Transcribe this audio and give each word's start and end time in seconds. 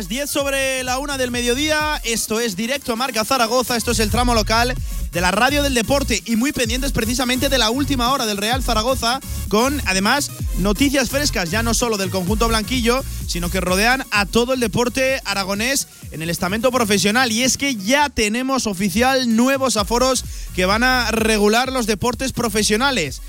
Tardes. 0.00 0.08
10 0.08 0.30
sobre 0.30 0.82
la 0.82 0.98
una 0.98 1.18
del 1.18 1.30
mediodía. 1.30 2.00
Esto 2.04 2.40
es 2.40 2.56
directo 2.56 2.92
a 2.92 2.96
Marca 2.96 3.24
Zaragoza. 3.24 3.76
Esto 3.76 3.90
es 3.90 3.98
el 3.98 4.10
tramo 4.10 4.34
local 4.34 4.74
de 5.12 5.20
la 5.20 5.30
radio 5.30 5.62
del 5.62 5.74
deporte 5.74 6.22
y 6.24 6.36
muy 6.36 6.52
pendientes 6.52 6.92
precisamente 6.92 7.48
de 7.48 7.58
la 7.58 7.70
última 7.70 8.12
hora 8.12 8.26
del 8.26 8.36
Real 8.36 8.62
Zaragoza 8.62 9.20
con 9.48 9.82
además 9.86 10.30
noticias 10.58 11.10
frescas 11.10 11.50
ya 11.50 11.62
no 11.62 11.74
solo 11.74 11.96
del 11.96 12.10
conjunto 12.10 12.46
blanquillo 12.46 13.02
sino 13.26 13.50
que 13.50 13.60
rodean 13.60 14.04
a 14.12 14.26
todo 14.26 14.52
el 14.52 14.60
deporte 14.60 15.20
aragonés 15.24 15.88
en 16.12 16.22
el 16.22 16.30
estamento 16.30 16.70
profesional 16.70 17.32
y 17.32 17.42
es 17.42 17.56
que 17.56 17.74
ya 17.74 18.08
tenemos 18.08 18.68
oficial 18.68 19.34
nuevos 19.34 19.76
aforos 19.76 20.24
que 20.54 20.64
van 20.64 20.84
a 20.84 21.10
regular 21.10 21.72
los 21.72 21.86
deportes 21.86 22.32
profesionales. 22.32 23.20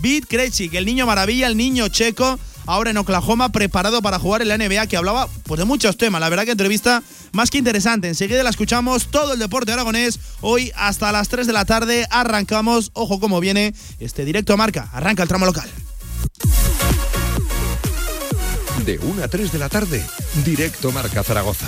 Beat 0.00 0.26
Krejcik, 0.26 0.74
el 0.74 0.86
niño 0.86 1.06
maravilla, 1.06 1.46
el 1.46 1.56
niño 1.56 1.88
checo, 1.88 2.38
ahora 2.66 2.90
en 2.90 2.96
Oklahoma, 2.96 3.50
preparado 3.50 4.02
para 4.02 4.18
jugar 4.18 4.42
en 4.42 4.48
la 4.48 4.58
NBA, 4.58 4.86
que 4.86 4.96
hablaba 4.96 5.28
pues, 5.44 5.58
de 5.58 5.64
muchos 5.64 5.96
temas. 5.96 6.20
La 6.20 6.28
verdad 6.28 6.44
que 6.44 6.52
entrevista 6.52 7.02
más 7.32 7.50
que 7.50 7.58
interesante. 7.58 8.08
Enseguida 8.08 8.42
la 8.42 8.50
escuchamos 8.50 9.08
todo 9.10 9.34
el 9.34 9.38
deporte 9.38 9.72
aragonés. 9.72 10.18
Hoy 10.40 10.72
hasta 10.76 11.12
las 11.12 11.28
3 11.28 11.46
de 11.46 11.52
la 11.52 11.64
tarde 11.64 12.06
arrancamos. 12.10 12.90
Ojo 12.94 13.20
cómo 13.20 13.40
viene 13.40 13.74
este 13.98 14.24
directo 14.24 14.52
a 14.52 14.56
marca. 14.56 14.88
Arranca 14.92 15.22
el 15.22 15.28
tramo 15.28 15.46
local. 15.46 15.68
De 18.84 18.98
1 18.98 19.22
a 19.22 19.28
3 19.28 19.52
de 19.52 19.58
la 19.58 19.68
tarde, 19.68 20.02
directo 20.44 20.90
Marca 20.90 21.22
Zaragoza. 21.22 21.66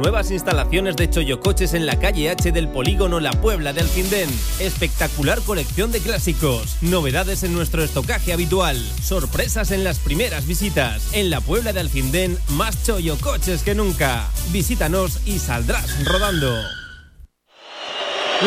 Nuevas 0.00 0.30
instalaciones 0.30 0.96
de 0.96 1.10
Choyocoches 1.10 1.74
en 1.74 1.84
la 1.84 1.98
calle 1.98 2.30
H 2.30 2.52
del 2.52 2.68
Polígono 2.68 3.20
La 3.20 3.32
Puebla 3.32 3.74
de 3.74 3.82
Alfindén. 3.82 4.30
Espectacular 4.58 5.42
colección 5.42 5.92
de 5.92 6.00
clásicos. 6.00 6.78
Novedades 6.80 7.42
en 7.42 7.52
nuestro 7.52 7.84
estocaje 7.84 8.32
habitual. 8.32 8.82
Sorpresas 9.02 9.72
en 9.72 9.84
las 9.84 9.98
primeras 9.98 10.46
visitas. 10.46 11.12
En 11.12 11.28
la 11.28 11.42
Puebla 11.42 11.74
de 11.74 11.80
Alfindén, 11.80 12.38
más 12.56 12.82
Choyocoches 12.82 13.62
que 13.62 13.74
nunca. 13.74 14.26
Visítanos 14.52 15.20
y 15.26 15.38
saldrás 15.38 16.02
rodando. 16.06 16.79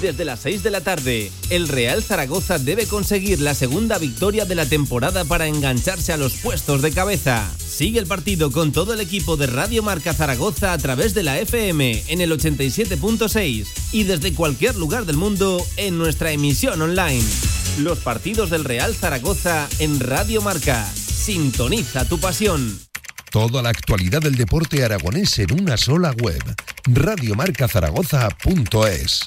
Desde 0.00 0.24
las 0.26 0.40
6 0.40 0.62
de 0.62 0.70
la 0.70 0.82
tarde, 0.82 1.32
el 1.48 1.68
Real 1.68 2.02
Zaragoza 2.02 2.58
debe 2.58 2.86
conseguir 2.86 3.40
la 3.40 3.54
segunda 3.54 3.96
victoria 3.98 4.44
de 4.44 4.54
la 4.54 4.66
temporada 4.66 5.24
para 5.24 5.46
engancharse 5.46 6.12
a 6.12 6.18
los 6.18 6.34
puestos 6.34 6.82
de 6.82 6.92
cabeza. 6.92 7.50
Sigue 7.58 7.98
el 7.98 8.06
partido 8.06 8.52
con 8.52 8.72
todo 8.72 8.92
el 8.92 9.00
equipo 9.00 9.38
de 9.38 9.46
Radio 9.46 9.82
Marca 9.82 10.12
Zaragoza 10.12 10.74
a 10.74 10.78
través 10.78 11.14
de 11.14 11.22
la 11.22 11.38
FM 11.38 12.02
en 12.08 12.20
el 12.20 12.30
87.6 12.30 13.66
y 13.92 14.04
desde 14.04 14.34
cualquier 14.34 14.76
lugar 14.76 15.06
del 15.06 15.16
mundo 15.16 15.64
en 15.78 15.96
nuestra 15.96 16.30
emisión 16.30 16.82
online. 16.82 17.24
Los 17.78 18.00
partidos 18.00 18.50
del 18.50 18.64
Real 18.64 18.94
Zaragoza 18.94 19.66
en 19.78 19.98
Radio 19.98 20.42
Marca. 20.42 20.86
Sintoniza 20.94 22.06
tu 22.06 22.18
pasión. 22.18 22.78
Toda 23.30 23.62
la 23.62 23.70
actualidad 23.70 24.20
del 24.20 24.34
deporte 24.34 24.84
aragonés 24.84 25.38
en 25.38 25.58
una 25.58 25.78
sola 25.78 26.12
web. 26.12 26.42
Radiomarcazaragoza.es. 26.84 29.26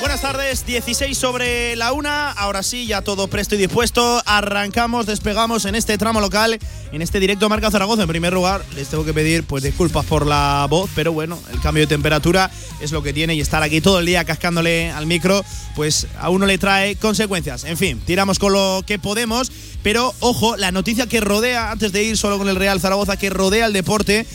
Buenas 0.00 0.20
tardes, 0.20 0.64
16 0.64 1.18
sobre 1.18 1.74
la 1.74 1.92
una. 1.92 2.30
Ahora 2.30 2.62
sí, 2.62 2.86
ya 2.86 3.02
todo 3.02 3.26
presto 3.26 3.56
y 3.56 3.58
dispuesto. 3.58 4.22
Arrancamos, 4.26 5.06
despegamos 5.06 5.64
en 5.64 5.74
este 5.74 5.98
tramo 5.98 6.20
local, 6.20 6.56
en 6.92 7.02
este 7.02 7.18
directo 7.18 7.48
Marca 7.48 7.68
Zaragoza. 7.68 8.02
En 8.02 8.08
primer 8.08 8.32
lugar, 8.32 8.64
les 8.76 8.86
tengo 8.86 9.04
que 9.04 9.12
pedir 9.12 9.42
pues 9.42 9.64
disculpas 9.64 10.06
por 10.06 10.24
la 10.24 10.68
voz, 10.70 10.88
pero 10.94 11.12
bueno, 11.12 11.36
el 11.52 11.60
cambio 11.60 11.82
de 11.82 11.88
temperatura 11.88 12.48
es 12.80 12.92
lo 12.92 13.02
que 13.02 13.12
tiene 13.12 13.34
y 13.34 13.40
estar 13.40 13.60
aquí 13.64 13.80
todo 13.80 13.98
el 13.98 14.06
día 14.06 14.24
cascándole 14.24 14.92
al 14.92 15.06
micro, 15.06 15.44
pues 15.74 16.06
a 16.20 16.30
uno 16.30 16.46
le 16.46 16.58
trae 16.58 16.94
consecuencias. 16.94 17.64
En 17.64 17.76
fin, 17.76 18.00
tiramos 18.06 18.38
con 18.38 18.52
lo 18.52 18.84
que 18.86 19.00
podemos, 19.00 19.50
pero 19.82 20.14
ojo, 20.20 20.56
la 20.56 20.70
noticia 20.70 21.08
que 21.08 21.20
rodea, 21.20 21.72
antes 21.72 21.90
de 21.90 22.04
ir 22.04 22.16
solo 22.16 22.38
con 22.38 22.48
el 22.48 22.56
Real 22.56 22.80
Zaragoza, 22.80 23.16
que 23.16 23.30
rodea 23.30 23.66
el 23.66 23.72
deporte 23.72 24.26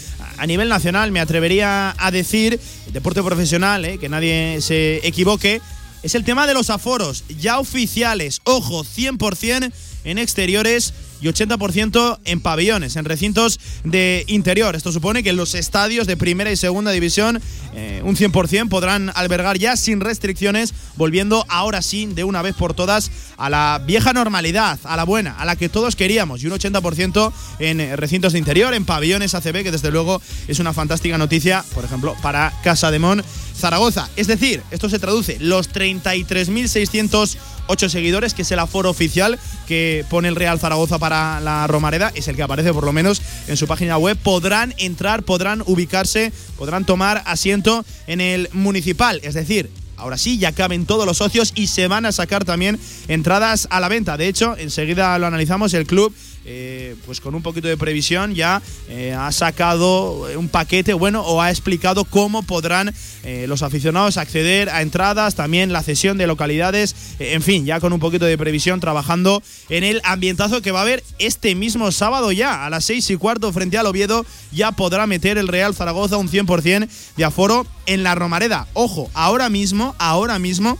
a 0.43 0.45
nivel 0.45 0.67
nacional, 0.67 1.13
me 1.13 1.21
atrevería 1.21 1.95
a 1.97 2.11
decir, 2.11 2.59
deporte 2.91 3.23
profesional, 3.23 3.85
eh, 3.85 3.97
que 3.97 4.09
nadie 4.09 4.59
se 4.59 4.99
equivoque, 5.07 5.61
es 6.03 6.15
el 6.15 6.25
tema 6.25 6.45
de 6.47 6.53
los 6.53 6.69
aforos, 6.69 7.23
ya 7.39 7.59
oficiales, 7.59 8.41
ojo, 8.43 8.83
100% 8.83 9.71
en 10.03 10.17
exteriores 10.17 10.93
y 11.23 11.27
80% 11.27 12.19
en 12.25 12.41
pabellones, 12.41 12.95
en 12.95 13.05
recintos 13.05 13.59
de 13.83 14.25
interior. 14.27 14.75
Esto 14.75 14.91
supone 14.91 15.23
que 15.23 15.33
los 15.33 15.55
estadios 15.55 16.05
de 16.05 16.17
primera 16.17 16.51
y 16.51 16.57
segunda 16.57 16.91
división 16.91 17.41
eh, 17.73 18.01
un 18.03 18.15
100% 18.15 18.69
podrán 18.69 19.11
albergar 19.15 19.57
ya 19.57 19.75
sin 19.77 20.01
restricciones, 20.01 20.73
volviendo 20.95 21.45
ahora 21.47 21.81
sí 21.81 22.05
de 22.05 22.23
una 22.23 22.41
vez 22.41 22.55
por 22.55 22.73
todas 22.73 23.09
a 23.37 23.49
la 23.49 23.81
vieja 23.85 24.13
normalidad, 24.13 24.79
a 24.83 24.95
la 24.95 25.05
buena, 25.05 25.37
a 25.37 25.45
la 25.45 25.55
que 25.55 25.69
todos 25.69 25.95
queríamos, 25.95 26.43
y 26.43 26.47
un 26.47 26.53
80% 26.53 27.31
en 27.59 27.97
recintos 27.97 28.33
de 28.33 28.39
interior, 28.39 28.73
en 28.73 28.85
pabellones 28.85 29.33
ACB, 29.33 29.63
que 29.63 29.71
desde 29.71 29.91
luego 29.91 30.21
es 30.47 30.59
una 30.59 30.73
fantástica 30.73 31.17
noticia, 31.17 31.63
por 31.73 31.85
ejemplo, 31.85 32.15
para 32.21 32.53
Casa 32.63 32.91
de 32.91 32.99
Mon 32.99 33.23
Zaragoza. 33.63 34.09
Es 34.17 34.27
decir, 34.27 34.61
esto 34.71 34.89
se 34.89 34.99
traduce, 34.99 35.37
los 35.39 35.71
33.608 35.71 37.87
seguidores, 37.87 38.33
que 38.33 38.41
es 38.41 38.51
el 38.51 38.59
aforo 38.59 38.89
oficial 38.89 39.39
que 39.69 40.03
pone 40.09 40.27
el 40.27 40.35
Real 40.35 40.59
Zaragoza 40.59 40.99
para 40.99 41.39
la 41.39 41.65
Romareda, 41.67 42.11
es 42.13 42.27
el 42.27 42.35
que 42.35 42.43
aparece 42.43 42.73
por 42.73 42.83
lo 42.83 42.91
menos 42.91 43.21
en 43.47 43.55
su 43.55 43.65
página 43.65 43.97
web, 43.97 44.17
podrán 44.17 44.73
entrar, 44.79 45.23
podrán 45.23 45.63
ubicarse, 45.65 46.33
podrán 46.57 46.83
tomar 46.83 47.23
asiento 47.25 47.85
en 48.05 48.19
el 48.19 48.49
municipal. 48.51 49.21
Es 49.23 49.33
decir, 49.33 49.69
Ahora 49.95 50.17
sí, 50.17 50.37
ya 50.37 50.51
caben 50.51 50.85
todos 50.85 51.05
los 51.05 51.19
socios 51.19 51.53
y 51.55 51.67
se 51.67 51.87
van 51.87 52.05
a 52.05 52.11
sacar 52.11 52.43
también 52.43 52.77
entradas 53.07 53.69
a 53.69 53.79
la 53.79 53.87
venta. 53.87 54.17
De 54.17 54.27
hecho, 54.27 54.57
enseguida 54.57 55.17
lo 55.17 55.27
analizamos, 55.27 55.73
el 55.73 55.87
club 55.87 56.13
eh, 56.45 56.95
pues 57.05 57.21
con 57.21 57.35
un 57.35 57.41
poquito 57.41 57.67
de 57.67 57.77
previsión 57.77 58.35
ya 58.35 58.61
eh, 58.89 59.15
ha 59.17 59.31
sacado 59.31 60.27
un 60.37 60.49
paquete 60.49 60.93
bueno 60.93 61.21
o 61.21 61.41
ha 61.41 61.49
explicado 61.49 62.03
cómo 62.03 62.43
podrán 62.43 62.93
eh, 63.23 63.45
los 63.47 63.63
aficionados 63.63 64.17
acceder 64.17 64.69
a 64.69 64.81
entradas, 64.81 65.35
también 65.35 65.71
la 65.71 65.83
cesión 65.83 66.17
de 66.17 66.27
localidades, 66.27 66.95
en 67.19 67.41
fin, 67.41 67.65
ya 67.65 67.79
con 67.79 67.93
un 67.93 67.99
poquito 67.99 68.25
de 68.25 68.37
previsión 68.37 68.79
trabajando 68.79 69.41
en 69.69 69.83
el 69.83 70.01
ambientazo 70.03 70.61
que 70.61 70.71
va 70.71 70.79
a 70.79 70.83
haber 70.83 71.03
este 71.19 71.55
mismo 71.55 71.91
sábado 71.91 72.31
ya 72.31 72.65
a 72.65 72.69
las 72.69 72.85
seis 72.85 73.09
y 73.09 73.15
cuarto 73.15 73.53
frente 73.53 73.77
al 73.77 73.85
Oviedo 73.85 74.25
ya 74.51 74.71
podrá 74.73 75.07
meter 75.07 75.37
el 75.37 75.47
Real 75.47 75.73
Zaragoza 75.73 76.17
un 76.17 76.29
100% 76.29 76.89
de 77.15 77.23
aforo 77.23 77.65
en 77.85 78.03
la 78.03 78.15
Romareda. 78.15 78.67
Ojo, 78.73 79.09
ahora 79.13 79.49
mismo, 79.49 79.95
ahora 79.97 80.39
mismo, 80.39 80.77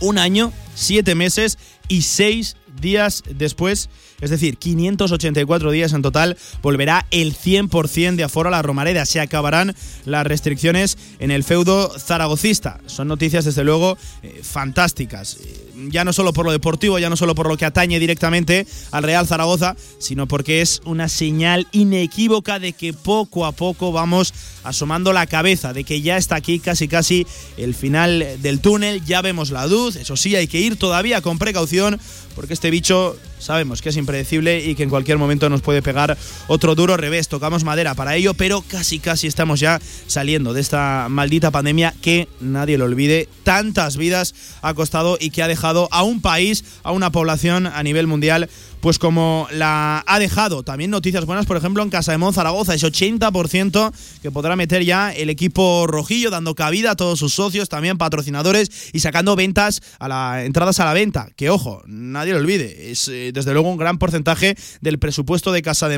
un 0.00 0.18
año, 0.18 0.52
siete 0.74 1.14
meses 1.14 1.58
y 1.88 2.02
seis 2.02 2.56
días 2.80 3.22
después, 3.28 3.88
es 4.20 4.30
decir, 4.30 4.56
584 4.56 5.70
días 5.70 5.92
en 5.92 6.02
total, 6.02 6.36
volverá 6.62 7.06
el 7.10 7.34
100% 7.34 8.16
de 8.16 8.24
aforo 8.24 8.48
a 8.48 8.52
la 8.52 8.62
Romareda. 8.62 9.06
Se 9.06 9.20
acabarán 9.20 9.74
las 10.04 10.26
restricciones 10.26 10.98
en 11.18 11.30
el 11.30 11.44
feudo 11.44 11.92
zaragocista. 11.98 12.80
Son 12.86 13.08
noticias, 13.08 13.44
desde 13.44 13.64
luego, 13.64 13.98
eh, 14.22 14.40
fantásticas. 14.42 15.38
Eh, 15.40 15.66
ya 15.90 16.04
no 16.04 16.12
solo 16.12 16.32
por 16.32 16.46
lo 16.46 16.52
deportivo, 16.52 16.98
ya 16.98 17.10
no 17.10 17.16
solo 17.16 17.34
por 17.34 17.48
lo 17.48 17.56
que 17.56 17.64
atañe 17.64 17.98
directamente 17.98 18.66
al 18.90 19.02
Real 19.02 19.26
Zaragoza, 19.26 19.76
sino 19.98 20.26
porque 20.26 20.62
es 20.62 20.80
una 20.84 21.08
señal 21.08 21.66
inequívoca 21.72 22.58
de 22.58 22.72
que 22.72 22.92
poco 22.92 23.44
a 23.44 23.52
poco 23.52 23.92
vamos 23.92 24.32
asomando 24.68 25.12
la 25.12 25.26
cabeza, 25.26 25.72
de 25.72 25.84
que 25.84 26.02
ya 26.02 26.16
está 26.16 26.36
aquí 26.36 26.58
casi 26.58 26.88
casi 26.88 27.26
el 27.56 27.74
final 27.74 28.24
del 28.40 28.60
túnel, 28.60 29.04
ya 29.04 29.22
vemos 29.22 29.50
la 29.50 29.66
luz, 29.66 29.96
eso 29.96 30.16
sí, 30.16 30.36
hay 30.36 30.46
que 30.46 30.60
ir 30.60 30.76
todavía 30.76 31.20
con 31.22 31.38
precaución, 31.38 32.00
porque 32.34 32.54
este 32.54 32.70
bicho 32.70 33.16
sabemos 33.38 33.82
que 33.82 33.90
es 33.90 33.96
impredecible 33.96 34.64
y 34.64 34.74
que 34.74 34.82
en 34.82 34.90
cualquier 34.90 35.18
momento 35.18 35.48
nos 35.48 35.62
puede 35.62 35.82
pegar 35.82 36.16
otro 36.48 36.74
duro 36.74 36.96
revés. 36.96 37.28
Tocamos 37.28 37.64
madera 37.64 37.94
para 37.94 38.16
ello, 38.16 38.34
pero 38.34 38.62
casi 38.62 38.98
casi 38.98 39.26
estamos 39.26 39.60
ya 39.60 39.80
saliendo 40.06 40.52
de 40.52 40.60
esta 40.60 41.06
maldita 41.08 41.50
pandemia 41.50 41.94
que, 42.02 42.28
nadie 42.40 42.78
lo 42.78 42.84
olvide, 42.84 43.28
tantas 43.42 43.96
vidas 43.96 44.34
ha 44.62 44.74
costado 44.74 45.16
y 45.20 45.30
que 45.30 45.42
ha 45.42 45.48
dejado 45.48 45.88
a 45.92 46.02
un 46.02 46.20
país, 46.20 46.64
a 46.82 46.92
una 46.92 47.10
población 47.10 47.66
a 47.66 47.82
nivel 47.82 48.06
mundial 48.06 48.48
pues 48.86 49.00
como 49.00 49.48
la 49.50 50.04
ha 50.06 50.18
dejado. 50.20 50.62
También 50.62 50.92
noticias 50.92 51.26
buenas, 51.26 51.44
por 51.44 51.56
ejemplo, 51.56 51.82
en 51.82 51.90
Casa 51.90 52.16
de 52.16 52.32
Zaragoza, 52.32 52.72
ese 52.72 52.86
80% 52.86 53.92
que 54.22 54.30
podrá 54.30 54.54
meter 54.54 54.84
ya 54.84 55.12
el 55.12 55.28
equipo 55.28 55.88
rojillo, 55.88 56.30
dando 56.30 56.54
cabida 56.54 56.92
a 56.92 56.94
todos 56.94 57.18
sus 57.18 57.34
socios, 57.34 57.68
también 57.68 57.98
patrocinadores 57.98 58.70
y 58.92 59.00
sacando 59.00 59.34
ventas 59.34 59.80
a 59.98 60.06
la 60.06 60.44
entradas 60.44 60.78
a 60.78 60.84
la 60.84 60.92
venta. 60.92 61.30
Que 61.34 61.50
ojo, 61.50 61.82
nadie 61.86 62.32
lo 62.32 62.38
olvide, 62.38 62.92
es 62.92 63.08
eh, 63.08 63.32
desde 63.34 63.54
luego 63.54 63.68
un 63.68 63.76
gran 63.76 63.98
porcentaje 63.98 64.54
del 64.80 65.00
presupuesto 65.00 65.50
de 65.50 65.62
Casa 65.62 65.88
de 65.88 65.96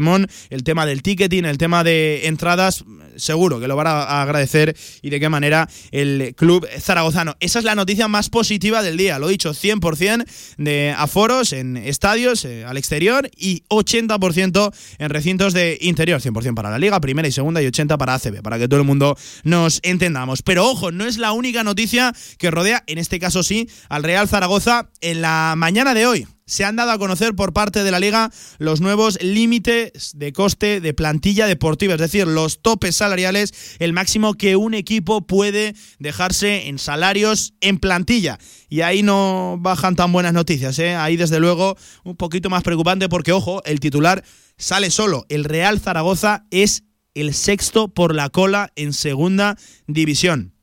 el 0.48 0.64
tema 0.64 0.86
del 0.86 1.02
ticketing, 1.02 1.44
el 1.44 1.58
tema 1.58 1.84
de 1.84 2.26
entradas, 2.26 2.84
seguro 3.16 3.60
que 3.60 3.68
lo 3.68 3.76
van 3.76 3.88
a 3.88 4.22
agradecer 4.22 4.74
y 5.02 5.10
de 5.10 5.20
qué 5.20 5.28
manera 5.28 5.68
el 5.90 6.34
club 6.36 6.66
zaragozano. 6.80 7.36
Esa 7.40 7.58
es 7.58 7.66
la 7.66 7.74
noticia 7.74 8.08
más 8.08 8.30
positiva 8.30 8.82
del 8.82 8.96
día, 8.96 9.18
lo 9.18 9.28
he 9.28 9.32
dicho, 9.32 9.52
100% 9.52 10.24
de 10.56 10.94
aforos 10.96 11.52
en 11.52 11.76
estadios, 11.76 12.46
eh, 12.46 12.64
exterior 12.78 13.30
y 13.36 13.64
80% 13.68 14.72
en 14.98 15.10
recintos 15.10 15.52
de 15.52 15.78
interior, 15.80 16.20
100% 16.20 16.54
para 16.54 16.70
la 16.70 16.78
liga, 16.78 17.00
primera 17.00 17.28
y 17.28 17.32
segunda 17.32 17.62
y 17.62 17.66
80 17.66 17.98
para 17.98 18.14
ACB, 18.14 18.42
para 18.42 18.58
que 18.58 18.68
todo 18.68 18.80
el 18.80 18.86
mundo 18.86 19.16
nos 19.44 19.80
entendamos. 19.82 20.42
Pero 20.42 20.66
ojo, 20.66 20.90
no 20.90 21.04
es 21.04 21.18
la 21.18 21.32
única 21.32 21.64
noticia 21.64 22.14
que 22.38 22.50
rodea, 22.50 22.84
en 22.86 22.98
este 22.98 23.18
caso 23.18 23.42
sí, 23.42 23.68
al 23.88 24.02
Real 24.02 24.28
Zaragoza 24.28 24.88
en 25.00 25.20
la 25.20 25.54
mañana 25.56 25.94
de 25.94 26.06
hoy. 26.06 26.26
Se 26.48 26.64
han 26.64 26.76
dado 26.76 26.90
a 26.90 26.98
conocer 26.98 27.34
por 27.34 27.52
parte 27.52 27.84
de 27.84 27.90
la 27.90 28.00
liga 28.00 28.32
los 28.58 28.80
nuevos 28.80 29.22
límites 29.22 30.12
de 30.16 30.32
coste 30.32 30.80
de 30.80 30.94
plantilla 30.94 31.46
deportiva, 31.46 31.94
es 31.94 32.00
decir, 32.00 32.26
los 32.26 32.62
topes 32.62 32.96
salariales, 32.96 33.76
el 33.78 33.92
máximo 33.92 34.34
que 34.34 34.56
un 34.56 34.74
equipo 34.74 35.26
puede 35.26 35.74
dejarse 35.98 36.68
en 36.68 36.78
salarios 36.78 37.54
en 37.60 37.78
plantilla. 37.78 38.38
Y 38.68 38.80
ahí 38.80 39.02
no 39.02 39.58
bajan 39.60 39.94
tan 39.94 40.10
buenas 40.10 40.32
noticias, 40.32 40.78
¿eh? 40.78 40.94
ahí 40.94 41.16
desde 41.16 41.38
luego 41.38 41.76
un 42.02 42.16
poquito 42.16 42.50
más 42.50 42.62
preocupante 42.62 43.08
porque, 43.08 43.32
ojo, 43.32 43.62
el 43.64 43.78
titular 43.78 44.24
sale 44.56 44.90
solo. 44.90 45.26
El 45.28 45.44
Real 45.44 45.78
Zaragoza 45.78 46.46
es 46.50 46.84
el 47.14 47.34
sexto 47.34 47.88
por 47.88 48.14
la 48.14 48.30
cola 48.30 48.72
en 48.74 48.94
segunda 48.94 49.56
división 49.86 50.57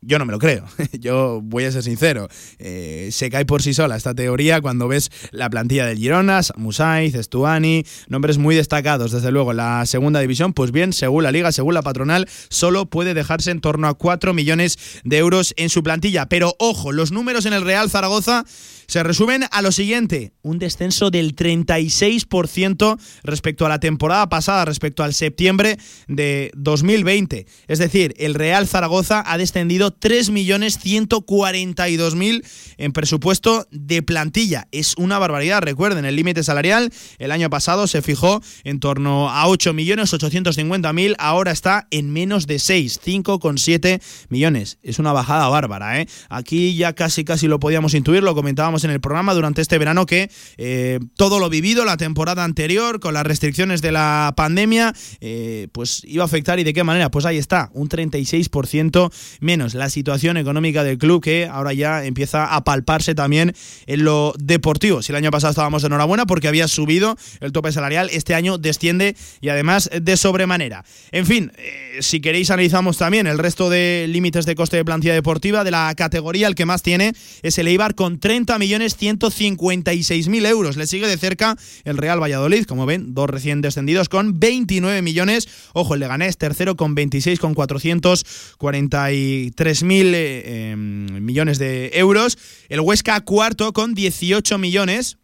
Yo 0.07 0.19
no 0.19 0.25
me 0.25 0.31
lo 0.31 0.39
creo, 0.39 0.65
yo 0.99 1.41
voy 1.43 1.65
a 1.65 1.71
ser 1.71 1.81
sincero. 1.81 2.27
Eh, 2.59 3.09
se 3.11 3.31
cae 3.31 3.45
por 3.45 3.63
sí 3.63 3.73
sola 3.73 3.95
esta 3.95 4.13
teoría 4.13 4.61
cuando 4.61 4.87
ves 4.87 5.09
la 5.31 5.49
plantilla 5.49 5.87
del 5.87 5.97
Girona, 5.97 6.41
Musaiz, 6.57 7.15
Estuani, 7.15 7.83
nombres 8.07 8.37
muy 8.37 8.55
destacados, 8.55 9.11
desde 9.11 9.31
luego, 9.31 9.53
la 9.53 9.85
segunda 9.87 10.19
división. 10.19 10.53
Pues 10.53 10.71
bien, 10.71 10.93
según 10.93 11.23
la 11.23 11.31
liga, 11.31 11.51
según 11.51 11.73
la 11.73 11.81
patronal, 11.81 12.27
solo 12.49 12.85
puede 12.85 13.15
dejarse 13.15 13.49
en 13.49 13.61
torno 13.61 13.87
a 13.87 13.95
4 13.95 14.33
millones 14.33 14.77
de 15.03 15.17
euros 15.17 15.53
en 15.57 15.69
su 15.69 15.81
plantilla. 15.81 16.27
Pero 16.27 16.55
ojo, 16.59 16.91
los 16.91 17.11
números 17.11 17.45
en 17.47 17.53
el 17.53 17.63
Real 17.63 17.89
Zaragoza 17.89 18.45
se 18.87 19.03
resumen 19.03 19.45
a 19.51 19.61
lo 19.61 19.71
siguiente, 19.71 20.33
un 20.41 20.57
descenso 20.59 21.11
del 21.11 21.35
36% 21.35 22.97
respecto 23.23 23.65
a 23.65 23.69
la 23.69 23.79
temporada 23.79 24.27
pasada, 24.29 24.65
respecto 24.65 25.03
al 25.03 25.13
septiembre 25.13 25.77
de 26.07 26.51
2020. 26.55 27.45
Es 27.67 27.79
decir, 27.79 28.13
el 28.17 28.35
Real 28.35 28.67
Zaragoza 28.67 29.23
ha 29.25 29.37
descendido 29.37 29.97
3.142.000 29.97 32.43
en 32.77 32.91
presupuesto 32.93 33.67
de 33.71 34.03
plantilla. 34.03 34.67
Es 34.71 34.95
una 34.97 35.19
barbaridad, 35.19 35.61
recuerden, 35.61 36.05
el 36.05 36.15
límite 36.15 36.43
salarial 36.43 36.91
el 37.17 37.31
año 37.31 37.49
pasado 37.49 37.87
se 37.87 38.01
fijó 38.01 38.41
en 38.63 38.79
torno 38.79 39.29
a 39.29 39.45
8.850.000, 39.45 41.15
ahora 41.19 41.51
está 41.51 41.87
en 41.91 42.11
menos 42.11 42.47
de 42.47 42.59
6, 42.59 43.01
5,7 43.03 44.01
millones. 44.29 44.77
Es 44.83 44.99
una 44.99 45.13
bajada 45.13 45.47
bárbara, 45.47 46.01
¿eh? 46.01 46.07
Aquí 46.29 46.75
ya 46.75 46.93
casi 46.93 47.23
casi 47.23 47.47
lo 47.47 47.59
podíamos 47.59 47.93
intuir, 47.93 48.23
lo 48.23 48.35
comentábamos 48.35 48.74
en 48.83 48.91
el 48.91 48.99
programa 48.99 49.33
durante 49.33 49.61
este 49.61 49.77
verano 49.77 50.05
que 50.05 50.29
eh, 50.57 50.99
todo 51.15 51.39
lo 51.39 51.49
vivido 51.49 51.85
la 51.85 51.97
temporada 51.97 52.43
anterior 52.43 52.99
con 52.99 53.13
las 53.13 53.25
restricciones 53.25 53.81
de 53.81 53.91
la 53.91 54.33
pandemia, 54.35 54.93
eh, 55.21 55.67
pues 55.71 56.01
iba 56.05 56.23
a 56.23 56.25
afectar 56.25 56.59
y 56.59 56.63
de 56.63 56.73
qué 56.73 56.83
manera. 56.83 57.09
Pues 57.09 57.25
ahí 57.25 57.37
está, 57.37 57.69
un 57.73 57.89
36% 57.89 59.11
menos. 59.39 59.73
La 59.73 59.89
situación 59.89 60.37
económica 60.37 60.83
del 60.83 60.97
club 60.97 61.23
que 61.23 61.47
ahora 61.47 61.73
ya 61.73 62.05
empieza 62.05 62.55
a 62.55 62.63
palparse 62.63 63.15
también 63.15 63.53
en 63.85 64.03
lo 64.03 64.33
deportivo. 64.37 65.01
Si 65.01 65.11
el 65.11 65.17
año 65.17 65.31
pasado 65.31 65.51
estábamos 65.51 65.83
enhorabuena 65.83 66.25
porque 66.25 66.47
había 66.47 66.67
subido 66.67 67.17
el 67.39 67.51
tope 67.51 67.71
salarial, 67.71 68.09
este 68.11 68.35
año 68.35 68.57
desciende 68.57 69.15
y 69.41 69.49
además 69.49 69.89
de 69.93 70.17
sobremanera. 70.17 70.83
En 71.11 71.25
fin, 71.25 71.51
eh, 71.57 71.97
si 72.01 72.21
queréis 72.21 72.49
analizamos 72.51 72.97
también 72.97 73.27
el 73.27 73.37
resto 73.37 73.69
de 73.69 74.05
límites 74.09 74.45
de 74.45 74.55
coste 74.55 74.77
de 74.77 74.85
plantilla 74.85 75.13
deportiva 75.13 75.63
de 75.63 75.71
la 75.71 75.93
categoría, 75.95 76.47
el 76.47 76.55
que 76.55 76.65
más 76.65 76.81
tiene 76.81 77.13
es 77.41 77.57
el 77.57 77.67
Eibar 77.67 77.95
con 77.95 78.19
30 78.19 78.57
millones 78.59 78.64
millones 78.65 78.97
156 78.97 80.27
mil 80.27 80.45
euros. 80.47 80.75
Le 80.75 80.87
sigue 80.87 81.07
de 81.07 81.17
cerca 81.17 81.55
el 81.83 81.97
Real 81.97 82.19
Valladolid, 82.19 82.65
como 82.65 82.87
ven, 82.87 83.13
dos 83.13 83.29
recién 83.29 83.61
descendidos 83.61 84.09
con 84.09 84.39
29 84.39 85.03
millones. 85.03 85.47
Ojo, 85.73 85.93
el 85.93 85.99
Leganés 85.99 86.39
tercero 86.39 86.75
con 86.75 86.95
26 86.95 87.39
con 87.39 87.53
443 87.53 89.83
mil 89.83 90.15
eh, 90.15 90.71
em, 90.71 91.23
millones 91.23 91.59
de 91.59 91.91
euros. 91.93 92.39
El 92.67 92.79
Huesca 92.79 93.21
cuarto 93.21 93.71
con 93.71 93.93
18 93.93 94.57
millones 94.57 95.19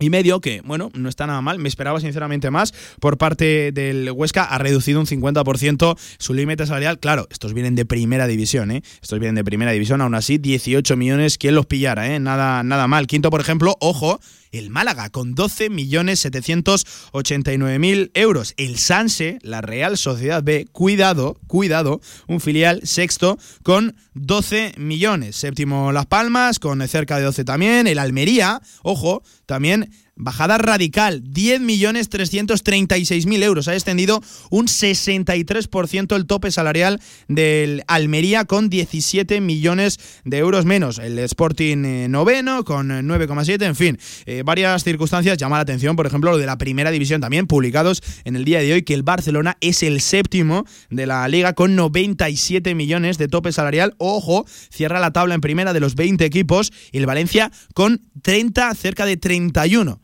y 0.00 0.10
medio, 0.10 0.40
que 0.40 0.60
bueno, 0.64 0.90
no 0.94 1.08
está 1.08 1.26
nada 1.26 1.40
mal, 1.40 1.58
me 1.58 1.68
esperaba 1.68 2.00
sinceramente 2.00 2.50
más 2.50 2.72
por 3.00 3.18
parte 3.18 3.72
del 3.72 4.10
Huesca, 4.10 4.44
ha 4.44 4.58
reducido 4.58 5.00
un 5.00 5.06
50% 5.06 5.98
su 6.18 6.34
límite 6.34 6.66
salarial, 6.66 6.98
claro, 6.98 7.26
estos 7.30 7.54
vienen 7.54 7.74
de 7.74 7.84
primera 7.84 8.26
división, 8.26 8.70
¿eh? 8.70 8.82
estos 9.02 9.18
vienen 9.18 9.34
de 9.34 9.44
primera 9.44 9.72
división, 9.72 10.00
aún 10.00 10.14
así 10.14 10.38
18 10.38 10.96
millones, 10.96 11.38
¿quién 11.38 11.54
los 11.54 11.66
pillara? 11.66 12.14
¿eh? 12.14 12.20
Nada, 12.20 12.62
nada 12.62 12.86
mal. 12.86 13.06
Quinto, 13.06 13.30
por 13.30 13.40
ejemplo, 13.40 13.76
ojo, 13.80 14.20
el 14.52 14.70
Málaga 14.70 15.10
con 15.10 15.34
12.789.000 15.34 18.10
euros. 18.14 18.54
El 18.56 18.78
Sanse, 18.78 19.38
la 19.42 19.60
Real 19.60 19.98
Sociedad 19.98 20.42
B, 20.42 20.66
cuidado, 20.72 21.38
cuidado, 21.46 22.00
un 22.26 22.40
filial 22.40 22.80
sexto 22.84 23.38
con 23.62 23.94
12 24.14 24.76
millones. 24.78 25.36
Séptimo 25.36 25.92
Las 25.92 26.06
Palmas 26.06 26.58
con 26.58 26.88
cerca 26.88 27.18
de 27.18 27.24
12 27.24 27.44
también. 27.44 27.86
El 27.86 27.98
Almería, 27.98 28.62
ojo, 28.82 29.22
también 29.46 29.90
Bajada 30.20 30.58
radical, 30.58 31.22
10.336.000 31.22 33.42
euros. 33.44 33.68
Ha 33.68 33.74
extendido 33.74 34.20
un 34.50 34.66
63% 34.66 36.16
el 36.16 36.26
tope 36.26 36.50
salarial 36.50 37.00
del 37.28 37.84
Almería 37.86 38.44
con 38.44 38.68
17 38.68 39.40
millones 39.40 40.00
de 40.24 40.38
euros 40.38 40.64
menos. 40.64 40.98
El 40.98 41.20
Sporting 41.20 41.84
eh, 41.84 42.08
noveno 42.08 42.64
con 42.64 42.88
9,7. 42.88 43.64
En 43.64 43.76
fin, 43.76 43.96
eh, 44.26 44.42
varias 44.44 44.82
circunstancias 44.82 45.38
llaman 45.38 45.58
la 45.58 45.62
atención. 45.62 45.94
Por 45.94 46.08
ejemplo, 46.08 46.32
lo 46.32 46.38
de 46.38 46.46
la 46.46 46.58
primera 46.58 46.90
división 46.90 47.20
también, 47.20 47.46
publicados 47.46 48.02
en 48.24 48.34
el 48.34 48.44
día 48.44 48.58
de 48.58 48.72
hoy, 48.72 48.82
que 48.82 48.94
el 48.94 49.04
Barcelona 49.04 49.56
es 49.60 49.84
el 49.84 50.00
séptimo 50.00 50.64
de 50.90 51.06
la 51.06 51.28
liga 51.28 51.52
con 51.52 51.76
97 51.76 52.74
millones 52.74 53.18
de 53.18 53.28
tope 53.28 53.52
salarial. 53.52 53.94
Ojo, 53.98 54.44
cierra 54.68 54.98
la 54.98 55.12
tabla 55.12 55.36
en 55.36 55.40
primera 55.40 55.72
de 55.72 55.78
los 55.78 55.94
20 55.94 56.24
equipos. 56.24 56.72
Y 56.90 56.98
el 56.98 57.06
Valencia 57.06 57.52
con 57.72 58.02
30, 58.22 58.74
cerca 58.74 59.06
de 59.06 59.16
31. 59.16 60.00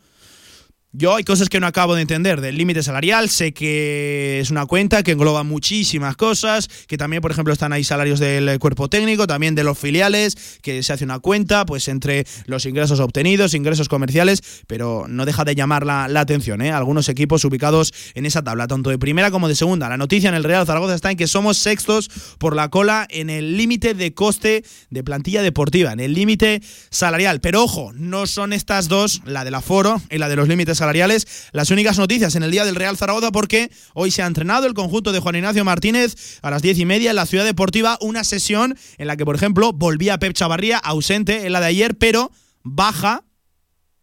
Yo 0.96 1.16
hay 1.16 1.24
cosas 1.24 1.48
que 1.48 1.58
no 1.58 1.66
acabo 1.66 1.96
de 1.96 2.02
entender 2.02 2.40
del 2.40 2.56
límite 2.56 2.80
salarial. 2.84 3.28
Sé 3.28 3.52
que 3.52 4.38
es 4.38 4.52
una 4.52 4.64
cuenta 4.66 5.02
que 5.02 5.10
engloba 5.10 5.42
muchísimas 5.42 6.14
cosas, 6.14 6.68
que 6.86 6.96
también, 6.96 7.20
por 7.20 7.32
ejemplo, 7.32 7.52
están 7.52 7.72
ahí 7.72 7.82
salarios 7.82 8.20
del 8.20 8.60
cuerpo 8.60 8.88
técnico, 8.88 9.26
también 9.26 9.56
de 9.56 9.64
los 9.64 9.76
filiales, 9.76 10.60
que 10.62 10.84
se 10.84 10.92
hace 10.92 11.04
una 11.04 11.18
cuenta, 11.18 11.66
pues 11.66 11.88
entre 11.88 12.24
los 12.46 12.64
ingresos 12.64 13.00
obtenidos, 13.00 13.54
ingresos 13.54 13.88
comerciales, 13.88 14.40
pero 14.68 15.06
no 15.08 15.24
deja 15.24 15.44
de 15.44 15.56
llamar 15.56 15.84
la, 15.84 16.04
atención, 16.20 16.62
¿eh? 16.62 16.70
Algunos 16.70 17.08
equipos 17.08 17.44
ubicados 17.44 17.92
en 18.14 18.24
esa 18.24 18.44
tabla, 18.44 18.68
tanto 18.68 18.90
de 18.90 18.98
primera 18.98 19.32
como 19.32 19.48
de 19.48 19.56
segunda. 19.56 19.88
La 19.88 19.96
noticia 19.96 20.28
en 20.28 20.36
el 20.36 20.44
Real 20.44 20.64
Zaragoza 20.64 20.94
está 20.94 21.10
en 21.10 21.16
que 21.16 21.26
somos 21.26 21.58
sextos 21.58 22.08
por 22.38 22.54
la 22.54 22.68
cola 22.68 23.08
en 23.10 23.30
el 23.30 23.56
límite 23.56 23.94
de 23.94 24.14
coste 24.14 24.64
de 24.90 25.02
plantilla 25.02 25.42
deportiva, 25.42 25.92
en 25.92 25.98
el 25.98 26.14
límite 26.14 26.62
salarial. 26.90 27.40
Pero 27.40 27.64
ojo, 27.64 27.92
no 27.94 28.28
son 28.28 28.52
estas 28.52 28.86
dos, 28.86 29.22
la 29.26 29.42
del 29.42 29.56
aforo 29.56 30.00
y 30.08 30.18
la 30.18 30.28
de 30.28 30.36
los 30.36 30.46
límites 30.46 30.83
salariales, 30.84 31.48
las 31.52 31.70
únicas 31.70 31.98
noticias 31.98 32.34
en 32.34 32.42
el 32.42 32.50
día 32.50 32.66
del 32.66 32.74
Real 32.74 32.98
Zaragoza 32.98 33.32
porque 33.32 33.70
hoy 33.94 34.10
se 34.10 34.22
ha 34.22 34.26
entrenado 34.26 34.66
el 34.66 34.74
conjunto 34.74 35.12
de 35.12 35.18
Juan 35.18 35.36
Ignacio 35.36 35.64
Martínez 35.64 36.14
a 36.42 36.50
las 36.50 36.60
diez 36.60 36.78
y 36.78 36.84
media 36.84 37.08
en 37.08 37.16
la 37.16 37.24
Ciudad 37.24 37.46
Deportiva, 37.46 37.96
una 38.02 38.22
sesión 38.22 38.76
en 38.98 39.06
la 39.06 39.16
que, 39.16 39.24
por 39.24 39.34
ejemplo, 39.34 39.72
volvía 39.72 40.18
Pep 40.18 40.34
Chavarría 40.34 40.76
ausente 40.76 41.46
en 41.46 41.52
la 41.52 41.60
de 41.60 41.66
ayer, 41.66 41.96
pero 41.96 42.30
baja 42.62 43.24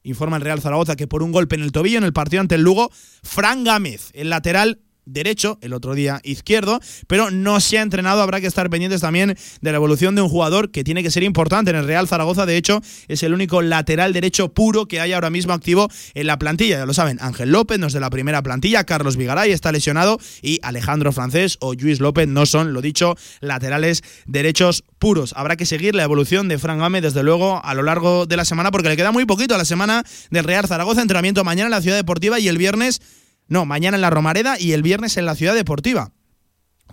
informa 0.02 0.38
el 0.38 0.42
Real 0.42 0.60
Zaragoza 0.60 0.96
que 0.96 1.06
por 1.06 1.22
un 1.22 1.32
golpe 1.32 1.56
en 1.56 1.62
el 1.62 1.72
tobillo 1.72 2.00
en 2.00 2.04
el 2.04 2.14
partido 2.14 2.42
ante 2.42 2.56
el 2.56 2.64
Lugo, 2.64 2.92
Fran 3.22 3.64
Gámez, 3.64 4.10
el 4.14 4.32
lateral 4.32 4.80
derecho, 5.06 5.58
el 5.62 5.74
otro 5.74 5.94
día 5.96 6.20
izquierdo, 6.24 6.80
pero 7.08 7.32
no 7.32 7.60
se 7.60 7.78
ha 7.78 7.82
entrenado. 7.82 8.22
Habrá 8.22 8.42
que 8.42 8.48
estar 8.48 8.70
pendientes 8.70 9.02
también 9.02 9.36
de 9.62 9.72
la 9.72 9.78
evolución 9.78 10.16
de 10.16 10.22
un 10.22 10.30
jugador 10.30 10.72
que 10.72 10.84
tiene 10.84 11.04
que 11.04 11.12
ser 11.12 11.24
importante 11.24 11.72
en 11.72 11.78
el 11.78 11.88
Real 11.88 12.08
Zaragoza. 12.08 12.46
De 12.46 12.58
hecho, 12.58 12.82
es 13.08 13.24
el 13.24 13.34
único 13.34 13.62
lateral 13.62 14.14
derecho 14.14 14.54
puro 14.54 14.88
que 14.88 15.00
hay 15.00 15.14
ahora 15.14 15.30
mismo 15.30 15.54
activo 15.54 15.90
en 16.14 16.28
la 16.28 16.38
plantilla. 16.38 16.80
Ya 16.80 16.86
lo 16.86 16.94
saben, 16.94 17.18
Ángel 17.22 17.52
López 17.52 17.80
no 17.80 17.88
es 17.88 17.94
de 17.94 18.00
la 18.00 18.10
primera 18.10 18.42
plantilla, 18.42 18.84
Carlos 18.84 19.18
Vigaray 19.18 19.52
está 19.52 19.72
lesionado 19.72 20.20
y 20.42 20.60
Alejandro 20.64 21.12
Francés 21.12 21.58
o 21.60 21.74
Luis 21.74 22.00
López 22.00 22.28
no 22.28 22.46
son, 22.46 22.74
lo 22.74 22.82
dicho, 22.82 23.16
laterales 23.40 24.04
derechos 24.26 24.84
puros. 25.00 25.34
Habrá 25.36 25.56
que 25.56 25.66
seguir 25.66 25.96
la 25.96 26.04
evolución 26.04 26.48
de 26.48 26.58
Fran 26.58 26.80
Game 26.80 27.02
desde 27.02 27.24
luego 27.24 27.64
a 27.64 27.74
lo 27.74 27.84
largo 27.84 28.26
de 28.26 28.38
la 28.38 28.46
semana 28.46 28.72
porque 28.72 28.90
le 28.90 28.98
queda 28.98 29.12
muy 29.12 29.26
poquito 29.26 29.56
a 29.56 29.58
la 29.58 29.66
semana 29.66 30.04
del 30.30 30.44
Real 30.44 30.68
Zaragoza. 30.68 31.02
Entrenamiento 31.02 31.44
mañana 31.44 31.68
en 31.68 31.72
la 31.72 31.82
Ciudad 31.82 31.98
Deportiva 31.98 32.40
y 32.40 32.48
el 32.48 32.58
viernes 32.58 33.02
no, 33.52 33.66
mañana 33.66 33.98
en 33.98 34.02
la 34.02 34.10
Romareda 34.10 34.58
y 34.58 34.72
el 34.72 34.82
viernes 34.82 35.18
en 35.18 35.26
la 35.26 35.36
Ciudad 35.36 35.54
Deportiva. 35.54 36.14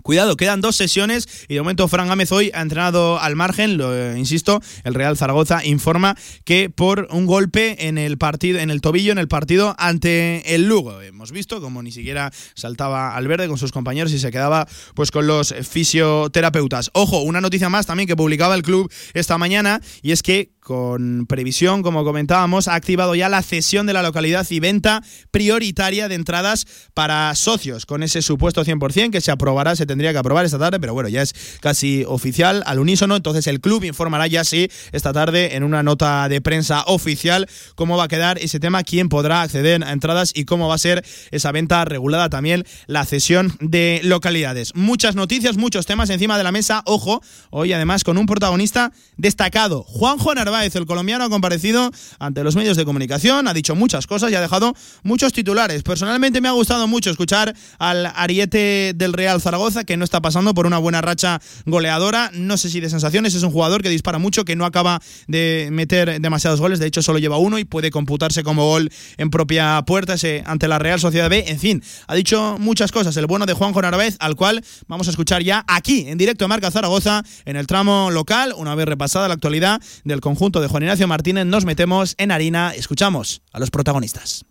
Cuidado, 0.03 0.35
quedan 0.35 0.59
dos 0.59 0.75
sesiones 0.75 1.45
y 1.47 1.53
de 1.53 1.61
momento 1.61 1.87
Fran 1.87 2.09
Gámez 2.09 2.33
hoy 2.33 2.51
ha 2.53 2.61
entrenado 2.61 3.17
al 3.19 3.37
margen, 3.37 3.77
lo 3.77 3.95
eh, 3.95 4.17
insisto, 4.17 4.61
el 4.83 4.93
Real 4.93 5.15
Zaragoza 5.15 5.63
informa 5.63 6.17
que 6.43 6.69
por 6.69 7.07
un 7.11 7.25
golpe 7.25 7.87
en 7.87 7.97
el 7.97 8.17
partido 8.17 8.59
en 8.59 8.71
el 8.71 8.81
tobillo 8.81 9.13
en 9.13 9.19
el 9.19 9.29
partido 9.29 9.73
ante 9.77 10.53
el 10.53 10.67
Lugo. 10.67 11.01
Hemos 11.01 11.31
visto 11.31 11.61
como 11.61 11.81
ni 11.81 11.91
siquiera 11.91 12.31
saltaba 12.55 13.15
al 13.15 13.27
verde 13.27 13.47
con 13.47 13.57
sus 13.57 13.71
compañeros 13.71 14.11
y 14.11 14.19
se 14.19 14.31
quedaba 14.31 14.67
pues 14.95 15.11
con 15.11 15.27
los 15.27 15.53
fisioterapeutas. 15.53 16.91
Ojo, 16.93 17.21
una 17.21 17.39
noticia 17.39 17.69
más 17.69 17.85
también 17.85 18.07
que 18.07 18.17
publicaba 18.17 18.55
el 18.55 18.63
club 18.63 18.91
esta 19.13 19.37
mañana 19.37 19.81
y 20.01 20.11
es 20.11 20.23
que 20.23 20.51
con 20.69 21.25
previsión, 21.25 21.81
como 21.81 22.03
comentábamos, 22.03 22.67
ha 22.67 22.75
activado 22.75 23.15
ya 23.15 23.27
la 23.27 23.41
cesión 23.41 23.87
de 23.87 23.93
la 23.93 24.03
localidad 24.03 24.45
y 24.51 24.59
venta 24.59 25.01
prioritaria 25.31 26.07
de 26.07 26.13
entradas 26.13 26.67
para 26.93 27.33
socios, 27.33 27.87
con 27.87 28.03
ese 28.03 28.21
supuesto 28.21 28.63
100% 28.63 29.09
que 29.09 29.19
se 29.19 29.31
aprobará, 29.31 29.75
se 29.75 29.87
tendría 29.87 30.11
que 30.11 30.19
aprobar 30.19 30.45
esta 30.45 30.59
tarde, 30.59 30.79
pero 30.79 30.93
bueno, 30.93 31.09
ya 31.09 31.23
es 31.23 31.33
casi 31.59 32.03
oficial 32.07 32.61
al 32.67 32.77
unísono, 32.77 33.15
entonces 33.15 33.47
el 33.47 33.61
club 33.61 33.83
informará 33.83 34.27
ya 34.27 34.43
sí 34.43 34.69
esta 34.91 35.11
tarde 35.11 35.55
en 35.55 35.63
una 35.63 35.81
nota 35.81 36.29
de 36.29 36.39
prensa 36.39 36.83
oficial 36.85 37.47
cómo 37.73 37.97
va 37.97 38.03
a 38.03 38.07
quedar 38.07 38.37
ese 38.37 38.59
tema, 38.59 38.83
quién 38.83 39.09
podrá 39.09 39.41
acceder 39.41 39.83
a 39.83 39.91
entradas 39.91 40.31
y 40.35 40.45
cómo 40.45 40.67
va 40.67 40.75
a 40.75 40.77
ser 40.77 41.03
esa 41.31 41.51
venta 41.51 41.83
regulada 41.83 42.29
también 42.29 42.63
la 42.85 43.05
cesión 43.05 43.57
de 43.59 44.01
localidades. 44.03 44.75
Muchas 44.75 45.15
noticias, 45.15 45.57
muchos 45.57 45.87
temas 45.87 46.11
encima 46.11 46.37
de 46.37 46.43
la 46.43 46.51
mesa, 46.51 46.83
ojo, 46.85 47.23
hoy 47.49 47.73
además 47.73 48.03
con 48.03 48.19
un 48.19 48.27
protagonista 48.27 48.91
destacado, 49.17 49.81
Juanjo 49.81 50.35
Narváez 50.35 50.58
el 50.65 50.85
colombiano, 50.85 51.23
ha 51.23 51.29
comparecido 51.29 51.91
ante 52.19 52.43
los 52.43 52.55
medios 52.55 52.77
de 52.77 52.85
comunicación, 52.85 53.47
ha 53.47 53.53
dicho 53.53 53.75
muchas 53.75 54.07
cosas 54.07 54.31
y 54.31 54.35
ha 54.35 54.41
dejado 54.41 54.75
muchos 55.03 55.33
titulares. 55.33 55.83
Personalmente 55.83 56.41
me 56.41 56.47
ha 56.47 56.51
gustado 56.51 56.87
mucho 56.87 57.09
escuchar 57.09 57.55
al 57.77 58.11
ariete 58.15 58.93
del 58.95 59.13
Real 59.13 59.41
Zaragoza, 59.41 59.83
que 59.83 59.97
no 59.97 60.03
está 60.03 60.21
pasando 60.21 60.53
por 60.53 60.65
una 60.65 60.77
buena 60.77 61.01
racha 61.01 61.41
goleadora. 61.65 62.31
No 62.33 62.57
sé 62.57 62.69
si 62.69 62.79
de 62.79 62.89
sensaciones, 62.89 63.35
es 63.35 63.43
un 63.43 63.51
jugador 63.51 63.81
que 63.81 63.89
dispara 63.89 64.17
mucho, 64.17 64.45
que 64.45 64.55
no 64.55 64.65
acaba 64.65 65.01
de 65.27 65.69
meter 65.71 66.19
demasiados 66.21 66.59
goles, 66.59 66.79
de 66.79 66.87
hecho 66.87 67.01
solo 67.01 67.19
lleva 67.19 67.37
uno 67.37 67.59
y 67.59 67.65
puede 67.65 67.91
computarse 67.91 68.43
como 68.43 68.65
gol 68.65 68.91
en 69.17 69.29
propia 69.29 69.81
puerta 69.85 70.15
ese, 70.15 70.43
ante 70.45 70.67
la 70.67 70.79
Real 70.79 70.99
Sociedad 70.99 71.29
B. 71.29 71.45
En 71.47 71.59
fin, 71.59 71.83
ha 72.07 72.15
dicho 72.15 72.57
muchas 72.59 72.91
cosas 72.91 73.15
el 73.17 73.27
bueno 73.27 73.45
de 73.45 73.53
Juanjo 73.53 73.81
Narváez, 73.81 74.17
al 74.19 74.35
cual 74.35 74.63
vamos 74.87 75.07
a 75.07 75.11
escuchar 75.11 75.43
ya 75.43 75.63
aquí, 75.67 76.05
en 76.07 76.17
directo 76.17 76.45
de 76.45 76.49
Marca 76.49 76.71
Zaragoza, 76.71 77.23
en 77.45 77.55
el 77.55 77.67
tramo 77.67 78.09
local, 78.11 78.53
una 78.57 78.75
vez 78.75 78.87
repasada 78.87 79.27
la 79.27 79.35
actualidad 79.35 79.81
del 80.03 80.21
conjunto 80.21 80.48
de 80.51 80.67
Juan 80.67 80.81
Ignacio 80.81 81.07
Martínez 81.07 81.45
nos 81.45 81.65
metemos 81.65 82.15
en 82.17 82.31
harina, 82.31 82.73
escuchamos 82.75 83.43
a 83.53 83.59
los 83.59 83.69
protagonistas. 83.69 84.45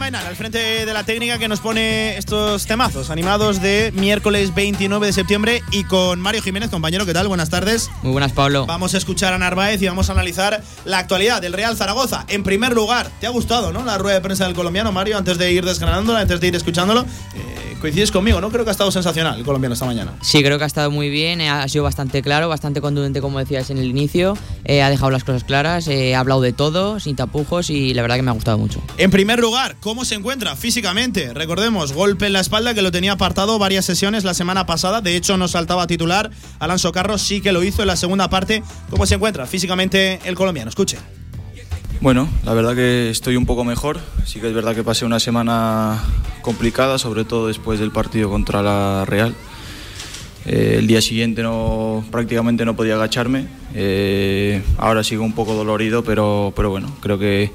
Al 0.00 0.36
frente 0.36 0.86
de 0.86 0.92
la 0.94 1.02
técnica 1.02 1.38
que 1.38 1.48
nos 1.48 1.58
pone 1.60 2.16
estos 2.16 2.66
temazos 2.66 3.10
animados 3.10 3.60
de 3.60 3.92
miércoles 3.94 4.54
29 4.54 5.06
de 5.06 5.12
septiembre 5.12 5.62
y 5.72 5.84
con 5.84 6.20
Mario 6.20 6.40
Jiménez, 6.40 6.70
compañero, 6.70 7.04
¿qué 7.04 7.12
tal? 7.12 7.26
Buenas 7.26 7.50
tardes. 7.50 7.90
Muy 8.02 8.12
buenas, 8.12 8.32
Pablo. 8.32 8.64
Vamos 8.64 8.94
a 8.94 8.98
escuchar 8.98 9.32
a 9.34 9.38
Narváez 9.38 9.82
y 9.82 9.86
vamos 9.86 10.08
a 10.08 10.12
analizar 10.12 10.62
la 10.84 10.98
actualidad 10.98 11.42
del 11.42 11.52
Real 11.52 11.76
Zaragoza. 11.76 12.24
En 12.28 12.42
primer 12.44 12.74
lugar, 12.74 13.10
¿te 13.20 13.26
ha 13.26 13.30
gustado, 13.30 13.72
no? 13.72 13.84
La 13.84 13.98
rueda 13.98 14.14
de 14.14 14.22
prensa 14.22 14.46
del 14.46 14.54
colombiano, 14.54 14.92
Mario, 14.92 15.18
antes 15.18 15.36
de 15.36 15.52
ir 15.52 15.64
desgranándola, 15.64 16.20
antes 16.20 16.40
de 16.40 16.46
ir 16.46 16.56
escuchándolo. 16.56 17.04
Eh, 17.34 17.76
coincides 17.80 18.10
conmigo, 18.12 18.40
¿no? 18.40 18.50
Creo 18.50 18.64
que 18.64 18.70
ha 18.70 18.72
estado 18.72 18.90
sensacional 18.90 19.38
el 19.38 19.44
colombiano 19.44 19.74
esta 19.74 19.84
mañana. 19.84 20.14
Sí, 20.22 20.42
creo 20.42 20.58
que 20.58 20.64
ha 20.64 20.68
estado 20.68 20.90
muy 20.90 21.10
bien, 21.10 21.40
eh, 21.40 21.50
ha 21.50 21.68
sido 21.68 21.84
bastante 21.84 22.22
claro, 22.22 22.48
bastante 22.48 22.80
contundente, 22.80 23.20
como 23.20 23.40
decías 23.40 23.68
en 23.70 23.78
el 23.78 23.86
inicio. 23.86 24.38
Eh, 24.64 24.80
ha 24.80 24.90
dejado 24.90 25.10
las 25.10 25.24
cosas 25.24 25.44
claras, 25.44 25.88
ha 25.88 26.18
hablado 26.18 26.40
de 26.40 26.52
todo, 26.52 27.00
sin 27.00 27.16
tapujos 27.16 27.68
y 27.68 27.94
la 27.94 28.02
verdad 28.02 28.16
que 28.16 28.22
me 28.22 28.30
ha 28.30 28.34
gustado 28.34 28.58
mucho. 28.58 28.80
En 28.96 29.10
primer 29.10 29.40
lugar, 29.40 29.76
¿cómo 29.88 30.04
se 30.04 30.16
encuentra 30.16 30.54
físicamente? 30.54 31.32
Recordemos, 31.32 31.94
golpe 31.94 32.26
en 32.26 32.34
la 32.34 32.40
espalda 32.40 32.74
que 32.74 32.82
lo 32.82 32.92
tenía 32.92 33.12
apartado 33.12 33.58
varias 33.58 33.86
sesiones 33.86 34.22
la 34.22 34.34
semana 34.34 34.66
pasada. 34.66 35.00
De 35.00 35.16
hecho, 35.16 35.38
no 35.38 35.48
saltaba 35.48 35.86
titular. 35.86 36.30
Alonso 36.58 36.92
Carros 36.92 37.22
sí 37.22 37.40
que 37.40 37.52
lo 37.52 37.64
hizo 37.64 37.80
en 37.80 37.88
la 37.88 37.96
segunda 37.96 38.28
parte. 38.28 38.62
¿Cómo 38.90 39.06
se 39.06 39.14
encuentra 39.14 39.46
físicamente 39.46 40.20
el 40.26 40.34
colombiano? 40.34 40.68
Escuche. 40.68 40.98
Bueno, 42.02 42.28
la 42.44 42.52
verdad 42.52 42.74
que 42.74 43.08
estoy 43.08 43.36
un 43.36 43.46
poco 43.46 43.64
mejor. 43.64 43.98
Sí 44.26 44.40
que 44.40 44.48
es 44.48 44.52
verdad 44.52 44.74
que 44.74 44.84
pasé 44.84 45.06
una 45.06 45.20
semana 45.20 46.04
complicada, 46.42 46.98
sobre 46.98 47.24
todo 47.24 47.46
después 47.46 47.80
del 47.80 47.90
partido 47.90 48.28
contra 48.28 48.60
la 48.60 49.06
Real. 49.06 49.34
Eh, 50.44 50.76
el 50.78 50.86
día 50.86 51.00
siguiente 51.02 51.42
no, 51.42 52.04
prácticamente 52.10 52.64
no 52.64 52.76
podía 52.76 52.94
agacharme. 52.94 53.46
Eh, 53.74 54.62
ahora 54.76 55.02
sigo 55.02 55.24
un 55.24 55.34
poco 55.34 55.54
dolorido, 55.54 56.04
pero, 56.04 56.52
pero 56.54 56.68
bueno, 56.70 56.94
creo 57.00 57.18
que 57.18 57.52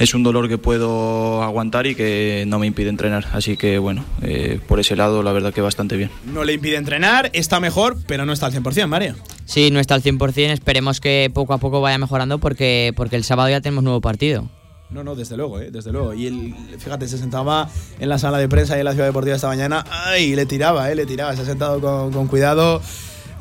es 0.00 0.14
un 0.14 0.22
dolor 0.22 0.48
que 0.48 0.56
puedo 0.56 1.42
aguantar 1.42 1.86
y 1.86 1.94
que 1.94 2.44
no 2.46 2.58
me 2.58 2.66
impide 2.66 2.88
entrenar. 2.88 3.26
Así 3.32 3.58
que 3.58 3.78
bueno, 3.78 4.04
eh, 4.22 4.58
por 4.66 4.80
ese 4.80 4.96
lado 4.96 5.22
la 5.22 5.30
verdad 5.30 5.52
que 5.52 5.60
bastante 5.60 5.96
bien. 5.96 6.10
No 6.24 6.42
le 6.42 6.54
impide 6.54 6.76
entrenar, 6.76 7.30
está 7.34 7.60
mejor, 7.60 7.98
pero 8.06 8.24
no 8.24 8.32
está 8.32 8.46
al 8.46 8.52
100%, 8.54 8.86
Mario. 8.86 9.14
Sí, 9.44 9.70
no 9.70 9.78
está 9.78 9.94
al 9.94 10.02
100%, 10.02 10.52
esperemos 10.52 11.00
que 11.00 11.30
poco 11.32 11.52
a 11.52 11.58
poco 11.58 11.82
vaya 11.82 11.98
mejorando 11.98 12.38
porque, 12.38 12.94
porque 12.96 13.16
el 13.16 13.24
sábado 13.24 13.50
ya 13.50 13.60
tenemos 13.60 13.84
nuevo 13.84 14.00
partido. 14.00 14.48
No, 14.88 15.04
no, 15.04 15.14
desde 15.14 15.36
luego, 15.36 15.60
¿eh? 15.60 15.70
desde 15.70 15.92
luego. 15.92 16.14
Y 16.14 16.26
él, 16.26 16.54
fíjate, 16.78 17.06
se 17.06 17.18
sentaba 17.18 17.68
en 18.00 18.08
la 18.08 18.18
sala 18.18 18.38
de 18.38 18.48
prensa 18.48 18.76
y 18.76 18.80
en 18.80 18.86
la 18.86 18.92
Ciudad 18.92 19.06
Deportiva 19.06 19.36
esta 19.36 19.46
mañana. 19.46 19.84
¡Ay! 19.88 20.34
Le 20.34 20.46
tiraba, 20.46 20.90
¿eh? 20.90 20.96
Le 20.96 21.06
tiraba. 21.06 21.36
Se 21.36 21.42
ha 21.42 21.44
sentado 21.44 21.80
con, 21.80 22.12
con 22.12 22.26
cuidado. 22.26 22.82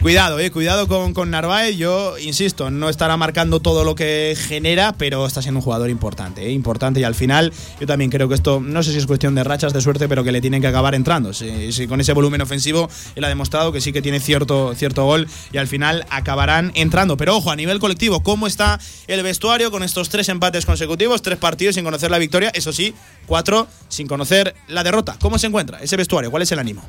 Cuidado, 0.02 0.40
eh, 0.40 0.50
cuidado 0.50 0.88
con, 0.88 1.14
con, 1.14 1.30
Narváez. 1.30 1.76
Yo 1.76 2.18
insisto, 2.20 2.72
no 2.72 2.88
estará 2.88 3.18
marcando 3.18 3.60
todo 3.60 3.84
lo 3.84 3.96
que 3.96 4.34
genera, 4.38 4.94
pero 4.94 5.26
está 5.26 5.42
siendo 5.42 5.60
un 5.60 5.62
jugador 5.62 5.90
importante, 5.90 6.46
eh, 6.46 6.52
importante. 6.52 7.02
Y 7.02 7.04
al 7.04 7.16
final, 7.16 7.52
yo 7.82 7.86
también 7.86 8.10
creo 8.10 8.30
que 8.30 8.36
esto, 8.36 8.62
no 8.62 8.82
sé 8.82 8.94
si 8.94 8.98
es 8.98 9.06
cuestión 9.06 9.36
de 9.36 9.44
rachas 9.44 9.74
de 9.74 9.82
suerte, 9.82 10.08
pero 10.08 10.24
que 10.24 10.32
le 10.32 10.40
tienen 10.40 10.62
que 10.62 10.68
acabar 10.68 10.96
entrando. 10.96 11.34
Si, 11.34 11.86
con 11.90 12.00
ese 12.00 12.14
volumen 12.14 12.40
ofensivo, 12.40 12.90
él 13.16 13.26
ha 13.26 13.28
demostrado 13.28 13.74
que 13.74 13.82
sí 13.82 13.92
que 13.92 14.02
tiene 14.02 14.22
cierto, 14.22 14.74
cierto 14.74 15.04
gol 15.04 15.28
y 15.52 15.58
al 15.58 15.68
final 15.68 16.06
acabarán 16.10 16.72
entrando. 16.76 17.18
Pero 17.18 17.36
ojo, 17.36 17.52
a 17.52 17.58
nivel 17.58 17.80
colectivo, 17.80 18.24
¿cómo 18.24 18.48
está 18.48 18.80
el 19.08 19.22
vestuario 19.22 19.70
con 19.70 19.84
estos 19.84 20.08
tres 20.08 20.30
empates 20.30 20.66
consecutivos, 20.66 21.22
tres 21.22 21.38
partidos 21.38 21.76
sin 21.76 21.84
conocer 21.84 22.10
la 22.10 22.20
victoria? 22.20 22.52
Eso 22.54 22.72
sí, 22.72 22.94
cuatro 23.26 23.68
sin 23.90 24.08
conocer 24.08 24.56
la 24.70 24.86
derrota. 24.86 25.18
¿Cómo 25.20 25.38
se 25.38 25.48
encuentra 25.48 25.80
ese 25.82 25.98
vestuario? 25.98 26.32
¿Cuál 26.32 26.44
es 26.44 26.52
el 26.54 26.60
ánimo? 26.60 26.84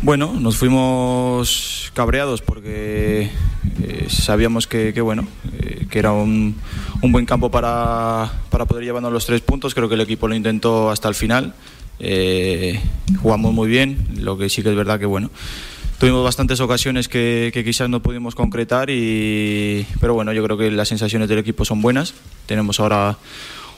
Bueno, 0.00 0.32
nos 0.38 0.56
fuimos 0.56 1.90
cabreados 1.92 2.40
porque 2.40 3.30
eh, 3.82 4.06
sabíamos 4.08 4.68
que, 4.68 4.92
bueno, 5.00 5.26
eh, 5.58 5.86
que 5.90 5.98
era 5.98 6.12
un, 6.12 6.54
buen 7.02 7.26
campo 7.26 7.50
para, 7.50 8.30
poder 8.48 8.84
llevarnos 8.84 9.12
los 9.12 9.26
tres 9.26 9.40
puntos. 9.40 9.74
Creo 9.74 9.88
que 9.88 9.96
el 9.96 10.00
equipo 10.00 10.28
lo 10.28 10.36
intentó 10.36 10.90
hasta 10.90 11.08
el 11.08 11.16
final. 11.16 11.52
Eh, 11.98 12.80
jugamos 13.20 13.52
muy 13.52 13.68
bien, 13.68 13.98
lo 14.18 14.38
que 14.38 14.48
sí 14.48 14.62
que 14.62 14.70
es 14.70 14.76
verdad 14.76 15.00
que 15.00 15.06
bueno. 15.06 15.30
Tuvimos 15.98 16.22
bastantes 16.22 16.60
ocasiones 16.60 17.08
que, 17.08 17.50
que 17.52 17.64
quizás 17.64 17.90
no 17.90 18.00
pudimos 18.00 18.36
concretar, 18.36 18.90
y, 18.90 19.84
pero 20.00 20.14
bueno, 20.14 20.32
yo 20.32 20.44
creo 20.44 20.56
que 20.56 20.70
las 20.70 20.86
sensaciones 20.86 21.28
del 21.28 21.40
equipo 21.40 21.64
son 21.64 21.82
buenas. 21.82 22.14
Tenemos 22.46 22.78
ahora 22.78 23.18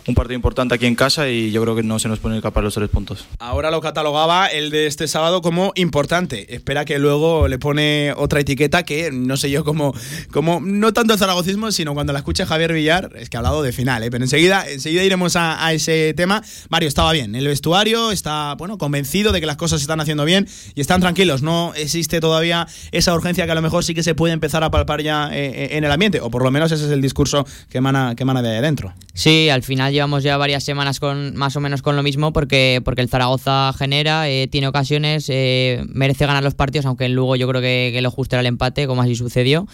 un 0.07 0.15
partido 0.15 0.35
importante 0.35 0.75
aquí 0.75 0.87
en 0.87 0.95
casa 0.95 1.29
y 1.29 1.51
yo 1.51 1.63
creo 1.63 1.77
que 1.77 1.83
no 1.83 1.99
se 1.99 2.09
nos 2.09 2.19
pone 2.19 2.37
escapar 2.37 2.65
los 2.65 2.75
tres 2.75 2.89
puntos. 2.89 3.27
Ahora 3.39 3.71
lo 3.71 3.81
catalogaba 3.81 4.47
el 4.47 4.71
de 4.71 4.87
este 4.87 5.09
sábado 5.09 5.43
como 5.43 5.73
importante. 5.77 6.55
Espera 6.55 6.85
que 6.85 6.99
luego 6.99 7.49
le 7.49 7.59
pone 7.59 8.13
otra 8.17 8.41
etiqueta 8.41 8.83
que 8.83 9.11
no 9.13 9.37
sé 9.37 9.51
yo 9.51 9.65
cómo, 9.65 9.95
como 10.33 10.61
no 10.61 10.93
tanto 10.93 11.13
el 11.13 11.19
zaragocismo, 11.19 11.71
sino 11.73 11.95
cuando 11.95 12.13
la 12.13 12.21
escuche 12.21 12.47
Javier 12.47 12.73
Villar, 12.73 13.11
es 13.17 13.29
que 13.29 13.37
ha 13.37 13.41
hablado 13.41 13.63
de 13.63 13.73
final, 13.73 14.03
¿eh? 14.03 14.11
pero 14.11 14.25
enseguida, 14.25 14.69
enseguida 14.69 15.05
iremos 15.05 15.37
a, 15.37 15.73
ese 15.73 16.15
tema. 16.15 16.43
Mario 16.69 16.89
estaba 16.89 17.13
bien, 17.13 17.35
el 17.35 17.47
vestuario 17.47 18.11
está 18.11 18.55
bueno, 18.55 18.79
convencido 18.79 19.33
de 19.33 19.41
que 19.41 19.47
las 19.47 19.57
cosas 19.57 19.81
se 19.81 19.85
están 19.85 20.01
haciendo 20.01 20.25
bien 20.25 20.49
y 20.75 20.81
están 20.81 21.01
tranquilos. 21.01 21.43
No 21.43 21.73
existe 21.75 22.21
todavía 22.21 22.67
esa 22.93 23.15
urgencia 23.15 23.45
que 23.45 23.53
a 23.53 23.55
lo 23.55 23.63
mejor 23.63 23.85
sí 23.85 23.95
que 23.95 24.03
se 24.03 24.15
puede 24.15 24.33
empezar 24.33 24.65
a 24.65 24.71
palpar 24.71 25.03
ya 25.03 25.29
eh, 25.33 25.47
eh, 25.47 25.69
en 25.73 25.85
el 25.85 25.93
ambiente, 25.93 26.21
o 26.21 26.31
por 26.31 26.43
lo 26.43 26.51
menos 26.51 26.73
ese 26.73 26.87
es 26.87 26.91
el 26.91 27.03
discurso 27.03 27.47
que 27.69 27.79
emana, 27.79 28.15
que 28.17 28.23
emana 28.23 28.43
de 28.43 28.51
ahí 28.51 28.57
adentro. 28.57 28.93
Sí, 29.15 29.49
al 29.51 29.63
final 29.63 29.90
llevamos 29.93 30.23
ya 30.23 30.37
varias 30.37 30.65
semanas 30.65 31.01
con 31.01 31.37
más 31.37 31.57
o 31.57 31.61
menos 31.61 31.83
con 31.83 31.97
lo 31.97 32.03
mismo 32.03 32.33
porque, 32.33 32.81
porque 32.85 33.03
el 33.03 33.09
Zaragoza 33.09 33.73
genera, 33.77 34.29
eh, 34.29 34.49
tiene 34.49 34.69
ocasiones, 34.69 35.27
eh, 35.29 35.83
merece 35.89 36.27
ganar 36.27 36.43
los 36.43 36.55
partidos, 36.55 36.87
aunque 36.87 37.09
luego 37.09 37.37
yo 37.37 37.49
creo 37.49 37.61
que, 37.61 37.99
lo 38.01 38.11
justo 38.11 38.37
era 38.37 38.41
el 38.41 38.47
empate, 38.47 38.87
como 38.87 39.03
así 39.03 39.15
sucedió. 39.15 39.67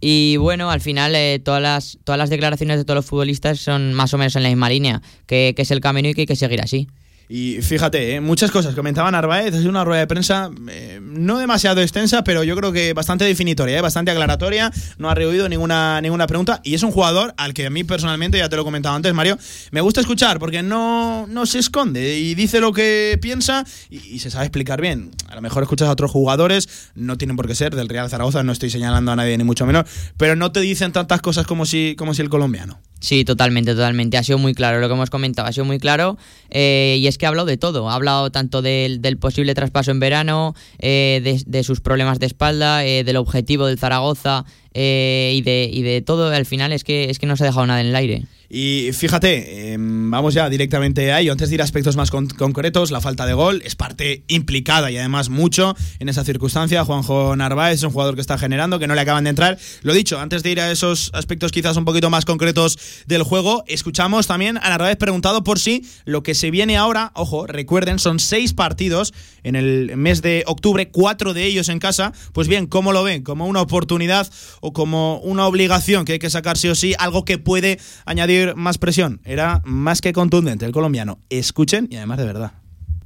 Y 0.00 0.36
bueno, 0.36 0.70
al 0.70 0.80
final 0.80 1.14
eh, 1.14 1.40
todas, 1.44 1.62
las, 1.62 1.98
todas 2.04 2.18
las 2.18 2.30
declaraciones 2.30 2.76
de 2.76 2.84
todos 2.84 2.96
los 2.96 3.06
futbolistas 3.06 3.60
son 3.60 3.94
más 3.94 4.12
o 4.14 4.18
menos 4.18 4.34
en 4.36 4.42
la 4.42 4.48
misma 4.48 4.68
línea, 4.68 5.00
que, 5.26 5.52
que 5.56 5.62
es 5.62 5.70
el 5.70 5.80
camino 5.80 6.08
y 6.08 6.14
que 6.14 6.22
hay 6.22 6.26
que 6.26 6.36
seguir 6.36 6.60
así. 6.60 6.88
Y 7.34 7.62
fíjate, 7.62 8.16
¿eh? 8.16 8.20
muchas 8.20 8.50
cosas. 8.50 8.74
Comentaba 8.74 9.10
Narváez, 9.10 9.54
es 9.54 9.64
una 9.64 9.84
rueda 9.84 10.00
de 10.00 10.06
prensa 10.06 10.50
eh, 10.68 11.00
no 11.02 11.38
demasiado 11.38 11.80
extensa, 11.80 12.22
pero 12.24 12.44
yo 12.44 12.54
creo 12.56 12.72
que 12.72 12.92
bastante 12.92 13.24
definitoria, 13.24 13.78
¿eh? 13.78 13.80
bastante 13.80 14.10
aclaratoria. 14.10 14.70
No 14.98 15.08
ha 15.08 15.14
rehuido 15.14 15.48
ninguna, 15.48 16.02
ninguna 16.02 16.26
pregunta. 16.26 16.60
Y 16.62 16.74
es 16.74 16.82
un 16.82 16.90
jugador 16.90 17.32
al 17.38 17.54
que 17.54 17.64
a 17.64 17.70
mí 17.70 17.84
personalmente, 17.84 18.36
ya 18.36 18.50
te 18.50 18.56
lo 18.56 18.60
he 18.60 18.64
comentado 18.66 18.94
antes, 18.94 19.14
Mario, 19.14 19.38
me 19.70 19.80
gusta 19.80 20.02
escuchar 20.02 20.38
porque 20.38 20.62
no, 20.62 21.26
no 21.26 21.46
se 21.46 21.58
esconde 21.58 22.18
y 22.18 22.34
dice 22.34 22.60
lo 22.60 22.74
que 22.74 23.18
piensa 23.22 23.64
y, 23.88 24.18
se 24.18 24.30
sabe 24.30 24.44
explicar 24.44 24.82
bien. 24.82 25.10
A 25.30 25.34
lo 25.34 25.40
mejor 25.40 25.62
escuchas 25.62 25.88
a 25.88 25.92
otros 25.92 26.10
jugadores, 26.10 26.90
no 26.94 27.16
tienen 27.16 27.38
por 27.38 27.46
qué 27.46 27.54
ser 27.54 27.74
del 27.74 27.88
Real 27.88 28.10
Zaragoza, 28.10 28.42
no 28.42 28.52
estoy 28.52 28.68
señalando 28.68 29.10
a 29.10 29.16
nadie 29.16 29.38
ni 29.38 29.44
mucho 29.44 29.64
menos, 29.64 29.86
pero 30.18 30.36
no 30.36 30.52
te 30.52 30.60
dicen 30.60 30.92
tantas 30.92 31.22
cosas 31.22 31.46
como 31.46 31.64
si, 31.64 31.94
como 31.96 32.12
si 32.12 32.20
el 32.20 32.28
colombiano. 32.28 32.78
Sí, 33.02 33.24
totalmente, 33.24 33.72
totalmente. 33.72 34.16
Ha 34.16 34.22
sido 34.22 34.38
muy 34.38 34.54
claro 34.54 34.78
lo 34.78 34.86
que 34.86 34.94
hemos 34.94 35.10
comentado, 35.10 35.48
ha 35.48 35.52
sido 35.52 35.64
muy 35.64 35.80
claro. 35.80 36.16
Eh, 36.50 36.98
y 37.00 37.08
es 37.08 37.18
que 37.18 37.26
ha 37.26 37.30
hablado 37.30 37.46
de 37.46 37.56
todo. 37.56 37.90
Ha 37.90 37.94
hablado 37.94 38.30
tanto 38.30 38.62
del, 38.62 39.00
posible 39.18 39.56
traspaso 39.56 39.90
en 39.90 39.98
verano, 39.98 40.54
eh, 40.78 41.42
de, 41.44 41.64
sus 41.64 41.80
problemas 41.80 42.20
de 42.20 42.26
espalda, 42.26 42.86
eh, 42.86 43.02
del 43.02 43.16
objetivo 43.16 43.66
del 43.66 43.76
Zaragoza 43.76 44.44
y, 44.72 45.42
de, 45.42 45.68
y 45.70 45.82
de 45.82 46.00
todo. 46.00 46.28
Al 46.28 46.46
final 46.46 46.70
es 46.72 46.84
que, 46.84 47.10
es 47.10 47.18
que 47.18 47.26
no 47.26 47.36
se 47.36 47.42
ha 47.42 47.48
dejado 47.48 47.66
nada 47.66 47.80
en 47.80 47.88
el 47.88 47.96
aire. 47.96 48.22
Y 48.54 48.90
fíjate, 48.92 49.72
em, 49.72 50.10
vamos 50.10 50.34
ya 50.34 50.50
directamente 50.50 51.10
a 51.10 51.20
ello. 51.20 51.32
Antes 51.32 51.48
de 51.48 51.54
ir 51.54 51.62
a 51.62 51.64
aspectos 51.64 51.96
más 51.96 52.10
concretos, 52.10 52.90
la 52.90 53.00
falta 53.00 53.24
de 53.24 53.32
gol 53.32 53.62
es 53.64 53.76
parte 53.76 54.24
implicada 54.28 54.90
y 54.90 54.98
además 54.98 55.30
mucho 55.30 55.74
en 56.00 56.10
esa 56.10 56.22
circunstancia. 56.22 56.84
Juanjo 56.84 57.34
Narváez 57.34 57.76
es 57.76 57.82
un 57.82 57.92
jugador 57.92 58.14
que 58.14 58.20
está 58.20 58.36
generando, 58.36 58.78
que 58.78 58.86
no 58.86 58.94
le 58.94 59.00
acaban 59.00 59.24
de 59.24 59.30
entrar. 59.30 59.58
Lo 59.80 59.94
dicho, 59.94 60.20
antes 60.20 60.42
de 60.42 60.50
ir 60.50 60.60
a 60.60 60.70
esos 60.70 61.10
aspectos 61.14 61.50
quizás 61.50 61.78
un 61.78 61.86
poquito 61.86 62.10
más 62.10 62.26
concretos 62.26 62.78
del 63.06 63.22
juego, 63.22 63.64
escuchamos 63.68 64.26
también 64.26 64.58
a 64.58 64.68
Narváez 64.68 64.98
preguntado 64.98 65.44
por 65.44 65.58
si 65.58 65.86
lo 66.04 66.22
que 66.22 66.34
se 66.34 66.50
viene 66.50 66.76
ahora, 66.76 67.10
ojo, 67.14 67.46
recuerden, 67.46 67.98
son 67.98 68.18
seis 68.18 68.52
partidos 68.52 69.14
en 69.44 69.56
el 69.56 69.96
mes 69.96 70.20
de 70.20 70.44
octubre, 70.46 70.90
cuatro 70.90 71.32
de 71.32 71.46
ellos 71.46 71.70
en 71.70 71.78
casa. 71.78 72.12
Pues 72.34 72.48
bien, 72.48 72.66
¿cómo 72.66 72.92
lo 72.92 73.02
ven? 73.02 73.22
¿Como 73.22 73.46
una 73.46 73.62
oportunidad 73.62 74.30
o 74.60 74.74
como 74.74 75.20
una 75.20 75.46
obligación 75.46 76.04
que 76.04 76.12
hay 76.12 76.18
que 76.18 76.28
sacar 76.28 76.58
sí 76.58 76.68
o 76.68 76.74
sí? 76.74 76.94
Algo 76.98 77.24
que 77.24 77.38
puede 77.38 77.78
añadir 78.04 78.41
más 78.56 78.78
presión. 78.78 79.20
Era 79.24 79.62
más 79.64 80.00
que 80.00 80.12
contundente 80.12 80.66
el 80.66 80.72
colombiano. 80.72 81.18
Escuchen 81.30 81.88
y 81.90 81.96
además 81.96 82.18
de 82.18 82.26
verdad. 82.26 82.52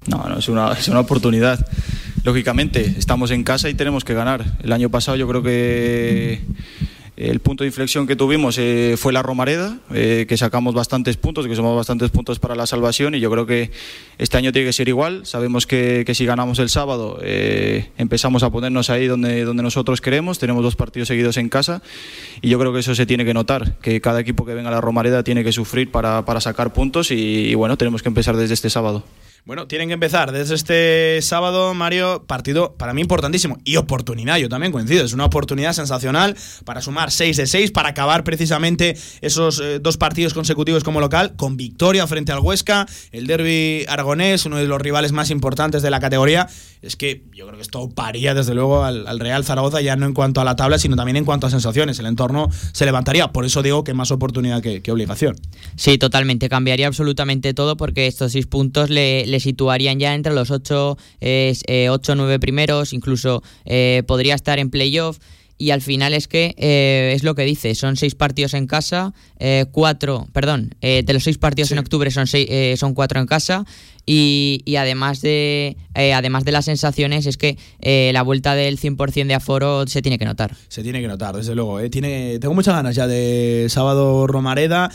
No, 0.07 0.29
no, 0.29 0.39
es 0.39 0.49
una, 0.49 0.73
es 0.73 0.89
una 0.89 1.01
oportunidad. 1.01 1.67
Lógicamente, 2.25 2.95
estamos 2.99 3.31
en 3.31 3.45
casa 3.45 3.69
y 3.69 3.75
tenemos 3.75 4.05
que 4.05 4.15
ganar. 4.15 4.45
El 4.63 4.73
año 4.73 4.91
pasado 4.91 5.17
yo 5.17 5.29
creo 5.29 5.43
que 5.43 6.41
el 7.17 7.41
punto 7.41 7.65
de 7.65 7.69
inflexión 7.69 8.07
que 8.07 8.15
tuvimos 8.15 8.59
eh, 8.59 8.97
fue 8.99 9.11
la 9.11 9.23
Romareda, 9.23 9.79
eh, 9.95 10.27
que 10.29 10.37
sacamos 10.37 10.75
bastantes 10.75 11.17
puntos, 11.17 11.47
que 11.47 11.57
somos 11.57 11.75
bastantes 11.75 12.11
puntos 12.11 12.39
para 12.39 12.55
la 12.55 12.67
salvación 12.67 13.15
y 13.15 13.21
yo 13.21 13.31
creo 13.31 13.47
que 13.47 13.71
este 14.19 14.37
año 14.37 14.53
tiene 14.53 14.69
que 14.69 14.73
ser 14.75 14.89
igual. 14.89 15.25
Sabemos 15.25 15.67
que, 15.67 16.05
si 16.15 16.27
ganamos 16.27 16.59
el 16.59 16.69
sábado 16.69 17.19
eh, 17.23 17.91
empezamos 17.97 18.43
a 18.43 18.51
ponernos 18.51 18.91
ahí 18.91 19.07
donde, 19.07 19.45
donde 19.45 19.63
nosotros 19.63 20.03
queremos, 20.03 20.39
tenemos 20.39 20.63
dos 20.63 20.77
partidos 20.77 21.09
seguidos 21.09 21.39
en 21.39 21.49
casa 21.49 21.83
y 22.43 22.51
yo 22.51 22.59
creo 22.59 22.73
que 22.75 22.81
eso 22.81 22.95
se 22.95 23.07
tiene 23.07 23.25
que 23.25 23.33
notar, 23.33 23.77
que 23.81 24.01
cada 24.03 24.21
equipo 24.21 24.45
que 24.45 24.53
venga 24.53 24.69
a 24.69 24.73
la 24.73 24.81
Romareda 24.83 25.25
tiene 25.25 25.43
que 25.43 25.53
sufrir 25.53 25.91
para, 25.91 26.23
sacar 26.41 26.75
puntos 26.75 27.11
y 27.11 27.55
bueno, 27.55 27.79
tenemos 27.79 28.03
que 28.03 28.09
empezar 28.09 28.37
desde 28.37 28.53
este 28.53 28.69
sábado. 28.69 29.05
Bueno, 29.47 29.69
tienen 29.69 29.87
que 29.87 29.95
empezar 29.95 30.33
desde 30.33 30.57
este 30.57 31.23
sábado, 31.23 31.73
Mario, 31.73 32.25
partido 32.27 32.75
para 32.75 32.93
mí 32.93 33.01
importantísimo 33.01 33.59
y 33.63 33.77
oportunidad, 33.77 34.39
yo 34.39 34.49
también 34.49 34.73
coincido, 34.73 35.05
es 35.05 35.13
una 35.13 35.25
oportunidad 35.25 35.73
sensacional 35.73 36.37
para 36.65 36.83
sumar 36.83 37.13
6 37.13 37.37
de 37.37 37.47
6, 37.47 37.71
para 37.71 37.91
acabar 37.91 38.25
precisamente 38.25 38.97
esos 39.21 39.61
eh, 39.61 39.79
dos 39.79 39.99
partidos 39.99 40.35
consecutivos 40.35 40.83
como 40.83 40.99
local, 41.01 41.37
con 41.37 41.57
victoria 41.57 42.09
frente 42.09 42.33
al 42.33 42.41
Huesca, 42.41 42.87
el 43.13 43.29
derby 43.29 43.85
aragonés, 43.87 44.47
uno 44.47 44.57
de 44.57 44.67
los 44.67 44.83
rivales 44.83 45.13
más 45.13 45.31
importantes 45.31 45.81
de 45.81 45.91
la 45.91 46.01
categoría. 46.01 46.49
Es 46.83 46.97
que 46.97 47.23
yo 47.33 47.47
creo 47.47 47.57
que 47.57 47.63
esto 47.63 47.89
paría 47.89 48.35
desde 48.35 48.55
luego 48.55 48.85
al, 48.85 49.21
Real 49.21 49.45
Zaragoza, 49.45 49.81
ya 49.81 49.95
no 49.95 50.07
en 50.07 50.13
cuanto 50.13 50.41
a 50.41 50.45
la 50.45 50.57
tabla, 50.57 50.79
sino 50.79 50.97
también 50.97 51.17
en 51.17 51.25
cuanto 51.25 51.47
a 51.47 51.51
sensaciones. 51.51 51.99
El 52.01 52.07
entorno 52.07 52.49
se 52.73 52.85
levantaría, 52.85 53.29
por 53.29 53.45
eso 53.45 53.63
digo 53.63 53.85
que 53.85 53.95
más 53.95 54.11
oportunidad 54.11 54.61
que, 54.61 54.83
obligación. 54.91 55.37
Sí, 55.77 55.99
totalmente, 55.99 56.49
cambiaría 56.49 56.89
absolutamente 56.89 57.55
todo 57.55 57.77
porque 57.77 58.09
estos 58.09 58.33
seis 58.33 58.47
puntos 58.47 58.91
le 58.91 59.36
situarían 59.41 59.99
ya 59.99 60.15
entre 60.15 60.33
los 60.35 60.51
8 60.51 60.97
eh, 61.21 61.89
o 61.91 62.15
9 62.15 62.39
primeros, 62.39 62.93
incluso 62.93 63.43
eh, 63.65 64.03
podría 64.07 64.35
estar 64.35 64.59
en 64.59 64.71
playoff. 64.71 65.19
Y 65.59 65.71
al 65.71 65.81
final 65.81 66.13
es 66.13 66.29
que 66.29 66.55
eh, 66.59 67.13
es 67.15 67.23
lo 67.23 67.35
que 67.35 67.45
dice, 67.45 67.75
son 67.75 67.97
seis 67.97 68.15
partidos 68.15 68.53
en 68.53 68.67
casa, 68.67 69.15
cuatro, 69.73 70.29
perdón, 70.35 70.75
de 70.83 71.13
los 71.15 71.25
seis 71.25 71.39
partidos 71.39 71.73
en 71.73 71.79
octubre 71.79 72.11
son, 72.11 72.27
seis, 72.27 72.79
son 72.79 72.93
cuatro 72.93 73.21
en 73.21 73.27
casa 73.27 73.65
y, 74.09 74.77
además, 74.77 75.21
de, 75.21 75.77
eh, 75.97 76.15
además 76.15 76.45
de 76.45 76.53
las 76.53 76.67
sensaciones, 76.67 77.27
es 77.27 77.37
que 77.37 77.59
eh, 77.81 78.13
la 78.15 78.23
vuelta 78.23 78.55
del 78.55 78.79
100% 78.79 79.27
de 79.27 79.35
aforo 79.35 79.85
se 79.89 80.01
tiene 80.01 80.17
que 80.17 80.25
notar. 80.25 80.57
Se 80.69 80.85
tiene 80.85 81.01
que 81.01 81.09
notar, 81.09 81.35
desde 81.35 81.57
luego. 81.57 81.81
Eh. 81.81 81.91
Tiene, 81.91 82.39
tengo 82.39 82.55
muchas 82.55 82.77
ganas 82.77 82.95
ya 82.95 83.09
de 83.09 83.67
sábado 83.69 84.29
Romareda. 84.29 84.93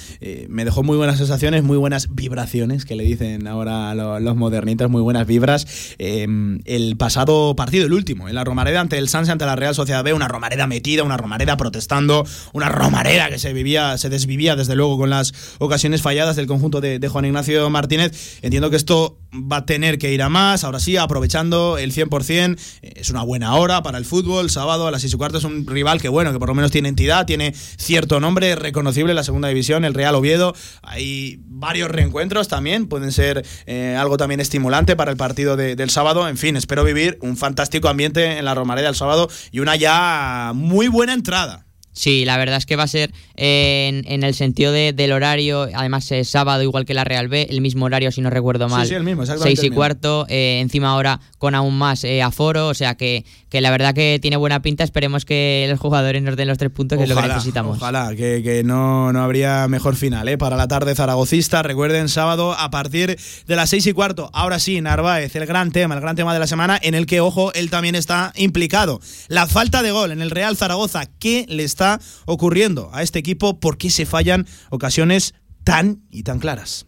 me 0.47 0.63
dejó 0.63 0.82
muy 0.82 0.95
buenas 0.95 1.17
sensaciones, 1.17 1.63
muy 1.63 1.78
buenas 1.78 2.15
vibraciones, 2.15 2.86
que 2.86 2.95
le 2.95 3.04
dicen 3.04 3.47
ahora 3.47 3.93
los, 3.95 4.36
modernitas, 4.38 4.89
muy 4.89 5.02
buenas 5.02 5.28
vibras. 5.28 5.95
Em, 5.97 6.60
el 6.63 6.95
pasado 6.95 7.54
partido, 7.58 7.88
el 7.88 7.93
último, 7.93 8.30
en 8.30 8.36
la 8.36 8.45
Romareda 8.45 8.80
ante 8.80 8.97
el 8.97 9.10
Sanse, 9.10 9.34
ante 9.34 9.45
la 9.45 9.58
Real 9.58 9.76
Sociedad 9.76 10.06
B, 10.06 10.13
una 10.13 10.30
Romareda 10.30 10.67
metida, 10.67 11.04
una 11.04 11.17
Romareda 11.17 11.58
protestando, 11.58 12.26
una 12.54 12.69
Romareda 12.69 13.28
que 13.30 13.39
se 13.39 13.52
vivía, 13.52 13.97
se 13.97 14.08
desvivía 14.08 14.56
desde 14.56 14.76
luego 14.76 14.97
con 14.97 15.10
las 15.10 15.34
ocasiones 15.60 16.02
falladas 16.02 16.38
del 16.38 16.47
conjunto 16.47 16.80
de, 16.80 16.97
de 16.97 17.08
Juan 17.10 17.26
Ignacio 17.26 17.69
Martínez. 17.69 18.39
Entiendo 18.41 18.69
que 18.69 18.78
esto 18.78 19.00
va 19.33 19.57
a 19.57 19.65
tener 19.65 19.97
que 19.97 20.11
ir 20.11 20.21
a 20.21 20.29
más, 20.29 20.63
ahora 20.63 20.79
sí, 20.79 20.97
aprovechando 20.97 21.77
el 21.77 21.93
100%, 21.93 22.57
es 22.81 23.09
una 23.09 23.23
buena 23.23 23.55
hora 23.55 23.81
para 23.81 23.97
el 23.97 24.05
fútbol, 24.05 24.49
sábado 24.49 24.87
a 24.87 24.91
las 24.91 25.01
6 25.01 25.13
y 25.13 25.17
cuarto 25.17 25.37
es 25.37 25.43
un 25.43 25.65
rival 25.65 26.01
que 26.01 26.09
bueno, 26.09 26.33
que 26.33 26.39
por 26.39 26.49
lo 26.49 26.55
menos 26.55 26.71
tiene 26.71 26.89
entidad, 26.89 27.25
tiene 27.25 27.53
cierto 27.53 28.19
nombre 28.19 28.55
reconocible 28.55 29.11
en 29.11 29.15
la 29.15 29.23
segunda 29.23 29.47
división, 29.47 29.85
el 29.85 29.93
Real 29.93 30.15
Oviedo, 30.15 30.53
hay 30.81 31.39
varios 31.45 31.89
reencuentros 31.89 32.47
también, 32.47 32.87
pueden 32.87 33.11
ser 33.11 33.45
eh, 33.65 33.95
algo 33.97 34.17
también 34.17 34.39
estimulante 34.41 34.95
para 34.95 35.11
el 35.11 35.17
partido 35.17 35.55
del 35.55 35.89
sábado, 35.89 36.27
en 36.27 36.37
fin, 36.37 36.57
espero 36.57 36.83
vivir 36.83 37.17
un 37.21 37.37
fantástico 37.37 37.87
ambiente 37.87 38.37
en 38.37 38.45
la 38.45 38.53
Romareda 38.53 38.89
el 38.89 38.95
sábado 38.95 39.29
y 39.51 39.59
una 39.59 39.75
ya 39.75 40.51
muy 40.53 40.87
buena 40.87 41.13
entrada. 41.13 41.70
Sí, 41.93 42.23
la 42.23 42.38
verdad 42.38 42.58
es 42.58 42.65
que 42.65 42.77
va 42.77 42.84
a 42.84 42.88
ser 42.88 43.12
en, 43.36 44.04
en, 44.08 44.23
el 44.23 44.34
sentido 44.34 44.71
de, 44.71 44.93
del 44.93 45.12
horario, 45.12 45.67
además 45.73 46.10
es 46.12 46.30
sábado 46.30 46.63
igual 46.63 46.86
que 46.86 46.93
la 46.93 47.04
Real 47.04 47.27
B, 47.27 47.47
el 47.49 47.60
mismo 47.60 47.86
horario 47.86 48.12
si 48.12 48.21
no 48.21 48.30
recuerdo 48.30 48.69
mal. 48.69 48.84
Sí, 48.84 48.89
sí 48.89 48.95
el 48.95 49.04
mismo, 49.04 49.23
exactamente. 49.23 49.60
Seis 49.60 49.71
y 49.71 49.75
cuarto, 49.75 50.25
eh, 50.30 50.60
encima 50.62 50.89
ahora 50.89 51.19
con 51.38 51.54
aún 51.54 51.77
más 51.77 52.04
eh, 52.06 52.21
aforo, 52.21 52.67
o 52.67 52.73
sea 52.73 52.95
que, 52.95 53.25
que, 53.49 53.60
la 53.60 53.71
verdad 53.71 53.93
que 53.93 54.19
tiene 54.21 54.38
buena 54.38 54.62
pinta, 54.62 54.86
esperemos 54.86 55.25
que 55.25 55.67
los 55.69 55.80
jugadores 55.80 56.21
nos 56.23 56.38
den 56.38 56.47
los 56.47 56.58
tres 56.58 56.71
puntos, 56.71 56.97
que 56.97 57.04
es 57.04 57.10
lo 57.10 57.15
que 57.15 57.27
necesitamos. 57.27 57.77
Ojalá, 57.77 58.15
que, 58.15 58.41
que 58.41 58.63
no, 58.63 59.12
no, 59.12 59.21
habría 59.21 59.67
mejor 59.67 59.95
final 59.97 60.30
eh, 60.30 60.38
para 60.38 60.56
la 60.56 60.67
tarde 60.69 60.95
zaragocista. 60.95 61.62
Recuerden, 61.62 62.08
sábado 62.08 62.54
a 62.54 62.71
partir 62.71 63.17
de 63.47 63.56
las 63.56 63.69
seis 63.69 63.86
y 63.86 63.91
cuarto. 63.91 64.30
Ahora 64.34 64.60
sí, 64.60 64.80
Narváez, 64.80 65.36
el 65.36 65.45
gran 65.45 65.71
tema, 65.71 65.95
el 65.95 66.01
gran 66.01 66.15
tema 66.15 66.34
de 66.34 66.39
la 66.39 66.47
semana, 66.47 66.80
en 66.82 66.95
el 66.95 67.06
que, 67.06 67.19
ojo, 67.19 67.51
él 67.54 67.69
también 67.69 67.95
está 67.95 68.32
implicado. 68.38 69.01
La 69.27 69.45
falta 69.47 69.84
de 69.84 69.91
gol 69.91 70.12
en 70.12 70.21
el 70.21 70.32
Real 70.32 70.56
Zaragoza, 70.56 71.06
¿qué 71.19 71.45
le 71.49 71.63
está 71.63 71.81
está 71.82 72.00
ocurriendo 72.26 72.91
a 72.94 73.02
este 73.02 73.17
equipo? 73.17 73.60
¿Por 73.60 73.78
qué 73.78 73.89
se 73.89 74.06
fallan 74.06 74.46
ocasiones 74.70 75.34
tan 75.63 76.04
y 76.12 76.24
tan 76.24 76.39
claras? 76.39 76.86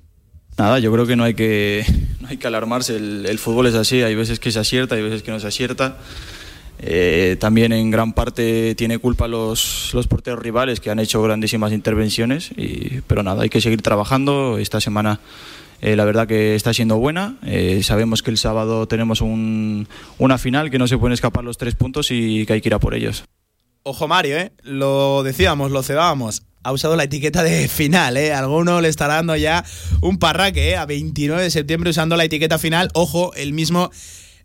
Nada, 0.58 0.78
yo 0.78 0.92
creo 0.92 1.08
que 1.08 1.16
no 1.16 1.24
hay 1.24 1.34
que, 1.34 1.84
no 2.22 2.28
hay 2.28 2.38
que 2.38 2.46
alarmarse. 2.46 2.96
El, 2.96 3.40
fútbol 3.40 3.66
es 3.68 3.74
así, 3.74 4.04
hay 4.04 4.14
veces 4.14 4.40
que 4.40 4.52
se 4.52 4.60
acierta, 4.60 4.94
hay 4.94 5.02
veces 5.02 5.24
que 5.24 5.32
no 5.32 5.40
se 5.40 5.48
acierta. 5.48 5.98
Eh, 6.86 7.38
también 7.40 7.72
en 7.72 7.90
gran 7.90 8.14
parte 8.14 8.76
tiene 8.76 9.00
culpa 9.00 9.28
los, 9.28 9.92
los 9.94 10.06
porteros 10.08 10.40
rivales 10.40 10.80
que 10.80 10.92
han 10.92 11.00
hecho 11.00 11.22
grandísimas 11.24 11.72
intervenciones, 11.72 12.52
y, 12.56 13.02
pero 13.08 13.24
nada, 13.24 13.44
hay 13.44 13.50
que 13.50 13.62
seguir 13.62 13.82
trabajando. 13.82 14.60
Esta 14.60 14.80
semana 14.80 15.20
eh, 15.82 15.96
la 15.96 16.06
verdad 16.06 16.28
que 16.28 16.54
está 16.54 16.72
siendo 16.72 16.98
buena. 16.98 17.38
Eh, 17.44 17.82
sabemos 17.82 18.22
que 18.22 18.30
el 18.30 18.38
sábado 18.38 18.88
tenemos 18.88 19.22
un, 19.22 19.88
una 20.20 20.38
final 20.38 20.70
que 20.70 20.78
no 20.78 20.88
se 20.88 21.00
pueden 21.00 21.14
escapar 21.14 21.44
los 21.44 21.58
tres 21.58 21.74
puntos 21.74 22.12
y 22.12 22.46
que 22.46 22.54
hay 22.54 22.62
que 22.62 22.70
ir 22.70 22.76
a 22.76 22.80
por 22.80 22.94
ellos. 22.94 23.24
Ojo 23.86 24.08
Mario, 24.08 24.38
¿eh? 24.38 24.54
Lo 24.64 25.24
decíamos, 25.24 25.70
lo 25.70 25.84
cebábamos. 25.84 26.44
Ha 26.64 26.72
usado 26.72 26.96
la 26.96 27.04
etiqueta 27.04 27.44
de 27.44 27.68
final, 27.68 28.16
¿eh? 28.16 28.34
Alguno 28.34 28.80
le 28.80 28.88
estará 28.88 29.16
dando 29.16 29.36
ya 29.36 29.66
un 30.00 30.20
parraque, 30.20 30.70
¿eh? 30.70 30.78
A 30.78 30.86
29 30.86 31.44
de 31.44 31.52
septiembre 31.52 31.90
usando 31.90 32.16
la 32.16 32.24
etiqueta 32.24 32.58
final. 32.58 32.90
Ojo, 32.94 33.34
el 33.36 33.52
mismo... 33.52 33.92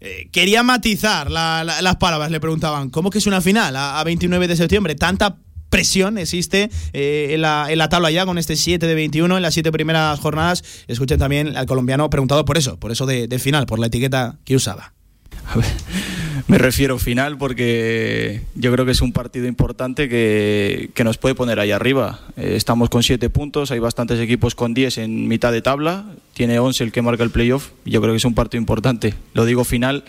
Eh, 0.01 0.29
quería 0.33 0.65
matizar 0.65 1.31
las 1.31 1.97
palabras, 1.97 2.33
le 2.33 2.41
preguntaban, 2.41 2.91
¿cómo 2.91 3.11
que 3.11 3.19
es 3.19 3.27
una 3.27 3.41
final 3.41 3.77
a, 3.77 4.03
29 4.05 4.49
de 4.49 4.57
septiembre? 4.57 4.95
Tanta 4.97 5.39
presión 5.71 6.19
existe 6.19 6.71
eh, 6.93 7.29
en, 7.31 7.43
la, 7.43 7.89
tabla 7.89 8.11
ya 8.11 8.25
con 8.25 8.39
este 8.39 8.57
7 8.57 8.87
de 8.87 8.95
21 8.95 9.37
en 9.37 9.43
las 9.43 9.55
7 9.55 9.71
primeras 9.71 10.19
jornadas. 10.19 10.65
Escuchen 10.89 11.19
también 11.19 11.57
al 11.57 11.67
colombiano 11.67 12.11
preguntado 12.11 12.45
por 12.45 12.59
eso, 12.59 12.77
por 12.79 12.91
eso 12.91 13.07
de, 13.07 13.29
de 13.29 13.39
final, 13.39 13.67
por 13.67 13.79
la 13.79 13.87
etiqueta 13.87 14.39
que 14.45 14.57
usaba. 14.57 14.95
A 15.47 15.57
ver, 15.57 15.67
Me 16.49 16.57
refiero 16.57 16.99
final 16.99 17.37
porque 17.37 18.41
yo 18.55 18.73
creo 18.73 18.87
que 18.87 18.93
es 18.93 19.03
un 19.03 19.13
partido 19.13 19.47
importante 19.47 20.09
que, 20.09 20.89
que 20.95 21.05
nos 21.05 21.19
puede 21.19 21.35
poner 21.35 21.61
ahí 21.61 21.73
arriba. 21.73 22.21
Eh, 22.39 22.55
estamos 22.57 22.89
con 22.89 23.03
siete 23.03 23.29
puntos, 23.29 23.71
hay 23.71 23.81
bastantes 23.81 24.19
equipos 24.19 24.55
con 24.55 24.73
10 24.73 24.97
en 24.97 25.29
mitad 25.29 25.53
de 25.53 25.61
tabla, 25.61 26.07
tiene 26.33 26.59
11 26.59 26.85
el 26.85 26.91
que 26.91 27.03
marca 27.03 27.23
el 27.23 27.29
playoff. 27.29 27.69
Yo 27.85 28.01
creo 28.01 28.15
que 28.15 28.17
es 28.17 28.25
un 28.25 28.35
partido 28.35 28.63
importante. 28.63 29.13
Lo 29.35 29.45
digo 29.45 29.63
final 29.63 30.05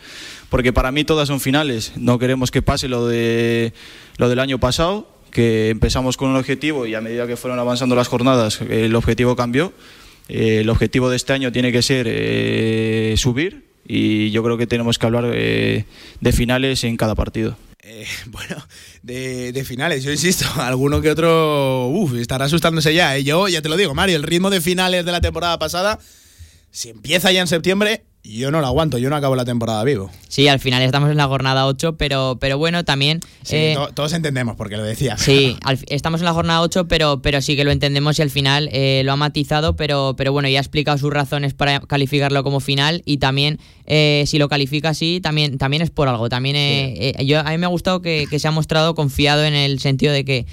porque 0.49 0.71
para 0.71 0.93
mí 0.93 1.04
todas 1.04 1.28
son 1.28 1.41
finales. 1.41 1.91
No 1.97 2.19
queremos 2.19 2.52
que 2.52 2.62
pase 2.62 2.88
lo, 2.88 3.06
de, 3.06 3.73
lo 4.15 4.30
del 4.30 4.39
año 4.39 4.60
pasado, 4.60 5.12
que 5.32 5.69
empezamos 5.69 6.15
con 6.15 6.30
un 6.30 6.38
objetivo 6.38 6.86
y 6.86 6.95
a 6.95 7.02
medida 7.02 7.28
que 7.28 7.36
fueron 7.36 7.60
avanzando 7.60 7.97
las 7.97 8.08
jornadas 8.08 8.62
el 8.62 8.95
objetivo 8.95 9.36
cambió. 9.36 9.73
Eh, 10.30 10.60
el 10.62 10.69
objetivo 10.69 11.10
de 11.10 11.17
este 11.17 11.34
año 11.34 11.52
tiene 11.52 11.73
que 11.73 11.82
ser 11.82 12.08
eh, 12.10 13.15
subir 13.17 13.68
y 13.91 14.30
yo 14.30 14.43
creo 14.43 14.56
que 14.56 14.67
tenemos 14.67 14.99
que 14.99 15.06
hablar 15.08 15.32
eh, 15.34 15.86
de 16.21 16.32
finales 16.32 16.84
en 16.84 16.95
cada 16.95 17.15
partido. 17.15 17.58
Eh, 17.82 18.06
bueno, 18.28 18.56
de, 19.02 19.52
de, 19.52 19.65
finales, 19.65 20.04
yo 20.04 20.12
insisto, 20.12 20.45
alguno 20.58 21.02
que 21.02 21.10
otro 21.10 21.88
uf, 21.88 22.13
estará 22.13 22.45
asustándose 22.45 22.93
ya. 22.93 23.17
¿eh? 23.17 23.23
Yo 23.23 23.47
ya 23.47 23.63
te 23.63 23.67
lo 23.67 23.78
digo, 23.78 23.95
Mario, 23.95 24.15
el 24.15 24.23
ritmo 24.23 24.52
de 24.52 24.62
finales 24.62 25.06
de 25.06 25.12
la 25.12 25.21
temporada 25.21 25.58
pasada, 25.58 25.97
si 26.69 26.89
empieza 26.89 27.32
ya 27.32 27.41
en 27.41 27.47
septiembre, 27.47 28.04
yo 28.23 28.52
no 28.52 28.60
lo 28.60 28.67
aguanto, 28.67 28.97
yo 28.97 29.10
no 29.10 29.15
acabo 29.15 29.36
la 29.36 29.45
temporada 29.45 29.84
vivo. 29.84 30.12
Sí, 30.28 30.47
al 30.49 30.60
final 30.60 30.84
estamos 30.84 31.10
en 31.10 31.17
la 31.17 31.28
jornada 31.28 31.65
8, 31.65 31.95
pero, 31.97 32.38
pero 32.39 32.58
bueno, 32.58 32.84
también... 32.84 33.21
Sí, 33.43 33.56
eh, 33.56 33.73
to 33.75 33.88
todos 33.93 34.13
entendemos 34.13 34.58
porque 34.58 34.75
lo 34.75 34.84
decía. 34.84 35.17
Sí, 35.17 35.58
al, 35.63 35.80
estamos 35.88 36.19
en 36.19 36.25
la 36.25 36.34
jornada 36.34 36.62
8, 36.62 36.88
pero, 36.88 37.21
pero 37.21 37.41
sí 37.41 37.56
que 37.56 37.63
lo 37.63 37.71
entendemos 37.71 38.19
y 38.19 38.21
al 38.21 38.30
final 38.30 38.69
eh, 38.73 39.02
lo 39.06 39.13
ha 39.13 39.15
matizado, 39.15 39.75
pero, 39.75 40.15
pero 40.17 40.34
bueno, 40.34 40.49
ya 40.49 40.60
ha 40.60 40.62
explicado 40.62 40.97
sus 40.97 41.12
razones 41.12 41.54
para 41.54 41.80
calificarlo 41.80 42.43
como 42.43 42.60
final 42.60 43.02
y 43.06 43.17
también 43.17 43.60
eh, 43.89 44.23
si 44.28 44.38
lo 44.38 44.47
califica 44.47 44.89
así, 44.89 45.19
también, 45.21 45.58
también 45.58 45.82
es 45.82 45.89
por 45.89 46.08
algo. 46.08 46.30
También 46.30 46.56
sí. 46.56 47.25
yo, 47.25 47.39
a 47.39 47.52
mí 47.52 47.58
me 47.58 47.65
ha 47.65 47.69
gustado 47.69 48.02
que, 48.02 48.28
que, 48.30 48.39
se 48.39 48.47
ha 48.47 48.52
mostrado 48.52 48.95
confiado 48.95 49.43
en 49.43 49.54
el 49.54 49.80
sentido 49.80 50.13
de 50.13 50.23
que 50.23 50.45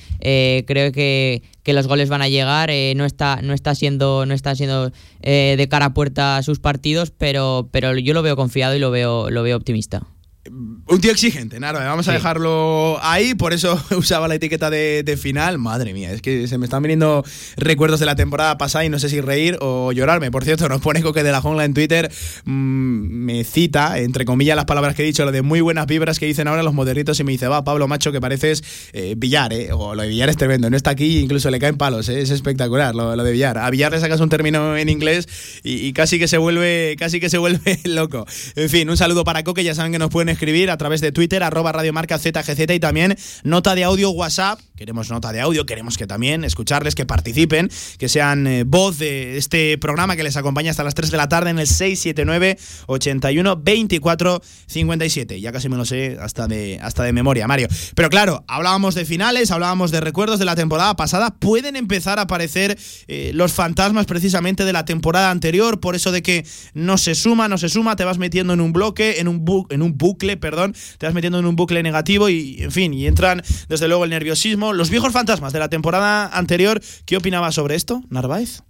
creo 0.66 0.90
que 0.90 1.42
que 1.66 1.72
los 1.72 1.88
goles 1.88 2.08
van 2.08 2.22
a 2.22 2.28
llegar, 2.28 2.70
eh, 2.70 2.94
no 2.94 3.04
está 3.04 3.40
no 3.42 3.52
está 3.52 3.74
siendo 3.74 4.24
no 4.24 4.34
está 4.34 4.54
siendo 4.54 4.92
eh, 5.20 5.56
de 5.58 5.68
cara 5.68 5.86
a 5.86 5.94
puerta 5.94 6.40
sus 6.44 6.60
partidos, 6.60 7.10
pero 7.10 7.68
pero 7.72 7.98
yo 7.98 8.14
lo 8.14 8.22
veo 8.22 8.36
confiado 8.36 8.76
y 8.76 8.78
lo 8.78 8.92
veo 8.92 9.30
lo 9.30 9.42
veo 9.42 9.56
optimista. 9.56 10.06
Un 10.50 11.00
tío 11.00 11.10
exigente, 11.10 11.58
Narva, 11.60 11.84
vamos 11.84 12.06
a 12.08 12.12
sí. 12.12 12.16
dejarlo 12.16 12.98
ahí, 13.02 13.34
por 13.34 13.52
eso 13.52 13.80
usaba 13.96 14.28
la 14.28 14.36
etiqueta 14.36 14.70
de, 14.70 15.02
de, 15.04 15.16
final. 15.16 15.58
Madre 15.58 15.92
mía, 15.92 16.12
es 16.12 16.22
que 16.22 16.46
se 16.46 16.58
me 16.58 16.66
están 16.66 16.82
viniendo 16.82 17.24
recuerdos 17.56 18.00
de 18.00 18.06
la 18.06 18.16
temporada 18.16 18.58
pasada 18.58 18.84
y 18.84 18.88
no 18.88 18.98
sé 18.98 19.08
si 19.08 19.20
reír 19.20 19.58
o 19.60 19.92
llorarme. 19.92 20.30
Por 20.30 20.44
cierto, 20.44 20.68
nos 20.68 20.80
pone 20.80 21.02
Coque 21.02 21.22
de 21.22 21.32
la 21.32 21.40
Jungla 21.40 21.64
en 21.64 21.74
Twitter, 21.74 22.10
mmm, 22.44 22.52
me 22.52 23.44
cita, 23.44 23.98
entre 23.98 24.24
comillas, 24.24 24.56
las 24.56 24.64
palabras 24.66 24.94
que 24.94 25.02
he 25.02 25.06
dicho, 25.06 25.24
lo 25.24 25.32
de 25.32 25.42
muy 25.42 25.60
buenas 25.60 25.86
vibras 25.86 26.18
que 26.18 26.26
dicen 26.26 26.48
ahora 26.48 26.62
los 26.62 26.74
modernitos 26.74 27.18
y 27.20 27.24
me 27.24 27.32
dice, 27.32 27.48
va, 27.48 27.64
Pablo 27.64 27.88
Macho, 27.88 28.12
que 28.12 28.20
pareces 28.20 28.62
eh, 28.92 29.14
Villar, 29.16 29.52
eh, 29.52 29.72
o 29.72 29.94
lo 29.94 30.02
de 30.02 30.08
Villar 30.08 30.28
es 30.28 30.36
tremendo, 30.36 30.70
no 30.70 30.76
está 30.76 30.90
aquí, 30.90 31.18
incluso 31.18 31.50
le 31.50 31.58
caen 31.58 31.76
palos, 31.76 32.08
eh, 32.08 32.20
es 32.20 32.30
espectacular 32.30 32.94
lo, 32.94 33.16
lo, 33.16 33.24
de 33.24 33.32
Villar. 33.32 33.58
A 33.58 33.70
Villar 33.70 33.92
le 33.92 34.00
sacas 34.00 34.20
un 34.20 34.28
término 34.28 34.76
en 34.76 34.88
inglés 34.88 35.28
y, 35.62 35.86
y, 35.86 35.92
casi 35.92 36.18
que 36.18 36.28
se 36.28 36.38
vuelve, 36.38 36.96
casi 36.98 37.20
que 37.20 37.30
se 37.30 37.38
vuelve 37.38 37.80
loco. 37.84 38.26
En 38.54 38.68
fin, 38.68 38.88
un 38.88 38.96
saludo 38.96 39.24
para 39.24 39.42
Coque, 39.42 39.64
ya 39.64 39.74
saben 39.74 39.92
que 39.92 39.98
nos 39.98 40.10
pueden 40.10 40.28
escribir 40.36 40.70
a 40.70 40.76
través 40.76 41.00
de 41.00 41.12
Twitter, 41.12 41.42
arroba 41.42 41.72
radiomarca 41.72 42.18
ZGZ 42.18 42.70
y 42.74 42.80
también 42.80 43.16
nota 43.42 43.74
de 43.74 43.84
audio 43.84 44.10
WhatsApp. 44.10 44.60
Queremos 44.76 45.10
nota 45.10 45.32
de 45.32 45.40
audio, 45.40 45.64
queremos 45.64 45.96
que 45.96 46.06
también 46.06 46.44
escucharles, 46.44 46.94
que 46.94 47.06
participen, 47.06 47.70
que 47.98 48.10
sean 48.10 48.46
eh, 48.46 48.64
voz 48.64 48.98
de 48.98 49.38
este 49.38 49.78
programa 49.78 50.16
que 50.16 50.22
les 50.22 50.36
acompaña 50.36 50.70
hasta 50.70 50.84
las 50.84 50.94
3 50.94 51.10
de 51.10 51.16
la 51.16 51.30
tarde 51.30 51.48
en 51.48 51.58
el 51.58 51.66
679 51.66 52.58
81 52.86 53.56
24 53.56 54.42
57. 54.66 55.40
Ya 55.40 55.50
casi 55.50 55.70
me 55.70 55.76
lo 55.78 55.86
sé 55.86 56.18
hasta 56.20 56.46
de, 56.46 56.78
hasta 56.82 57.04
de 57.04 57.14
memoria, 57.14 57.48
Mario. 57.48 57.68
Pero 57.94 58.10
claro, 58.10 58.44
hablábamos 58.48 58.94
de 58.94 59.06
finales, 59.06 59.50
hablábamos 59.50 59.90
de 59.92 60.02
recuerdos 60.02 60.38
de 60.38 60.44
la 60.44 60.56
temporada 60.56 60.94
pasada. 60.94 61.30
Pueden 61.30 61.74
empezar 61.74 62.18
a 62.18 62.22
aparecer 62.22 62.78
eh, 63.08 63.30
los 63.32 63.54
fantasmas 63.54 64.04
precisamente 64.04 64.66
de 64.66 64.74
la 64.74 64.84
temporada 64.84 65.30
anterior, 65.30 65.80
por 65.80 65.94
eso 65.94 66.12
de 66.12 66.20
que 66.20 66.44
no 66.74 66.98
se 66.98 67.14
suma, 67.14 67.48
no 67.48 67.56
se 67.56 67.70
suma, 67.70 67.96
te 67.96 68.04
vas 68.04 68.18
metiendo 68.18 68.52
en 68.52 68.60
un 68.60 68.74
bloque, 68.74 69.20
en 69.20 69.28
un, 69.28 69.42
bu 69.42 69.66
en 69.70 69.80
un 69.80 69.96
bucle, 69.96 70.36
perdón, 70.36 70.74
te 70.98 71.06
vas 71.06 71.14
metiendo 71.14 71.38
en 71.38 71.46
un 71.46 71.56
bucle 71.56 71.82
negativo 71.82 72.28
y, 72.28 72.58
en 72.60 72.72
fin, 72.72 72.92
y 72.92 73.06
entran 73.06 73.42
desde 73.70 73.88
luego 73.88 74.04
el 74.04 74.10
nerviosismo. 74.10 74.65
Los 74.72 74.90
viejos 74.90 75.12
fantasmas 75.12 75.52
de 75.52 75.58
la 75.58 75.68
temporada 75.68 76.26
anterior, 76.26 76.80
¿qué 77.04 77.16
opinaba 77.16 77.52
sobre 77.52 77.74
esto, 77.74 78.02
Narváez? 78.10 78.62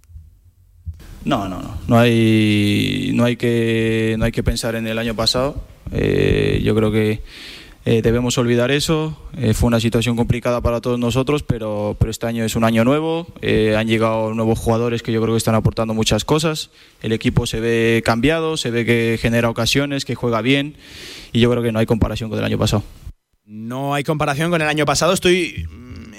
No, 1.25 1.49
no, 1.49 1.61
no. 1.61 1.77
No 1.87 1.97
hay, 1.97 3.11
no 3.13 3.25
hay, 3.25 3.35
que, 3.35 4.15
no 4.17 4.25
hay 4.25 4.31
que 4.31 4.43
pensar 4.43 4.75
en 4.75 4.87
el 4.87 4.97
año 4.97 5.15
pasado. 5.15 5.61
Eh, 5.91 6.61
yo 6.63 6.73
creo 6.75 6.91
que 6.91 7.21
eh, 7.89 8.01
debemos 8.01 8.37
olvidar 8.37 8.69
eso. 8.69 9.17
Eh, 9.37 9.53
fue 9.53 9.67
una 9.67 9.79
situación 9.79 10.17
complicada 10.17 10.59
para 10.59 10.81
todos 10.81 10.99
nosotros, 10.99 11.43
pero, 11.43 11.95
pero 11.97 12.11
este 12.11 12.25
año 12.27 12.43
es 12.43 12.57
un 12.57 12.65
año 12.65 12.83
nuevo. 12.83 13.27
Eh, 13.41 13.77
han 13.77 13.87
llegado 13.87 14.33
nuevos 14.33 14.59
jugadores 14.59 15.01
que 15.01 15.13
yo 15.13 15.21
creo 15.21 15.33
que 15.33 15.37
están 15.37 15.55
aportando 15.55 15.93
muchas 15.93 16.25
cosas. 16.25 16.69
El 17.01 17.13
equipo 17.13 17.47
se 17.47 17.61
ve 17.61 18.01
cambiado, 18.03 18.57
se 18.57 18.71
ve 18.71 18.85
que 18.85 19.17
genera 19.21 19.49
ocasiones, 19.49 20.03
que 20.03 20.15
juega 20.15 20.41
bien 20.41 20.75
y 21.31 21.39
yo 21.39 21.49
creo 21.49 21.63
que 21.63 21.71
no 21.71 21.79
hay 21.79 21.85
comparación 21.85 22.29
con 22.29 22.39
el 22.39 22.43
año 22.43 22.57
pasado. 22.57 22.83
No 23.45 23.93
hay 23.93 24.03
comparación 24.03 24.51
con 24.51 24.61
el 24.61 24.67
año 24.67 24.85
pasado. 24.85 25.13
Estoy 25.13 25.65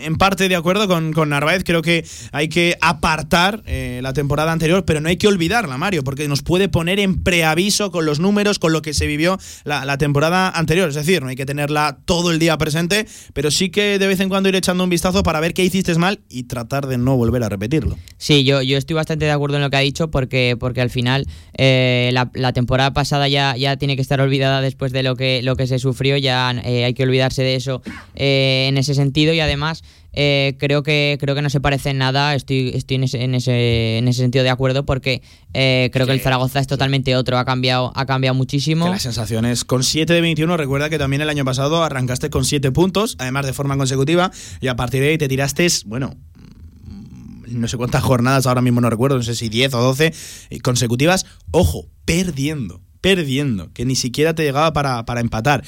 en 0.00 0.16
parte 0.16 0.48
de 0.48 0.56
acuerdo 0.56 0.86
con, 0.86 1.12
con 1.12 1.30
Narváez. 1.30 1.64
Creo 1.64 1.82
que 1.82 2.04
hay 2.32 2.48
que 2.48 2.76
apartar 2.80 3.62
eh, 3.66 4.00
la 4.02 4.12
temporada 4.12 4.52
anterior, 4.52 4.84
pero 4.84 5.00
no 5.00 5.08
hay 5.08 5.16
que 5.16 5.26
olvidarla, 5.26 5.76
Mario, 5.76 6.04
porque 6.04 6.28
nos 6.28 6.42
puede 6.42 6.68
poner 6.68 7.00
en 7.00 7.22
preaviso 7.22 7.90
con 7.90 8.06
los 8.06 8.20
números, 8.20 8.58
con 8.58 8.72
lo 8.72 8.82
que 8.82 8.94
se 8.94 9.06
vivió 9.06 9.38
la, 9.64 9.84
la, 9.84 9.98
temporada 9.98 10.50
anterior. 10.50 10.88
Es 10.88 10.94
decir, 10.94 11.22
no 11.22 11.28
hay 11.28 11.36
que 11.36 11.46
tenerla 11.46 11.98
todo 12.04 12.30
el 12.30 12.38
día 12.38 12.56
presente, 12.56 13.06
pero 13.32 13.50
sí 13.50 13.70
que 13.70 13.98
de 13.98 14.06
vez 14.06 14.20
en 14.20 14.28
cuando 14.28 14.48
ir 14.48 14.54
echando 14.54 14.84
un 14.84 14.90
vistazo 14.90 15.22
para 15.22 15.40
ver 15.40 15.54
qué 15.54 15.64
hiciste 15.64 15.88
mal 15.96 16.20
y 16.28 16.42
tratar 16.42 16.86
de 16.86 16.98
no 16.98 17.16
volver 17.16 17.42
a 17.42 17.48
repetirlo. 17.48 17.96
Sí, 18.18 18.44
yo, 18.44 18.60
yo 18.60 18.76
estoy 18.76 18.94
bastante 18.94 19.24
de 19.24 19.30
acuerdo 19.30 19.56
en 19.56 19.62
lo 19.62 19.70
que 19.70 19.76
ha 19.76 19.80
dicho, 19.80 20.10
porque, 20.10 20.56
porque 20.58 20.82
al 20.82 20.90
final 20.90 21.26
eh, 21.56 22.10
la, 22.12 22.30
la, 22.34 22.52
temporada 22.52 22.92
pasada 22.92 23.28
ya, 23.28 23.56
ya 23.56 23.76
tiene 23.76 23.96
que 23.96 24.02
estar 24.02 24.20
olvidada 24.20 24.60
después 24.60 24.92
de 24.92 25.02
lo 25.02 25.16
que, 25.16 25.40
lo 25.42 25.56
que 25.56 25.66
se 25.66 25.78
sufrió, 25.78 26.16
ya 26.16 26.50
eh, 26.64 26.84
hay 26.84 26.94
que 26.94 27.04
olvidarse 27.04 27.42
de 27.42 27.54
eso 27.54 27.80
eh, 28.14 28.66
en 28.68 28.76
ese 28.76 28.94
sentido 28.94 29.32
y 29.32 29.40
además 29.40 29.84
eh, 30.12 30.56
creo 30.58 30.82
que 30.82 31.16
creo 31.20 31.34
que 31.34 31.42
no 31.42 31.50
se 31.50 31.60
parece 31.60 31.90
en 31.90 31.98
nada. 31.98 32.34
Estoy, 32.34 32.72
estoy 32.74 32.96
en, 32.96 33.04
ese, 33.04 33.22
en, 33.22 33.34
ese, 33.34 33.98
en 33.98 34.08
ese 34.08 34.22
sentido 34.22 34.42
de 34.42 34.50
acuerdo 34.50 34.84
porque 34.84 35.22
eh, 35.54 35.90
creo 35.92 36.06
que, 36.06 36.12
que 36.12 36.16
el 36.16 36.20
Zaragoza 36.20 36.60
es 36.60 36.66
totalmente 36.66 37.14
otro. 37.16 37.38
Ha 37.38 37.44
cambiado, 37.44 37.92
ha 37.94 38.06
cambiado 38.06 38.34
muchísimo. 38.34 38.86
Que 38.86 38.92
las 38.92 39.02
sensaciones 39.02 39.64
con 39.64 39.84
7 39.84 40.12
de 40.12 40.20
21. 40.20 40.56
Recuerda 40.56 40.90
que 40.90 40.98
también 40.98 41.22
el 41.22 41.28
año 41.28 41.44
pasado 41.44 41.84
arrancaste 41.84 42.30
con 42.30 42.44
7 42.44 42.72
puntos, 42.72 43.16
además 43.18 43.46
de 43.46 43.52
forma 43.52 43.76
consecutiva, 43.76 44.30
y 44.60 44.68
a 44.68 44.76
partir 44.76 45.02
de 45.02 45.10
ahí 45.10 45.18
te 45.18 45.28
tiraste, 45.28 45.66
bueno, 45.86 46.16
no 47.46 47.68
sé 47.68 47.76
cuántas 47.76 48.02
jornadas, 48.02 48.46
ahora 48.46 48.60
mismo 48.60 48.80
no 48.80 48.90
recuerdo, 48.90 49.16
no 49.16 49.22
sé 49.22 49.34
si 49.34 49.48
10 49.48 49.74
o 49.74 49.82
12 49.82 50.12
consecutivas. 50.62 51.26
Ojo, 51.50 51.86
perdiendo 52.04 52.82
perdiendo, 53.00 53.72
que 53.72 53.84
ni 53.84 53.96
siquiera 53.96 54.34
te 54.34 54.42
llegaba 54.42 54.72
para, 54.72 55.04
para 55.04 55.20
empatar 55.20 55.64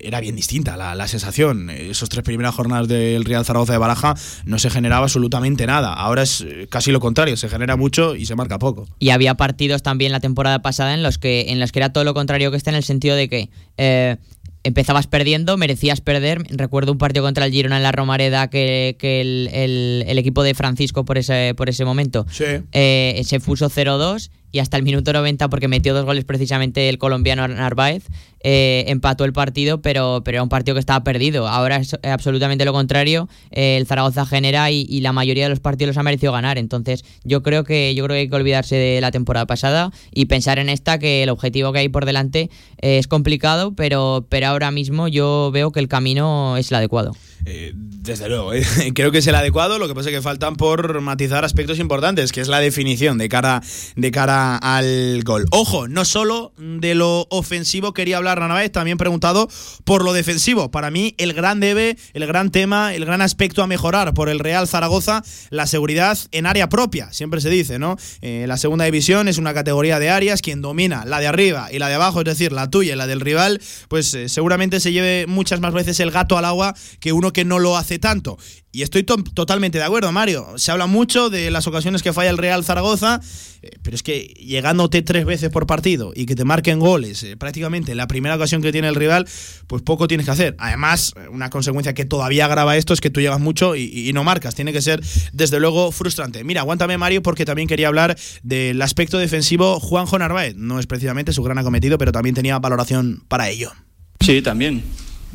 era 0.00 0.20
bien 0.20 0.36
distinta 0.36 0.76
la, 0.76 0.94
la, 0.94 1.08
sensación. 1.08 1.70
Esos 1.70 2.08
tres 2.08 2.24
primeras 2.24 2.54
jornadas 2.54 2.88
del 2.88 3.24
Real 3.24 3.44
Zaragoza 3.44 3.72
de 3.72 3.78
Baraja 3.78 4.14
no 4.44 4.58
se 4.58 4.70
generaba 4.70 5.04
absolutamente 5.04 5.66
nada. 5.66 5.92
Ahora 5.92 6.22
es 6.22 6.46
casi 6.68 6.90
lo 6.90 7.00
contrario, 7.00 7.36
se 7.36 7.48
genera 7.48 7.76
mucho 7.76 8.16
y 8.16 8.26
se 8.26 8.34
marca 8.34 8.58
poco. 8.58 8.86
Y 8.98 9.10
había 9.10 9.34
partidos 9.34 9.82
también 9.82 10.12
la 10.12 10.20
temporada 10.20 10.60
pasada 10.62 10.94
en 10.94 11.02
los 11.02 11.18
que, 11.18 11.46
en 11.48 11.60
los 11.60 11.72
que 11.72 11.78
era 11.78 11.92
todo 11.92 12.04
lo 12.04 12.14
contrario 12.14 12.50
que 12.50 12.56
este, 12.56 12.70
en 12.70 12.76
el 12.76 12.84
sentido 12.84 13.16
de 13.16 13.28
que 13.28 13.50
eh, 13.76 14.16
empezabas 14.64 15.06
perdiendo, 15.06 15.56
merecías 15.56 16.00
perder. 16.00 16.42
Recuerdo 16.50 16.92
un 16.92 16.98
partido 16.98 17.24
contra 17.24 17.46
el 17.46 17.52
Girona 17.52 17.76
en 17.76 17.82
la 17.82 17.92
Romareda 17.92 18.48
que, 18.48 18.96
que 18.98 19.20
el, 19.20 19.50
el, 19.52 20.04
el, 20.06 20.18
equipo 20.18 20.42
de 20.42 20.54
Francisco 20.54 21.04
por 21.04 21.18
ese, 21.18 21.54
por 21.56 21.68
ese 21.68 21.84
momento 21.84 22.26
sí. 22.30 22.44
eh, 22.72 23.22
se 23.24 23.40
puso 23.40 23.70
0-2 23.70 24.30
y 24.52 24.60
hasta 24.60 24.76
el 24.76 24.82
minuto 24.82 25.12
90, 25.12 25.48
porque 25.48 25.68
metió 25.68 25.94
dos 25.94 26.04
goles 26.04 26.24
precisamente 26.24 26.88
el 26.88 26.98
colombiano 26.98 27.46
Narváez, 27.46 28.04
eh, 28.40 28.84
empató 28.86 29.24
el 29.24 29.32
partido, 29.32 29.82
pero, 29.82 30.22
pero 30.24 30.36
era 30.36 30.42
un 30.42 30.48
partido 30.48 30.74
que 30.74 30.80
estaba 30.80 31.02
perdido. 31.02 31.48
Ahora 31.48 31.76
es 31.76 31.96
absolutamente 32.02 32.64
lo 32.64 32.72
contrario. 32.72 33.28
Eh, 33.50 33.76
el 33.76 33.86
Zaragoza 33.86 34.26
genera 34.26 34.70
y, 34.70 34.86
y, 34.88 35.00
la 35.00 35.12
mayoría 35.12 35.44
de 35.44 35.50
los 35.50 35.60
partidos 35.60 35.88
los 35.88 35.96
ha 35.98 36.02
merecido 36.02 36.32
ganar. 36.32 36.56
Entonces, 36.58 37.04
yo 37.24 37.42
creo 37.42 37.64
que 37.64 37.94
yo 37.94 38.04
creo 38.04 38.14
que 38.14 38.20
hay 38.20 38.28
que 38.28 38.36
olvidarse 38.36 38.76
de 38.76 39.00
la 39.00 39.10
temporada 39.10 39.46
pasada 39.46 39.90
y 40.12 40.26
pensar 40.26 40.58
en 40.58 40.68
esta, 40.68 40.98
que 40.98 41.24
el 41.24 41.30
objetivo 41.30 41.72
que 41.72 41.80
hay 41.80 41.88
por 41.88 42.04
delante 42.04 42.50
eh, 42.80 42.98
es 42.98 43.08
complicado, 43.08 43.74
pero, 43.74 44.26
pero 44.28 44.46
ahora 44.46 44.70
mismo 44.70 45.08
yo 45.08 45.50
veo 45.52 45.72
que 45.72 45.80
el 45.80 45.88
camino 45.88 46.56
es 46.56 46.70
el 46.70 46.76
adecuado. 46.76 47.14
Eh, 47.44 47.72
desde 47.74 48.28
luego, 48.28 48.54
¿eh? 48.54 48.64
creo 48.94 49.10
que 49.10 49.18
es 49.18 49.26
el 49.26 49.34
adecuado, 49.34 49.78
lo 49.78 49.86
que 49.86 49.94
pasa 49.94 50.08
es 50.08 50.16
que 50.16 50.22
faltan 50.22 50.56
por 50.56 51.00
matizar 51.00 51.44
aspectos 51.44 51.78
importantes, 51.78 52.32
que 52.32 52.40
es 52.40 52.48
la 52.48 52.60
definición 52.60 53.18
de 53.18 53.28
cara, 53.28 53.62
de 53.96 54.10
cara 54.10 54.56
al 54.56 55.22
gol. 55.24 55.46
Ojo, 55.50 55.88
no 55.88 56.04
solo 56.04 56.52
de 56.56 56.94
lo 56.94 57.26
ofensivo 57.30 57.92
quería 57.92 58.16
hablar 58.16 58.38
Ranavés, 58.38 58.72
también 58.72 58.98
preguntado 58.98 59.48
por 59.84 60.04
lo 60.04 60.12
defensivo. 60.12 60.70
Para 60.70 60.90
mí, 60.90 61.14
el 61.18 61.34
gran 61.34 61.60
debe, 61.60 61.96
el 62.14 62.26
gran 62.26 62.50
tema, 62.50 62.94
el 62.94 63.04
gran 63.04 63.20
aspecto 63.20 63.62
a 63.62 63.66
mejorar 63.66 64.14
por 64.14 64.28
el 64.28 64.38
Real 64.38 64.66
Zaragoza, 64.66 65.22
la 65.50 65.66
seguridad 65.66 66.18
en 66.32 66.46
área 66.46 66.68
propia, 66.68 67.12
siempre 67.12 67.40
se 67.40 67.50
dice, 67.50 67.78
¿no? 67.78 67.96
Eh, 68.22 68.46
la 68.48 68.56
segunda 68.56 68.84
división 68.86 69.28
es 69.28 69.38
una 69.38 69.54
categoría 69.54 69.98
de 69.98 70.10
áreas, 70.10 70.40
quien 70.40 70.62
domina 70.62 71.04
la 71.04 71.20
de 71.20 71.26
arriba 71.26 71.68
y 71.70 71.78
la 71.78 71.88
de 71.88 71.94
abajo, 71.94 72.20
es 72.20 72.26
decir, 72.26 72.52
la 72.52 72.70
tuya 72.70 72.94
y 72.94 72.96
la 72.96 73.06
del 73.06 73.20
rival, 73.20 73.60
pues 73.88 74.16
seguramente 74.26 74.80
se 74.80 74.92
lleve 74.92 75.26
muchas 75.26 75.60
más 75.60 75.74
veces 75.74 76.00
el 76.00 76.10
gato 76.10 76.38
al 76.38 76.44
agua 76.44 76.74
que 77.00 77.12
uno 77.12 77.27
que 77.32 77.44
no 77.44 77.58
lo 77.58 77.76
hace 77.76 77.98
tanto. 77.98 78.38
Y 78.70 78.82
estoy 78.82 79.02
totalmente 79.02 79.78
de 79.78 79.84
acuerdo, 79.84 80.12
Mario. 80.12 80.46
Se 80.56 80.70
habla 80.70 80.86
mucho 80.86 81.30
de 81.30 81.50
las 81.50 81.66
ocasiones 81.66 82.02
que 82.02 82.12
falla 82.12 82.28
el 82.28 82.36
Real 82.36 82.64
Zaragoza, 82.64 83.20
eh, 83.62 83.70
pero 83.82 83.94
es 83.96 84.02
que 84.02 84.34
llegándote 84.38 85.00
tres 85.00 85.24
veces 85.24 85.48
por 85.50 85.66
partido 85.66 86.12
y 86.14 86.26
que 86.26 86.36
te 86.36 86.44
marquen 86.44 86.78
goles 86.78 87.22
eh, 87.22 87.36
prácticamente 87.36 87.94
la 87.94 88.06
primera 88.06 88.36
ocasión 88.36 88.60
que 88.60 88.70
tiene 88.70 88.88
el 88.88 88.94
rival, 88.94 89.26
pues 89.66 89.82
poco 89.82 90.06
tienes 90.06 90.26
que 90.26 90.32
hacer. 90.32 90.54
Además, 90.58 91.14
una 91.30 91.48
consecuencia 91.48 91.94
que 91.94 92.04
todavía 92.04 92.44
agrava 92.44 92.76
esto 92.76 92.92
es 92.92 93.00
que 93.00 93.08
tú 93.08 93.20
llegas 93.20 93.40
mucho 93.40 93.74
y, 93.74 94.12
no 94.12 94.22
marcas. 94.22 94.54
Tiene 94.54 94.72
que 94.72 94.82
ser, 94.82 95.02
desde 95.32 95.60
luego, 95.60 95.90
frustrante. 95.90 96.44
Mira, 96.44 96.60
aguántame, 96.60 96.98
Mario, 96.98 97.22
porque 97.22 97.44
también 97.44 97.68
quería 97.68 97.88
hablar 97.88 98.18
del 98.42 98.80
aspecto 98.82 99.18
defensivo 99.18 99.80
Juanjo 99.80 100.18
Narváez. 100.18 100.56
No 100.56 100.78
es 100.78 100.86
precisamente 100.86 101.32
su 101.32 101.42
gran 101.42 101.58
acometido, 101.58 101.98
pero 101.98 102.12
también 102.12 102.34
tenía 102.34 102.58
valoración 102.58 103.24
para 103.28 103.48
ello. 103.48 103.72
Sí, 104.20 104.42
también. 104.42 104.84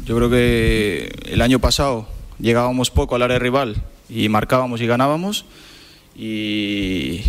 Yo 0.06 0.16
creo 0.18 0.30
que 0.30 1.12
el 1.28 1.42
año 1.42 1.60
pasado 1.60 2.08
llegábamos 2.40 2.90
poco 2.90 3.16
al 3.16 3.22
área 3.22 3.40
rival 3.40 3.78
y 4.10 4.28
marcábamos 4.28 4.82
y 4.82 4.88
ganábamos 4.88 5.46
y, 6.16 7.22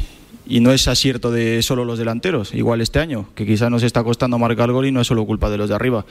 no 0.46 0.72
es 0.72 0.88
acierto 0.88 1.30
de 1.30 1.62
solo 1.62 1.84
los 1.84 1.98
delanteros, 1.98 2.54
igual 2.54 2.80
este 2.80 2.98
año, 2.98 3.26
que 3.34 3.46
quizás 3.46 3.70
nos 3.70 3.82
está 3.82 4.02
costando 4.02 4.38
marcar 4.38 4.72
gol 4.72 4.86
y 4.86 4.92
no 4.92 5.00
es 5.00 5.06
solo 5.06 5.24
culpa 5.24 5.50
de 5.50 5.58
los 5.58 5.68
de 5.68 5.74
arriba. 5.74 6.04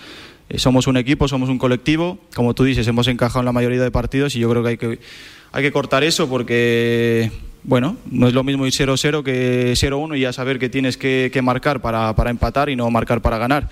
Eh, 0.49 0.57
somos 0.57 0.87
un 0.87 0.97
equipo, 0.97 1.27
somos 1.27 1.49
un 1.49 1.57
colectivo, 1.57 2.17
como 2.35 2.53
tú 2.53 2.63
dices, 2.63 2.87
hemos 2.87 3.07
encajado 3.07 3.41
en 3.41 3.45
la 3.45 3.51
mayoría 3.51 3.81
de 3.81 3.91
partidos 3.91 4.35
y 4.35 4.39
yo 4.39 4.49
creo 4.49 4.63
que 4.63 4.69
hay 4.69 4.77
que, 4.77 4.99
hay 5.51 5.63
que 5.63 5.71
cortar 5.71 6.03
eso 6.03 6.29
porque, 6.29 7.31
bueno, 7.63 7.97
no 8.09 8.27
es 8.27 8.33
lo 8.33 8.43
mismo 8.43 8.65
ir 8.65 8.73
0-0 8.73 9.23
que 9.23 9.73
0-1 9.73 10.17
y 10.17 10.21
ya 10.21 10.33
saber 10.33 10.59
que 10.59 10.69
tienes 10.69 10.97
que, 10.97 11.41
marcar 11.43 11.81
para, 11.81 12.15
para 12.15 12.29
empatar 12.29 12.69
y 12.69 12.75
no 12.75 12.89
marcar 12.89 13.21
para 13.21 13.37
ganar. 13.37 13.69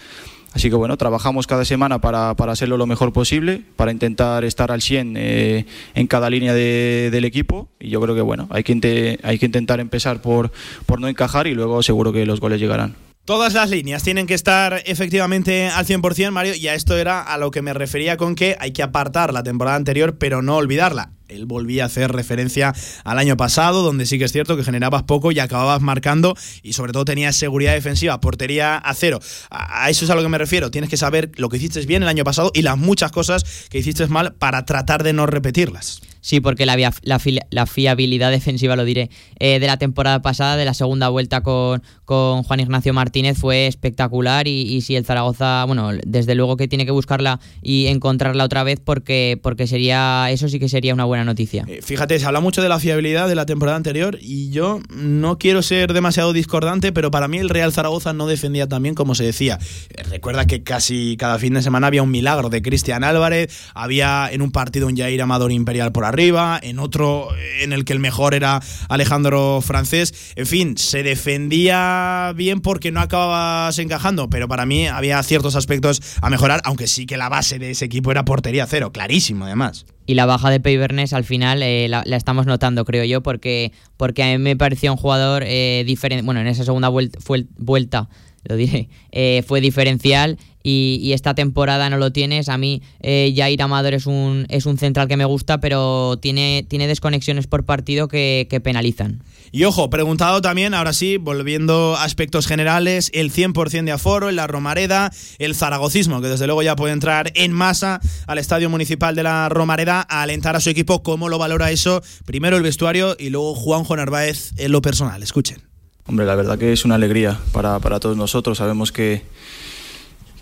Así 0.54 0.70
que 0.70 0.76
bueno, 0.76 0.98
trabajamos 0.98 1.48
cada 1.48 1.64
semana 1.64 2.00
para, 2.00 2.32
hacerlo 2.32 2.78
lo 2.78 2.86
mejor 2.86 3.14
posible, 3.14 3.62
para 3.78 3.92
intentar 3.92 4.44
estar 4.44 4.72
al 4.72 4.82
100 4.82 5.16
eh, 5.18 5.66
en 5.96 6.08
cada 6.08 6.30
línea 6.30 6.54
del 6.54 7.24
equipo 7.24 7.70
y 7.80 7.90
yo 7.90 8.02
creo 8.02 8.16
que 8.16 8.22
bueno, 8.22 8.48
hay 8.50 8.64
que, 8.64 9.20
hay 9.24 9.40
que 9.40 9.46
intentar 9.46 9.80
empezar 9.80 10.22
por, 10.22 10.52
por 10.86 11.00
no 11.00 11.08
encajar 11.08 11.48
y 11.48 11.54
luego 11.54 11.82
seguro 11.84 12.12
que 12.12 12.26
los 12.26 12.42
goles 12.42 12.60
llegarán. 12.60 13.11
Todas 13.26 13.54
las 13.54 13.70
líneas 13.70 14.04
tienen 14.04 14.28
que 14.28 14.34
estar 14.34 14.82
efectivamente 14.86 15.68
al 15.68 15.86
100%, 15.86 16.32
Mario, 16.32 16.56
y 16.56 16.68
a 16.68 16.74
esto 16.74 16.98
era 16.98 17.22
a 17.22 17.38
lo 17.38 17.52
que 17.52 17.62
me 17.62 17.74
refería 17.74 18.18
con 18.18 18.36
que 18.36 18.58
hay 18.60 18.72
que 18.72 18.84
apartar 18.84 19.34
la 19.34 19.44
temporada 19.44 19.78
anterior, 19.78 20.18
pero 20.18 20.42
no 20.42 20.58
olvidarla 20.58 21.12
él 21.32 21.46
volvía 21.46 21.84
a 21.84 21.86
hacer 21.88 22.12
referencia 22.12 22.74
al 23.04 23.18
año 23.18 23.38
pasado, 23.38 23.84
donde 23.84 24.06
sí 24.06 24.20
que 24.20 24.26
es 24.26 24.32
cierto 24.32 24.58
que 24.58 24.64
generabas 24.64 25.04
poco 25.04 25.32
y 25.32 25.40
acababas 25.40 25.82
marcando 25.82 26.36
y 26.62 26.74
sobre 26.74 26.94
todo 26.94 27.06
tenías 27.06 27.36
seguridad 27.36 27.74
defensiva, 27.74 28.20
portería 28.22 28.78
a 28.78 28.94
cero. 28.94 29.20
A 29.50 29.90
eso 29.90 30.06
es 30.06 30.12
a 30.12 30.16
lo 30.16 30.22
que 30.22 30.30
me 30.30 30.38
refiero. 30.38 30.72
Tienes 30.72 30.90
que 30.90 30.98
saber 30.98 31.32
lo 31.36 31.50
que 31.50 31.58
hiciste 31.58 31.80
bien 31.86 32.04
el 32.04 32.10
año 32.10 32.24
pasado 32.24 32.52
y 32.54 32.62
las 32.62 32.78
muchas 32.78 33.12
cosas 33.12 33.44
que 33.70 33.80
hiciste 33.80 34.06
mal 34.08 34.34
para 34.34 34.66
tratar 34.66 35.04
de 35.04 35.14
no 35.14 35.26
repetirlas. 35.26 36.02
Sí, 36.22 36.40
porque 36.40 36.68
la, 36.68 36.78
la, 37.02 37.66
fiabilidad 37.66 38.32
defensiva, 38.32 38.76
lo 38.76 38.86
diré, 38.86 39.10
eh, 39.40 39.60
de 39.60 39.68
la 39.68 39.78
temporada 39.78 40.22
pasada, 40.22 40.56
de 40.56 40.66
la 40.66 40.76
segunda 40.76 41.10
vuelta 41.10 41.42
con, 41.42 41.82
con 42.06 42.44
Juan 42.44 42.60
Ignacio 42.60 42.94
Martínez 42.94 43.38
fue 43.38 43.66
espectacular 43.66 44.48
y, 44.48 44.82
si 44.82 44.96
el 44.96 45.04
Zaragoza, 45.04 45.66
bueno, 45.66 45.90
desde 46.06 46.36
luego 46.36 46.58
que 46.58 46.68
tiene 46.68 46.86
que 46.86 46.92
buscarla 46.92 47.40
y 47.64 47.88
encontrarla 47.88 48.44
otra 48.44 48.64
vez 48.64 48.80
porque, 48.84 49.40
porque 49.42 49.66
sería, 49.66 50.28
eso 50.30 50.48
sí 50.48 50.60
que 50.60 50.70
sería 50.70 50.94
una 50.94 51.06
buena 51.06 51.24
noticia. 51.24 51.66
Eh, 51.68 51.82
fíjate, 51.82 52.20
se 52.20 52.26
habla 52.26 52.40
mucho 52.40 52.62
de 52.62 52.70
la 52.70 52.80
fiabilidad 52.80 53.28
de 53.28 53.36
la 53.36 53.48
temporada 53.48 53.78
anterior 53.78 54.20
y 54.22 54.52
yo 54.52 54.80
no 54.90 55.40
quiero 55.40 55.64
ser 55.64 55.94
demasiado 55.94 56.34
discordante, 56.34 56.92
pero 56.92 57.10
para 57.10 57.28
mí 57.28 57.40
el 57.40 57.50
Real 57.50 57.74
Zaragoza 57.74 58.14
no 58.14 58.28
defendía 58.28 58.68
tan 58.68 58.84
bien 58.84 58.94
como 58.94 59.16
se 59.16 59.24
decía. 59.24 59.58
Eh, 59.90 60.04
recuerda 60.04 60.46
que 60.46 60.62
casi 60.62 61.18
cada 61.18 61.40
fin 61.40 61.56
de 61.56 61.64
semana 61.64 61.88
había 61.88 62.04
un 62.04 62.12
milagro 62.12 62.50
de 62.50 62.62
Cristian 62.62 63.04
Álvarez, 63.04 63.52
había 63.74 64.30
en 64.32 64.44
un 64.44 64.52
partido 64.52 64.88
un 64.88 64.96
Jair 64.96 65.22
Amador 65.22 65.52
Imperial 65.52 65.92
por 65.92 66.06
arriba, 66.12 66.60
en 66.62 66.80
otro 66.80 67.30
en 67.62 67.74
el 67.74 67.86
que 67.86 67.94
el 67.94 68.00
mejor 68.00 68.34
era 68.34 68.62
Alejandro 68.90 69.62
Francés. 69.62 70.34
En 70.36 70.46
fin, 70.46 70.78
se 70.78 71.04
defendía 71.04 72.34
bien 72.36 72.62
porque 72.62 72.92
no 72.92 73.02
acababas 73.02 73.80
encajando, 73.80 74.30
pero 74.30 74.48
para 74.48 74.66
mí 74.66 74.88
había 74.88 75.22
ciertos 75.24 75.56
aspectos 75.56 76.02
a 76.22 76.30
mejorar, 76.30 76.62
aunque 76.64 76.88
sí 76.88 77.06
que 77.06 77.18
la 77.18 77.30
base 77.30 77.60
de 77.60 77.72
ese 77.72 77.86
equipo 77.86 78.12
era 78.12 78.26
portería 78.26 78.68
cero, 78.68 78.92
clarísimo 78.92 79.46
además. 79.46 79.86
Y 80.06 80.16
la 80.16 80.26
baja 80.26 80.50
de 80.50 80.60
Peibernes 80.60 81.14
al 81.14 81.24
final 81.24 81.64
eh, 81.64 81.88
la, 81.88 82.02
estamos 82.02 82.46
notando, 82.46 82.86
creo 82.86 83.06
yo, 83.06 83.22
porque, 83.22 83.72
porque 83.98 84.24
a 84.24 84.28
mí 84.28 84.38
me 84.38 84.58
pareció 84.58 84.92
un 84.92 84.98
jugador 84.98 85.44
eh, 85.46 85.84
diferente. 85.86 86.24
Bueno, 86.26 86.42
en 86.42 86.48
esa 86.48 86.66
segunda 86.66 86.90
vuelta 86.90 88.10
lo 88.44 88.56
diré, 88.56 88.90
eh, 89.12 89.44
fue 89.48 89.62
diferencial 89.62 90.38
y, 90.64 91.12
esta 91.14 91.34
temporada 91.34 91.90
no 91.90 91.98
lo 91.98 92.12
tienes. 92.12 92.50
A 92.50 92.58
mí 92.58 92.82
eh, 93.02 93.34
Jair 93.36 93.62
Amador 93.62 93.94
es 93.94 94.06
un, 94.06 94.46
es 94.50 94.66
un 94.66 94.78
central 94.78 95.08
que 95.08 95.18
me 95.18 95.26
gusta, 95.26 95.60
pero 95.60 96.18
tiene, 96.22 96.66
tiene 96.68 96.88
desconexiones 96.88 97.48
por 97.48 97.66
partido 97.66 98.08
que, 98.08 98.48
penalizan. 98.64 99.24
Y 99.52 99.64
ojo, 99.66 99.90
preguntado 99.90 100.42
también, 100.42 100.74
ahora 100.74 100.94
sí, 100.94 101.18
volviendo 101.18 101.96
a 101.96 102.04
aspectos 102.04 102.48
generales, 102.48 103.12
el 103.14 103.32
100% 103.32 103.84
de 103.84 103.92
aforo 103.92 104.30
en 104.30 104.36
la 104.36 104.48
Romareda, 104.48 105.12
el 105.40 105.56
zaragocismo, 105.56 106.22
que 106.22 106.28
desde 106.28 106.46
luego 106.46 106.62
ya 106.62 106.76
puede 106.76 106.94
entrar 106.94 107.32
en 107.36 107.52
masa 107.52 108.00
al 108.28 108.38
Estadio 108.38 108.70
Municipal 108.70 109.16
de 109.16 109.24
la 109.24 109.50
Romareda 109.50 110.06
a 110.10 110.22
alentar 110.22 110.56
a 110.56 110.62
su 110.62 110.70
equipo. 110.70 111.04
¿Cómo 111.04 111.28
lo 111.28 111.38
valora 111.38 111.72
eso? 111.72 112.02
Primero 112.26 112.56
el 112.56 112.64
vestuario 112.64 113.16
y 113.20 113.30
luego 113.30 113.56
Juanjo 113.56 113.96
Narváez 113.96 114.52
en 114.58 114.72
lo 114.72 114.82
personal. 114.82 115.24
Escuchen. 115.24 115.71
Hombre, 116.08 116.26
la 116.26 116.36
verdad 116.36 116.58
que 116.58 116.74
es 116.74 116.86
una 116.86 116.96
alegría 116.96 117.40
para, 117.52 117.80
para 117.80 118.00
todos 118.00 118.18
nosotros. 118.18 118.58
Sabemos 118.58 118.92
que 118.92 119.24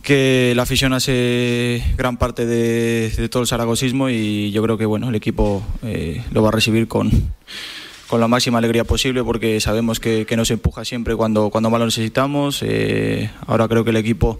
que 0.09 0.53
la 0.55 0.63
afición 0.63 0.93
hace 0.93 1.83
gran 1.95 2.17
parte 2.17 2.45
de, 2.45 3.29
todo 3.29 3.43
el 3.43 3.47
zaragosismo 3.47 4.09
y 4.09 4.49
yo 4.51 4.63
creo 4.63 4.75
que 4.75 4.85
bueno 4.85 5.09
el 5.09 5.15
equipo 5.15 5.61
eh, 5.83 6.23
lo 6.31 6.41
va 6.41 6.49
a 6.49 6.51
recibir 6.51 6.87
con, 6.87 7.11
con 8.07 8.19
la 8.19 8.27
máxima 8.27 8.57
alegría 8.57 8.85
posible 8.85 9.23
porque 9.23 9.59
sabemos 9.59 9.99
que, 9.99 10.25
nos 10.35 10.49
empuja 10.49 10.83
siempre 10.83 11.15
cuando, 11.15 11.51
cuando 11.51 11.69
más 11.69 11.79
lo 11.79 11.85
necesitamos. 11.85 12.63
Eh, 12.63 13.29
ahora 13.45 13.67
creo 13.67 13.83
que 13.83 13.91
el 13.91 13.97
equipo 13.97 14.39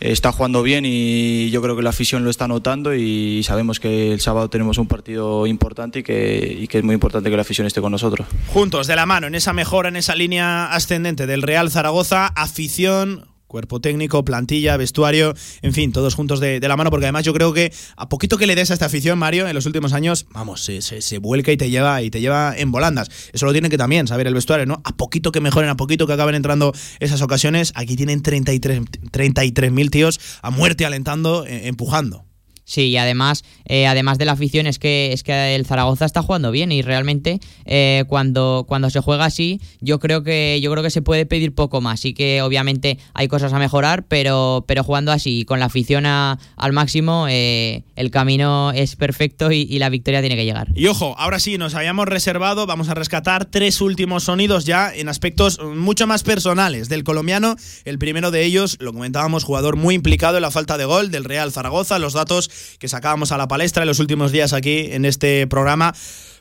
está 0.00 0.32
jugando 0.32 0.62
bien 0.62 0.84
y 0.86 1.50
yo 1.50 1.60
creo 1.62 1.76
que 1.76 1.82
la 1.82 1.90
afición 1.90 2.24
lo 2.24 2.30
está 2.30 2.48
notando 2.48 2.94
y 2.94 3.42
sabemos 3.42 3.80
que 3.80 4.12
el 4.12 4.20
sábado 4.20 4.48
tenemos 4.48 4.78
un 4.78 4.86
partido 4.86 5.46
importante 5.46 6.00
y 6.00 6.02
que, 6.02 6.56
y 6.60 6.68
que, 6.68 6.78
es 6.78 6.84
muy 6.84 6.94
importante 6.94 7.30
que 7.30 7.36
la 7.36 7.42
afición 7.42 7.66
esté 7.66 7.80
con 7.80 7.92
nosotros. 7.92 8.26
Juntos, 8.48 8.86
de 8.86 8.96
la 8.96 9.06
mano, 9.06 9.26
en 9.26 9.34
esa 9.34 9.52
mejora, 9.52 9.88
en 9.88 9.96
esa 9.96 10.14
línea 10.14 10.72
ascendente 10.72 11.26
del 11.26 11.42
Real 11.42 11.70
Zaragoza, 11.70 12.26
afición, 12.26 13.27
cuerpo 13.48 13.80
técnico, 13.80 14.24
plantilla, 14.24 14.76
vestuario, 14.76 15.34
en 15.62 15.72
fin, 15.72 15.90
todos 15.90 16.14
juntos 16.14 16.38
de, 16.38 16.60
la 16.60 16.76
mano, 16.76 16.90
porque 16.90 17.06
además 17.06 17.24
yo 17.24 17.32
creo 17.32 17.52
que 17.52 17.72
a 17.96 18.08
poquito 18.08 18.36
que 18.36 18.46
le 18.46 18.54
des 18.54 18.70
a 18.70 18.74
esta 18.74 18.86
afición, 18.86 19.18
Mario, 19.18 19.48
en 19.48 19.54
los 19.54 19.66
últimos 19.66 19.92
años, 19.92 20.26
vamos, 20.32 20.62
se, 20.62 20.82
se, 20.82 21.18
vuelca 21.18 21.50
y 21.50 21.56
te 21.56 21.70
lleva 21.70 22.02
y 22.02 22.10
te 22.10 22.20
lleva 22.20 22.54
en 22.56 22.70
volandas. 22.70 23.08
Eso 23.32 23.46
lo 23.46 23.52
tienen 23.52 23.70
que 23.70 23.78
también 23.78 24.06
saber 24.06 24.26
el 24.26 24.34
vestuario, 24.34 24.66
¿no? 24.66 24.80
A 24.84 24.96
poquito 24.96 25.32
que 25.32 25.40
mejoren, 25.40 25.70
a 25.70 25.76
poquito 25.76 26.06
que 26.06 26.12
acaben 26.12 26.34
entrando 26.34 26.72
esas 27.00 27.22
ocasiones, 27.22 27.72
aquí 27.74 27.96
tienen 27.96 28.22
33.000 28.22 29.10
33 29.10 29.90
tíos 29.90 30.20
a 30.42 30.50
muerte 30.50 30.84
alentando, 30.84 31.46
eh, 31.46 31.68
empujando. 31.68 32.27
Sí, 32.68 32.88
y 32.88 32.98
además, 32.98 33.44
eh, 33.64 33.86
además 33.86 34.18
de 34.18 34.26
la 34.26 34.32
afición, 34.32 34.66
es 34.66 34.78
que, 34.78 35.14
es 35.14 35.22
que 35.22 35.54
el 35.54 35.64
Zaragoza 35.64 36.04
está 36.04 36.20
jugando 36.20 36.50
bien 36.50 36.70
y 36.70 36.82
realmente 36.82 37.40
eh, 37.64 38.04
cuando, 38.08 38.66
cuando 38.68 38.90
se 38.90 39.00
juega 39.00 39.24
así, 39.24 39.58
yo 39.80 39.98
creo 39.98 40.22
que 40.22 40.60
yo 40.60 40.70
creo 40.70 40.82
que 40.82 40.90
se 40.90 41.00
puede 41.00 41.24
pedir 41.24 41.54
poco 41.54 41.80
más. 41.80 42.00
Sí 42.00 42.12
que 42.12 42.42
obviamente 42.42 42.98
hay 43.14 43.26
cosas 43.26 43.54
a 43.54 43.58
mejorar, 43.58 44.04
pero, 44.06 44.66
pero 44.68 44.84
jugando 44.84 45.12
así, 45.12 45.46
con 45.46 45.60
la 45.60 45.64
afición 45.64 46.04
al 46.04 46.72
máximo, 46.72 47.24
eh, 47.30 47.84
el 47.96 48.10
camino 48.10 48.70
es 48.72 48.96
perfecto 48.96 49.50
y, 49.50 49.78
la 49.78 49.88
victoria 49.88 50.20
tiene 50.20 50.36
que 50.36 50.44
llegar. 50.44 50.68
Y 50.74 50.88
ojo, 50.88 51.14
ahora 51.18 51.38
sí, 51.38 51.56
nos 51.56 51.74
habíamos 51.74 52.06
reservado, 52.06 52.66
vamos 52.66 52.90
a 52.90 52.94
rescatar 52.94 53.46
tres 53.46 53.80
últimos 53.80 54.24
sonidos 54.24 54.66
ya 54.66 54.94
en 54.94 55.08
aspectos 55.08 55.58
mucho 55.64 56.06
más 56.06 56.22
personales 56.22 56.90
del 56.90 57.02
colombiano. 57.02 57.56
El 57.86 57.98
primero 57.98 58.30
de 58.30 58.44
ellos, 58.44 58.76
lo 58.80 58.92
comentábamos, 58.92 59.44
jugador 59.44 59.76
muy 59.76 59.94
implicado 59.94 60.36
en 60.36 60.42
la 60.42 60.50
falta 60.50 60.76
de 60.76 60.84
gol 60.84 61.10
del 61.10 61.24
Real 61.24 61.50
Zaragoza, 61.50 61.98
los 61.98 62.12
datos 62.12 62.50
que 62.78 62.88
sacábamos 62.88 63.32
a 63.32 63.38
la 63.38 63.48
palestra 63.48 63.82
en 63.82 63.88
los 63.88 63.98
últimos 63.98 64.32
días 64.32 64.52
aquí 64.52 64.88
en 64.90 65.04
este 65.04 65.46
programa 65.46 65.94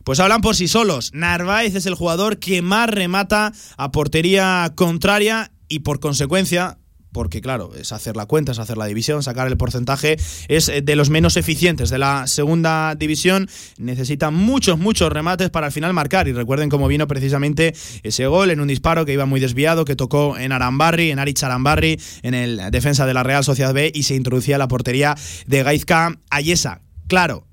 pues 0.03 0.21
hablan 0.21 0.39
por 0.39 0.55
sí 0.55 0.69
solos. 0.69 1.11
Narváez 1.13 1.75
es 1.75 1.85
el 1.85 1.93
jugador 1.93 2.39
que 2.39 2.61
más 2.61 2.89
remata 2.89 3.51
a 3.75 3.91
portería 3.91 4.71
contraria 4.73 5.51
y 5.67 5.79
por 5.79 5.99
consecuencia 5.99 6.77
porque 7.11 7.41
claro, 7.41 7.71
es 7.75 7.91
hacer 7.91 8.15
la 8.15 8.25
cuenta, 8.25 8.51
es 8.51 8.59
hacer 8.59 8.77
la 8.77 8.85
división, 8.85 9.23
sacar 9.23 9.47
el 9.47 9.57
porcentaje, 9.57 10.17
es 10.47 10.71
de 10.83 10.95
los 10.95 11.09
menos 11.09 11.37
eficientes 11.37 11.89
de 11.89 11.97
la 11.97 12.27
segunda 12.27 12.95
división, 12.95 13.47
necesita 13.77 14.31
muchos, 14.31 14.77
muchos 14.77 15.11
remates 15.11 15.49
para 15.49 15.67
al 15.67 15.71
final 15.71 15.93
marcar 15.93 16.27
y 16.27 16.33
recuerden 16.33 16.69
cómo 16.69 16.87
vino 16.87 17.07
precisamente 17.07 17.73
ese 18.03 18.27
gol 18.27 18.51
en 18.51 18.59
un 18.59 18.67
disparo 18.67 19.05
que 19.05 19.13
iba 19.13 19.25
muy 19.25 19.39
desviado, 19.39 19.85
que 19.85 19.95
tocó 19.95 20.37
en 20.37 20.51
Arambarri, 20.51 21.11
en 21.11 21.19
Arich 21.19 21.43
Arambarri, 21.43 21.99
en 22.21 22.33
el 22.33 22.61
defensa 22.71 23.05
de 23.05 23.13
la 23.13 23.23
Real 23.23 23.43
Sociedad 23.43 23.73
B 23.73 23.91
y 23.93 24.03
se 24.03 24.15
introducía 24.15 24.57
la 24.57 24.67
portería 24.67 25.15
de 25.45 25.63
Gaizka 25.63 26.19
Ayesa. 26.29 26.81
Claro, 27.07 27.47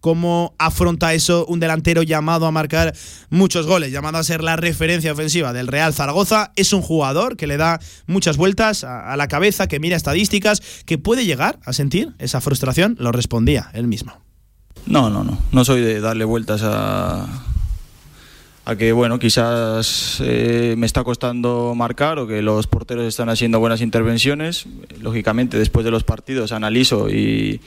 cómo 0.00 0.54
afronta 0.58 1.14
eso 1.14 1.46
un 1.46 1.60
delantero 1.60 2.02
llamado 2.02 2.46
a 2.46 2.50
marcar 2.50 2.94
muchos 3.30 3.66
goles, 3.66 3.92
llamado 3.92 4.18
a 4.18 4.24
ser 4.24 4.42
la 4.42 4.56
referencia 4.56 5.12
ofensiva 5.12 5.52
del 5.52 5.66
Real 5.66 5.92
Zaragoza. 5.94 6.52
Es 6.56 6.72
un 6.72 6.82
jugador 6.82 7.36
que 7.36 7.46
le 7.46 7.56
da 7.56 7.80
muchas 8.06 8.36
vueltas 8.36 8.84
a, 8.84 9.16
la 9.16 9.28
cabeza, 9.28 9.66
que 9.66 9.80
mira 9.80 9.96
estadísticas, 9.96 10.60
que 10.84 10.98
puede 10.98 11.24
llegar 11.24 11.58
a 11.64 11.72
sentir 11.72 12.14
esa 12.18 12.40
frustración. 12.40 12.96
Lo 12.98 13.12
respondía 13.12 13.70
él 13.74 13.86
mismo. 13.86 14.12
No, 14.86 15.10
no, 15.10 15.24
no. 15.24 15.38
No 15.52 15.64
soy 15.64 15.80
de 15.80 16.00
darle 16.00 16.24
vueltas 16.24 16.62
a, 16.62 17.26
a 18.64 18.76
que 18.76 18.92
bueno 18.92 19.18
quizás 19.18 20.18
eh, 20.20 20.74
me 20.78 20.86
está 20.86 21.02
costando 21.04 21.74
marcar 21.74 22.18
o 22.18 22.26
que 22.26 22.42
los 22.42 22.66
porteros 22.66 23.06
están 23.06 23.28
haciendo 23.28 23.58
buenas 23.60 23.80
intervenciones 23.80 24.66
lógicamente 25.00 25.58
después 25.58 25.84
de 25.84 25.90
los 25.90 26.04
partidos 26.04 26.52
analizo 26.52 27.08
y, 27.08 27.60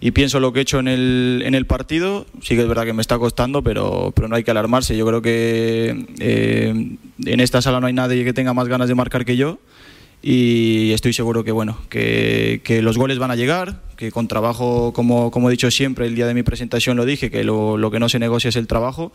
y 0.00 0.12
pienso 0.12 0.40
lo 0.40 0.52
que 0.52 0.60
he 0.60 0.62
hecho 0.62 0.78
en 0.78 0.88
el, 0.88 1.42
en 1.44 1.54
el 1.54 1.66
partido. 1.66 2.26
Sí 2.42 2.54
que 2.54 2.62
es 2.62 2.68
verdad 2.68 2.84
que 2.84 2.92
me 2.92 3.02
está 3.02 3.18
costando, 3.18 3.62
pero, 3.62 4.12
pero 4.14 4.28
no 4.28 4.36
hay 4.36 4.44
que 4.44 4.50
alarmarse. 4.50 4.96
Yo 4.96 5.06
creo 5.06 5.22
que 5.22 6.06
eh, 6.20 6.96
en 7.24 7.40
esta 7.40 7.62
sala 7.62 7.80
no 7.80 7.86
hay 7.86 7.92
nadie 7.92 8.24
que 8.24 8.32
tenga 8.32 8.54
más 8.54 8.68
ganas 8.68 8.88
de 8.88 8.94
marcar 8.94 9.24
que 9.24 9.36
yo 9.36 9.58
y 10.20 10.90
estoy 10.92 11.12
seguro 11.12 11.44
que 11.44 11.52
bueno 11.52 11.78
que, 11.88 12.60
que, 12.64 12.82
los 12.82 12.98
goles 12.98 13.20
van 13.20 13.30
a 13.30 13.36
llegar 13.36 13.82
que 13.96 14.10
con 14.10 14.26
trabajo 14.26 14.92
como, 14.92 15.30
como 15.30 15.48
he 15.48 15.52
dicho 15.52 15.70
siempre 15.70 16.06
el 16.06 16.16
día 16.16 16.26
de 16.26 16.34
mi 16.34 16.42
presentación 16.42 16.96
lo 16.96 17.04
dije 17.04 17.30
que 17.30 17.44
lo, 17.44 17.76
lo 17.76 17.92
que 17.92 18.00
no 18.00 18.08
se 18.08 18.18
negocia 18.18 18.48
es 18.48 18.56
el 18.56 18.66
trabajo 18.66 19.12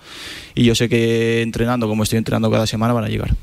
y 0.56 0.64
yo 0.64 0.76
sé 0.76 0.88
que 0.88 1.42
entrenando 1.42 1.90
como 1.90 2.04
estoy 2.04 2.20
entrenando 2.20 2.50
cada 2.50 2.68
semana 2.68 2.94
van 2.94 3.04
a 3.04 3.10
llegar 3.10 3.36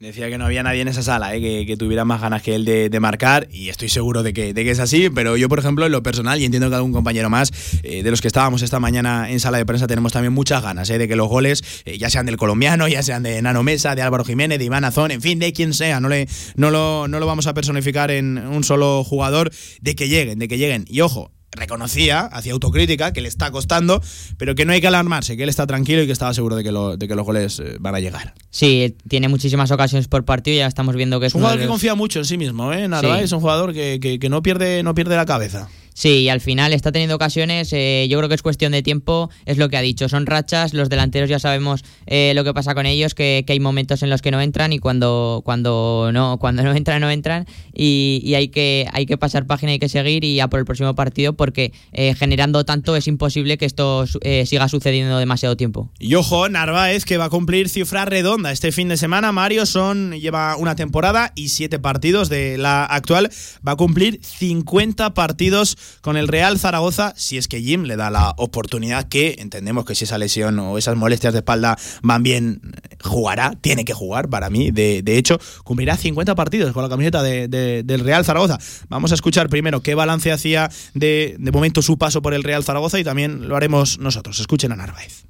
Decía 0.00 0.30
que 0.30 0.38
no 0.38 0.44
había 0.44 0.62
nadie 0.62 0.80
en 0.80 0.86
esa 0.86 1.02
sala 1.02 1.34
eh, 1.34 1.66
que, 1.66 1.76
tuviera 1.76 2.04
más 2.04 2.20
ganas 2.20 2.40
que 2.40 2.54
él 2.54 2.64
de, 2.64 3.00
marcar 3.00 3.48
y 3.50 3.68
estoy 3.68 3.88
seguro 3.88 4.22
de 4.22 4.32
que, 4.32 4.54
de 4.54 4.62
que, 4.62 4.70
es 4.70 4.78
así, 4.78 5.10
pero 5.10 5.36
yo 5.36 5.48
por 5.48 5.58
ejemplo 5.58 5.86
en 5.86 5.90
lo 5.90 6.04
personal 6.04 6.40
y 6.40 6.44
entiendo 6.44 6.68
que 6.68 6.76
algún 6.76 6.92
compañero 6.92 7.28
más 7.30 7.50
eh, 7.82 8.04
de 8.04 8.10
los 8.12 8.20
que 8.20 8.28
estábamos 8.28 8.62
esta 8.62 8.78
mañana 8.78 9.28
en 9.28 9.40
sala 9.40 9.58
de 9.58 9.66
prensa 9.66 9.88
tenemos 9.88 10.12
también 10.12 10.32
muchas 10.32 10.62
ganas 10.62 10.88
eh, 10.90 10.98
de 10.98 11.08
que 11.08 11.16
los 11.16 11.26
goles 11.26 11.82
ya 11.98 12.10
sean 12.10 12.26
del 12.26 12.36
colombiano, 12.36 12.86
ya 12.86 13.02
sean 13.02 13.24
de 13.24 13.42
Nano 13.42 13.64
Mesa, 13.64 13.96
de 13.96 14.02
Álvaro 14.02 14.24
Jiménez, 14.24 14.60
de 14.60 14.66
Iván 14.66 14.84
Azón, 14.84 15.10
en 15.10 15.20
fin, 15.20 15.40
de 15.40 15.52
quien 15.52 15.74
sea, 15.74 15.98
no, 15.98 16.08
le, 16.08 16.28
no, 16.54 16.70
lo, 16.70 17.08
no 17.08 17.18
lo 17.18 17.26
vamos 17.26 17.48
a 17.48 17.54
personificar 17.54 18.12
en 18.12 18.38
un 18.38 18.62
solo 18.62 19.02
jugador, 19.02 19.50
de 19.80 19.96
que 19.96 20.08
lleguen, 20.08 20.38
de 20.38 20.46
que 20.46 20.58
lleguen. 20.58 20.84
Y 20.88 21.00
ojo, 21.00 21.32
reconocía, 21.52 22.20
hacía 22.20 22.52
autocrítica, 22.52 23.12
que 23.12 23.20
le 23.20 23.28
está 23.28 23.50
costando, 23.50 24.02
pero 24.36 24.54
que 24.54 24.64
no 24.64 24.72
hay 24.72 24.80
que 24.80 24.86
alarmarse, 24.86 25.36
que 25.36 25.42
él 25.42 25.48
está 25.48 25.66
tranquilo 25.66 26.02
y 26.02 26.06
que 26.06 26.12
estaba 26.12 26.34
seguro 26.34 26.56
de 26.56 26.64
que, 26.64 26.72
de 26.72 27.08
que 27.08 27.14
los 27.14 27.24
goles 27.24 27.60
eh, 27.60 27.76
van 27.80 27.94
a 27.94 28.00
llegar. 28.00 28.34
Sí, 28.50 28.96
tiene 29.08 29.28
muchísimas 29.28 29.70
ocasiones 29.70 30.08
por 30.08 30.24
partido 30.24 30.58
ya 30.58 30.66
estamos 30.66 30.94
viendo 30.94 31.20
que 31.20 31.26
es, 31.26 31.34
un 31.34 31.40
jugador 31.40 31.60
que 31.60 31.66
confía 31.66 31.94
mucho 31.94 32.18
en 32.18 32.24
sí 32.24 32.38
mismo, 32.38 32.72
¿eh? 32.72 32.88
Narváez 32.88 33.24
es 33.24 33.32
un 33.32 33.40
jugador 33.40 33.72
que, 33.72 33.98
que, 34.20 34.28
no, 34.28 34.42
pierde, 34.42 34.82
no 34.82 34.94
pierde 34.94 35.16
la 35.16 35.26
cabeza. 35.26 35.68
Sí, 35.98 36.18
y 36.20 36.28
al 36.28 36.40
final 36.40 36.72
está 36.74 36.92
teniendo 36.92 37.16
ocasiones, 37.16 37.72
eh, 37.72 38.06
yo 38.08 38.18
creo 38.18 38.28
que 38.28 38.36
es 38.36 38.42
cuestión 38.42 38.70
de 38.70 38.84
tiempo, 38.84 39.30
es 39.46 39.58
lo 39.58 39.68
que 39.68 39.76
ha 39.76 39.82
dicho, 39.82 40.08
son 40.08 40.26
rachas, 40.26 40.72
los 40.72 40.88
delanteros 40.88 41.28
ya 41.28 41.40
sabemos 41.40 41.82
eh, 42.06 42.34
lo 42.36 42.44
que 42.44 42.54
pasa 42.54 42.72
con 42.76 42.86
ellos, 42.86 43.14
que, 43.16 43.44
hay 43.48 43.58
momentos 43.58 44.04
en 44.04 44.10
los 44.10 44.22
que 44.22 44.30
no 44.30 44.40
entran 44.40 44.72
y 44.72 44.78
cuando, 44.78 45.42
cuando, 45.44 46.10
no, 46.12 46.38
cuando 46.38 46.62
no 46.62 46.72
entran, 46.76 47.00
no 47.00 47.10
entran, 47.10 47.46
y, 47.74 48.32
hay, 48.36 48.46
que, 48.46 48.86
hay 48.92 49.06
que 49.06 49.18
pasar 49.18 49.46
página, 49.46 49.72
hay 49.72 49.80
que 49.80 49.88
seguir 49.88 50.22
y 50.22 50.36
ya 50.36 50.46
por 50.46 50.60
el 50.60 50.66
próximo 50.66 50.94
partido, 50.94 51.32
porque 51.32 51.72
eh, 51.92 52.14
generando 52.14 52.64
tanto 52.64 52.94
es 52.94 53.08
imposible 53.08 53.58
que 53.58 53.66
esto 53.66 54.04
siga 54.44 54.68
sucediendo 54.68 55.18
demasiado 55.18 55.56
tiempo. 55.56 55.90
Y 55.98 56.14
ojo, 56.14 56.48
Narváez, 56.48 57.04
que 57.04 57.16
va 57.16 57.24
a 57.24 57.30
cumplir 57.30 57.68
cifra 57.68 58.04
redonda 58.04 58.52
este 58.52 58.70
fin 58.70 58.88
de 58.88 58.98
semana, 58.98 59.32
Mario 59.32 59.66
Son 59.66 60.12
lleva 60.12 60.56
una 60.58 60.76
temporada 60.76 61.32
y 61.34 61.48
siete 61.48 61.80
partidos 61.80 62.28
de 62.28 62.56
la 62.56 62.84
actual, 62.84 63.30
va 63.66 63.72
a 63.72 63.76
cumplir 63.76 64.20
50 64.22 65.12
partidos 65.14 65.76
con 66.00 66.16
el 66.16 66.28
Real 66.28 66.58
Zaragoza, 66.58 67.12
si 67.16 67.38
es 67.38 67.48
que 67.48 67.60
Jim 67.60 67.84
le 67.84 67.96
da 67.96 68.10
la 68.10 68.34
oportunidad 68.36 69.08
que 69.08 69.36
entendemos 69.38 69.84
que 69.84 69.94
si 69.94 70.04
esa 70.04 70.18
lesión 70.18 70.58
o 70.58 70.78
esas 70.78 70.96
molestias 70.96 71.32
de 71.32 71.40
espalda 71.40 71.78
van 72.02 72.22
bien, 72.22 72.60
jugará, 73.02 73.52
tiene 73.60 73.84
que 73.84 73.94
jugar 73.94 74.28
para 74.28 74.50
mí. 74.50 74.70
De, 74.70 75.02
hecho, 75.16 75.38
cumplirá 75.64 75.96
50 75.96 76.34
partidos 76.34 76.72
con 76.72 76.82
la 76.82 76.88
camiseta 76.88 77.22
del 77.22 78.00
Real 78.00 78.24
Zaragoza. 78.24 78.58
Vamos 78.88 79.12
a 79.12 79.14
escuchar 79.14 79.48
primero 79.48 79.82
qué 79.82 79.94
balance 79.94 80.32
hacía 80.32 80.70
de, 80.94 81.36
momento 81.52 81.82
su 81.82 81.98
paso 81.98 82.22
por 82.22 82.34
el 82.34 82.42
Real 82.42 82.64
Zaragoza 82.64 82.98
y 82.98 83.04
también 83.04 83.48
lo 83.48 83.56
haremos 83.56 83.98
nosotros. 83.98 84.38
Escuchen 84.40 84.72
a 84.72 84.76
Narváez. 84.76 85.24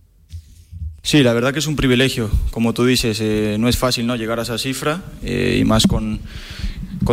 Sí, 1.02 1.22
la 1.22 1.32
verdad 1.32 1.52
que 1.52 1.60
es 1.60 1.66
un 1.66 1.76
privilegio, 1.76 2.30
como 2.50 2.74
tú 2.74 2.84
dices, 2.84 3.18
eh, 3.22 3.56
no 3.58 3.68
es 3.68 3.78
fácil 3.78 4.06
¿no? 4.06 4.16
llegar 4.16 4.40
a 4.40 4.42
esa 4.42 4.58
cifra 4.58 5.02
eh, 5.22 5.56
y 5.58 5.64
más 5.64 5.86
con, 5.86 6.20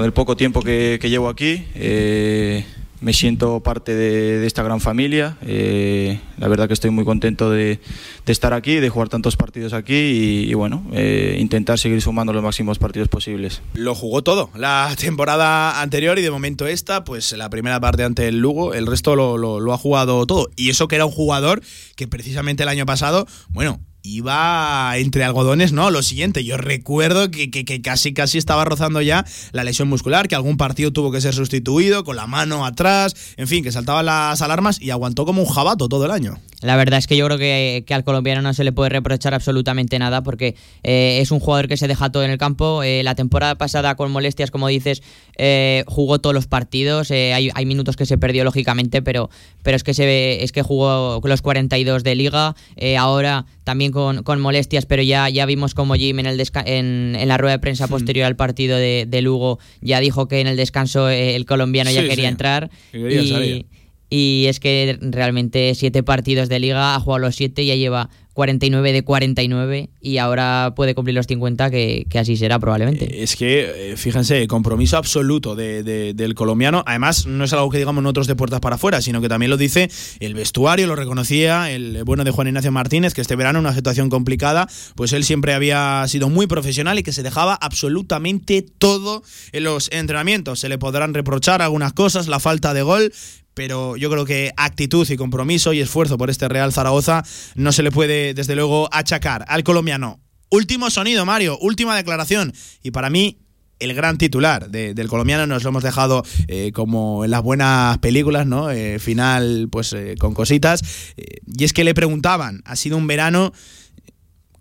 el 0.04 0.12
poco 0.12 0.36
tiempo 0.36 0.62
que, 0.62 1.00
llevo 1.02 1.30
aquí. 1.30 1.64
Eh, 1.76 2.66
me 3.06 3.14
siento 3.14 3.60
parte 3.62 3.94
de, 3.94 4.48
esta 4.48 4.64
gran 4.64 4.82
familia. 4.82 5.38
Eh, 5.44 6.20
la 6.40 6.48
verdad 6.48 6.68
que 6.68 6.74
estoy 6.74 6.90
muy 6.90 7.06
contento 7.06 7.52
de, 7.52 7.80
estar 8.26 8.52
aquí, 8.52 8.78
de 8.78 8.90
jugar 8.90 9.10
tantos 9.10 9.38
partidos 9.38 9.74
aquí 9.74 10.48
y, 10.50 10.54
bueno, 10.56 10.84
eh, 10.92 11.38
intentar 11.40 11.78
seguir 11.78 12.02
sumando 12.02 12.34
los 12.34 12.42
máximos 12.42 12.80
partidos 12.80 13.08
posibles. 13.08 13.62
Lo 13.76 13.94
jugó 13.94 14.24
todo 14.24 14.50
la 14.56 14.92
temporada 15.00 15.84
anterior 15.84 16.18
y 16.18 16.24
de 16.24 16.32
momento 16.32 16.66
esta, 16.66 17.04
pues 17.04 17.32
la 17.34 17.52
primera 17.52 17.80
parte 17.80 18.04
ante 18.04 18.28
el 18.28 18.40
Lugo, 18.40 18.74
el 18.74 18.88
resto 18.88 19.16
lo, 19.16 19.38
lo 19.38 19.72
ha 19.72 19.78
jugado 19.78 20.26
todo. 20.26 20.50
Y 20.56 20.72
eso 20.72 20.88
que 20.88 20.96
era 20.96 21.06
un 21.06 21.12
jugador 21.12 21.62
que 21.96 22.08
precisamente 22.08 22.64
el 22.64 22.70
año 22.70 22.88
pasado, 22.88 23.28
bueno, 23.50 23.82
iba 24.06 24.98
entre 24.98 25.24
algodones, 25.24 25.74
¿no? 25.74 25.90
Lo 25.92 26.04
siguiente, 26.04 26.44
yo 26.44 26.58
recuerdo 26.58 27.32
que, 27.32 27.50
casi 27.82 28.14
casi 28.14 28.38
estaba 28.38 28.64
rozando 28.66 29.02
ya 29.02 29.26
la 29.52 29.64
lesión 29.64 29.88
muscular, 29.88 30.28
que 30.28 30.36
algún 30.36 30.58
partido 30.58 30.94
tuvo 30.94 31.12
que 31.12 31.22
ser 31.22 31.34
sustituido 31.34 32.04
con 32.04 32.16
la 32.16 32.28
mano 32.28 32.66
atrás, 32.66 33.16
en 33.38 33.48
fin, 33.48 33.64
que 33.64 33.72
saltaban 33.72 34.06
las 34.06 34.42
alarmas 34.42 34.82
y 34.82 34.92
aguantó 34.92 35.26
como 35.26 35.42
un 35.42 35.48
jabato 35.48 35.90
todo 35.90 36.06
el 36.06 36.12
año. 36.12 36.40
La 36.62 36.78
verdad 36.78 36.98
es 36.98 37.06
que 37.06 37.16
yo 37.18 37.26
creo 37.28 37.38
que, 37.38 37.86
al 37.94 38.04
colombiano 38.04 38.42
no 38.42 38.54
se 38.54 38.64
le 38.64 38.72
puede 38.72 38.90
reprochar 38.90 39.34
absolutamente 39.34 40.00
nada 40.00 40.24
porque 40.24 40.56
eh, 40.84 41.20
es 41.22 41.32
un 41.32 41.40
jugador 41.40 41.68
que 41.68 41.78
se 41.78 41.88
deja 41.88 42.12
todo 42.12 42.24
en 42.24 42.32
el 42.32 42.38
campo. 42.38 42.82
Eh, 42.82 43.04
la 43.04 43.14
temporada 43.14 43.56
pasada 43.56 43.96
con 43.96 44.12
molestias, 44.12 44.52
como 44.52 44.68
dices, 44.68 45.04
eh, 45.38 45.84
jugó 45.86 46.20
todos 46.20 46.34
los 46.34 46.48
partidos. 46.48 47.12
Hay, 47.12 47.66
minutos 47.66 47.96
que 47.96 48.06
se 48.06 48.18
perdió 48.18 48.44
lógicamente, 48.44 49.02
pero, 49.02 49.30
pero 49.64 49.78
es 49.78 49.84
que 49.84 49.94
se 49.94 50.44
es 50.44 50.52
que 50.52 50.62
jugó 50.62 51.22
los 51.24 51.42
42 51.42 52.04
de 52.04 52.16
liga. 52.16 52.56
ahora 52.98 53.46
también 53.66 53.92
con, 53.92 54.24
con, 54.24 54.40
molestias, 54.40 54.86
pero 54.86 55.02
ya, 55.02 55.28
ya 55.28 55.46
vimos 55.46 55.74
como 55.74 55.96
Jim 55.96 56.20
en, 56.20 56.28
el 56.28 56.42
en, 56.66 57.18
en, 57.20 57.28
la 57.28 57.38
rueda 57.38 57.54
de 57.54 57.60
prensa 57.60 57.88
posterior 57.90 58.26
al 58.26 58.38
partido 58.38 58.78
de, 58.78 59.06
de, 59.08 59.22
Lugo 59.22 59.60
ya 59.82 60.00
dijo 60.00 60.28
que 60.30 60.40
en 60.40 60.48
el 60.48 60.56
descanso 60.56 61.10
el 61.10 61.46
colombiano 61.46 61.92
ya 61.92 62.08
quería 62.08 62.30
entrar. 62.30 62.70
y, 62.94 63.66
y 64.10 64.46
es 64.48 64.60
que 64.60 64.98
realmente 65.02 65.74
siete 65.76 66.04
partidos 66.04 66.48
de 66.48 66.60
liga, 66.60 66.96
ha 66.96 67.00
jugado 67.00 67.20
los 67.20 67.36
siete, 67.36 67.66
ya 67.66 67.76
lleva 67.76 68.10
49 68.36 68.92
de 68.92 69.02
49 69.02 69.90
y 70.02 70.18
ahora 70.18 70.74
puede 70.76 70.94
cumplir 70.94 71.16
los 71.16 71.26
50, 71.26 71.72
que, 71.72 72.06
así 72.20 72.36
será 72.36 72.60
probablemente. 72.60 73.06
Eh, 73.06 73.24
es 73.24 73.38
que, 73.38 73.94
eh, 73.94 73.98
fíjense, 73.98 74.46
compromiso 74.48 74.98
absoluto 74.98 75.56
del 75.56 76.36
colombiano. 76.36 76.84
Además, 76.86 77.28
no 77.28 77.46
es 77.46 77.54
algo 77.54 77.70
que 77.70 77.78
digamos 77.78 78.04
nosotros 78.04 78.28
de 78.28 78.36
puertas 78.36 78.60
para 78.60 78.76
afuera, 78.76 79.02
sino 79.02 79.22
que 79.22 79.30
también 79.30 79.50
lo 79.50 79.58
dice 79.58 79.90
el 80.20 80.34
vestuario, 80.34 80.86
lo 80.86 80.98
reconocía 80.98 81.72
el 81.72 82.04
bueno 82.04 82.26
de 82.26 82.32
Juan 82.32 82.48
Ignacio 82.48 82.74
Martínez, 82.74 83.14
que 83.14 83.22
este 83.22 83.38
verano, 83.38 83.60
una 83.60 83.74
situación 83.74 84.10
complicada, 84.10 84.68
pues 84.96 85.14
él 85.14 85.24
siempre 85.24 85.54
había 85.54 86.06
sido 86.10 86.28
muy 86.28 86.46
profesional 86.46 87.00
y 87.00 87.04
que 87.04 87.14
se 87.14 87.24
dejaba 87.24 87.56
absolutamente 87.56 88.66
todo 88.78 89.24
en 89.54 89.64
los 89.64 89.90
entrenamientos. 89.94 90.60
Se 90.60 90.68
le 90.68 90.78
podrán 90.78 91.14
reprochar 91.14 91.62
algunas 91.62 91.94
cosas, 91.94 92.28
la 92.28 92.42
falta 92.42 92.74
de 92.74 92.82
gol, 92.82 93.14
pero 93.56 93.98
yo 93.98 94.12
creo 94.12 94.26
que 94.26 94.52
actitud 94.58 95.10
y 95.10 95.18
compromiso 95.18 95.74
y 95.74 95.82
esfuerzo 95.82 96.20
por 96.20 96.30
este 96.30 96.48
Real 96.48 96.72
Zaragoza 96.72 97.24
no 97.56 97.72
se 97.72 97.82
le 97.82 97.90
puede, 97.90 98.36
desde 98.36 98.56
luego, 98.56 98.88
achacar 98.92 99.46
al 99.48 99.64
colombiano. 99.64 100.20
Último 100.52 100.92
sonido, 100.92 101.26
Mario, 101.26 101.58
última 101.60 101.96
declaración. 101.96 102.54
Y 102.84 102.92
para 102.92 103.10
mí, 103.10 103.40
el 103.80 103.94
gran 103.94 104.18
titular 104.18 104.70
del 104.70 105.08
colombiano 105.08 105.48
nos 105.48 105.64
lo 105.64 105.70
hemos 105.70 105.84
dejado 105.84 106.24
eh, 106.48 106.72
como 106.74 107.26
en 107.26 107.32
las 107.32 107.42
buenas 107.42 107.98
películas, 107.98 108.46
¿no? 108.46 108.72
Eh, 108.72 109.00
final, 109.00 109.68
pues 109.72 109.94
eh, 109.94 110.16
con 110.20 110.34
cositas. 110.34 110.82
y 111.18 111.64
es 111.64 111.74
que 111.74 111.84
le 111.84 111.94
preguntaban, 111.94 112.62
ha 112.66 112.76
sido 112.76 112.98
un 112.98 113.08
verano 113.08 113.52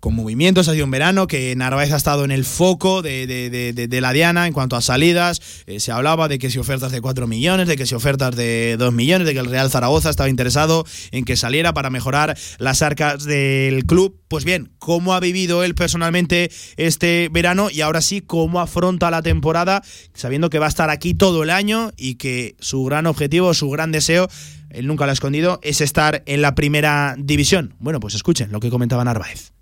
con 0.05 0.13
movimientos, 0.13 0.67
ha 0.67 0.73
sido 0.73 0.85
un 0.85 0.91
verano 0.91 1.25
que 1.25 1.55
Narváez 1.55 1.91
ha 1.91 1.95
estado 1.95 2.25
en 2.25 2.29
el 2.29 2.45
foco 2.45 3.01
de, 3.01 3.97
la 3.99 4.13
diana 4.13 4.45
en 4.45 4.53
cuanto 4.53 4.75
a 4.75 4.81
salidas. 4.81 5.41
Eh, 5.65 5.79
se 5.79 5.91
hablaba 5.91 6.27
de 6.27 6.37
que 6.37 6.51
si 6.51 6.59
ofertas 6.59 6.91
de 6.91 7.01
4 7.01 7.25
millones, 7.25 7.67
de 7.67 7.75
que 7.75 7.87
si 7.87 7.95
ofertas 7.95 8.35
de 8.35 8.75
2 8.77 8.93
millones, 8.93 9.25
de 9.25 9.33
que 9.33 9.39
el 9.39 9.47
Real 9.47 9.71
Zaragoza 9.71 10.11
estaba 10.11 10.29
interesado 10.29 10.85
en 11.09 11.25
que 11.25 11.35
saliera 11.35 11.73
para 11.73 11.89
mejorar 11.89 12.37
las 12.59 12.83
arcas 12.83 13.23
del 13.23 13.87
club. 13.87 14.21
Pues 14.27 14.45
bien, 14.45 14.73
¿cómo 14.77 15.15
ha 15.15 15.19
vivido 15.19 15.63
él 15.63 15.73
personalmente 15.73 16.51
este 16.77 17.29
verano 17.31 17.71
y 17.71 17.81
ahora 17.81 18.01
sí, 18.01 18.21
cómo 18.21 18.59
afronta 18.59 19.09
la 19.09 19.23
temporada 19.23 19.81
sabiendo 20.13 20.51
que 20.51 20.59
va 20.59 20.67
a 20.67 20.69
estar 20.69 20.91
aquí 20.91 21.15
todo 21.15 21.41
el 21.41 21.49
año 21.49 21.93
y 21.97 22.15
que 22.15 22.55
su 22.59 22.83
gran 22.83 23.07
objetivo, 23.07 23.55
su 23.55 23.71
gran 23.71 23.91
deseo 23.91 24.27
él 24.69 24.85
nunca 24.85 25.05
lo 25.05 25.11
ha 25.11 25.13
escondido, 25.13 25.59
es 25.63 25.81
estar 25.81 26.21
en 26.27 26.43
la 26.43 26.53
primera 26.53 27.15
división. 27.17 27.73
Bueno, 27.79 27.99
pues 27.99 28.13
escuchen 28.13 28.51
lo 28.51 28.59
que 28.59 28.69
comentaba 28.69 29.03
Narváez. 29.03 29.54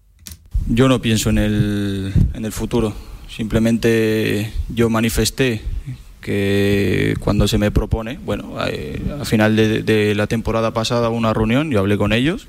Yo 0.67 0.87
no 0.87 1.01
pienso 1.01 1.29
en 1.29 1.37
el, 1.37 2.13
en 2.33 2.45
el 2.45 2.51
futuro, 2.51 2.93
simplemente 3.27 4.51
yo 4.69 4.89
manifesté 4.89 5.61
que 6.23 7.15
cuando 7.19 7.47
se 7.47 7.57
me 7.57 7.69
propone, 7.69 8.17
bueno, 8.25 8.55
eh, 8.67 8.99
a, 9.19 9.25
final 9.25 9.55
de, 9.55 10.15
la 10.15 10.25
temporada 10.25 10.71
pasada 10.71 11.09
una 11.09 11.33
reunión, 11.33 11.69
yo 11.69 11.79
hablé 11.79 11.97
con 11.97 12.13
ellos 12.13 12.47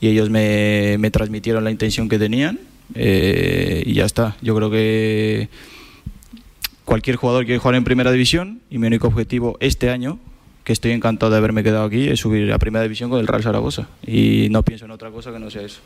y 0.00 0.08
ellos 0.08 0.30
me, 0.30 0.98
transmitieron 1.10 1.64
la 1.64 1.70
intención 1.70 2.08
que 2.08 2.18
tenían 2.18 2.60
eh, 2.94 3.82
y 3.84 3.94
ya 3.94 4.04
está. 4.04 4.36
Yo 4.40 4.54
creo 4.54 4.70
que 4.70 5.48
cualquier 6.84 7.16
jugador 7.16 7.44
quiere 7.44 7.58
jugar 7.58 7.74
en 7.74 7.84
primera 7.84 8.12
división 8.12 8.60
y 8.70 8.78
mi 8.78 8.86
único 8.86 9.08
objetivo 9.08 9.58
este 9.60 9.90
año 9.90 10.18
que 10.64 10.72
estoy 10.72 10.92
encantado 10.92 11.32
de 11.32 11.38
haberme 11.38 11.64
quedado 11.64 11.84
aquí, 11.84 12.08
es 12.08 12.20
subir 12.20 12.52
a 12.52 12.58
primera 12.58 12.82
división 12.82 13.10
con 13.10 13.18
el 13.18 13.26
Real 13.26 13.42
Zaragoza. 13.42 13.88
Y 14.06 14.48
no 14.50 14.62
pienso 14.62 14.84
en 14.84 14.92
otra 14.92 15.10
cosa 15.10 15.32
que 15.32 15.38
no 15.38 15.50
sea 15.50 15.62
eso. 15.62 15.80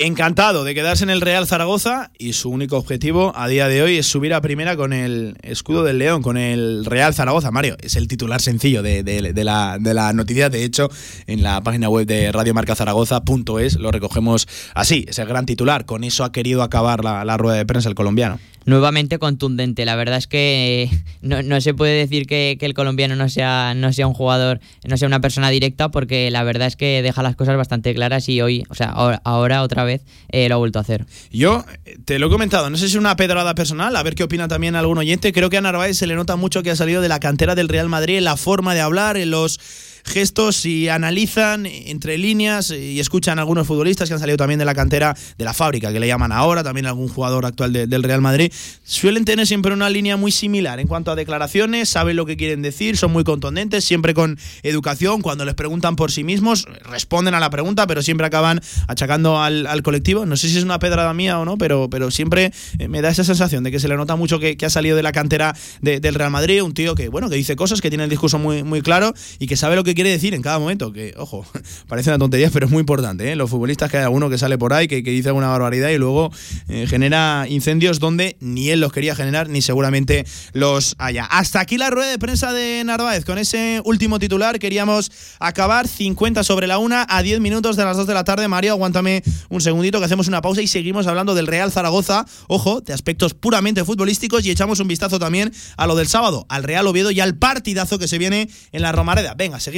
Encantado 0.00 0.62
de 0.62 0.76
quedarse 0.76 1.02
en 1.02 1.10
el 1.10 1.20
Real 1.20 1.48
Zaragoza 1.48 2.12
y 2.16 2.34
su 2.34 2.50
único 2.50 2.76
objetivo 2.76 3.32
a 3.34 3.48
día 3.48 3.66
de 3.66 3.82
hoy 3.82 3.96
es 3.96 4.06
subir 4.06 4.32
a 4.32 4.40
primera 4.40 4.76
con 4.76 4.92
el 4.92 5.36
escudo 5.42 5.82
del 5.82 5.98
León, 5.98 6.22
con 6.22 6.36
el 6.36 6.84
Real 6.84 7.14
Zaragoza. 7.14 7.50
Mario, 7.50 7.76
es 7.80 7.96
el 7.96 8.06
titular 8.06 8.40
sencillo 8.40 8.80
de, 8.80 9.02
la, 9.42 10.12
noticia. 10.14 10.50
De 10.50 10.62
hecho, 10.62 10.88
en 11.26 11.42
la 11.42 11.60
página 11.62 11.88
web 11.88 12.06
de 12.06 12.30
radiomarcazaragoza.es 12.30 13.74
lo 13.80 13.90
recogemos 13.90 14.46
así, 14.72 15.04
ese 15.08 15.24
gran 15.24 15.46
titular. 15.46 15.84
Con 15.84 16.04
eso 16.04 16.22
ha 16.22 16.30
querido 16.30 16.62
acabar 16.62 17.02
la 17.02 17.36
rueda 17.36 17.56
de 17.56 17.66
prensa 17.66 17.88
el 17.88 17.96
colombiano 17.96 18.38
nuevamente 18.68 19.18
contundente. 19.18 19.84
La 19.84 19.96
verdad 19.96 20.18
es 20.18 20.26
que 20.26 20.90
no, 21.22 21.60
se 21.60 21.74
puede 21.74 21.98
decir 21.98 22.26
que, 22.26 22.56
el 22.60 22.74
colombiano 22.74 23.16
no 23.16 23.28
sea, 23.28 23.72
no 23.74 23.92
sea 23.92 24.06
un 24.06 24.14
jugador, 24.14 24.60
no 24.86 24.96
sea 24.96 25.08
una 25.08 25.20
persona 25.20 25.48
directa, 25.48 25.90
porque 25.90 26.30
la 26.30 26.44
verdad 26.44 26.68
es 26.68 26.76
que 26.76 27.02
deja 27.02 27.22
las 27.22 27.34
cosas 27.34 27.56
bastante 27.56 27.94
claras 27.94 28.28
y 28.28 28.40
hoy, 28.42 28.64
o 28.68 28.74
sea, 28.74 28.88
ahora, 28.88 29.62
otra 29.62 29.84
vez 29.84 30.02
eh, 30.30 30.48
lo 30.48 30.56
ha 30.56 30.58
vuelto 30.58 30.78
a 30.78 30.82
hacer. 30.82 31.06
Yo 31.32 31.64
te 32.04 32.18
lo 32.18 32.26
he 32.26 32.30
comentado, 32.30 32.68
no 32.68 32.76
sé 32.76 32.88
si 32.88 32.94
es 32.94 33.00
una 33.00 33.16
pedrada 33.16 33.54
personal, 33.54 33.96
a 33.96 34.02
ver 34.02 34.14
qué 34.14 34.24
opina 34.24 34.48
también 34.48 34.76
algún 34.76 34.98
oyente. 34.98 35.32
Creo 35.32 35.50
que 35.50 35.56
a 35.56 35.60
Narváez 35.60 35.96
se 35.96 36.06
le 36.06 36.14
nota 36.14 36.36
mucho 36.36 36.62
que 36.62 36.70
ha 36.70 36.76
salido 36.76 37.00
de 37.00 37.08
la 37.08 37.20
cantera 37.20 37.54
del 37.54 37.68
Real 37.68 37.88
Madrid, 37.88 38.18
en 38.18 38.24
la 38.24 38.36
forma 38.36 38.74
de 38.74 38.82
hablar, 38.82 39.16
en 39.16 39.30
los 39.30 39.58
gestos 40.04 40.64
y 40.66 40.88
analizan 40.88 41.66
entre 41.66 42.18
líneas 42.18 42.70
y 42.70 43.00
escuchan 43.00 43.38
a 43.38 43.42
algunos 43.42 43.66
futbolistas 43.66 44.08
que 44.08 44.14
han 44.14 44.20
salido 44.20 44.36
también 44.36 44.58
de 44.58 44.64
la 44.64 44.74
cantera 44.74 45.16
de 45.36 45.44
la 45.44 45.54
fábrica, 45.54 45.92
que 45.92 46.00
le 46.00 46.06
llaman 46.06 46.32
ahora, 46.32 46.62
también 46.62 46.86
algún 46.86 47.08
jugador 47.08 47.46
actual 47.46 47.72
del 47.72 48.02
Real 48.02 48.20
Madrid, 48.20 48.52
suelen 48.84 49.24
tener 49.24 49.46
siempre 49.46 49.72
una 49.72 49.90
línea 49.90 50.16
muy 50.16 50.32
similar 50.32 50.80
en 50.80 50.86
cuanto 50.86 51.10
a 51.10 51.16
declaraciones, 51.16 51.88
saben 51.88 52.16
lo 52.16 52.26
que 52.26 52.36
quieren 52.36 52.62
decir, 52.62 52.96
son 52.96 53.12
muy 53.12 53.24
contundentes, 53.24 53.84
siempre 53.84 54.14
con 54.14 54.38
educación, 54.62 55.22
cuando 55.22 55.44
les 55.44 55.54
preguntan 55.54 55.96
por 55.96 56.10
sí 56.12 56.24
mismos, 56.24 56.66
responden 56.82 57.34
a 57.34 57.40
la 57.40 57.50
pregunta, 57.50 57.86
pero 57.86 58.02
siempre 58.02 58.26
acaban 58.26 58.60
achacando 58.86 59.40
al, 59.40 59.82
colectivo. 59.82 60.26
No 60.26 60.36
sé 60.36 60.48
si 60.48 60.58
es 60.58 60.64
una 60.64 60.78
pedrada 60.78 61.14
mía 61.14 61.38
o 61.38 61.44
no, 61.44 61.56
pero, 61.56 61.88
pero 61.90 62.10
siempre 62.10 62.52
eh, 62.78 62.88
me 62.88 63.00
da 63.00 63.10
esa 63.10 63.24
sensación 63.24 63.64
de 63.64 63.70
que 63.70 63.80
se 63.80 63.88
le 63.88 63.96
nota 63.96 64.16
mucho 64.16 64.38
que, 64.38 64.56
ha 64.60 64.70
salido 64.70 64.96
de 64.96 65.02
la 65.02 65.12
cantera 65.12 65.54
del 65.80 66.14
Real 66.14 66.30
Madrid, 66.30 66.62
un 66.62 66.74
tío 66.74 66.94
que, 66.94 67.08
bueno, 67.08 67.30
que 67.30 67.36
dice 67.36 67.56
cosas, 67.56 67.80
que 67.80 67.88
tiene 67.88 68.04
el 68.04 68.10
discurso 68.10 68.38
muy, 68.38 68.62
muy 68.64 68.82
claro 68.82 69.14
y 69.38 69.46
que 69.46 69.56
sabe 69.56 69.76
lo 69.76 69.84
que 69.84 69.87
quiere 69.94 70.10
decir 70.10 70.34
en 70.34 70.42
cada 70.42 70.58
momento, 70.58 70.92
que, 70.92 71.14
ojo, 71.16 71.46
parece 71.88 72.10
una 72.10 72.18
tontería, 72.18 72.50
pero 72.52 72.66
es 72.66 72.72
muy 72.72 72.80
importante. 72.80 73.32
¿eh? 73.32 73.36
Los 73.36 73.50
futbolistas, 73.50 73.90
que 73.90 73.98
hay 73.98 74.04
alguno 74.04 74.30
que 74.30 74.38
sale 74.38 74.58
por 74.58 74.72
ahí, 74.72 74.88
que, 74.88 75.02
dice 75.02 75.28
alguna 75.28 75.48
barbaridad 75.48 75.88
y 75.90 75.98
luego 75.98 76.30
eh, 76.68 76.86
genera 76.88 77.46
incendios 77.48 77.98
donde 77.98 78.36
ni 78.40 78.70
él 78.70 78.80
los 78.80 78.92
quería 78.92 79.14
generar, 79.14 79.48
ni 79.48 79.62
seguramente 79.62 80.26
los 80.52 80.94
haya. 80.98 81.24
Hasta 81.24 81.60
aquí 81.60 81.78
la 81.78 81.90
rueda 81.90 82.10
de 82.10 82.18
prensa 82.18 82.52
de 82.52 82.82
Narváez. 82.84 83.24
Con 83.24 83.38
ese 83.38 83.80
último 83.84 84.18
titular 84.18 84.58
queríamos 84.58 85.10
acabar 85.38 85.88
50 85.88 86.44
sobre 86.44 86.66
la 86.66 86.78
una 86.78 87.06
a 87.08 87.22
10 87.22 87.40
minutos 87.40 87.76
de 87.76 87.84
las 87.84 87.96
2 87.96 88.06
de 88.06 88.14
la 88.14 88.24
tarde. 88.24 88.48
Mario, 88.48 88.72
aguántame 88.72 89.22
un 89.48 89.60
segundito 89.60 89.98
que 89.98 90.04
hacemos 90.04 90.28
una 90.28 90.42
pausa 90.42 90.62
y 90.62 90.66
seguimos 90.66 91.06
hablando 91.06 91.34
del 91.34 91.46
Real 91.46 91.72
Zaragoza. 91.72 92.26
Ojo, 92.48 92.80
de 92.80 92.92
aspectos 92.92 93.34
puramente 93.34 93.84
futbolísticos 93.84 94.44
y 94.44 94.50
echamos 94.50 94.80
un 94.80 94.88
vistazo 94.88 95.18
también 95.18 95.52
a 95.76 95.86
lo 95.86 95.96
del 95.96 96.08
sábado, 96.08 96.46
al 96.48 96.64
Real 96.64 96.86
Oviedo 96.86 97.10
y 97.10 97.20
al 97.20 97.36
partidazo 97.36 97.98
que 97.98 98.08
se 98.08 98.18
viene 98.18 98.48
en 98.72 98.82
la 98.82 98.92
Romareda. 98.92 99.34
Venga, 99.34 99.60
seguimos 99.60 99.77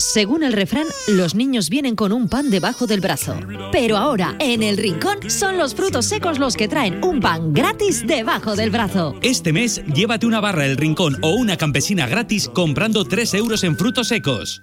Según 0.00 0.44
el 0.44 0.52
refrán, 0.52 0.86
los 1.08 1.34
niños 1.34 1.70
vienen 1.70 1.96
con 1.96 2.12
un 2.12 2.28
pan 2.28 2.50
debajo 2.50 2.86
del 2.86 3.00
brazo. 3.00 3.34
Pero 3.72 3.96
ahora, 3.96 4.36
en 4.38 4.62
el 4.62 4.76
rincón, 4.76 5.28
son 5.28 5.58
los 5.58 5.74
frutos 5.74 6.06
secos 6.06 6.38
los 6.38 6.54
que 6.54 6.68
traen 6.68 7.02
un 7.02 7.18
pan 7.18 7.52
gratis 7.52 8.06
debajo 8.06 8.54
del 8.54 8.70
brazo. 8.70 9.16
Este 9.22 9.52
mes, 9.52 9.82
llévate 9.86 10.24
una 10.24 10.38
barra 10.38 10.62
del 10.62 10.76
rincón 10.76 11.16
o 11.20 11.30
una 11.30 11.56
campesina 11.56 12.06
gratis 12.06 12.48
comprando 12.48 13.04
3 13.06 13.34
euros 13.34 13.64
en 13.64 13.76
frutos 13.76 14.06
secos. 14.06 14.62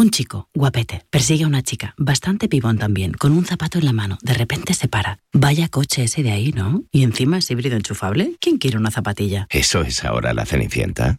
Un 0.00 0.08
chico, 0.08 0.48
guapete, 0.54 1.04
persigue 1.10 1.44
a 1.44 1.46
una 1.46 1.62
chica, 1.62 1.94
bastante 1.98 2.48
pibón 2.48 2.78
también, 2.78 3.12
con 3.12 3.32
un 3.32 3.44
zapato 3.44 3.76
en 3.76 3.84
la 3.84 3.92
mano. 3.92 4.16
De 4.22 4.32
repente 4.32 4.72
se 4.72 4.88
para. 4.88 5.18
Vaya 5.34 5.68
coche 5.68 6.04
ese 6.04 6.22
de 6.22 6.30
ahí, 6.30 6.52
¿no? 6.52 6.84
Y 6.90 7.02
encima 7.02 7.36
es 7.36 7.50
híbrido 7.50 7.76
enchufable. 7.76 8.34
¿Quién 8.40 8.56
quiere 8.56 8.78
una 8.78 8.90
zapatilla? 8.90 9.46
¿Eso 9.50 9.82
es 9.82 10.02
ahora 10.02 10.32
la 10.32 10.46
Cenicienta? 10.46 11.16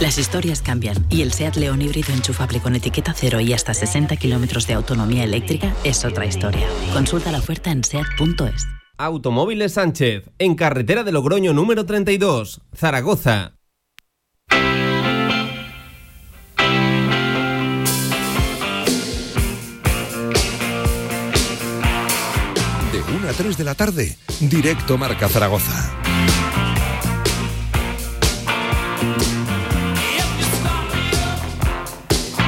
Las 0.00 0.18
historias 0.18 0.60
cambian 0.60 1.06
y 1.08 1.22
el 1.22 1.32
SEAT 1.32 1.56
León 1.56 1.80
híbrido 1.80 2.12
enchufable 2.12 2.60
con 2.60 2.76
etiqueta 2.76 3.14
cero 3.16 3.40
y 3.40 3.54
hasta 3.54 3.72
60 3.72 4.16
kilómetros 4.16 4.66
de 4.66 4.74
autonomía 4.74 5.24
eléctrica 5.24 5.74
es 5.82 6.04
otra 6.04 6.26
historia. 6.26 6.68
Consulta 6.92 7.32
la 7.32 7.38
oferta 7.38 7.70
en 7.70 7.84
SEAT.es. 7.84 8.66
Automóviles 8.98 9.72
Sánchez, 9.72 10.28
en 10.38 10.56
carretera 10.56 11.04
de 11.04 11.12
Logroño 11.12 11.54
número 11.54 11.86
32, 11.86 12.60
Zaragoza. 12.74 13.54
3 23.36 23.56
de 23.56 23.64
la 23.64 23.74
tarde, 23.74 24.16
directo 24.40 24.96
Marca 24.96 25.28
Zaragoza. 25.28 25.92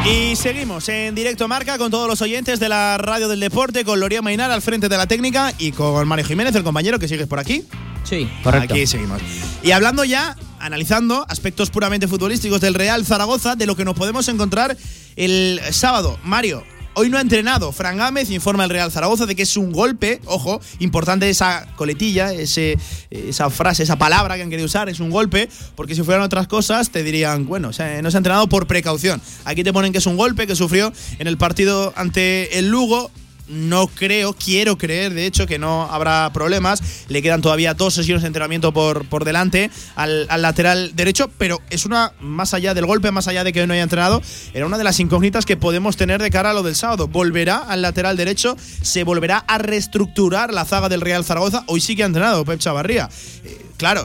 Y 0.09 0.37
seguimos 0.37 0.89
en 0.89 1.17
directo 1.17 1.49
marca 1.49 1.79
con 1.79 1.91
todos 1.91 2.07
los 2.09 2.23
oyentes 2.23 2.61
de 2.61 2.69
la 2.69 2.97
radio 2.99 3.27
del 3.27 3.41
deporte, 3.41 3.85
con 3.85 3.99
Loría 3.99 4.23
Mainar 4.23 4.53
al 4.53 4.63
frente 4.63 4.89
de 4.89 4.97
la 4.97 5.09
técnica 5.09 5.53
y 5.59 5.73
con 5.73 6.07
Mario 6.07 6.25
Jiménez, 6.25 6.55
el 6.55 6.63
compañero 6.63 7.01
que 7.01 7.09
sigues 7.09 7.27
por 7.27 7.41
aquí. 7.41 7.65
Sí, 8.05 8.31
correcto. 8.45 8.75
Aquí 8.75 8.87
seguimos. 8.87 9.21
Y 9.65 9.73
hablando 9.73 10.05
ya, 10.05 10.37
analizando 10.61 11.27
aspectos 11.29 11.71
puramente 11.71 12.07
futbolísticos 12.07 12.61
del 12.61 12.75
Real 12.75 13.05
Zaragoza, 13.05 13.57
de 13.57 13.67
lo 13.67 13.75
que 13.75 13.85
nos 13.85 13.97
podemos 13.97 14.29
encontrar 14.29 14.77
el 15.17 15.61
sábado. 15.73 16.17
Mario, 16.23 16.63
Hoy 16.99 17.11
no 17.11 17.19
ha 17.19 17.21
entrenado. 17.21 17.73
Fran 17.73 17.99
Gámez 17.99 18.31
informa 18.31 18.65
el 18.65 18.71
Real 18.71 18.91
Zaragoza 18.91 19.27
de 19.27 19.37
que 19.37 19.43
es 19.43 19.59
un 19.59 19.71
golpe, 19.71 20.23
ojo, 20.25 20.63
importante 20.79 21.29
esa 21.29 21.67
coletilla, 21.77 22.33
esa 22.33 23.51
frase, 23.51 23.83
esa 23.83 23.97
palabra 23.97 24.37
que 24.37 24.43
han 24.43 24.49
querido 24.49 24.65
usar, 24.65 24.89
es 24.89 24.99
un 24.99 25.11
golpe, 25.11 25.51
porque 25.75 25.95
si 25.95 26.03
fueran 26.03 26.23
otras 26.23 26.47
cosas 26.47 26.89
te 26.89 27.03
dirían, 27.03 27.47
bueno, 27.47 27.69
no 27.69 27.73
se 27.75 27.83
ha 27.83 27.99
entrenado 27.99 28.47
por 28.49 28.67
precaución. 28.67 29.21
Aquí 29.45 29.63
te 29.63 29.75
ponen 29.75 29.93
que 29.93 29.99
es 29.99 30.07
un 30.07 30.17
golpe 30.17 30.47
que 30.47 30.57
sufrió 30.57 30.91
en 31.19 31.27
el 31.27 31.37
partido 31.37 31.93
ante 31.97 32.59
el 32.59 32.71
Lugo 32.71 33.11
no 33.49 33.87
creo, 33.87 34.33
quiero 34.33 34.77
creer, 34.79 35.15
de 35.15 35.27
hecho, 35.27 35.47
que 35.47 35.59
no 35.59 35.83
habrá 35.85 36.33
problemas. 36.33 36.83
Le 37.09 37.23
quedan 37.23 37.43
todavía 37.43 37.75
dos 37.75 37.95
sesiones 37.95 38.23
de 38.23 38.29
entrenamiento 38.29 38.73
por, 38.73 39.09
por 39.09 39.25
delante 39.25 39.71
al, 39.95 40.27
lateral 40.41 40.95
derecho, 40.95 41.31
pero 41.39 41.61
es 41.71 41.87
una, 41.87 42.13
más 42.21 42.55
allá 42.55 42.75
del 42.75 42.87
golpe, 42.87 43.11
más 43.11 43.29
allá 43.29 43.45
de 43.45 43.53
que 43.53 43.67
no 43.67 43.75
haya 43.75 43.83
entrenado, 43.83 44.23
era 44.55 44.67
una 44.67 44.79
de 44.79 44.85
las 44.85 45.01
incógnitas 45.01 45.47
que 45.47 45.57
podemos 45.57 45.97
tener 45.97 46.23
de 46.23 46.31
cara 46.31 46.51
a 46.51 46.55
lo 46.55 46.63
del 46.63 46.77
sábado. 46.77 47.09
Volverá 47.09 47.59
al 47.59 47.83
lateral 47.83 48.17
derecho, 48.17 48.57
se 48.83 49.05
volverá 49.05 49.39
a 49.39 49.59
reestructurar 49.59 50.53
la 50.53 50.65
zaga 50.65 50.89
del 50.89 51.01
Real 51.01 51.25
Zaragoza. 51.25 51.65
Hoy 51.67 51.81
sí 51.81 51.97
que 51.97 52.03
ha 52.03 52.07
entrenado 52.07 52.45
Pep 52.45 52.59
Chavarría. 52.59 53.09
Eh, 53.45 53.67
claro, 53.77 54.05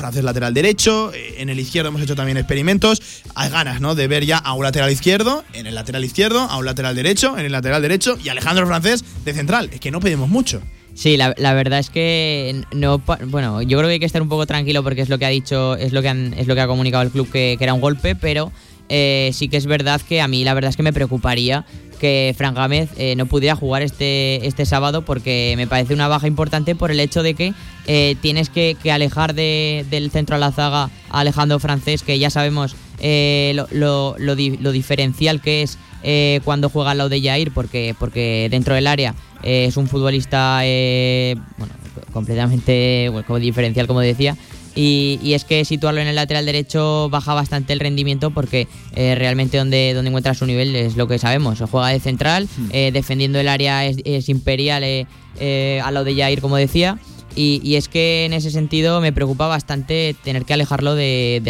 francés 0.00 0.24
lateral 0.24 0.54
derecho, 0.54 1.12
eh, 1.12 1.34
en 1.38 1.50
el 1.50 1.60
izquierdo 1.60 1.90
hemos 1.90 2.02
hecho 2.02 2.16
también 2.16 2.38
experimentos. 2.38 3.02
Hay 3.34 3.50
ganas, 3.50 3.80
¿no? 3.80 3.94
De 3.94 4.08
ver 4.08 4.24
ya 4.24 4.38
a 4.38 4.54
un 4.54 4.64
lateral 4.64 4.90
izquierdo, 4.90 5.44
en 5.52 5.66
el 5.66 5.74
lateral 5.74 6.04
izquierdo, 6.04 6.40
a 6.40 6.56
un 6.56 6.64
lateral 6.64 6.96
derecho, 6.96 7.38
en 7.38 7.44
el 7.44 7.52
lateral 7.52 7.82
derecho 7.82 8.18
y 8.22 8.30
Alejandro 8.30 8.66
Francés 8.66 9.04
de 9.24 9.34
central. 9.34 9.68
Es 9.72 9.80
que 9.80 9.90
no 9.90 10.00
pedimos 10.00 10.28
mucho. 10.28 10.62
Sí, 10.94 11.16
la, 11.16 11.54
verdad 11.54 11.78
es 11.78 11.88
que 11.88 12.62
no 12.72 13.02
bueno, 13.26 13.62
yo 13.62 13.78
creo 13.78 13.88
que 13.88 13.94
hay 13.94 14.00
que 14.00 14.06
estar 14.06 14.20
un 14.20 14.28
poco 14.28 14.46
tranquilo 14.46 14.82
porque 14.82 15.02
es 15.02 15.08
lo 15.08 15.18
que 15.18 15.26
ha 15.26 15.30
dicho, 15.30 15.76
es 15.76 15.92
lo 15.92 16.02
que 16.02 16.08
han, 16.08 16.34
es 16.34 16.46
lo 16.46 16.54
que 16.54 16.60
ha 16.60 16.66
comunicado 16.66 17.02
el 17.02 17.10
club 17.10 17.30
que, 17.30 17.56
era 17.60 17.72
un 17.72 17.80
golpe, 17.80 18.16
pero 18.16 18.52
eh, 18.88 19.30
sí 19.32 19.48
que 19.48 19.56
es 19.56 19.66
verdad 19.66 20.00
que 20.00 20.20
a 20.20 20.28
mí 20.28 20.44
la 20.44 20.52
verdad 20.52 20.70
es 20.70 20.76
que 20.76 20.82
me 20.82 20.92
preocuparía 20.92 21.64
que 22.00 22.34
Fran 22.36 22.54
Gámez 22.54 22.90
eh, 22.96 23.14
no 23.14 23.26
pudiera 23.26 23.54
jugar 23.54 23.82
este, 23.82 24.46
este 24.46 24.66
sábado 24.66 25.02
porque 25.02 25.54
me 25.56 25.66
parece 25.66 25.94
una 25.94 26.08
baja 26.08 26.26
importante 26.26 26.74
por 26.74 26.90
el 26.90 26.98
hecho 26.98 27.22
de 27.22 27.34
que 27.34 27.52
eh, 27.86 28.16
tienes 28.20 28.48
que, 28.48 28.76
alejar 28.90 29.34
del 29.34 30.10
centro 30.10 30.36
a 30.36 30.38
la 30.38 30.50
zaga 30.50 30.90
a 31.10 31.20
Alejandro 31.20 31.60
Francés, 31.60 32.02
que 32.02 32.18
ya 32.18 32.30
sabemos 32.30 32.74
eh, 32.98 33.54
lo, 33.70 34.16
lo, 34.18 34.34
diferencial 34.34 35.40
que 35.40 35.62
es 35.62 35.78
cuando 36.44 36.70
juega 36.70 36.92
al 36.92 36.98
lado 36.98 37.10
de 37.10 37.20
Jair, 37.20 37.52
porque, 37.52 37.94
porque 37.98 38.48
dentro 38.50 38.74
del 38.74 38.86
área 38.86 39.14
es 39.42 39.76
un 39.76 39.86
futbolista 39.86 40.60
bueno, 41.58 41.74
completamente 42.12 43.12
como 43.26 43.38
diferencial, 43.38 43.86
como 43.86 44.00
decía. 44.00 44.36
Y, 44.74 45.32
es 45.34 45.44
que 45.44 45.64
situarlo 45.64 46.00
en 46.00 46.06
el 46.06 46.14
lateral 46.14 46.46
derecho 46.46 47.08
baja 47.10 47.34
bastante 47.34 47.72
el 47.72 47.80
rendimiento 47.80 48.30
porque 48.30 48.68
eh, 48.94 49.14
realmente 49.16 49.58
donde, 49.58 49.94
donde 49.94 50.08
encuentra 50.08 50.34
su 50.34 50.46
nivel 50.46 50.76
es 50.76 50.96
lo 50.96 51.08
que 51.08 51.18
sabemos. 51.18 51.60
Juega 51.70 51.88
de 51.88 52.00
central, 52.00 52.44
hmm. 52.44 52.68
eh, 52.72 52.90
defendiendo 52.92 53.38
el 53.40 53.48
área 53.48 53.84
es, 53.84 54.28
imperial 54.28 54.82
eh, 54.84 55.80
a 55.82 55.90
lo 55.90 56.04
de 56.04 56.14
Jair, 56.14 56.40
como 56.40 56.56
decía. 56.56 56.98
Y, 57.36 57.76
es 57.76 57.88
que 57.88 58.24
en 58.24 58.32
ese 58.32 58.50
sentido 58.50 59.00
me 59.00 59.12
preocupa 59.12 59.46
bastante 59.46 60.16
tener 60.24 60.44
que 60.44 60.52
alejarlo 60.52 60.96
de, 60.96 61.40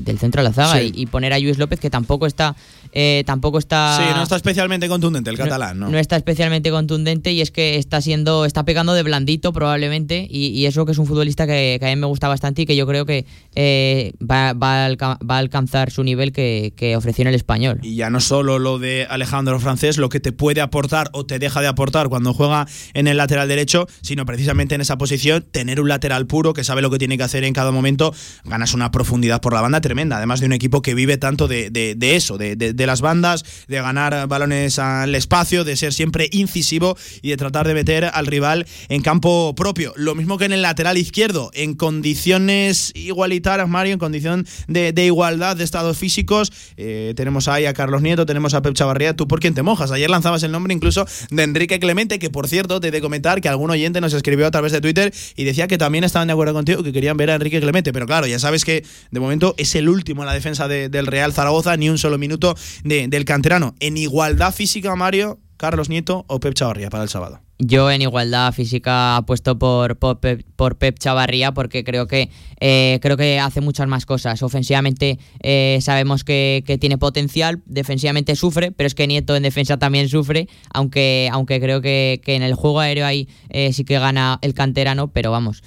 del 0.00 0.18
centro 0.18 0.42
de 0.42 0.48
la 0.48 0.54
zaga 0.54 0.82
y, 0.82 0.90
y, 0.94 1.04
poner 1.04 1.34
a 1.34 1.38
Luis 1.38 1.58
López, 1.58 1.80
que 1.80 1.90
tampoco 1.90 2.26
está 2.26 2.56
eh, 2.98 3.24
tampoco 3.26 3.58
está. 3.58 3.94
Sí, 3.98 4.04
no 4.16 4.22
está 4.22 4.36
especialmente 4.36 4.88
contundente 4.88 5.28
el 5.28 5.36
catalán, 5.36 5.78
¿no? 5.78 5.90
No 5.90 5.98
está 5.98 6.16
especialmente 6.16 6.70
contundente 6.70 7.30
y 7.30 7.42
es 7.42 7.50
que 7.50 7.76
está 7.76 8.00
siendo. 8.00 8.46
está 8.46 8.64
pegando 8.64 8.94
de 8.94 9.02
blandito 9.02 9.52
probablemente. 9.52 10.26
Y, 10.30 10.64
eso 10.64 10.86
que 10.86 10.92
es 10.92 10.98
un 10.98 11.06
futbolista 11.06 11.46
que, 11.46 11.78
a 11.80 11.86
mí 11.88 11.96
me 11.96 12.06
gusta 12.06 12.26
bastante 12.26 12.62
y 12.62 12.66
que 12.66 12.74
yo 12.74 12.86
creo 12.86 13.04
que 13.04 13.26
eh, 13.54 14.14
va, 14.18 14.54
va, 14.54 14.86
a 14.86 15.38
alcanzar 15.38 15.90
su 15.90 16.04
nivel 16.04 16.32
que, 16.32 16.94
ofreció 16.96 17.22
en 17.22 17.28
el 17.28 17.34
español. 17.34 17.80
Y 17.82 17.96
ya 17.96 18.08
no 18.08 18.18
solo 18.18 18.58
lo 18.58 18.78
de 18.78 19.06
Alejandro 19.10 19.60
Francés, 19.60 19.98
lo 19.98 20.08
que 20.08 20.18
te 20.18 20.32
puede 20.32 20.62
aportar 20.62 21.10
o 21.12 21.26
te 21.26 21.38
deja 21.38 21.60
de 21.60 21.66
aportar 21.66 22.08
cuando 22.08 22.32
juega 22.32 22.66
en 22.94 23.08
el 23.08 23.18
lateral 23.18 23.46
derecho, 23.46 23.86
sino 24.00 24.24
precisamente 24.24 24.74
en 24.74 24.80
esa 24.80 24.96
posición, 24.96 25.44
tener 25.50 25.82
un 25.82 25.88
lateral 25.88 26.26
puro 26.26 26.54
que 26.54 26.64
sabe 26.64 26.80
lo 26.80 26.88
que 26.88 26.96
tiene 26.96 27.18
que 27.18 27.24
hacer 27.24 27.44
en 27.44 27.52
cada 27.52 27.72
momento, 27.72 28.14
ganas 28.44 28.72
una 28.72 28.90
profundidad 28.90 29.42
por 29.42 29.52
la 29.52 29.60
banda 29.60 29.82
tremenda. 29.82 30.16
Además 30.16 30.40
de 30.40 30.46
un 30.46 30.54
equipo 30.54 30.80
que 30.80 30.94
vive 30.94 31.18
tanto 31.18 31.46
de, 31.46 31.68
de 31.70 32.16
eso, 32.16 32.38
de 32.38 32.85
las 32.86 33.00
bandas, 33.00 33.44
de 33.68 33.80
ganar 33.80 34.28
balones 34.28 34.78
al 34.78 35.14
espacio, 35.14 35.64
de 35.64 35.76
ser 35.76 35.92
siempre 35.92 36.28
incisivo 36.32 36.96
y 37.22 37.30
de 37.30 37.36
tratar 37.36 37.66
de 37.66 37.74
meter 37.74 38.04
al 38.12 38.26
rival 38.26 38.66
en 38.88 39.02
campo 39.02 39.54
propio. 39.56 39.92
Lo 39.96 40.14
mismo 40.14 40.38
que 40.38 40.46
en 40.46 40.52
el 40.52 40.62
lateral 40.62 40.98
izquierdo, 40.98 41.50
en 41.54 41.74
condiciones 41.74 42.92
igualitarias, 42.94 43.68
Mario, 43.68 43.92
en 43.92 43.98
condición 43.98 44.46
de, 44.68 44.92
igualdad 45.04 45.56
de 45.56 45.64
estados 45.64 45.98
físicos. 45.98 46.52
Eh, 46.76 47.14
tenemos 47.16 47.48
ahí 47.48 47.66
a 47.66 47.74
Carlos 47.74 48.02
Nieto, 48.02 48.26
tenemos 48.26 48.54
a 48.54 48.62
Pep 48.62 48.74
Chavarría. 48.74 49.14
¿Tú 49.14 49.28
por 49.28 49.40
quién 49.40 49.54
te 49.54 49.62
mojas? 49.62 49.90
Ayer 49.90 50.10
lanzabas 50.10 50.42
el 50.42 50.52
nombre 50.52 50.74
incluso 50.74 51.06
de 51.30 51.42
Enrique 51.42 51.78
Clemente, 51.78 52.18
que 52.18 52.30
por 52.30 52.48
cierto, 52.48 52.80
te 52.80 52.88
he 52.88 52.90
de 52.90 53.00
comentar 53.00 53.40
que 53.40 53.48
algún 53.48 53.70
oyente 53.70 54.00
nos 54.00 54.12
escribió 54.12 54.46
a 54.46 54.50
través 54.50 54.72
de 54.72 54.80
Twitter 54.80 55.12
y 55.36 55.44
decía 55.44 55.68
que 55.68 55.78
también 55.78 56.04
estaban 56.04 56.28
de 56.28 56.32
acuerdo 56.32 56.54
contigo, 56.54 56.82
que 56.82 56.92
querían 56.92 57.16
ver 57.16 57.30
a 57.30 57.34
Enrique 57.34 57.60
Clemente. 57.60 57.92
Pero 57.92 58.06
claro, 58.06 58.26
ya 58.26 58.38
sabes 58.38 58.64
que 58.64 58.84
de 59.10 59.20
momento 59.20 59.54
es 59.58 59.74
el 59.74 59.88
último 59.88 60.22
en 60.22 60.26
la 60.26 60.34
defensa 60.34 60.68
del 60.68 61.06
Real 61.06 61.32
Zaragoza, 61.32 61.76
ni 61.76 61.88
un 61.88 61.98
solo 61.98 62.18
minuto 62.18 62.56
del 62.84 63.24
canterano. 63.24 63.74
En 63.80 63.96
igualdad 63.96 64.52
física, 64.52 64.94
Mario, 64.96 65.38
Carlos 65.56 65.88
Nieto 65.88 66.24
o 66.28 66.40
Pep 66.40 66.54
Chavarría 66.54 66.90
para 66.90 67.02
el 67.02 67.08
sábado. 67.08 67.40
Yo 67.58 67.90
en 67.90 68.02
igualdad 68.02 68.52
física 68.52 69.16
apuesto 69.16 69.58
por, 69.58 69.96
por, 69.96 70.20
Pep, 70.20 70.42
por 70.56 70.76
Pep 70.76 70.98
Chavarría 70.98 71.52
porque 71.52 71.84
creo 71.84 72.06
que, 72.06 72.28
eh, 72.60 72.98
creo 73.00 73.16
que 73.16 73.38
hace 73.40 73.62
muchas 73.62 73.88
más 73.88 74.04
cosas. 74.04 74.42
Ofensivamente 74.42 75.18
eh, 75.40 75.78
sabemos 75.80 76.22
que, 76.22 76.62
tiene 76.78 76.98
potencial, 76.98 77.62
defensivamente 77.64 78.36
sufre, 78.36 78.72
pero 78.72 78.86
es 78.86 78.94
que 78.94 79.06
Nieto 79.06 79.34
en 79.36 79.42
defensa 79.42 79.78
también 79.78 80.10
sufre, 80.10 80.48
aunque, 80.74 81.30
aunque 81.32 81.58
creo 81.58 81.80
que, 81.80 82.20
en 82.26 82.42
el 82.42 82.54
juego 82.54 82.80
aéreo 82.80 83.06
ahí 83.06 83.28
eh, 83.48 83.72
sí 83.72 83.84
que 83.84 83.98
gana 83.98 84.38
el 84.42 84.52
canterano, 84.52 85.08
pero 85.08 85.30
vamos, 85.30 85.62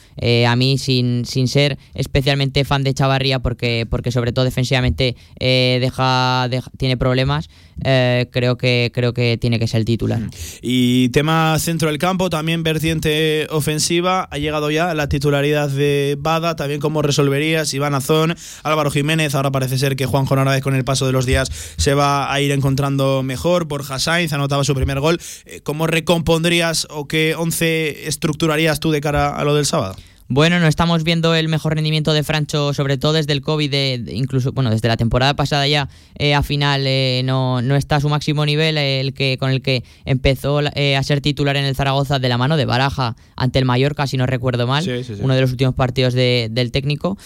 a 0.48 0.56
mí 0.56 0.78
sin, 0.78 1.26
sin 1.26 1.48
ser 1.48 1.80
especialmente 1.96 2.66
fan 2.66 2.84
de 2.84 2.94
Chavarría 2.94 3.40
porque, 3.40 3.88
porque 3.90 4.12
sobre 4.12 4.32
todo 4.32 4.46
defensivamente 4.46 5.16
deja, 5.40 6.48
tiene 6.78 6.98
problemas, 6.98 7.50
creo, 7.82 8.58
que, 8.58 8.92
creo 8.94 9.14
que 9.14 9.38
tiene 9.40 9.58
que 9.58 9.68
ser 9.68 9.80
el 9.80 9.86
titular. 9.86 10.22
Y 10.62 11.10
tema 11.10 11.58
centro 11.80 11.91
del 11.91 11.97
campo, 11.97 12.30
también 12.30 12.61
vertiente 12.61 13.47
ofensiva. 13.51 14.27
Ha 14.32 14.38
llegado 14.38 14.69
ya 14.69 14.93
la 14.93 15.07
titularidad 15.07 15.69
de 15.69 16.17
Bada, 16.19 16.57
también 16.57 16.82
cómo 16.82 17.01
resolverías 17.01 17.73
Iván 17.73 17.95
Azón, 17.95 18.36
Álvaro 18.63 18.91
Jiménez. 18.91 19.34
Ahora 19.34 19.49
parece 19.49 19.77
ser 19.77 19.95
que 19.95 20.05
Juan 20.05 20.25
Narváez 20.30 20.61
con 20.61 20.75
el 20.75 20.84
paso 20.84 21.05
de 21.05 21.13
los 21.13 21.25
días 21.25 21.49
se 21.77 21.93
va 21.93 22.34
a 22.34 22.41
ir 22.41 22.51
encontrando 22.51 23.23
mejor. 23.23 23.63
Borja 23.63 23.97
Sainz 23.97 24.34
anotaba 24.34 24.65
su 24.65 24.75
primer 24.75 24.99
gol. 24.99 25.21
Eh, 25.45 25.61
¿Cómo 25.63 25.88
recompondrías 25.88 26.86
o 26.89 27.07
qué 27.07 27.36
once 27.36 28.09
estructurarías 28.09 28.82
tú 28.82 28.91
de 28.91 28.99
cara 28.99 29.30
a 29.30 29.45
lo 29.45 29.55
del 29.55 29.65
sábado? 29.65 29.95
Bueno, 30.32 30.59
no 30.59 30.67
estamos 30.67 31.03
viendo 31.03 31.34
el 31.34 31.47
mejor 31.47 31.73
rendimiento 31.73 32.13
de 32.13 32.21
Francho, 32.21 32.71
sobre 32.75 32.99
todo 32.99 33.13
desde 33.13 33.34
el 33.34 33.41
COVID, 33.41 34.09
incluso 34.09 34.51
bueno, 34.51 34.69
desde 34.69 34.88
la 34.88 34.95
temporada 34.95 35.36
pasada 35.36 35.67
ya 35.67 35.89
eh, 36.19 36.36
a 36.36 36.43
final 36.43 36.84
eh, 36.86 37.23
no, 37.25 37.63
no 37.63 37.75
está 37.75 37.95
a 37.95 37.99
su 37.99 38.09
máximo 38.09 38.45
nivel, 38.45 38.77
el 38.77 39.15
que 39.15 39.39
con 39.39 39.49
el 39.49 39.63
que 39.63 39.84
empezó 40.05 40.61
eh, 40.75 40.95
a 40.95 41.01
ser 41.01 41.21
titular 41.21 41.57
en 41.57 41.65
el 41.65 41.75
Zaragoza 41.75 42.19
de 42.19 42.30
la 42.30 42.38
mano 42.38 42.57
de 42.57 42.65
Baraja 42.65 43.15
ante 43.36 43.57
el 43.57 43.65
Mallorca, 43.65 44.05
si 44.05 44.17
no 44.17 44.27
recuerdo 44.27 44.67
mal, 44.67 44.86
uno 45.19 45.34
de 45.34 45.41
los 45.41 45.49
últimos 45.49 45.73
partidos 45.73 46.13
del 46.13 46.71
técnico. 46.71 47.17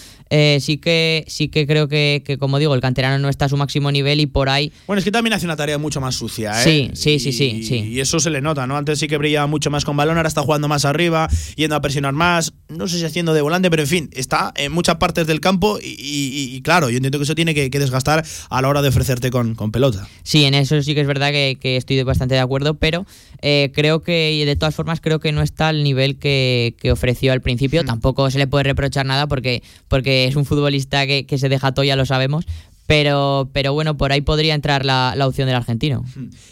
Sí 0.60 0.78
que 0.78 1.24
sí 1.28 1.48
que 1.48 1.66
creo 1.66 1.88
que, 1.88 2.36
como 2.40 2.58
digo, 2.58 2.74
el 2.74 2.80
canterano 2.80 3.18
no 3.18 3.28
está 3.28 3.44
a 3.44 3.48
su 3.48 3.56
máximo 3.58 3.92
nivel 3.92 4.20
y 4.20 4.26
por 4.26 4.48
ahí. 4.48 4.72
Bueno, 4.86 4.98
es 4.98 5.04
que 5.04 5.12
también 5.12 5.34
hace 5.34 5.44
una 5.44 5.56
tarea 5.56 5.76
mucho 5.76 6.00
más 6.00 6.14
sucia, 6.14 6.54
Sí, 6.54 6.90
sí, 6.94 7.18
sí, 7.18 7.32
sí, 7.32 7.62
sí. 7.64 7.76
Y 7.76 8.00
eso 8.00 8.18
se 8.18 8.30
le 8.30 8.40
nota, 8.40 8.66
¿no? 8.66 8.76
Antes 8.76 8.98
sí 8.98 9.08
que 9.08 9.18
brillaba 9.18 9.46
mucho 9.46 9.70
más 9.70 9.84
con 9.84 9.96
balón, 9.96 10.16
ahora 10.16 10.28
está 10.28 10.42
jugando 10.42 10.68
más 10.68 10.84
arriba, 10.86 11.28
yendo 11.56 11.76
a 11.76 11.80
presionar 11.80 12.14
más. 12.14 12.54
No 12.68 12.88
sé 12.88 12.94
sé 12.94 13.00
si 13.00 13.06
haciendo 13.06 13.34
de 13.34 13.42
volante, 13.42 13.70
pero 13.70 13.82
en 13.82 13.88
fin, 13.88 14.10
está 14.12 14.52
en 14.56 14.72
muchas 14.72 14.96
partes 14.96 15.26
del 15.26 15.40
campo 15.40 15.78
y, 15.82 16.60
claro, 16.62 16.88
yo 16.90 16.96
entiendo 16.96 17.18
que 17.18 17.24
eso 17.24 17.34
tiene 17.34 17.54
que, 17.54 17.68
desgastar 17.74 18.24
a 18.48 18.62
la 18.62 18.68
hora 18.68 18.82
de 18.82 18.88
ofrecerte 18.88 19.30
con, 19.30 19.54
pelota. 19.70 20.08
Sí, 20.22 20.44
en 20.44 20.54
eso 20.54 20.80
sí 20.82 20.94
que 20.94 21.00
es 21.00 21.06
verdad 21.06 21.30
que, 21.30 21.76
estoy 21.76 22.02
bastante 22.02 22.34
de 22.34 22.40
acuerdo, 22.40 22.74
pero 22.74 23.06
eh, 23.46 23.72
creo 23.74 24.00
que, 24.00 24.42
de 24.46 24.56
todas 24.56 24.74
formas, 24.74 25.02
creo 25.02 25.20
que 25.20 25.30
no 25.30 25.42
está 25.42 25.68
al 25.68 25.84
nivel 25.84 26.16
que, 26.18 26.74
ofreció 26.90 27.30
al 27.30 27.42
principio. 27.42 27.82
Hmm. 27.82 27.86
Tampoco 27.86 28.30
se 28.30 28.38
le 28.38 28.46
puede 28.46 28.64
reprochar 28.64 29.04
nada 29.04 29.26
porque, 29.26 29.62
porque 29.86 30.24
es 30.24 30.34
un 30.34 30.46
futbolista 30.46 31.06
que, 31.06 31.26
se 31.36 31.50
deja 31.50 31.72
todo, 31.72 31.84
ya 31.84 31.94
lo 31.94 32.06
sabemos, 32.06 32.46
Pero, 32.86 33.48
pero 33.54 33.72
bueno, 33.72 33.96
por 33.96 34.12
ahí 34.12 34.20
podría 34.20 34.54
entrar 34.54 34.84
la, 34.84 35.14
la 35.16 35.26
opción 35.26 35.46
del 35.46 35.56
argentino. 35.56 36.04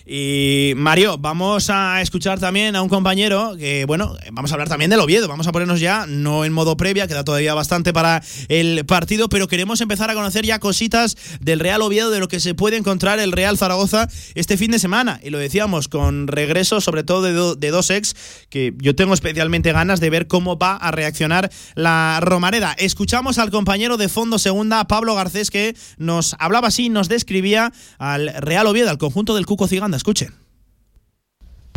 Y 0.07 0.73
Mario, 0.77 1.19
vamos 1.19 1.69
a 1.69 2.01
escuchar 2.01 2.41
también 2.41 2.75
a 2.75 2.81
un 2.81 2.89
compañero 2.89 3.55
que, 3.59 3.85
bueno, 3.85 4.17
vamos 4.33 4.51
a 4.51 4.55
hablar 4.55 4.69
también 4.71 4.91
del 4.91 5.01
Oviedo. 5.01 5.29
Vamos 5.29 5.47
a 5.47 5.53
ponernos 5.53 5.79
ya, 5.81 6.07
no 6.07 6.47
en 6.47 6.53
modo 6.55 6.77
previa, 6.79 7.07
queda 7.07 7.23
todavía 7.23 7.53
bastante 7.53 7.93
para 7.93 8.23
el 8.49 8.87
partido, 8.87 9.29
pero 9.29 9.47
queremos 9.47 9.83
empezar 9.83 10.09
a 10.09 10.15
conocer 10.15 10.47
ya 10.47 10.59
cositas 10.59 11.19
del 11.41 11.61
Real 11.61 11.83
Oviedo, 11.83 12.11
de 12.11 12.21
lo 12.21 12.29
que 12.29 12.41
se 12.41 12.55
puede 12.55 12.79
encontrar 12.79 13.19
el 13.19 13.33
Real 13.33 13.59
Zaragoza 13.59 14.09
este 14.35 14.57
fin 14.57 14.71
de 14.71 14.79
semana. 14.79 15.21
Y 15.23 15.29
lo 15.29 15.37
decíamos, 15.37 15.89
con 15.89 16.29
regreso 16.29 16.81
sobre 16.81 17.05
todo 17.05 17.23
de, 17.23 17.57
de 17.59 17.71
dos 17.71 17.91
ex, 17.91 18.17
que 18.49 18.73
yo 18.79 18.95
tengo 18.95 19.13
especialmente 19.13 19.73
ganas 19.73 20.01
de 20.01 20.09
ver 20.09 20.29
cómo 20.29 20.57
va 20.57 20.77
a 20.77 20.91
reaccionar 20.93 21.51
la 21.75 22.21
Romareda. 22.23 22.73
Escuchamos 22.79 23.37
al 23.37 23.51
compañero 23.51 23.99
de 23.99 24.09
fondo 24.09 24.39
segunda, 24.39 24.87
Pablo 24.89 25.15
Garcés, 25.15 25.51
que 25.51 25.77
nos 25.99 26.22
hablaba 26.39 26.69
así, 26.69 26.89
nos 26.89 27.09
describía 27.09 27.73
al 27.99 28.33
Real 28.35 28.67
Oviedo, 28.67 28.91
al 28.91 28.99
conjunto 28.99 29.35
del 29.35 29.47
Cuco 29.47 29.69
Ciganda. 29.69 29.97
Escuchen. 29.97 30.35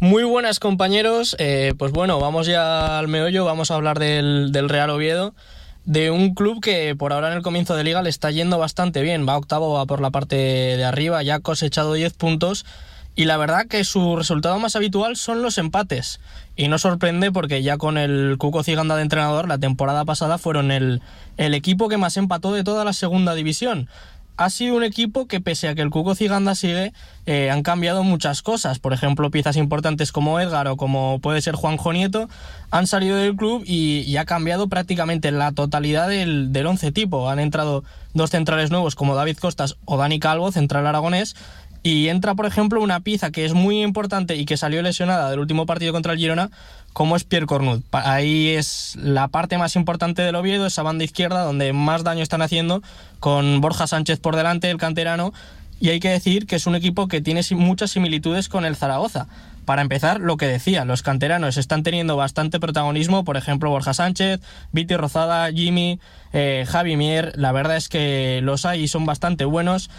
Muy 0.02 0.24
buenas 0.24 0.60
compañeros, 0.60 1.36
Eh, 1.40 1.74
pues 1.78 1.92
bueno, 1.92 2.20
vamos 2.20 2.48
ya 2.48 3.00
al 3.00 3.08
meollo, 3.08 3.46
vamos 3.46 3.72
a 3.72 3.76
hablar 3.76 3.98
del, 3.98 4.52
del 4.52 4.68
Real 4.70 4.90
Oviedo, 4.90 5.34
de 5.86 6.12
un 6.12 6.34
club 6.36 6.62
que 6.62 6.96
por 6.96 7.14
ahora 7.14 7.32
en 7.32 7.38
el 7.38 7.44
comienzo 7.44 7.76
de 7.76 7.84
liga 7.84 8.02
le 8.02 8.10
está 8.10 8.30
yendo 8.30 8.58
bastante 8.58 9.02
bien, 9.02 9.26
va 9.28 9.38
octavo, 9.38 9.74
va 9.74 9.86
por 9.86 10.02
la 10.02 10.12
parte 10.12 10.36
de 10.36 10.84
arriba, 10.84 11.24
ya 11.24 11.36
ha 11.36 11.40
cosechado 11.40 11.94
10 11.94 12.14
puntos 12.14 12.66
y 13.16 13.26
la 13.26 13.38
verdad 13.38 13.68
que 13.68 13.84
su 13.86 14.18
resultado 14.18 14.60
más 14.60 14.76
habitual 14.76 15.16
son 15.16 15.42
los 15.42 15.58
empates 15.58 16.20
y 16.58 16.68
no 16.68 16.78
sorprende 16.78 17.32
porque 17.32 17.64
ya 17.64 17.78
con 17.78 17.98
el 17.98 18.36
Cuco 18.38 18.64
Ciganda 18.64 18.98
de 18.98 19.04
entrenador 19.04 19.48
la 19.48 19.58
temporada 19.58 20.04
pasada 20.04 20.38
fueron 20.38 20.72
el, 20.72 21.02
el 21.38 21.54
equipo 21.54 21.88
que 21.88 21.98
más 21.98 22.18
empató 22.18 22.52
de 22.52 22.66
toda 22.66 22.84
la 22.84 22.92
segunda 22.92 23.34
división 23.34 23.88
ha 24.38 24.50
sido 24.50 24.76
un 24.76 24.84
equipo 24.84 25.28
que 25.28 25.42
pese 25.42 25.68
a 25.68 25.76
que 25.76 25.82
el 25.82 25.90
Cuco 25.90 26.16
Ciganda 26.16 26.56
sigue, 26.56 26.94
eh, 27.26 27.50
han 27.50 27.64
cambiado 27.64 28.04
muchas 28.04 28.42
cosas. 28.42 28.80
Por 28.80 28.94
ejemplo, 28.94 29.32
piezas 29.32 29.58
importantes 29.58 30.12
como 30.12 30.40
Edgar 30.40 30.68
o 30.68 30.78
como 30.78 31.20
puede 31.20 31.42
ser 31.42 31.56
Juanjo 31.56 31.94
Nieto 31.94 32.30
han 32.72 32.88
salido 32.88 33.16
del 33.18 33.36
club 33.36 33.64
y, 33.66 34.02
y 34.02 34.18
ha 34.18 34.26
cambiado 34.26 34.68
prácticamente 34.68 35.32
la 35.32 35.52
totalidad 35.52 36.10
del, 36.10 36.52
del 36.52 36.68
once 36.68 36.92
tipo. 36.92 37.30
Han 37.30 37.40
entrado 37.40 37.84
dos 38.14 38.32
centrales 38.32 38.72
nuevos 38.72 38.96
como 38.96 39.16
David 39.16 39.38
Costas 39.38 39.78
o 39.86 39.98
Dani 39.98 40.20
Calvo, 40.20 40.52
central 40.52 40.88
aragonés. 40.88 41.36
Y 41.86 42.10
entra, 42.10 42.34
por 42.34 42.48
ejemplo, 42.48 42.82
una 42.82 43.02
pieza 43.02 43.30
que 43.30 43.46
es 43.46 43.54
muy 43.54 43.84
importante 43.84 44.36
y 44.36 44.46
que 44.46 44.58
salió 44.58 44.82
lesionada 44.82 45.30
del 45.30 45.38
último 45.38 45.68
partido 45.68 45.94
contra 45.94 46.14
el 46.14 46.18
Girona, 46.18 46.50
como 46.94 47.16
es 47.16 47.26
Pierre 47.26 47.46
Cornut. 47.46 47.84
Ahí 47.92 48.50
es 48.50 48.96
la 49.00 49.28
parte 49.28 49.60
más 49.60 49.76
importante 49.76 50.24
del 50.24 50.34
Oviedo, 50.34 50.66
esa 50.66 50.82
banda 50.82 51.04
izquierda 51.04 51.44
donde 51.44 51.74
más 51.74 52.04
daño 52.04 52.24
están 52.24 52.42
haciendo, 52.42 52.82
con 53.20 53.62
Borja 53.62 53.86
Sánchez 53.86 54.20
por 54.20 54.36
delante, 54.36 54.72
el 54.72 54.78
canterano. 54.78 55.32
Y 55.80 55.90
hay 55.90 56.00
que 56.00 56.10
decir 56.10 56.48
que 56.48 56.56
es 56.56 56.66
un 56.66 56.74
equipo 56.74 57.08
que 57.08 57.22
tiene 57.22 57.42
muchas 57.52 57.92
similitudes 57.92 58.50
con 58.50 58.66
el 58.66 58.76
Zaragoza. 58.76 59.28
Para 59.66 59.84
empezar, 59.84 60.20
lo 60.22 60.38
que 60.38 60.48
decía, 60.48 60.86
los 60.86 61.04
canteranos 61.04 61.58
están 61.58 61.84
teniendo 61.84 62.16
bastante 62.16 62.60
protagonismo, 62.60 63.24
por 63.24 63.38
ejemplo, 63.38 63.70
Borja 63.70 63.94
Sánchez, 63.94 64.40
Viti 64.72 64.96
Rozada, 64.96 65.52
Jimmy, 65.52 66.00
eh, 66.34 66.66
Javi 66.68 66.98
Mier, 66.98 67.34
la 67.36 67.52
verdad 67.52 67.78
es 67.78 67.90
que 67.90 68.42
los 68.44 68.66
hay 68.66 68.84
y 68.84 68.88
son 68.88 69.06
bastante 69.06 69.46
buenos 69.46 69.90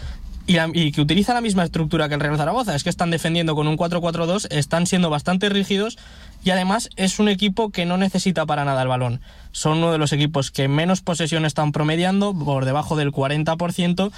y, 0.47 0.91
que 0.93 1.01
utiliza 1.01 1.33
la 1.33 1.41
misma 1.41 1.63
estructura 1.63 2.07
que 2.07 2.15
el 2.15 2.21
Real 2.21 2.37
Zaragoza. 2.37 2.73
Es 2.73 2.83
que 2.83 2.89
están 2.89 3.11
defendiendo 3.11 3.53
con 3.53 3.67
un 3.67 3.77
4-4-2, 3.77 4.47
están 4.49 4.87
siendo 4.87 5.09
bastante 5.09 5.49
rígidos 5.49 5.97
y 6.43 6.51
además 6.51 6.89
es 6.95 7.19
un 7.19 7.27
equipo 7.27 7.69
que 7.69 7.85
no 7.85 7.97
necesita 7.97 8.45
para 8.45 8.63
nada 8.63 8.81
el 8.81 8.87
balón. 8.87 9.19
Son 9.51 9.79
uno 9.79 9.91
de 9.91 9.97
los 9.97 10.13
equipos 10.13 10.49
que 10.49 10.69
menos 10.69 11.01
posesión 11.01 11.45
están 11.45 11.73
promediando, 11.73 12.33
por 12.33 12.63
debajo 12.63 12.95
del 12.95 13.11
40%. 13.11 14.11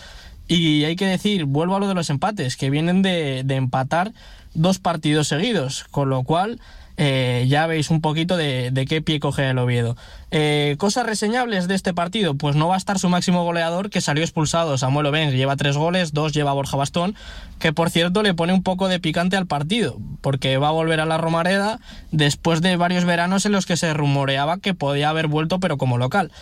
Y 0.47 0.83
hay 0.83 0.95
que 0.95 1.05
decir, 1.05 1.45
vuelvo 1.45 1.75
a 1.75 1.79
lo 1.79 1.87
de 1.87 1.93
los 1.93 2.09
empates, 2.09 2.57
que 2.57 2.69
vienen 2.69 3.01
de, 3.01 3.43
de 3.43 3.55
empatar 3.55 4.13
dos 4.53 4.79
partidos 4.79 5.27
seguidos, 5.27 5.85
con 5.91 6.09
lo 6.09 6.23
cual 6.23 6.59
eh, 7.01 7.45
ya 7.47 7.65
veis 7.65 7.91
un 7.91 8.01
poquito 8.01 8.35
de, 8.35 8.71
de 8.71 8.85
qué 8.85 9.01
pie 9.01 9.21
coge 9.21 9.49
el 9.49 9.57
Oviedo. 9.57 9.95
Eh, 10.31 10.75
cosas 10.77 11.05
reseñables 11.05 11.69
de 11.69 11.75
este 11.75 11.93
partido, 11.93 12.35
pues 12.35 12.57
no 12.57 12.67
va 12.67 12.75
a 12.75 12.77
estar 12.77 12.99
su 12.99 13.07
máximo 13.07 13.45
goleador 13.45 13.89
que 13.89 14.01
salió 14.01 14.21
expulsado, 14.21 14.77
Samuel 14.77 15.05
Oben, 15.05 15.31
lleva 15.31 15.55
tres 15.55 15.77
goles, 15.77 16.11
dos 16.11 16.33
lleva 16.33 16.51
Borja 16.51 16.75
Bastón, 16.75 17.15
que 17.57 17.71
por 17.71 17.89
cierto 17.89 18.21
le 18.21 18.33
pone 18.33 18.51
un 18.51 18.63
poco 18.63 18.89
de 18.89 18.99
picante 18.99 19.37
al 19.37 19.47
partido, 19.47 19.97
porque 20.19 20.57
va 20.57 20.67
a 20.67 20.71
volver 20.71 20.99
a 20.99 21.05
la 21.05 21.17
Romareda 21.17 21.79
después 22.11 22.61
de 22.61 22.75
varios 22.75 23.05
veranos 23.05 23.45
en 23.45 23.53
los 23.53 23.65
que 23.65 23.77
se 23.77 23.93
rumoreaba 23.93 24.57
que 24.57 24.73
podía 24.73 25.07
haber 25.07 25.27
vuelto 25.27 25.61
pero 25.61 25.77
como 25.77 25.97
local. 25.97 26.33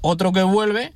Otro 0.00 0.32
que 0.32 0.42
vuelve 0.42 0.92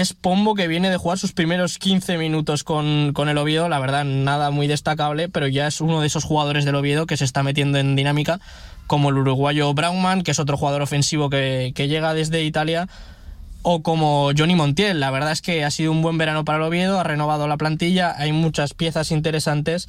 es 0.00 0.12
Pombo 0.12 0.54
que 0.54 0.66
viene 0.66 0.90
de 0.90 0.96
jugar 0.96 1.18
sus 1.18 1.32
primeros 1.32 1.78
15 1.78 2.18
minutos 2.18 2.64
con, 2.64 3.12
con 3.12 3.28
el 3.28 3.38
Oviedo, 3.38 3.68
la 3.68 3.78
verdad 3.78 4.04
nada 4.04 4.50
muy 4.50 4.66
destacable, 4.66 5.28
pero 5.28 5.46
ya 5.46 5.66
es 5.66 5.80
uno 5.80 6.00
de 6.00 6.06
esos 6.08 6.24
jugadores 6.24 6.64
del 6.64 6.74
Oviedo 6.74 7.06
que 7.06 7.16
se 7.16 7.24
está 7.24 7.42
metiendo 7.42 7.78
en 7.78 7.94
dinámica, 7.94 8.40
como 8.86 9.10
el 9.10 9.18
uruguayo 9.18 9.72
Braunman, 9.72 10.22
que 10.22 10.32
es 10.32 10.38
otro 10.38 10.56
jugador 10.56 10.82
ofensivo 10.82 11.30
que, 11.30 11.72
que 11.74 11.86
llega 11.86 12.12
desde 12.12 12.42
Italia, 12.42 12.88
o 13.62 13.82
como 13.82 14.30
Johnny 14.36 14.54
Montiel. 14.56 15.00
La 15.00 15.10
verdad 15.10 15.32
es 15.32 15.42
que 15.42 15.64
ha 15.64 15.70
sido 15.70 15.92
un 15.92 16.02
buen 16.02 16.18
verano 16.18 16.44
para 16.44 16.58
el 16.58 16.64
Oviedo, 16.64 16.98
ha 16.98 17.04
renovado 17.04 17.46
la 17.46 17.56
plantilla, 17.56 18.14
hay 18.16 18.32
muchas 18.32 18.74
piezas 18.74 19.10
interesantes 19.10 19.88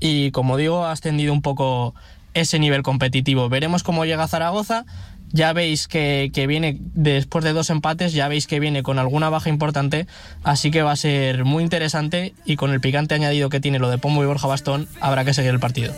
y 0.00 0.32
como 0.32 0.56
digo, 0.56 0.84
ha 0.84 0.92
ascendido 0.92 1.32
un 1.32 1.42
poco 1.42 1.94
ese 2.34 2.58
nivel 2.58 2.82
competitivo. 2.82 3.48
Veremos 3.48 3.82
cómo 3.82 4.04
llega 4.04 4.26
Zaragoza. 4.28 4.84
Ya 5.32 5.52
veis 5.52 5.88
que, 5.88 6.30
que 6.32 6.46
viene, 6.46 6.78
después 6.94 7.44
de 7.44 7.52
dos 7.52 7.70
empates, 7.70 8.12
ya 8.12 8.28
veis 8.28 8.46
que 8.46 8.60
viene 8.60 8.82
con 8.82 8.98
alguna 8.98 9.30
baja 9.30 9.48
importante, 9.48 10.06
así 10.42 10.70
que 10.70 10.82
va 10.82 10.92
a 10.92 10.96
ser 10.96 11.44
muy 11.44 11.62
interesante 11.62 12.34
y 12.44 12.56
con 12.56 12.70
el 12.70 12.80
picante 12.80 13.14
añadido 13.14 13.48
que 13.48 13.60
tiene 13.60 13.78
lo 13.78 13.90
de 13.90 13.98
Pombo 13.98 14.22
y 14.22 14.26
Borja 14.26 14.46
Bastón, 14.46 14.88
habrá 15.00 15.24
que 15.24 15.34
seguir 15.34 15.50
el 15.50 15.60
partido. 15.60 15.94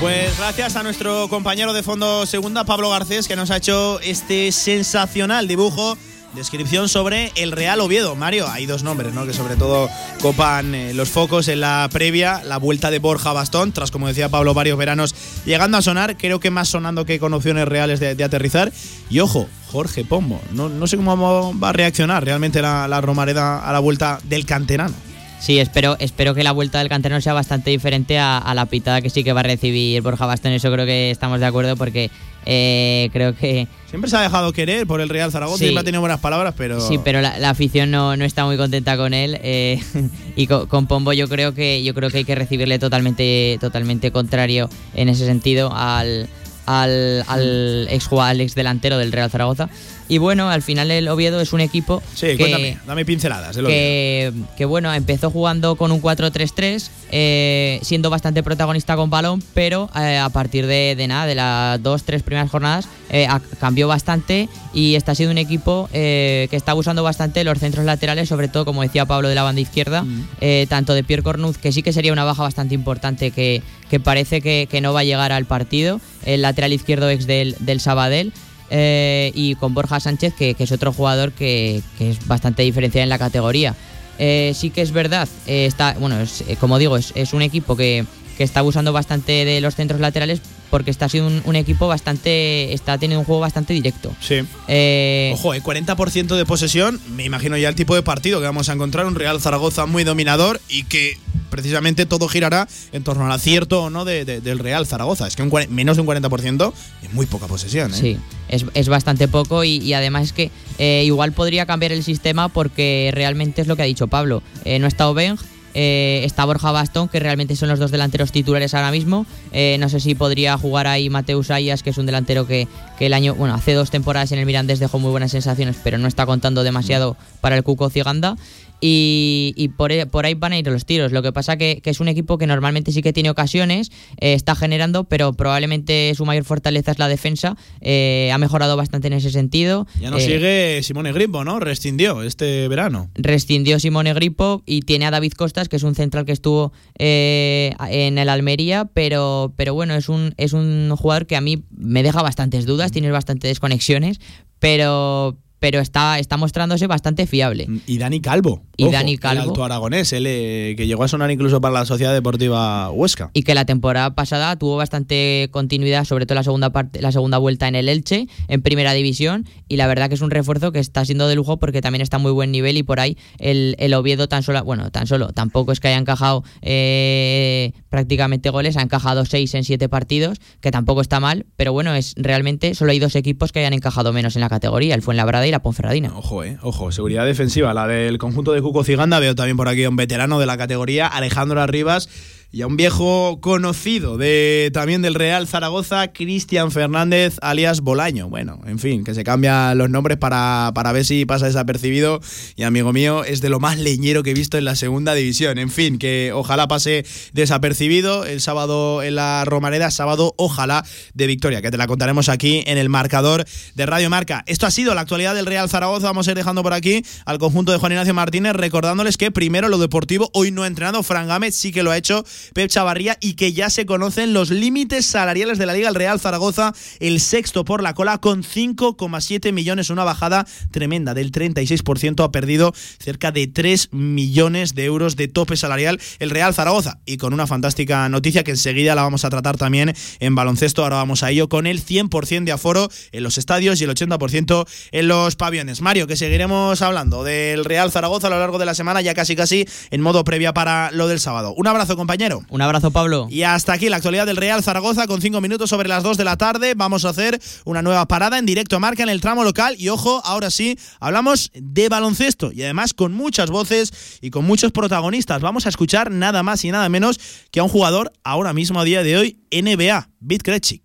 Pues 0.00 0.36
gracias 0.38 0.76
a 0.76 0.82
nuestro 0.82 1.28
compañero 1.28 1.72
de 1.72 1.82
fondo 1.82 2.26
segunda, 2.26 2.64
Pablo 2.64 2.90
Garcés, 2.90 3.28
que 3.28 3.34
nos 3.34 3.50
ha 3.50 3.56
hecho 3.56 3.98
este 4.00 4.52
sensacional 4.52 5.48
dibujo, 5.48 5.96
descripción 6.36 6.88
sobre 6.88 7.32
el 7.34 7.50
Real 7.50 7.80
Oviedo. 7.80 8.14
Mario, 8.14 8.46
hay 8.48 8.66
dos 8.66 8.82
nombres, 8.82 9.12
¿no? 9.14 9.26
Que 9.26 9.32
sobre 9.32 9.56
todo 9.56 9.88
copan 10.20 10.74
eh, 10.74 10.94
los 10.94 11.08
focos 11.08 11.48
en 11.48 11.60
la 11.60 11.88
previa, 11.90 12.42
la 12.44 12.58
vuelta 12.58 12.90
de 12.90 12.98
Borja 12.98 13.32
Bastón, 13.32 13.72
tras, 13.72 13.90
como 13.90 14.06
decía 14.06 14.28
Pablo, 14.28 14.54
varios 14.54 14.78
veranos 14.78 15.14
llegando 15.44 15.78
a 15.78 15.82
sonar, 15.82 16.16
creo 16.16 16.38
que 16.38 16.50
más 16.50 16.68
sonando 16.68 17.06
que 17.06 17.18
con 17.18 17.34
opciones 17.34 17.66
reales 17.66 17.98
de, 17.98 18.14
de 18.14 18.22
aterrizar. 18.22 18.72
Y 19.10 19.20
ojo, 19.20 19.48
Jorge 19.72 20.04
Pombo, 20.04 20.40
no, 20.52 20.68
no 20.68 20.86
sé 20.86 20.96
cómo 20.96 21.58
va 21.58 21.70
a 21.70 21.72
reaccionar 21.72 22.24
realmente 22.24 22.62
la, 22.62 22.86
la 22.86 23.00
Romareda 23.00 23.58
a 23.66 23.72
la 23.72 23.78
vuelta 23.80 24.20
del 24.24 24.46
canterano. 24.46 24.94
Sí, 25.40 25.58
espero, 25.58 25.96
espero 26.00 26.34
que 26.34 26.42
la 26.42 26.52
vuelta 26.52 26.78
del 26.78 26.88
canterano 26.88 27.20
sea 27.20 27.32
bastante 27.34 27.70
diferente 27.70 28.18
a, 28.18 28.38
a 28.38 28.54
la 28.54 28.66
pitada 28.66 29.00
que 29.02 29.10
sí 29.10 29.22
que 29.22 29.32
va 29.32 29.40
a 29.40 29.44
recibir 29.44 30.00
Borja 30.02 30.26
Bastón. 30.26 30.52
Eso 30.52 30.72
creo 30.72 30.86
que 30.86 31.10
estamos 31.10 31.40
de 31.40 31.46
acuerdo 31.46 31.76
porque 31.76 32.10
eh, 32.46 33.10
creo 33.12 33.34
que. 33.36 33.68
Siempre 33.90 34.08
se 34.10 34.16
ha 34.16 34.22
dejado 34.22 34.52
querer 34.52 34.86
por 34.86 35.00
el 35.00 35.08
Real 35.08 35.30
Zaragoza, 35.30 35.58
Sí. 35.58 35.64
siempre 35.64 35.80
ha 35.82 35.84
tenido 35.84 36.00
buenas 36.00 36.20
palabras, 36.20 36.54
pero. 36.56 36.80
Sí, 36.80 36.98
pero 37.04 37.20
la, 37.20 37.38
la 37.38 37.50
afición 37.50 37.90
no, 37.90 38.16
no 38.16 38.24
está 38.24 38.44
muy 38.46 38.56
contenta 38.56 38.96
con 38.96 39.12
él. 39.14 39.38
eh, 39.42 39.80
y 40.36 40.46
con, 40.46 40.66
con 40.66 40.86
Pombo 40.86 41.12
yo 41.12 41.28
creo 41.28 41.54
que 41.54 41.82
yo 41.84 41.92
creo 41.94 42.08
que 42.10 42.18
hay 42.18 42.24
que 42.24 42.34
recibirle 42.34 42.78
totalmente, 42.78 43.58
totalmente 43.60 44.10
contrario 44.10 44.68
en 44.94 45.08
ese 45.10 45.26
sentido 45.26 45.70
al, 45.74 46.28
al, 46.66 47.24
al 47.28 47.88
ex 47.90 48.08
al 48.12 48.40
ex 48.40 48.54
delantero 48.54 48.96
del 48.98 49.12
Real 49.12 49.30
Zaragoza. 49.30 49.68
Y 50.08 50.18
bueno, 50.18 50.48
al 50.50 50.62
final 50.62 50.90
el 50.90 51.08
Oviedo 51.08 51.40
es 51.40 51.52
un 51.52 51.60
equipo 51.60 52.02
Sí, 52.14 52.26
que, 52.28 52.36
cuéntame, 52.38 52.78
dame 52.86 53.04
pinceladas. 53.04 53.56
del 53.56 53.66
que, 53.66 54.32
que, 54.56 54.64
bueno, 54.64 54.92
empezó 54.94 55.30
jugando 55.30 55.76
con 55.76 55.90
un 55.90 56.00
4-3-3, 56.00 56.88
eh, 57.10 57.80
siendo 57.82 58.08
bastante 58.10 58.42
protagonista 58.42 58.94
con 58.96 59.10
balón, 59.10 59.42
pero 59.54 59.90
eh, 59.96 60.18
a 60.18 60.28
partir 60.28 60.66
de, 60.66 60.94
de 60.96 61.08
nada, 61.08 61.26
de 61.26 61.34
las 61.34 61.82
dos, 61.82 62.04
tres 62.04 62.22
primeras 62.22 62.50
jornadas, 62.50 62.88
eh, 63.10 63.26
cambió 63.60 63.88
bastante 63.88 64.48
y 64.72 64.94
está 64.94 65.14
siendo 65.14 65.32
un 65.32 65.38
equipo 65.38 65.88
que 65.92 66.48
está 66.52 66.74
usando 66.74 67.02
bastante 67.02 67.42
los 67.44 67.58
centros 67.58 67.84
laterales, 67.84 68.28
sobre 68.28 68.48
todo, 68.48 68.64
como 68.64 68.82
decía 68.82 69.06
Pablo, 69.06 69.28
de 69.28 69.34
la 69.34 69.42
banda 69.42 69.60
izquierda, 69.60 70.04
eh, 70.40 70.66
tanto 70.68 70.94
de 70.94 71.02
Pierre 71.02 71.22
Cornuz, 71.22 71.58
que 71.58 71.72
sí 71.72 71.82
que 71.82 71.92
sería 71.92 72.12
una 72.12 72.24
baja 72.24 72.42
bastante 72.42 72.74
importante, 72.74 73.30
que, 73.30 73.62
que 73.90 74.00
parece 74.00 74.40
que, 74.40 74.68
que 74.70 74.80
no 74.80 74.92
va 74.92 75.00
a 75.00 75.04
llegar 75.04 75.32
al 75.32 75.46
partido, 75.46 76.00
el 76.24 76.42
lateral 76.42 76.72
izquierdo 76.72 77.08
ex 77.10 77.26
del, 77.26 77.56
del 77.60 77.80
Sabadell. 77.80 78.32
Eh, 78.70 79.32
y 79.34 79.54
con 79.54 79.74
Borja 79.74 80.00
Sánchez, 80.00 80.34
que, 80.34 80.56
es 80.58 80.72
otro 80.72 80.92
jugador 80.92 81.32
que, 81.32 81.82
es 81.98 82.26
bastante 82.26 82.62
diferencial 82.62 83.04
en 83.04 83.08
la 83.08 83.18
categoría. 83.18 83.74
Eh, 84.18 84.52
sí 84.54 84.70
que 84.70 84.80
es 84.80 84.92
verdad, 84.92 85.28
eh, 85.46 85.66
está, 85.66 85.94
bueno, 85.98 86.20
es, 86.20 86.42
eh, 86.42 86.56
como 86.58 86.78
digo, 86.78 86.96
es, 86.96 87.12
es 87.14 87.34
un 87.34 87.42
equipo 87.42 87.76
que, 87.76 88.06
que 88.36 88.44
está 88.44 88.60
abusando 88.60 88.92
bastante 88.92 89.44
de 89.44 89.60
los 89.60 89.74
centros 89.74 90.00
laterales 90.00 90.40
porque 90.70 90.90
está 90.90 91.08
siendo 91.08 91.28
un, 91.30 91.42
un 91.44 91.56
equipo 91.56 91.86
bastante, 91.88 92.72
está 92.72 92.98
teniendo 92.98 93.20
un 93.20 93.26
juego 93.26 93.40
bastante 93.40 93.72
directo. 93.74 94.14
Sí. 94.20 94.36
Eh, 94.68 95.30
Ojo, 95.34 95.54
el 95.54 95.62
40% 95.62 96.36
de 96.36 96.44
posesión, 96.44 97.00
me 97.14 97.24
imagino 97.24 97.56
ya 97.56 97.68
el 97.68 97.74
tipo 97.74 97.94
de 97.94 98.02
partido 98.02 98.40
que 98.40 98.46
vamos 98.46 98.68
a 98.68 98.72
encontrar, 98.72 99.06
un 99.06 99.14
Real 99.14 99.40
Zaragoza 99.40 99.86
muy 99.86 100.04
dominador 100.04 100.60
y 100.68 100.84
que 100.84 101.18
precisamente 101.50 102.06
todo 102.06 102.28
girará 102.28 102.66
en 102.92 103.04
torno 103.04 103.24
al 103.24 103.32
acierto 103.32 103.84
o 103.84 103.90
no 103.90 104.04
de- 104.04 104.24
de- 104.24 104.40
del 104.40 104.58
Real 104.58 104.86
Zaragoza. 104.86 105.26
Es 105.26 105.36
que 105.36 105.42
un 105.42 105.52
menos 105.70 105.96
de 105.96 106.00
un 106.02 106.06
40% 106.08 106.72
es 107.02 107.12
muy 107.14 107.24
poca 107.26 107.46
posesión. 107.46 107.92
¿eh? 107.94 107.96
Sí, 107.98 108.18
es, 108.48 108.66
es 108.74 108.88
bastante 108.88 109.28
poco 109.28 109.62
y, 109.64 109.76
y 109.78 109.94
además 109.94 110.24
es 110.24 110.32
que 110.32 110.50
eh, 110.78 111.04
igual 111.06 111.32
podría 111.32 111.64
cambiar 111.64 111.92
el 111.92 112.02
sistema 112.02 112.48
porque 112.48 113.10
realmente 113.14 113.62
es 113.62 113.68
lo 113.68 113.76
que 113.76 113.82
ha 113.82 113.86
dicho 113.86 114.08
Pablo. 114.08 114.42
Eh, 114.64 114.78
no 114.80 114.86
está 114.86 115.08
Obeng, 115.08 115.38
eh, 115.78 116.22
está 116.24 116.46
Borja 116.46 116.72
Bastón, 116.72 117.08
que 117.08 117.20
realmente 117.20 117.54
son 117.54 117.68
los 117.68 117.78
dos 117.78 117.90
delanteros 117.90 118.32
titulares 118.32 118.72
ahora 118.72 118.90
mismo. 118.90 119.26
Eh, 119.52 119.76
no 119.78 119.90
sé 119.90 120.00
si 120.00 120.14
podría 120.14 120.56
jugar 120.56 120.86
ahí 120.86 121.10
Mateus 121.10 121.50
Ayas, 121.50 121.82
que 121.82 121.90
es 121.90 121.98
un 121.98 122.06
delantero 122.06 122.46
que, 122.46 122.66
el 122.98 123.12
año, 123.12 123.34
bueno, 123.34 123.54
hace 123.54 123.74
dos 123.74 123.90
temporadas 123.90 124.32
en 124.32 124.38
el 124.38 124.46
Mirandés 124.46 124.78
dejó 124.78 124.98
muy 124.98 125.10
buenas 125.10 125.32
sensaciones, 125.32 125.76
pero 125.84 125.98
no 125.98 126.08
está 126.08 126.24
contando 126.24 126.64
demasiado 126.64 127.18
para 127.42 127.56
el 127.56 127.62
Cuco 127.62 127.90
Ciganda. 127.90 128.38
Y, 128.80 129.54
y 129.56 129.68
por, 129.68 129.90
e- 129.92 130.06
por 130.06 130.26
ahí 130.26 130.34
van 130.34 130.52
a 130.52 130.58
ir 130.58 130.66
los 130.66 130.84
tiros. 130.84 131.12
Lo 131.12 131.22
que 131.22 131.32
pasa 131.32 131.56
que, 131.56 131.80
que 131.82 131.90
es 131.90 132.00
un 132.00 132.08
equipo 132.08 132.36
que 132.38 132.46
normalmente 132.46 132.92
sí 132.92 133.02
que 133.02 133.12
tiene 133.12 133.30
ocasiones, 133.30 133.90
eh, 134.20 134.34
está 134.34 134.54
generando, 134.54 135.04
pero 135.04 135.32
probablemente 135.32 136.12
su 136.14 136.26
mayor 136.26 136.44
fortaleza 136.44 136.90
es 136.92 136.98
la 136.98 137.08
defensa. 137.08 137.56
Eh, 137.80 138.30
ha 138.32 138.38
mejorado 138.38 138.76
bastante 138.76 139.06
en 139.06 139.14
ese 139.14 139.30
sentido. 139.30 139.86
Ya 140.00 140.10
no 140.10 140.18
Eh, 140.18 140.20
sigue 140.20 140.82
Simone 140.82 141.12
Grimbo, 141.12 141.42
¿no? 141.44 141.58
Rescindió 141.60 142.22
este 142.22 142.68
verano. 142.68 143.10
rescindió 143.14 143.78
Simone 143.80 144.12
Gripo 144.14 144.62
y 144.66 144.82
tiene 144.82 145.06
a 145.06 145.10
David 145.10 145.32
Costas, 145.32 145.68
que 145.68 145.76
es 145.76 145.82
un 145.82 145.94
central 145.94 146.24
que 146.26 146.32
estuvo 146.32 146.72
eh, 146.98 147.74
en 147.88 148.18
el 148.18 148.28
Almería, 148.28 148.90
pero, 148.92 149.52
pero 149.56 149.72
bueno, 149.74 149.94
es 149.94 150.08
un, 150.08 150.34
es 150.36 150.52
un 150.52 150.94
jugador 150.96 151.26
que 151.26 151.36
a 151.36 151.40
mí 151.40 151.64
me 151.76 152.02
deja 152.02 152.22
bastantes 152.22 152.66
dudas, 152.66 152.92
tiene 152.92 153.10
bastantes 153.10 153.48
desconexiones, 153.50 154.20
pero, 154.58 155.36
pero 155.58 155.80
está, 155.80 156.18
está 156.18 156.36
mostrándose 156.36 156.86
bastante 156.86 157.26
fiable. 157.26 157.66
Y 157.86 157.98
Dani 157.98 158.20
Calvo. 158.20 158.62
Y 158.76 158.84
Ojo, 158.84 158.92
Dani 158.92 159.12
El 159.12 159.20
Calvo. 159.20 159.42
alto 159.42 159.64
aragonés, 159.64 160.12
él, 160.12 160.26
eh, 160.26 160.74
que 160.76 160.86
llegó 160.86 161.04
a 161.04 161.08
sonar 161.08 161.30
incluso 161.30 161.60
para 161.60 161.72
la 161.74 161.86
Sociedad 161.86 162.12
Deportiva 162.12 162.90
Huesca. 162.90 163.30
y 163.32 163.42
que 163.42 163.54
la 163.54 163.64
temporada 163.64 164.14
pasada 164.14 164.56
tuvo 164.56 164.76
bastante 164.76 165.48
continuidad, 165.50 166.04
sobre 166.04 166.26
todo 166.26 166.34
la 166.36 166.42
segunda 166.42 166.70
parte, 166.70 167.00
la 167.00 167.12
segunda 167.12 167.38
vuelta 167.38 167.68
en 167.68 167.74
el 167.74 167.88
Elche, 167.88 168.28
en 168.48 168.62
primera 168.62 168.92
división, 168.92 169.46
y 169.68 169.76
la 169.76 169.86
verdad 169.86 170.08
que 170.08 170.14
es 170.14 170.20
un 170.20 170.30
refuerzo 170.30 170.72
que 170.72 170.78
está 170.78 171.04
siendo 171.04 171.28
de 171.28 171.34
lujo 171.34 171.56
porque 171.58 171.80
también 171.80 172.02
está 172.02 172.16
a 172.16 172.20
muy 172.20 172.32
buen 172.32 172.52
nivel 172.52 172.76
y 172.76 172.82
por 172.82 173.00
ahí 173.00 173.16
el, 173.38 173.76
el 173.78 173.94
Oviedo 173.94 174.28
tan 174.28 174.42
solo, 174.42 174.62
bueno, 174.64 174.90
tan 174.90 175.06
solo, 175.06 175.28
tampoco 175.32 175.72
es 175.72 175.80
que 175.80 175.88
haya 175.88 175.98
encajado 175.98 176.44
eh, 176.62 177.72
prácticamente 177.88 178.50
goles, 178.50 178.76
ha 178.76 178.82
encajado 178.82 179.24
seis 179.24 179.54
en 179.54 179.64
siete 179.64 179.88
partidos, 179.88 180.38
que 180.60 180.70
tampoco 180.70 181.00
está 181.00 181.20
mal, 181.20 181.46
pero 181.56 181.72
bueno, 181.72 181.94
es 181.94 182.14
realmente 182.16 182.74
solo 182.74 182.92
hay 182.92 182.98
dos 182.98 183.16
equipos 183.16 183.52
que 183.52 183.60
hayan 183.60 183.72
encajado 183.72 184.12
menos 184.12 184.36
en 184.36 184.40
la 184.40 184.48
categoría, 184.48 184.94
el 184.94 185.02
Fuenlabrada 185.02 185.46
y 185.46 185.50
la 185.50 185.60
Ponferradina. 185.60 186.12
Ojo, 186.16 186.44
eh, 186.44 186.58
ojo, 186.62 186.92
seguridad 186.92 187.24
defensiva, 187.24 187.72
la 187.74 187.86
del 187.86 188.18
conjunto 188.18 188.52
de 188.52 188.60
Cuco 188.66 188.82
Ciganda. 188.82 189.20
Veo 189.20 189.36
también 189.36 189.56
por 189.56 189.68
aquí 189.68 189.84
a 189.84 189.88
un 189.88 189.94
veterano 189.94 190.40
de 190.40 190.46
la 190.46 190.58
categoría, 190.58 191.06
Alejandro 191.06 191.60
Arribas, 191.60 192.08
y 192.52 192.62
a 192.62 192.66
un 192.66 192.76
viejo 192.76 193.40
conocido 193.40 194.16
de 194.16 194.70
también 194.72 195.02
del 195.02 195.14
Real 195.14 195.46
Zaragoza, 195.46 196.12
Cristian 196.12 196.70
Fernández, 196.70 197.36
alias 197.42 197.80
Bolaño. 197.80 198.28
Bueno, 198.28 198.60
en 198.66 198.78
fin, 198.78 199.04
que 199.04 199.14
se 199.14 199.24
cambian 199.24 199.76
los 199.76 199.90
nombres 199.90 200.16
para, 200.16 200.70
para 200.74 200.92
ver 200.92 201.04
si 201.04 201.26
pasa 201.26 201.46
desapercibido. 201.46 202.20
Y 202.54 202.62
amigo 202.62 202.92
mío, 202.92 203.24
es 203.24 203.40
de 203.40 203.48
lo 203.48 203.60
más 203.60 203.78
leñero 203.78 204.22
que 204.22 204.30
he 204.30 204.34
visto 204.34 204.56
en 204.58 204.64
la 204.64 204.76
segunda 204.76 205.14
división. 205.14 205.58
En 205.58 205.70
fin, 205.70 205.98
que 205.98 206.32
ojalá 206.32 206.68
pase 206.68 207.04
desapercibido 207.32 208.24
el 208.24 208.40
sábado 208.40 209.02
en 209.02 209.16
la 209.16 209.44
Romareda, 209.44 209.90
sábado 209.90 210.34
ojalá 210.38 210.84
de 211.14 211.26
victoria, 211.26 211.62
que 211.62 211.70
te 211.70 211.76
la 211.76 211.86
contaremos 211.86 212.28
aquí 212.28 212.62
en 212.66 212.78
el 212.78 212.88
marcador 212.88 213.44
de 213.74 213.86
Radio 213.86 214.08
Marca. 214.08 214.44
Esto 214.46 214.66
ha 214.66 214.70
sido 214.70 214.94
la 214.94 215.02
actualidad 215.02 215.34
del 215.34 215.46
Real 215.46 215.68
Zaragoza. 215.68 216.06
Vamos 216.06 216.28
a 216.28 216.30
ir 216.30 216.36
dejando 216.36 216.62
por 216.62 216.72
aquí 216.72 217.02
al 217.24 217.38
conjunto 217.38 217.72
de 217.72 217.78
Juan 217.78 217.92
Ignacio 217.92 218.14
Martínez, 218.14 218.54
recordándoles 218.54 219.16
que 219.16 219.30
primero 219.30 219.68
lo 219.68 219.78
deportivo, 219.78 220.30
hoy 220.32 220.52
no 220.52 220.62
ha 220.62 220.66
entrenado, 220.66 221.02
Fran 221.02 221.28
Gámez 221.28 221.54
sí 221.54 221.72
que 221.72 221.82
lo 221.82 221.90
ha 221.90 221.96
hecho, 221.96 222.24
Pep 222.54 222.70
Chavarría, 222.70 223.18
y 223.20 223.34
que 223.34 223.52
ya 223.52 223.70
se 223.70 223.86
conocen 223.86 224.32
los 224.32 224.50
límites 224.50 225.06
salariales 225.06 225.58
de 225.58 225.66
la 225.66 225.74
Liga. 225.74 225.88
El 225.88 225.94
Real 225.94 226.20
Zaragoza, 226.20 226.72
el 227.00 227.20
sexto 227.20 227.64
por 227.64 227.82
la 227.82 227.94
cola, 227.94 228.18
con 228.18 228.42
5,7 228.42 229.52
millones, 229.52 229.90
una 229.90 230.04
bajada 230.04 230.46
tremenda 230.70 231.14
del 231.14 231.32
36%, 231.32 232.24
ha 232.24 232.32
perdido 232.32 232.72
cerca 232.98 233.32
de 233.32 233.46
3 233.46 233.92
millones 233.92 234.74
de 234.74 234.84
euros 234.84 235.16
de 235.16 235.28
tope 235.28 235.56
salarial 235.56 236.00
el 236.18 236.30
Real 236.30 236.54
Zaragoza. 236.54 236.98
Y 237.06 237.16
con 237.16 237.32
una 237.32 237.46
fantástica 237.46 238.08
noticia 238.08 238.44
que 238.44 238.52
enseguida 238.52 238.94
la 238.94 239.02
vamos 239.02 239.24
a 239.24 239.30
tratar 239.30 239.56
también 239.56 239.94
en 240.20 240.34
baloncesto, 240.34 240.82
ahora 240.82 240.96
vamos 240.96 241.22
a 241.22 241.30
ello, 241.30 241.48
con 241.48 241.66
el 241.66 241.84
100% 241.84 242.44
de 242.44 242.52
aforo 242.52 242.88
en 243.12 243.22
los 243.22 243.38
estadios 243.38 243.80
y 243.80 243.84
el 243.84 243.90
80% 243.90 244.66
en 244.92 245.08
los 245.08 245.36
pabellones. 245.36 245.80
Mario, 245.80 246.06
que 246.06 246.16
seguiremos 246.16 246.82
hablando 246.82 247.24
del 247.24 247.64
Real 247.64 247.90
Zaragoza 247.90 248.26
a 248.26 248.30
lo 248.30 248.38
largo 248.38 248.58
de 248.58 248.66
la 248.66 248.74
semana, 248.74 249.00
ya 249.00 249.14
casi 249.14 249.36
casi 249.36 249.66
en 249.90 250.00
modo 250.00 250.24
previa 250.24 250.52
para 250.52 250.90
lo 250.92 251.08
del 251.08 251.20
sábado. 251.20 251.54
Un 251.56 251.66
abrazo, 251.66 251.96
compañero. 251.96 252.25
Un 252.48 252.62
abrazo, 252.62 252.90
Pablo. 252.90 253.26
Y 253.30 253.42
hasta 253.42 253.72
aquí 253.72 253.88
la 253.88 253.96
actualidad 253.96 254.26
del 254.26 254.36
Real 254.36 254.62
Zaragoza 254.62 255.06
con 255.06 255.20
5 255.20 255.40
minutos 255.40 255.70
sobre 255.70 255.88
las 255.88 256.02
2 256.02 256.16
de 256.16 256.24
la 256.24 256.36
tarde. 256.36 256.74
Vamos 256.74 257.04
a 257.04 257.10
hacer 257.10 257.40
una 257.64 257.82
nueva 257.82 258.06
parada 258.06 258.38
en 258.38 258.46
directo 258.46 258.76
a 258.76 258.80
marca 258.80 259.02
en 259.02 259.08
el 259.08 259.20
tramo 259.20 259.44
local. 259.44 259.76
Y 259.78 259.88
ojo, 259.88 260.20
ahora 260.24 260.50
sí, 260.50 260.78
hablamos 261.00 261.50
de 261.54 261.88
baloncesto 261.88 262.52
y 262.52 262.62
además 262.62 262.94
con 262.94 263.12
muchas 263.12 263.50
voces 263.50 264.18
y 264.20 264.30
con 264.30 264.44
muchos 264.44 264.72
protagonistas. 264.72 265.40
Vamos 265.40 265.66
a 265.66 265.68
escuchar 265.68 266.10
nada 266.10 266.42
más 266.42 266.64
y 266.64 266.70
nada 266.70 266.88
menos 266.88 267.20
que 267.50 267.60
a 267.60 267.62
un 267.62 267.68
jugador 267.68 268.12
ahora 268.24 268.52
mismo 268.52 268.80
a 268.80 268.84
día 268.84 269.02
de 269.02 269.16
hoy, 269.16 269.38
NBA, 269.50 270.08
Bit 270.20 270.42
Krejcik. 270.42 270.82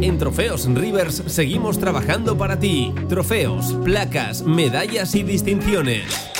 En 0.00 0.16
Trofeos 0.16 0.66
Rivers 0.66 1.22
seguimos 1.26 1.78
trabajando 1.78 2.38
para 2.38 2.58
ti. 2.58 2.92
Trofeos, 3.08 3.74
placas, 3.84 4.42
medallas 4.42 5.14
y 5.14 5.22
distinciones. 5.22 6.39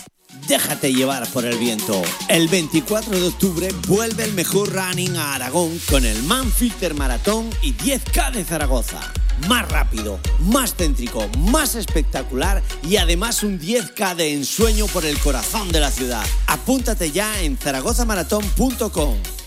Déjate 0.47 0.93
llevar 0.93 1.27
por 1.29 1.45
el 1.45 1.57
viento. 1.57 2.01
El 2.27 2.47
24 2.47 3.19
de 3.19 3.27
octubre 3.27 3.69
vuelve 3.87 4.23
el 4.23 4.33
mejor 4.33 4.71
running 4.73 5.15
a 5.15 5.35
Aragón 5.35 5.79
con 5.89 6.05
el 6.05 6.21
Manfilter 6.23 6.93
Maratón 6.93 7.49
y 7.61 7.73
10K 7.73 8.31
de 8.31 8.43
Zaragoza. 8.43 8.99
Más 9.47 9.67
rápido, 9.69 10.19
más 10.39 10.75
céntrico, 10.75 11.27
más 11.49 11.75
espectacular 11.75 12.61
y 12.83 12.97
además 12.97 13.43
un 13.43 13.59
10K 13.59 14.15
de 14.15 14.33
ensueño 14.33 14.87
por 14.87 15.05
el 15.05 15.17
corazón 15.19 15.71
de 15.71 15.79
la 15.79 15.91
ciudad. 15.91 16.25
Apúntate 16.47 17.11
ya 17.11 17.41
en 17.41 17.57
zaragozamaratón.com. 17.57 19.40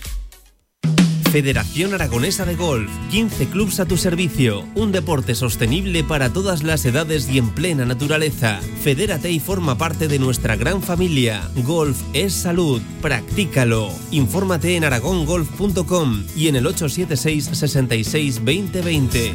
Federación 1.34 1.92
Aragonesa 1.92 2.44
de 2.44 2.54
Golf, 2.54 2.88
15 3.10 3.48
clubs 3.48 3.80
a 3.80 3.86
tu 3.86 3.96
servicio, 3.96 4.68
un 4.76 4.92
deporte 4.92 5.34
sostenible 5.34 6.04
para 6.04 6.32
todas 6.32 6.62
las 6.62 6.84
edades 6.84 7.28
y 7.28 7.38
en 7.38 7.50
plena 7.50 7.84
naturaleza. 7.84 8.60
Fedérate 8.84 9.32
y 9.32 9.40
forma 9.40 9.76
parte 9.76 10.06
de 10.06 10.20
nuestra 10.20 10.54
gran 10.54 10.80
familia. 10.80 11.42
Golf 11.64 12.00
es 12.12 12.34
salud, 12.34 12.80
practícalo. 13.02 13.90
Infórmate 14.12 14.76
en 14.76 14.84
aragongolf.com 14.84 16.22
y 16.36 16.46
en 16.46 16.54
el 16.54 16.68
876 16.68 17.50
66 17.52 18.34
2020. 18.36 19.34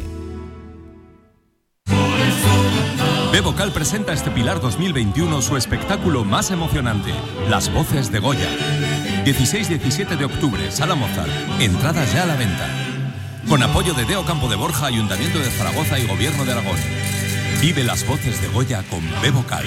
Bebocal 3.30 3.72
presenta 3.72 4.14
este 4.14 4.30
Pilar 4.30 4.62
2021 4.62 5.42
su 5.42 5.54
espectáculo 5.58 6.24
más 6.24 6.50
emocionante, 6.50 7.12
Las 7.50 7.70
Voces 7.70 8.10
de 8.10 8.20
Goya. 8.20 8.48
16-17 9.24 10.16
de 10.16 10.24
octubre, 10.24 10.70
Sala 10.70 10.94
Mozart. 10.94 11.30
Entradas 11.60 12.12
ya 12.12 12.22
a 12.22 12.26
la 12.26 12.36
venta. 12.36 12.68
Con 13.48 13.62
apoyo 13.62 13.94
de 13.94 14.04
Deo 14.04 14.24
Campo 14.24 14.48
de 14.48 14.56
Borja, 14.56 14.86
Ayuntamiento 14.86 15.38
de 15.38 15.50
Zaragoza 15.50 15.98
y 15.98 16.06
Gobierno 16.06 16.44
de 16.44 16.52
Aragón. 16.52 16.78
Vive 17.60 17.84
las 17.84 18.06
voces 18.06 18.40
de 18.40 18.48
Goya 18.48 18.82
con 18.84 19.02
Bebocal. 19.20 19.66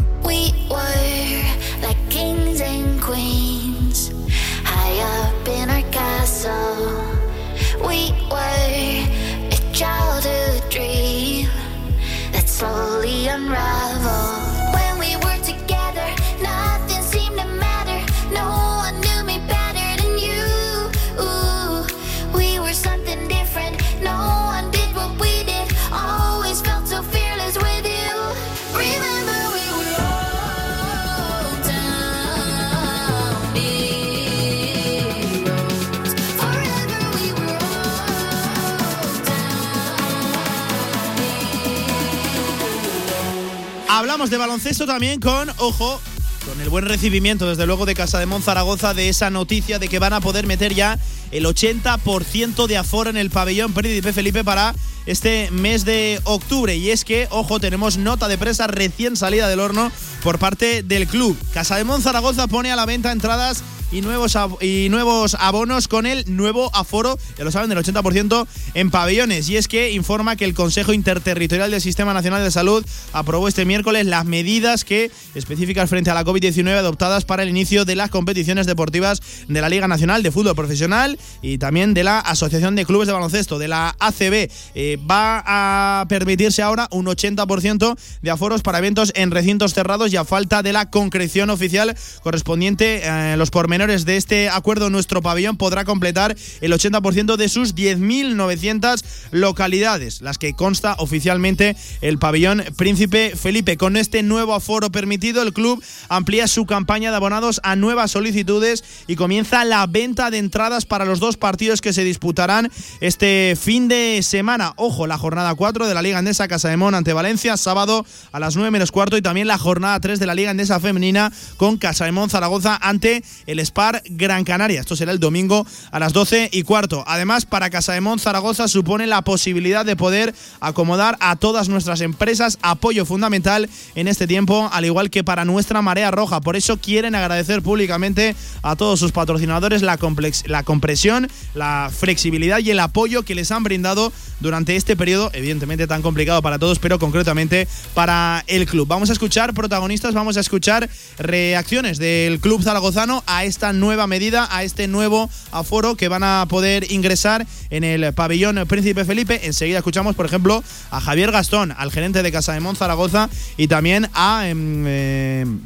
Hablamos 44.11 44.29
de 44.29 44.37
baloncesto 44.37 44.85
también 44.85 45.21
con, 45.21 45.49
ojo, 45.55 46.01
con 46.45 46.59
el 46.59 46.67
buen 46.67 46.83
recibimiento, 46.83 47.47
desde 47.47 47.65
luego, 47.65 47.85
de 47.85 47.95
Casa 47.95 48.19
de 48.19 48.25
Monzaragoza 48.25 48.93
de 48.93 49.07
esa 49.07 49.29
noticia 49.29 49.79
de 49.79 49.87
que 49.87 49.99
van 49.99 50.11
a 50.11 50.19
poder 50.19 50.47
meter 50.47 50.73
ya 50.73 50.99
el 51.31 51.45
80% 51.45 52.67
de 52.67 52.75
aforo 52.75 53.09
en 53.09 53.15
el 53.15 53.29
pabellón 53.29 53.71
Príncipe 53.71 54.11
Felipe 54.11 54.43
para 54.43 54.75
este 55.05 55.49
mes 55.51 55.85
de 55.85 56.19
octubre. 56.25 56.75
Y 56.75 56.89
es 56.89 57.05
que, 57.05 57.29
ojo, 57.31 57.61
tenemos 57.61 57.95
nota 57.95 58.27
de 58.27 58.37
presa 58.37 58.67
recién 58.67 59.15
salida 59.15 59.47
del 59.47 59.61
horno 59.61 59.89
por 60.23 60.39
parte 60.39 60.83
del 60.83 61.07
club. 61.07 61.37
Casa 61.53 61.77
de 61.77 61.85
Monzaragoza 61.85 62.47
pone 62.47 62.69
a 62.69 62.75
la 62.75 62.85
venta 62.85 63.13
entradas 63.13 63.63
y 63.91 64.01
nuevos, 64.01 64.37
y 64.61 64.87
nuevos 64.89 65.35
abonos 65.39 65.87
con 65.87 66.05
el 66.05 66.23
nuevo 66.27 66.73
aforo, 66.73 67.19
ya 67.37 67.43
lo 67.43 67.51
saben, 67.51 67.69
del 67.69 67.77
80% 67.77 68.47
en 68.73 68.89
pabellones. 68.89 69.49
Y 69.49 69.57
es 69.57 69.67
que 69.67 69.91
informa 69.91 70.35
que 70.35 70.45
el 70.45 70.53
Consejo 70.53 70.93
Interterritorial 70.93 71.71
del 71.71 71.81
Sistema 71.81 72.13
Nacional 72.13 72.43
de 72.43 72.51
Salud 72.51 72.85
aprobó 73.13 73.47
este 73.47 73.65
miércoles 73.65 74.05
las 74.05 74.25
medidas 74.25 74.85
que 74.85 75.11
específicas 75.35 75.89
frente 75.89 76.09
a 76.09 76.13
la 76.13 76.23
COVID-19 76.23 76.69
adoptadas 76.77 77.25
para 77.25 77.43
el 77.43 77.49
inicio 77.49 77.83
de 77.85 77.95
las 77.95 78.09
competiciones 78.09 78.65
deportivas 78.65 79.21
de 79.47 79.61
la 79.61 79.69
Liga 79.69 79.87
Nacional 79.87 80.23
de 80.23 80.31
Fútbol 80.31 80.55
Profesional 80.55 81.19
y 81.41 81.57
también 81.57 81.93
de 81.93 82.03
la 82.03 82.19
Asociación 82.19 82.75
de 82.75 82.85
Clubes 82.85 83.07
de 83.07 83.13
Baloncesto, 83.13 83.59
de 83.59 83.67
la 83.67 83.95
ACB. 83.99 84.49
Eh, 84.75 84.97
va 85.09 85.43
a 85.45 86.05
permitirse 86.07 86.61
ahora 86.61 86.87
un 86.91 87.05
80% 87.05 87.97
de 88.21 88.31
aforos 88.31 88.61
para 88.61 88.77
eventos 88.77 89.11
en 89.15 89.31
recintos 89.31 89.73
cerrados 89.73 90.13
y 90.13 90.17
a 90.17 90.23
falta 90.23 90.63
de 90.63 90.73
la 90.73 90.89
concreción 90.89 91.49
oficial 91.49 91.95
correspondiente 92.23 93.07
a 93.07 93.35
los 93.35 93.51
pormenores 93.51 93.80
de 93.81 94.15
este 94.15 94.47
acuerdo, 94.47 94.91
nuestro 94.91 95.23
pabellón 95.23 95.57
podrá 95.57 95.85
completar 95.85 96.37
el 96.61 96.71
80% 96.71 97.35
de 97.35 97.49
sus 97.49 97.73
10.900 97.73 99.03
localidades, 99.31 100.21
las 100.21 100.37
que 100.37 100.53
consta 100.53 100.95
oficialmente 100.99 101.75
el 102.01 102.19
pabellón 102.19 102.63
Príncipe 102.77 103.35
Felipe. 103.35 103.77
Con 103.77 103.97
este 103.97 104.21
nuevo 104.21 104.53
aforo 104.53 104.91
permitido, 104.91 105.41
el 105.41 105.51
club 105.51 105.83
amplía 106.09 106.47
su 106.47 106.67
campaña 106.67 107.09
de 107.09 107.17
abonados 107.17 107.59
a 107.63 107.75
nuevas 107.75 108.11
solicitudes 108.11 108.83
y 109.07 109.15
comienza 109.15 109.65
la 109.65 109.87
venta 109.87 110.29
de 110.29 110.37
entradas 110.37 110.85
para 110.85 111.05
los 111.05 111.19
dos 111.19 111.37
partidos 111.37 111.81
que 111.81 111.91
se 111.91 112.03
disputarán 112.03 112.71
este 112.99 113.57
fin 113.59 113.87
de 113.87 114.21
semana. 114.21 114.73
Ojo, 114.75 115.07
la 115.07 115.17
jornada 115.17 115.55
4 115.55 115.87
de 115.87 115.93
la 115.95 116.03
Liga 116.03 116.19
Andesa 116.19 116.47
Casa 116.47 116.69
de 116.69 116.77
Mon 116.77 116.93
ante 116.93 117.13
Valencia, 117.13 117.57
sábado 117.57 118.05
a 118.31 118.39
las 118.39 118.55
9 118.55 118.69
menos 118.69 118.91
cuarto, 118.91 119.17
y 119.17 119.23
también 119.23 119.47
la 119.47 119.57
jornada 119.57 119.99
3 119.99 120.19
de 120.19 120.27
la 120.27 120.35
Liga 120.35 120.51
Andesa 120.51 120.79
Femenina 120.79 121.31
con 121.57 121.77
Casa 121.77 122.05
de 122.05 122.11
Mon 122.11 122.29
Zaragoza 122.29 122.77
ante 122.79 123.23
el 123.47 123.59
Spar 123.71 124.03
Gran 124.09 124.43
Canaria. 124.43 124.81
Esto 124.81 124.97
será 124.97 125.13
el 125.13 125.19
domingo 125.19 125.65
a 125.91 125.99
las 125.99 126.11
12 126.11 126.49
y 126.51 126.63
cuarto. 126.63 127.05
Además, 127.07 127.45
para 127.45 127.69
Casa 127.69 127.93
de 127.93 128.01
Mon 128.01 128.19
Zaragoza 128.19 128.67
supone 128.67 129.07
la 129.07 129.21
posibilidad 129.21 129.85
de 129.85 129.95
poder 129.95 130.35
acomodar 130.59 131.15
a 131.21 131.37
todas 131.37 131.69
nuestras 131.69 132.01
empresas 132.01 132.57
apoyo 132.61 133.05
fundamental 133.05 133.69
en 133.95 134.09
este 134.09 134.27
tiempo, 134.27 134.69
al 134.73 134.83
igual 134.83 135.09
que 135.09 135.23
para 135.23 135.45
nuestra 135.45 135.81
Marea 135.81 136.11
Roja. 136.11 136.41
Por 136.41 136.57
eso 136.57 136.77
quieren 136.81 137.15
agradecer 137.15 137.61
públicamente 137.61 138.35
a 138.61 138.75
todos 138.75 138.99
sus 138.99 139.13
patrocinadores 139.13 139.81
la, 139.83 139.97
complex- 139.97 140.45
la 140.47 140.63
compresión, 140.63 141.29
la 141.53 141.89
flexibilidad 141.97 142.59
y 142.59 142.71
el 142.71 142.79
apoyo 142.81 143.23
que 143.23 143.35
les 143.35 143.51
han 143.51 143.63
brindado 143.63 144.11
durante 144.41 144.75
este 144.75 144.97
periodo, 144.97 145.29
evidentemente 145.33 145.87
tan 145.87 146.01
complicado 146.01 146.41
para 146.41 146.59
todos, 146.59 146.77
pero 146.79 146.99
concretamente 146.99 147.69
para 147.93 148.43
el 148.47 148.65
club. 148.65 148.85
Vamos 148.87 149.09
a 149.09 149.13
escuchar 149.13 149.53
protagonistas, 149.53 150.13
vamos 150.13 150.35
a 150.35 150.41
escuchar 150.41 150.89
reacciones 151.17 151.99
del 151.99 152.39
club 152.39 152.61
zaragozano 152.63 153.23
a 153.27 153.45
esta 153.61 153.73
nueva 153.73 154.07
medida, 154.07 154.47
a 154.49 154.63
este 154.63 154.87
nuevo 154.87 155.29
aforo 155.51 155.93
que 155.93 156.07
van 156.07 156.23
a 156.23 156.47
poder 156.49 156.91
ingresar 156.91 157.45
en 157.69 157.83
el 157.83 158.11
pabellón 158.11 158.65
Príncipe 158.67 159.05
Felipe. 159.05 159.41
Enseguida 159.43 159.77
escuchamos, 159.77 160.15
por 160.15 160.25
ejemplo, 160.25 160.63
a 160.89 160.99
Javier 160.99 161.31
Gastón, 161.31 161.71
al 161.77 161.91
gerente 161.91 162.23
de 162.23 162.31
Casa 162.31 162.53
de 162.53 162.59
Mon 162.59 162.75
Zaragoza, 162.75 163.29
y 163.57 163.67
también 163.67 164.09
a. 164.15 164.47
em, 164.47 164.87
em, 164.87 165.59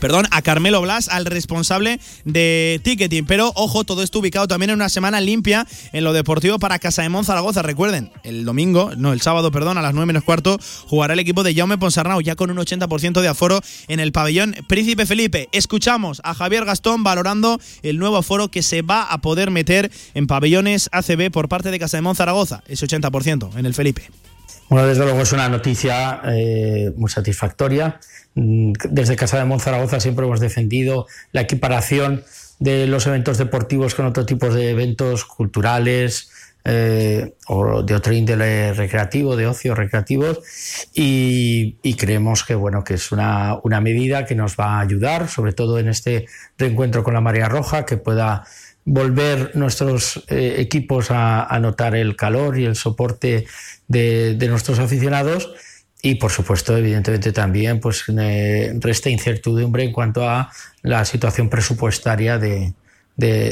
Perdón, 0.00 0.26
a 0.30 0.42
Carmelo 0.42 0.80
Blas, 0.80 1.08
al 1.08 1.24
responsable 1.24 1.98
de 2.24 2.80
ticketing. 2.84 3.24
Pero 3.26 3.52
ojo, 3.56 3.82
todo 3.84 4.02
esto 4.02 4.20
ubicado 4.20 4.46
también 4.46 4.70
en 4.70 4.76
una 4.76 4.88
semana 4.88 5.20
limpia 5.20 5.66
en 5.92 6.04
lo 6.04 6.12
deportivo 6.12 6.58
para 6.58 6.78
Casa 6.78 7.02
de 7.02 7.24
Zaragoza. 7.24 7.62
Recuerden, 7.62 8.12
el 8.22 8.44
domingo, 8.44 8.92
no, 8.96 9.12
el 9.12 9.20
sábado, 9.20 9.50
perdón, 9.50 9.76
a 9.76 9.82
las 9.82 9.94
9 9.94 10.06
menos 10.06 10.22
cuarto, 10.22 10.58
jugará 10.86 11.14
el 11.14 11.18
equipo 11.18 11.42
de 11.42 11.54
Jaume 11.54 11.78
Ponsarnau, 11.78 12.20
ya 12.20 12.36
con 12.36 12.50
un 12.50 12.58
80% 12.58 13.20
de 13.20 13.28
aforo 13.28 13.60
en 13.88 13.98
el 13.98 14.12
pabellón 14.12 14.54
Príncipe 14.68 15.04
Felipe. 15.04 15.48
Escuchamos 15.52 16.20
a 16.22 16.34
Javier 16.34 16.64
Gastón 16.64 17.02
valorando 17.02 17.58
el 17.82 17.98
nuevo 17.98 18.18
aforo 18.18 18.48
que 18.48 18.62
se 18.62 18.82
va 18.82 19.02
a 19.02 19.18
poder 19.18 19.50
meter 19.50 19.90
en 20.14 20.26
pabellones 20.26 20.88
ACB 20.92 21.30
por 21.32 21.48
parte 21.48 21.70
de 21.70 21.78
Casa 21.78 22.00
de 22.00 22.14
Zaragoza, 22.14 22.62
ese 22.68 22.86
80% 22.86 23.56
en 23.56 23.66
el 23.66 23.74
Felipe. 23.74 24.08
Bueno, 24.68 24.86
desde 24.86 25.04
luego 25.04 25.22
es 25.22 25.32
una 25.32 25.48
noticia 25.48 26.20
eh, 26.26 26.92
muy 26.96 27.10
satisfactoria. 27.10 28.00
Mm, 28.34 28.72
Desde 28.90 29.16
Casa 29.16 29.38
de 29.38 29.44
Monzaragoza 29.44 29.98
siempre 29.98 30.26
hemos 30.26 30.40
defendido 30.40 31.06
la 31.32 31.40
equiparación 31.40 32.22
de 32.58 32.86
los 32.86 33.06
eventos 33.06 33.38
deportivos 33.38 33.94
con 33.94 34.06
otro 34.06 34.26
tipo 34.26 34.52
de 34.52 34.70
eventos 34.70 35.24
culturales 35.24 36.30
eh, 36.64 37.34
o 37.46 37.82
de 37.82 37.94
otro 37.94 38.12
índole 38.12 38.74
recreativo, 38.74 39.36
de 39.36 39.46
ocio 39.46 39.74
recreativos, 39.74 40.40
y, 40.92 41.76
y 41.82 41.94
creemos 41.94 42.44
que 42.44 42.54
bueno 42.54 42.84
que 42.84 42.94
es 42.94 43.10
una, 43.10 43.58
una 43.62 43.80
medida 43.80 44.26
que 44.26 44.34
nos 44.34 44.56
va 44.56 44.76
a 44.76 44.80
ayudar, 44.80 45.28
sobre 45.28 45.52
todo 45.52 45.78
en 45.78 45.88
este 45.88 46.26
reencuentro 46.58 47.04
con 47.04 47.14
la 47.14 47.22
Marea 47.22 47.48
Roja, 47.48 47.86
que 47.86 47.96
pueda 47.96 48.44
volver 48.88 49.54
nuestros 49.54 50.24
eh, 50.28 50.56
equipos 50.58 51.10
a, 51.10 51.58
notar 51.60 51.94
el 51.94 52.16
calor 52.16 52.58
y 52.58 52.64
el 52.64 52.74
soporte 52.74 53.46
de, 53.86 54.46
nuestros 54.48 54.78
aficionados 54.78 55.52
y 56.00 56.14
por 56.14 56.30
supuesto 56.30 56.76
evidentemente 56.76 57.32
también 57.32 57.80
pues 57.80 58.04
eh, 58.08 58.72
resta 58.80 59.10
incertidumbre 59.10 59.84
en 59.84 59.92
cuanto 59.92 60.28
a 60.28 60.50
la 60.82 61.04
situación 61.04 61.50
presupuestaria 61.50 62.38
de 62.38 62.74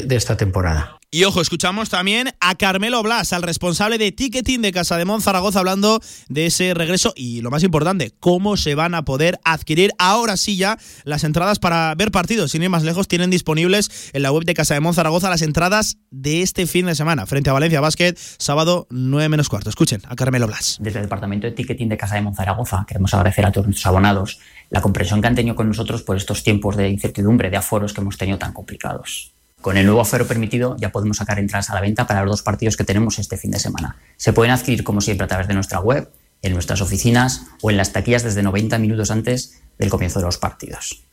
esta 0.09 0.35
temporada. 0.37 0.96
Y 1.09 1.23
ojo, 1.23 1.39
escuchamos 1.39 1.89
también 1.89 2.31
a 2.41 2.55
Carmelo 2.55 3.01
Blas, 3.01 3.31
al 3.31 3.41
responsable 3.41 3.97
de 3.97 4.11
ticketing 4.11 4.61
de 4.61 4.73
Casa 4.73 4.97
de 4.97 5.05
Mon 5.05 5.21
Zaragoza, 5.21 5.59
hablando 5.59 6.01
de 6.27 6.47
ese 6.47 6.73
regreso 6.73 7.13
y 7.15 7.39
lo 7.39 7.49
más 7.49 7.63
importante, 7.63 8.11
cómo 8.19 8.57
se 8.57 8.75
van 8.75 8.93
a 8.93 9.05
poder 9.05 9.39
adquirir 9.45 9.91
ahora 9.99 10.35
sí 10.35 10.57
ya 10.57 10.77
las 11.05 11.23
entradas 11.23 11.59
para 11.59 11.95
ver 11.95 12.11
partidos. 12.11 12.51
Sin 12.51 12.61
ir 12.61 12.69
más 12.69 12.83
lejos, 12.83 13.07
tienen 13.07 13.29
disponibles 13.29 14.09
en 14.11 14.21
la 14.21 14.33
web 14.33 14.43
de 14.43 14.53
Casa 14.53 14.73
de 14.73 14.81
Mon 14.81 14.93
Zaragoza 14.93 15.29
las 15.29 15.43
entradas 15.43 15.97
de 16.11 16.41
este 16.41 16.67
fin 16.67 16.87
de 16.87 16.93
semana 16.93 17.25
frente 17.25 17.49
a 17.49 17.53
Valencia 17.53 17.79
Basket, 17.79 18.13
sábado 18.37 18.85
9 18.89 19.29
menos 19.29 19.47
cuarto. 19.47 19.69
Escuchen 19.69 20.01
a 20.09 20.15
Carmelo 20.17 20.47
Blas. 20.47 20.75
Desde 20.81 20.99
el 20.99 21.05
Departamento 21.05 21.47
de 21.47 21.53
Ticketing 21.53 21.87
de 21.87 21.95
Casa 21.95 22.15
de 22.15 22.21
Monzaragoza 22.21 22.83
queremos 22.85 23.13
agradecer 23.13 23.45
a 23.45 23.53
todos 23.53 23.67
nuestros 23.67 23.85
abonados 23.85 24.39
la 24.69 24.81
comprensión 24.81 25.21
que 25.21 25.27
han 25.27 25.35
tenido 25.35 25.55
con 25.55 25.69
nosotros 25.69 26.03
por 26.03 26.17
estos 26.17 26.43
tiempos 26.43 26.75
de 26.75 26.89
incertidumbre, 26.89 27.49
de 27.49 27.55
aforos 27.55 27.93
que 27.93 28.01
hemos 28.01 28.17
tenido 28.17 28.37
tan 28.37 28.51
complicados. 28.51 29.36
Con 29.61 29.75
el 29.75 29.85
nuevo 29.85 30.01
aforo 30.01 30.27
permitido 30.27 30.77
ya 30.77 30.91
podemos 30.91 31.17
sacar 31.17 31.39
entradas 31.39 31.69
a 31.69 31.75
la 31.75 31.81
venta 31.81 32.05
para 32.07 32.21
los 32.21 32.31
dos 32.31 32.41
partidos 32.43 32.77
que 32.77 32.83
tenemos 32.83 33.19
este 33.19 33.37
fin 33.37 33.51
de 33.51 33.59
semana. 33.59 33.97
Se 34.15 34.31
pueden 34.31 34.53
adquirir 34.53 34.83
como 34.83 35.01
siempre 35.01 35.25
a 35.25 35.27
través 35.27 35.47
de 35.47 35.55
nuestra 35.55 35.79
web, 35.79 36.11
en 36.41 36.53
nuestras 36.53 36.81
oficinas 36.81 37.47
o 37.61 37.71
en 37.71 37.77
las 37.77 37.91
taquillas 37.91 38.23
desde 38.23 38.43
90 38.43 38.77
minutos 38.77 39.09
antes 39.11 39.61
del 39.79 39.89
comienzo 39.89 40.19
de 40.19 40.25
los 40.25 40.37
partidos. 40.37 41.06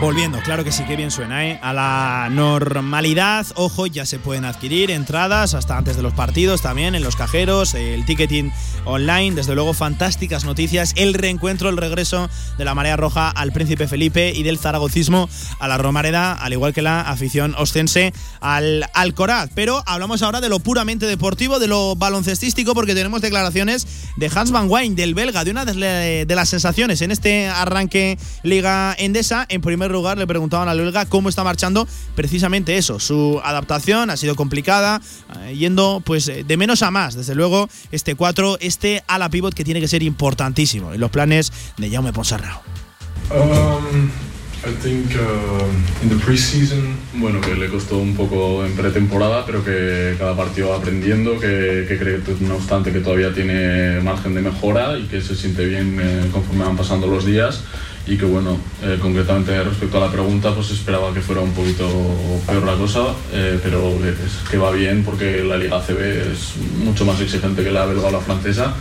Volviendo, 0.00 0.38
claro 0.40 0.62
que 0.62 0.70
sí, 0.70 0.84
que 0.84 0.94
bien 0.94 1.10
suena, 1.10 1.44
¿eh? 1.44 1.58
A 1.60 1.72
la 1.72 2.28
normalidad, 2.30 3.44
ojo, 3.56 3.88
ya 3.88 4.06
se 4.06 4.20
pueden 4.20 4.44
adquirir 4.44 4.92
entradas 4.92 5.54
hasta 5.54 5.76
antes 5.76 5.96
de 5.96 6.02
los 6.02 6.14
partidos 6.14 6.62
también 6.62 6.94
en 6.94 7.02
los 7.02 7.16
cajeros, 7.16 7.74
el 7.74 8.06
ticketing 8.06 8.52
online, 8.84 9.34
desde 9.34 9.56
luego 9.56 9.74
fantásticas 9.74 10.44
noticias, 10.44 10.92
el 10.94 11.14
reencuentro, 11.14 11.68
el 11.68 11.76
regreso 11.76 12.30
de 12.56 12.64
la 12.64 12.76
Marea 12.76 12.96
Roja 12.96 13.28
al 13.28 13.50
Príncipe 13.50 13.88
Felipe 13.88 14.32
y 14.32 14.44
del 14.44 14.58
zaragocismo 14.58 15.28
a 15.58 15.66
la 15.66 15.78
Romareda, 15.78 16.32
al 16.32 16.52
igual 16.52 16.72
que 16.72 16.80
la 16.80 17.00
afición 17.00 17.56
ostense 17.58 18.12
al 18.40 18.88
Alcoraz. 18.94 19.50
Pero 19.52 19.82
hablamos 19.84 20.22
ahora 20.22 20.40
de 20.40 20.48
lo 20.48 20.60
puramente 20.60 21.06
deportivo, 21.06 21.58
de 21.58 21.66
lo 21.66 21.96
baloncestístico, 21.96 22.72
porque 22.72 22.94
tenemos 22.94 23.20
declaraciones 23.20 23.86
de 24.16 24.30
Hans 24.32 24.52
Van 24.52 24.70
Wijn, 24.70 24.94
del 24.94 25.14
belga, 25.14 25.42
de 25.42 25.50
una 25.50 25.64
de 25.64 26.34
las 26.36 26.48
sensaciones 26.48 27.02
en 27.02 27.10
este 27.10 27.48
arranque 27.48 28.16
Liga 28.44 28.94
Endesa. 28.96 29.44
En 29.48 29.60
primer 29.60 29.87
primer 29.88 30.02
lugar 30.02 30.18
le 30.18 30.26
preguntaban 30.26 30.68
al 30.68 30.78
belga 30.78 31.06
cómo 31.06 31.28
está 31.28 31.44
marchando 31.44 31.88
precisamente 32.14 32.76
eso. 32.76 33.00
Su 33.00 33.40
adaptación 33.42 34.10
ha 34.10 34.16
sido 34.16 34.36
complicada, 34.36 35.00
eh, 35.40 35.56
yendo 35.56 36.02
pues 36.04 36.28
eh, 36.28 36.44
de 36.46 36.56
menos 36.56 36.82
a 36.82 36.90
más. 36.90 37.14
Desde 37.14 37.34
luego, 37.34 37.68
este 37.90 38.14
4, 38.14 38.58
este 38.60 39.02
a 39.06 39.18
la 39.18 39.30
pivot 39.30 39.54
que 39.54 39.64
tiene 39.64 39.80
que 39.80 39.88
ser 39.88 40.02
importantísimo 40.02 40.92
en 40.92 41.00
los 41.00 41.10
planes 41.10 41.52
de 41.78 41.90
Jaume 41.90 42.12
Ponsarnau. 42.12 42.60
Um, 43.30 44.10
I 44.66 44.74
think 44.82 45.06
uh, 45.14 46.02
in 46.02 46.10
the 46.10 46.22
preseason, 46.24 46.96
bueno, 47.14 47.40
que 47.40 47.54
le 47.54 47.68
costó 47.68 47.96
un 47.98 48.14
poco 48.14 48.66
en 48.66 48.72
pretemporada, 48.74 49.46
pero 49.46 49.64
que 49.64 50.16
cada 50.18 50.36
partido 50.36 50.70
va 50.70 50.76
aprendiendo, 50.76 51.38
que, 51.40 51.86
que 51.88 51.98
cree, 51.98 52.20
no 52.40 52.56
obstante, 52.56 52.92
que 52.92 53.00
todavía 53.00 53.32
tiene 53.32 54.00
margen 54.00 54.34
de 54.34 54.42
mejora 54.42 54.98
y 54.98 55.04
que 55.04 55.22
se 55.22 55.34
siente 55.34 55.64
bien 55.64 55.98
eh, 56.00 56.28
conforme 56.30 56.64
van 56.64 56.76
pasando 56.76 57.06
los 57.06 57.24
días 57.24 57.62
y 58.08 58.16
que 58.16 58.24
bueno, 58.24 58.56
eh, 58.82 58.98
concretamente 59.00 59.62
respecto 59.62 59.98
a 59.98 60.06
la 60.06 60.10
pregunta, 60.10 60.54
pues 60.54 60.70
esperaba 60.70 61.12
que 61.12 61.20
fuera 61.20 61.42
un 61.42 61.52
poquito 61.52 61.86
peor 62.46 62.64
la 62.64 62.74
cosa, 62.74 63.08
eh, 63.32 63.60
pero 63.62 63.94
que, 64.50 64.56
va 64.56 64.70
bien 64.70 65.04
porque 65.04 65.44
la 65.44 65.58
Liga 65.58 65.80
CB 65.80 66.32
es 66.32 66.54
mucho 66.82 67.04
más 67.04 67.20
exigente 67.20 67.62
que 67.62 67.70
la 67.70 67.84
belga 67.84 68.08
o 68.08 68.10
la 68.10 68.20
francesa 68.20 68.74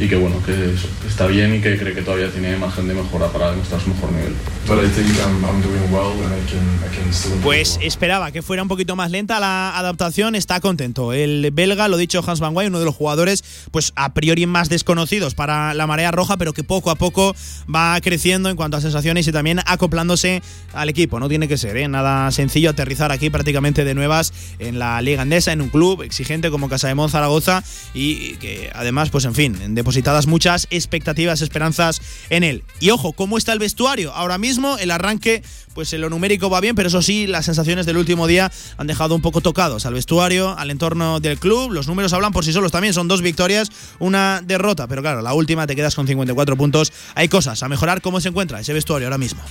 y 0.00 0.08
que 0.08 0.16
bueno, 0.16 0.42
que 0.42 0.52
eso, 0.52 0.88
que 1.02 1.08
está 1.08 1.26
bien 1.26 1.54
y 1.54 1.60
que 1.60 1.76
cree 1.76 1.94
que 1.94 2.00
todavía 2.00 2.30
tiene 2.30 2.56
margen 2.56 2.88
de 2.88 2.94
mejora 2.94 3.28
para 3.28 3.50
demostrar 3.50 3.80
su 3.82 3.90
mejor 3.90 4.10
nivel. 4.12 4.34
But 4.66 4.78
I 4.78 4.88
think 4.88 5.08
I'm, 5.18 5.44
I'm 5.44 5.60
doing 5.60 5.92
well 5.92 6.12
and 6.24 6.32
I 6.32 6.50
can, 6.50 6.60
I 6.78 6.96
can 6.96 7.12
still 7.12 7.32
improve. 7.32 7.42
Pues 7.42 7.78
esperaba 7.82 8.32
que 8.32 8.40
fuera 8.40 8.62
un 8.62 8.68
poquito 8.68 8.96
más 8.96 9.10
lenta 9.10 9.38
la 9.40 9.76
adaptación, 9.76 10.34
está 10.34 10.60
contento. 10.60 11.12
El 11.12 11.50
belga, 11.52 11.88
lo 11.88 11.98
dicho 11.98 12.24
Hans 12.26 12.40
Van 12.40 12.54
Guy, 12.54 12.66
uno 12.66 12.78
de 12.78 12.86
los 12.86 12.94
jugadores 12.94 13.44
pues 13.70 13.92
a 13.94 14.14
priori 14.14 14.46
más 14.46 14.70
desconocidos 14.70 15.34
para 15.34 15.74
la 15.74 15.86
marea 15.86 16.10
roja, 16.12 16.38
pero 16.38 16.54
que 16.54 16.64
poco 16.64 16.90
a 16.90 16.94
poco 16.94 17.34
va 17.72 18.00
creciendo 18.00 18.48
en 18.48 18.56
cuanto 18.56 18.78
a 18.78 18.80
sensaciones 18.80 19.28
y 19.28 19.32
también 19.32 19.60
acoplándose 19.66 20.42
al 20.72 20.88
equipo. 20.88 21.20
No 21.20 21.28
tiene 21.28 21.46
que 21.46 21.58
ser 21.58 21.76
¿eh? 21.76 21.88
nada 21.88 22.30
sencillo 22.30 22.70
aterrizar 22.70 23.12
aquí 23.12 23.28
prácticamente 23.28 23.84
de 23.84 23.94
nuevas 23.94 24.32
en 24.58 24.78
la 24.78 25.02
Liga 25.02 25.22
Andesa, 25.22 25.52
en 25.52 25.60
un 25.60 25.68
club 25.68 26.02
exigente 26.02 26.50
como 26.50 26.70
Casa 26.70 26.88
de 26.88 26.94
Mon 26.94 27.10
Zaragoza 27.10 27.62
y 27.92 28.36
que 28.36 28.70
además, 28.74 29.10
pues 29.10 29.26
en 29.26 29.34
fin, 29.34 29.74
depositadas 29.90 30.28
muchas 30.28 30.68
expectativas, 30.70 31.42
esperanzas 31.42 32.00
en 32.30 32.44
él. 32.44 32.62
Y 32.78 32.90
ojo, 32.90 33.12
¿cómo 33.12 33.36
está 33.36 33.52
el 33.52 33.58
vestuario? 33.58 34.12
Ahora 34.12 34.38
mismo 34.38 34.78
el 34.78 34.92
arranque, 34.92 35.42
pues 35.74 35.92
en 35.92 36.00
lo 36.00 36.08
numérico 36.08 36.48
va 36.48 36.60
bien, 36.60 36.76
pero 36.76 36.86
eso 36.86 37.02
sí, 37.02 37.26
las 37.26 37.46
sensaciones 37.46 37.86
del 37.86 37.96
último 37.96 38.28
día 38.28 38.52
han 38.76 38.86
dejado 38.86 39.16
un 39.16 39.20
poco 39.20 39.40
tocados 39.40 39.86
al 39.86 39.94
vestuario, 39.94 40.56
al 40.56 40.70
entorno 40.70 41.18
del 41.18 41.40
club. 41.40 41.72
Los 41.72 41.88
números 41.88 42.12
hablan 42.12 42.32
por 42.32 42.44
sí 42.44 42.52
solos 42.52 42.70
también, 42.70 42.94
son 42.94 43.08
dos 43.08 43.20
victorias, 43.20 43.68
una 43.98 44.42
derrota, 44.44 44.86
pero 44.86 45.02
claro, 45.02 45.22
la 45.22 45.34
última 45.34 45.66
te 45.66 45.74
quedas 45.74 45.96
con 45.96 46.06
54 46.06 46.56
puntos. 46.56 46.92
Hay 47.16 47.26
cosas 47.28 47.60
a 47.64 47.68
mejorar. 47.68 48.00
¿Cómo 48.00 48.20
se 48.20 48.28
encuentra 48.28 48.60
ese 48.60 48.72
vestuario 48.72 49.08
ahora 49.08 49.18
mismo? 49.18 49.42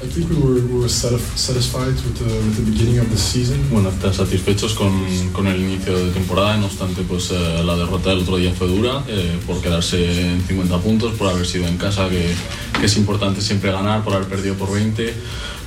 I 0.00 0.06
think 0.06 0.30
we 0.30 0.36
were, 0.36 0.60
we 0.60 0.78
were 0.78 0.86
satisf- 0.86 1.36
satisfied 1.36 1.94
with 2.06 2.18
the, 2.18 2.24
with 2.24 2.54
the 2.54 2.70
beginning 2.70 3.00
of 3.00 3.10
the 3.10 3.16
season. 3.16 3.58
Bueno, 3.68 3.90
satisfechos 4.12 4.74
con, 4.74 4.92
con 5.32 5.48
el 5.48 5.60
inicio 5.60 5.98
de 5.98 6.12
temporada, 6.12 6.56
no 6.56 6.66
obstante, 6.66 7.02
pues 7.02 7.32
eh, 7.32 7.62
la 7.64 7.74
derrota 7.76 8.10
del 8.10 8.20
otro 8.20 8.36
día 8.36 8.52
fue 8.54 8.68
dura 8.68 9.02
eh, 9.08 9.36
por 9.44 9.60
quedarse 9.60 10.30
en 10.34 10.40
50 10.46 10.78
puntos, 10.78 11.14
por 11.14 11.28
haber 11.28 11.44
sido 11.44 11.66
en 11.66 11.78
casa, 11.78 12.08
que, 12.08 12.32
que 12.78 12.86
es 12.86 12.96
importante 12.96 13.40
siempre 13.40 13.72
ganar, 13.72 14.04
por 14.04 14.14
haber 14.14 14.28
perdido 14.28 14.54
por 14.54 14.72
20, 14.72 15.12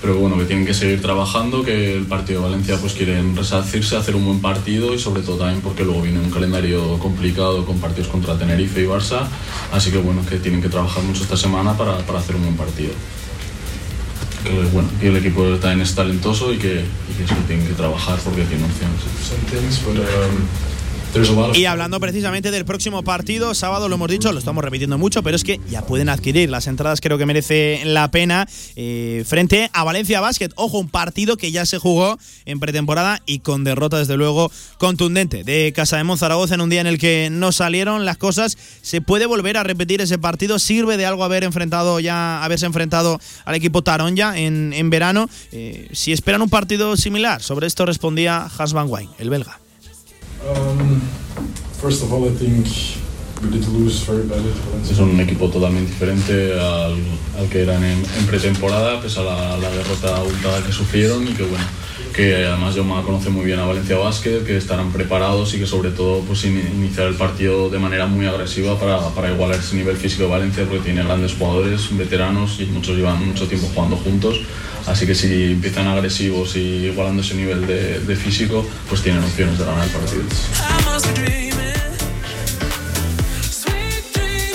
pero 0.01 0.15
bueno, 0.17 0.37
que 0.37 0.45
tienen 0.45 0.65
que 0.65 0.73
seguir 0.73 1.01
trabajando, 1.01 1.61
que 1.61 1.97
el 1.97 2.05
partido 2.05 2.41
de 2.41 2.51
Valencia 2.51 2.77
pues 2.77 2.93
quieren 2.93 3.35
resarcirse, 3.35 3.97
hacer 3.97 4.15
un 4.15 4.23
buen 4.23 4.39
partido 4.39 4.93
y 4.93 4.99
sobre 4.99 5.23
todo 5.23 5.39
también 5.39 5.59
porque 5.59 5.83
luego 5.83 6.03
viene 6.03 6.19
un 6.21 6.31
calendario 6.31 6.97
complicado 6.99 7.65
con 7.65 7.79
partidos 7.79 8.07
contra 8.07 8.37
Tenerife 8.37 8.81
y 8.81 8.85
Barça, 8.85 9.27
así 9.73 9.91
que 9.91 9.97
bueno, 9.97 10.25
que 10.25 10.37
tienen 10.37 10.61
que 10.61 10.69
trabajar 10.69 11.03
mucho 11.03 11.21
esta 11.23 11.35
semana 11.35 11.77
para, 11.77 11.97
para 11.97 12.19
hacer 12.19 12.37
un 12.37 12.43
buen 12.43 12.55
partido. 12.55 12.93
Que, 14.43 14.49
bueno, 14.73 14.89
y 15.01 15.05
el 15.07 15.17
equipo 15.17 15.43
también 15.57 15.81
es 15.81 15.93
talentoso 15.93 16.53
y 16.53 16.57
que, 16.57 16.81
y 16.81 17.13
que 17.17 17.23
eso 17.23 17.35
tienen 17.47 17.67
que 17.67 17.73
trabajar 17.73 18.19
porque 18.23 18.43
tiene 18.43 18.65
opciones. 18.65 19.01
Y 21.53 21.65
hablando 21.65 21.99
precisamente 21.99 22.51
del 22.51 22.65
próximo 22.65 23.03
partido, 23.03 23.53
sábado 23.53 23.89
lo 23.89 23.95
hemos 23.95 24.09
dicho, 24.09 24.31
lo 24.31 24.39
estamos 24.39 24.63
repitiendo 24.63 24.97
mucho, 24.97 25.23
pero 25.23 25.35
es 25.35 25.43
que 25.43 25.59
ya 25.69 25.81
pueden 25.85 26.09
adquirir 26.09 26.49
las 26.49 26.67
entradas, 26.67 27.01
creo 27.01 27.17
que 27.17 27.25
merece 27.25 27.81
la 27.85 28.09
pena, 28.11 28.47
eh, 28.75 29.23
frente 29.27 29.69
a 29.73 29.83
Valencia 29.83 30.21
Basket. 30.21 30.49
Ojo, 30.55 30.79
un 30.79 30.89
partido 30.89 31.37
que 31.37 31.51
ya 31.51 31.65
se 31.65 31.77
jugó 31.77 32.17
en 32.45 32.59
pretemporada 32.59 33.21
y 33.25 33.39
con 33.39 33.63
derrota, 33.63 33.97
desde 33.97 34.17
luego, 34.17 34.51
contundente 34.77 35.43
de 35.43 35.73
Casa 35.75 35.97
de 35.97 36.17
Zaragoza 36.17 36.55
en 36.55 36.61
un 36.61 36.69
día 36.69 36.81
en 36.81 36.87
el 36.87 36.97
que 36.97 37.29
no 37.31 37.51
salieron 37.51 38.05
las 38.05 38.17
cosas. 38.17 38.57
¿Se 38.81 39.01
puede 39.01 39.25
volver 39.25 39.57
a 39.57 39.63
repetir 39.63 40.01
ese 40.01 40.17
partido? 40.17 40.59
¿Sirve 40.59 40.97
de 40.97 41.05
algo 41.05 41.23
haber 41.23 41.43
enfrentado 41.43 41.99
ya, 41.99 42.43
haberse 42.43 42.65
enfrentado 42.65 43.19
al 43.45 43.55
equipo 43.55 43.81
Taronja 43.81 44.37
en, 44.37 44.73
en 44.73 44.89
verano? 44.89 45.29
Eh, 45.51 45.87
si 45.91 46.11
esperan 46.11 46.41
un 46.41 46.49
partido 46.49 46.97
similar, 46.97 47.41
sobre 47.41 47.67
esto 47.67 47.85
respondía 47.85 48.49
Has 48.57 48.73
Van 48.73 48.87
Wijn, 48.89 49.09
el 49.19 49.29
belga. 49.29 49.60
Um, 50.47 50.99
first 51.79 52.01
of 52.03 52.11
all, 52.11 52.25
I 52.25 52.31
think 52.31 52.65
we 53.41 53.49
did 53.51 53.67
lose 53.67 53.99
very 54.03 54.23
badly. 54.23 54.51
Es 54.89 54.97
un 54.99 55.19
equipo 55.19 55.49
totalmente 55.49 55.91
diferente 55.91 56.53
al, 56.59 56.95
al 57.37 57.47
que 57.49 57.61
eran 57.61 57.83
en, 57.83 58.03
en 58.17 58.25
pretemporada, 58.25 58.99
pese 59.01 59.19
a 59.19 59.23
la, 59.23 59.57
la 59.57 59.69
derrota 59.69 60.23
que 60.65 60.71
sufrieron 60.71 61.27
y 61.27 61.33
que 61.33 61.43
bueno, 61.43 61.63
que 62.13 62.45
además 62.45 62.75
Joma 62.75 63.01
conoce 63.03 63.29
muy 63.29 63.45
bien 63.45 63.59
a 63.59 63.65
Valencia 63.65 63.97
Basket, 63.97 64.43
que 64.43 64.57
estarán 64.57 64.91
preparados 64.91 65.53
y 65.53 65.59
que 65.59 65.65
sobre 65.65 65.91
todo 65.91 66.19
pues 66.21 66.43
in- 66.45 66.57
iniciar 66.75 67.07
el 67.07 67.15
partido 67.15 67.69
de 67.69 67.79
manera 67.79 68.05
muy 68.05 68.25
agresiva 68.25 68.77
para, 68.79 68.99
para 69.09 69.31
igualar 69.31 69.59
ese 69.59 69.75
nivel 69.75 69.95
físico 69.97 70.23
de 70.23 70.29
Valencia 70.29 70.65
porque 70.65 70.83
tiene 70.83 71.03
grandes 71.03 71.33
jugadores, 71.33 71.95
veteranos 71.97 72.59
y 72.59 72.65
muchos 72.65 72.95
llevan 72.97 73.25
mucho 73.25 73.47
tiempo 73.47 73.67
jugando 73.73 73.95
juntos. 73.97 74.41
Así 74.87 75.05
que 75.05 75.13
si 75.15 75.51
empiezan 75.51 75.87
agresivos 75.87 76.55
y 76.55 76.87
igualando 76.87 77.21
ese 77.21 77.35
nivel 77.35 77.65
de 77.67 78.15
físico, 78.15 78.65
pues 78.89 79.01
tienen 79.03 79.23
opciones 79.23 79.57
de 79.59 79.65
ganar 79.65 79.85
el 79.85 79.91
partido. 79.91 80.23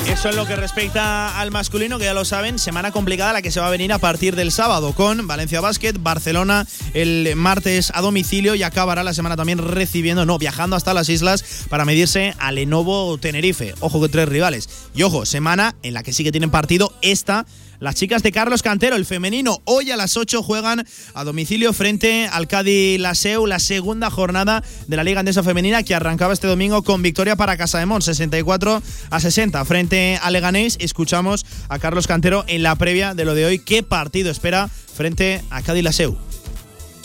Eso 0.08 0.28
es 0.28 0.36
lo 0.36 0.46
que 0.46 0.54
respecta 0.54 1.38
al 1.40 1.50
masculino, 1.50 1.98
que 1.98 2.04
ya 2.04 2.14
lo 2.14 2.24
saben, 2.24 2.58
semana 2.58 2.92
complicada 2.92 3.32
la 3.32 3.42
que 3.42 3.50
se 3.50 3.60
va 3.60 3.66
a 3.66 3.70
venir 3.70 3.92
a 3.92 3.98
partir 3.98 4.36
del 4.36 4.52
sábado 4.52 4.92
con 4.92 5.26
Valencia 5.26 5.60
Basket, 5.60 5.94
Barcelona 5.98 6.66
el 6.94 7.34
martes 7.36 7.90
a 7.92 8.00
domicilio 8.00 8.54
y 8.54 8.62
acabará 8.62 9.02
la 9.02 9.14
semana 9.14 9.36
también 9.36 9.58
recibiendo, 9.58 10.24
no, 10.24 10.38
viajando 10.38 10.76
hasta 10.76 10.94
las 10.94 11.08
islas 11.08 11.66
para 11.68 11.84
medirse 11.84 12.34
a 12.38 12.52
Lenovo 12.52 13.18
Tenerife. 13.18 13.74
Ojo 13.80 14.00
que 14.00 14.08
tres 14.08 14.28
rivales. 14.28 14.68
Y 14.94 15.02
ojo, 15.02 15.26
semana 15.26 15.74
en 15.82 15.92
la 15.92 16.02
que 16.02 16.12
sí 16.12 16.22
que 16.22 16.32
tienen 16.32 16.50
partido 16.50 16.92
esta. 17.02 17.44
Las 17.78 17.94
chicas 17.94 18.22
de 18.22 18.32
Carlos 18.32 18.62
Cantero, 18.62 18.96
el 18.96 19.04
femenino, 19.04 19.60
hoy 19.64 19.90
a 19.90 19.96
las 19.96 20.16
8 20.16 20.42
juegan 20.42 20.86
a 21.14 21.24
domicilio 21.24 21.72
frente 21.72 22.26
al 22.32 22.48
Cádiz 22.48 22.98
Laseu, 22.98 23.46
la 23.46 23.58
segunda 23.58 24.10
jornada 24.10 24.64
de 24.86 24.96
la 24.96 25.04
Liga 25.04 25.20
Andesa 25.20 25.42
Femenina 25.42 25.82
que 25.82 25.94
arrancaba 25.94 26.32
este 26.32 26.46
domingo 26.46 26.82
con 26.82 27.02
victoria 27.02 27.36
para 27.36 27.56
Casa 27.56 27.78
de 27.78 27.86
Mon, 27.86 28.00
64 28.00 28.82
a 29.10 29.20
60 29.20 29.64
frente 29.64 30.18
a 30.22 30.30
Leganés. 30.30 30.78
Escuchamos 30.80 31.44
a 31.68 31.78
Carlos 31.78 32.06
Cantero 32.06 32.44
en 32.48 32.62
la 32.62 32.74
previa 32.76 33.14
de 33.14 33.24
lo 33.24 33.34
de 33.34 33.44
hoy. 33.44 33.58
¿Qué 33.58 33.82
partido 33.82 34.30
espera 34.30 34.68
frente 34.68 35.42
a 35.50 35.62
Cádiz 35.62 35.84
Laseu? 35.84 36.16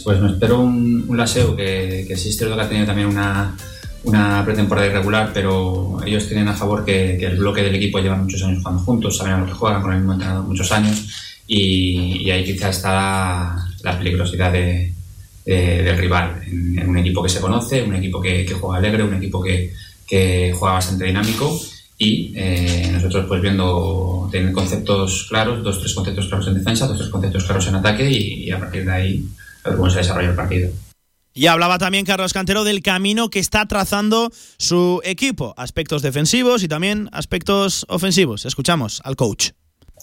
Pues 0.03 0.19
me 0.19 0.31
espero 0.31 0.61
un, 0.61 1.05
que, 1.57 2.05
que 2.07 2.17
sí 2.17 2.29
es 2.29 2.37
cierto 2.37 2.55
que 2.55 2.61
ha 2.61 2.69
tenido 2.69 2.87
también 2.87 3.07
una, 3.07 3.55
una 4.03 4.43
pretemporada 4.43 4.87
irregular, 4.87 5.31
pero 5.33 5.99
ellos 6.05 6.27
tienen 6.27 6.47
a 6.47 6.53
favor 6.53 6.83
que, 6.83 7.15
el 7.17 7.37
bloque 7.37 7.61
del 7.61 7.75
equipo 7.75 7.99
lleva 7.99 8.15
muchos 8.15 8.41
años 8.43 8.59
jugando 8.59 8.83
juntos, 8.83 9.17
saben 9.17 9.33
a 9.33 9.39
lo 9.39 9.45
que 9.45 9.53
juegan 9.53 9.81
con 9.81 9.91
el 9.91 9.99
mismo 9.99 10.13
entrenador 10.13 10.45
muchos 10.45 10.71
años 10.71 11.07
y, 11.47 12.29
ahí 12.29 12.43
quizá 12.43 12.69
está 12.69 13.55
la, 13.83 13.97
peligrosidad 13.97 14.51
de, 14.51 14.93
de- 15.45 15.83
del 15.83 15.97
rival. 15.97 16.41
En, 16.47 16.89
un 16.89 16.97
equipo 16.97 17.21
que 17.21 17.29
se 17.29 17.41
conoce, 17.41 17.83
un 17.83 17.95
equipo 17.95 18.21
que, 18.21 18.45
juega 18.59 18.77
alegre, 18.77 19.03
un 19.03 19.13
equipo 19.13 19.41
que, 19.41 19.71
juega 20.09 20.73
bastante 20.73 21.05
dinámico 21.05 21.57
y 21.97 22.33
eh, 22.35 22.89
nosotros 22.91 23.27
pues 23.29 23.41
viendo 23.41 24.27
tener 24.29 24.51
conceptos 24.51 25.27
claros, 25.29 25.63
dos 25.63 25.79
tres 25.79 25.93
conceptos 25.93 26.27
claros 26.27 26.47
en 26.47 26.55
defensa, 26.55 26.85
dos 26.87 26.97
tres 26.97 27.09
conceptos 27.09 27.45
claros 27.45 27.67
en 27.67 27.75
ataque 27.75 28.09
y, 28.09 28.43
y 28.43 28.51
a 28.51 28.59
partir 28.59 28.83
de 28.83 28.91
ahí 28.91 29.25
a 29.63 29.69
ver 29.69 29.77
cómo 29.77 29.89
se 29.89 29.99
desarrolla 29.99 30.29
el 30.31 30.35
partido. 30.35 30.69
Y 31.33 31.47
hablaba 31.47 31.77
también 31.77 32.05
Carlos 32.05 32.33
Cantero 32.33 32.63
del 32.63 32.81
camino 32.81 33.29
que 33.29 33.39
está 33.39 33.65
trazando 33.65 34.31
su 34.57 35.01
equipo, 35.03 35.53
aspectos 35.57 36.01
defensivos 36.01 36.63
y 36.63 36.67
también 36.67 37.09
aspectos 37.13 37.85
ofensivos. 37.87 38.45
Escuchamos 38.45 39.01
al 39.05 39.15
coach. 39.15 39.51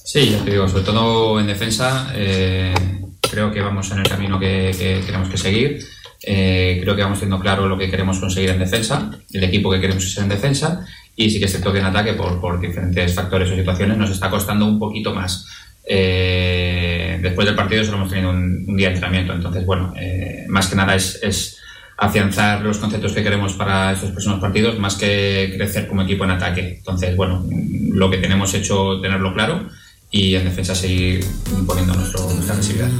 Sí, 0.05 0.31
ya 0.31 0.43
te 0.43 0.53
digo, 0.53 0.69
sobre 0.69 0.85
todo 0.85 1.39
en 1.39 1.47
defensa, 1.47 2.13
eh, 2.15 2.75
creo 3.21 3.53
que 3.53 3.61
vamos 3.61 3.91
en 3.91 3.99
el 3.99 4.09
camino 4.09 4.39
que, 4.39 4.75
que 4.79 5.03
tenemos 5.05 5.29
que 5.29 5.37
seguir. 5.37 5.85
Eh, 6.23 6.79
creo 6.83 6.97
que 6.97 7.03
vamos 7.03 7.21
teniendo 7.21 7.43
claro 7.43 7.69
lo 7.69 7.79
que 7.79 7.91
queremos 7.91 8.19
conseguir 8.19 8.51
en 8.51 8.59
defensa, 8.59 9.11
el 9.33 9.45
equipo 9.45 9.71
que 9.71 9.81
queremos 9.81 10.11
ser 10.11 10.25
en 10.25 10.31
defensa, 10.31 10.85
y 11.15 11.31
sí 11.31 11.39
que 11.39 11.45
es 11.45 11.51
cierto 11.51 11.73
que 11.73 11.79
en 11.79 11.87
ataque, 11.87 12.15
por, 12.15 12.41
por 12.41 12.61
diferentes 12.61 13.15
factores 13.15 13.51
o 13.51 13.55
situaciones, 13.55 13.97
nos 13.99 14.11
está 14.11 14.31
costando 14.31 14.67
un 14.67 14.79
poquito 14.79 15.15
más. 15.15 15.47
Eh, 15.91 17.19
después 17.23 17.47
del 17.47 17.57
partido 17.57 17.83
solo 17.83 17.97
hemos 17.97 18.11
tenido 18.11 18.29
un, 18.31 18.67
un 18.69 18.77
día 18.77 18.89
de 18.89 18.95
entrenamiento, 18.95 19.33
entonces, 19.33 19.65
bueno, 19.65 19.95
eh, 19.97 20.45
más 20.49 20.67
que 20.67 20.77
nada 20.77 20.95
es, 20.95 21.19
es 21.23 21.59
afianzar 21.97 22.61
los 22.61 22.77
conceptos 22.77 23.13
que 23.13 23.23
queremos 23.23 23.55
para 23.55 23.93
estos 23.93 24.11
próximos 24.11 24.39
partidos, 24.39 24.79
más 24.79 24.97
que 24.97 25.55
crecer 25.57 25.89
como 25.89 26.03
equipo 26.03 26.25
en 26.25 26.33
ataque. 26.33 26.77
Entonces, 26.77 27.17
bueno, 27.17 27.45
lo 27.93 28.11
que 28.11 28.19
tenemos 28.19 28.53
hecho, 28.55 29.01
tenerlo 29.01 29.33
claro 29.33 29.69
y 30.11 30.35
en 30.35 30.45
defensa 30.45 30.75
seguir 30.75 31.25
imponiendo 31.59 31.95
nuestro, 31.95 32.23
nuestra 32.33 32.55
agresividad. 32.55 32.91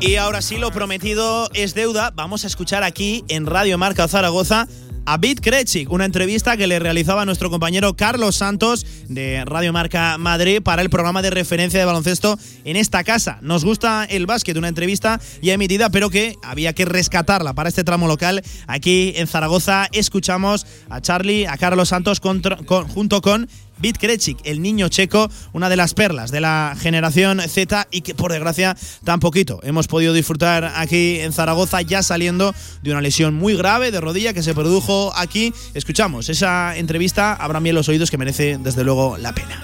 Y 0.00 0.16
ahora 0.16 0.42
sí, 0.42 0.58
lo 0.58 0.70
prometido 0.70 1.50
es 1.54 1.74
deuda. 1.74 2.12
Vamos 2.14 2.44
a 2.44 2.46
escuchar 2.46 2.82
aquí 2.82 3.24
en 3.28 3.46
Radio 3.46 3.78
Marca 3.78 4.06
Zaragoza 4.08 4.68
a 5.06 5.16
Bit 5.16 5.40
Krechik, 5.40 5.90
una 5.90 6.04
entrevista 6.04 6.56
que 6.56 6.66
le 6.66 6.78
realizaba 6.78 7.24
nuestro 7.24 7.50
compañero 7.50 7.94
Carlos 7.96 8.36
Santos 8.36 8.86
de 9.08 9.44
Radio 9.44 9.72
Marca 9.72 10.18
Madrid 10.18 10.62
para 10.62 10.82
el 10.82 10.90
programa 10.90 11.22
de 11.22 11.30
referencia 11.30 11.78
de 11.80 11.86
baloncesto 11.86 12.38
en 12.64 12.76
esta 12.76 13.04
casa. 13.04 13.38
Nos 13.42 13.64
gusta 13.64 14.04
el 14.04 14.26
básquet, 14.26 14.56
una 14.56 14.68
entrevista 14.68 15.20
ya 15.42 15.54
emitida, 15.54 15.90
pero 15.90 16.10
que 16.10 16.36
había 16.42 16.72
que 16.72 16.84
rescatarla 16.84 17.54
para 17.54 17.68
este 17.68 17.84
tramo 17.84 18.06
local. 18.06 18.42
Aquí 18.66 19.12
en 19.16 19.26
Zaragoza 19.26 19.88
escuchamos 19.92 20.66
a 20.90 21.00
Charlie, 21.00 21.46
a 21.46 21.56
Carlos 21.56 21.88
Santos 21.88 22.20
junto 22.20 23.20
con 23.22 23.48
Bit 23.80 23.98
Krechik, 23.98 24.38
el 24.44 24.60
niño 24.62 24.88
checo, 24.88 25.30
una 25.52 25.68
de 25.68 25.76
las 25.76 25.94
perlas 25.94 26.30
de 26.30 26.40
la 26.40 26.76
generación 26.78 27.40
Z 27.40 27.88
y 27.90 28.00
que 28.00 28.14
por 28.14 28.32
desgracia 28.32 28.76
tan 29.04 29.20
poquito 29.20 29.60
hemos 29.62 29.88
podido 29.88 30.12
disfrutar 30.12 30.72
aquí 30.76 31.20
en 31.20 31.32
Zaragoza 31.32 31.82
ya 31.82 32.02
saliendo 32.02 32.54
de 32.82 32.90
una 32.90 33.00
lesión 33.00 33.34
muy 33.34 33.56
grave 33.56 33.90
de 33.90 34.00
rodilla 34.00 34.32
que 34.32 34.42
se 34.42 34.54
produjo 34.54 35.12
aquí. 35.16 35.52
Escuchamos 35.74 36.28
esa 36.28 36.76
entrevista, 36.76 37.34
abran 37.34 37.62
bien 37.62 37.74
los 37.74 37.88
oídos 37.88 38.10
que 38.10 38.18
merece 38.18 38.58
desde 38.58 38.84
luego 38.84 39.16
la 39.18 39.34
pena. 39.34 39.62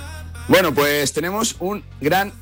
Bueno, 0.49 0.75
pues 0.75 1.13
tenemos 1.13 1.57
un 1.59 1.83
gran 2.01 2.33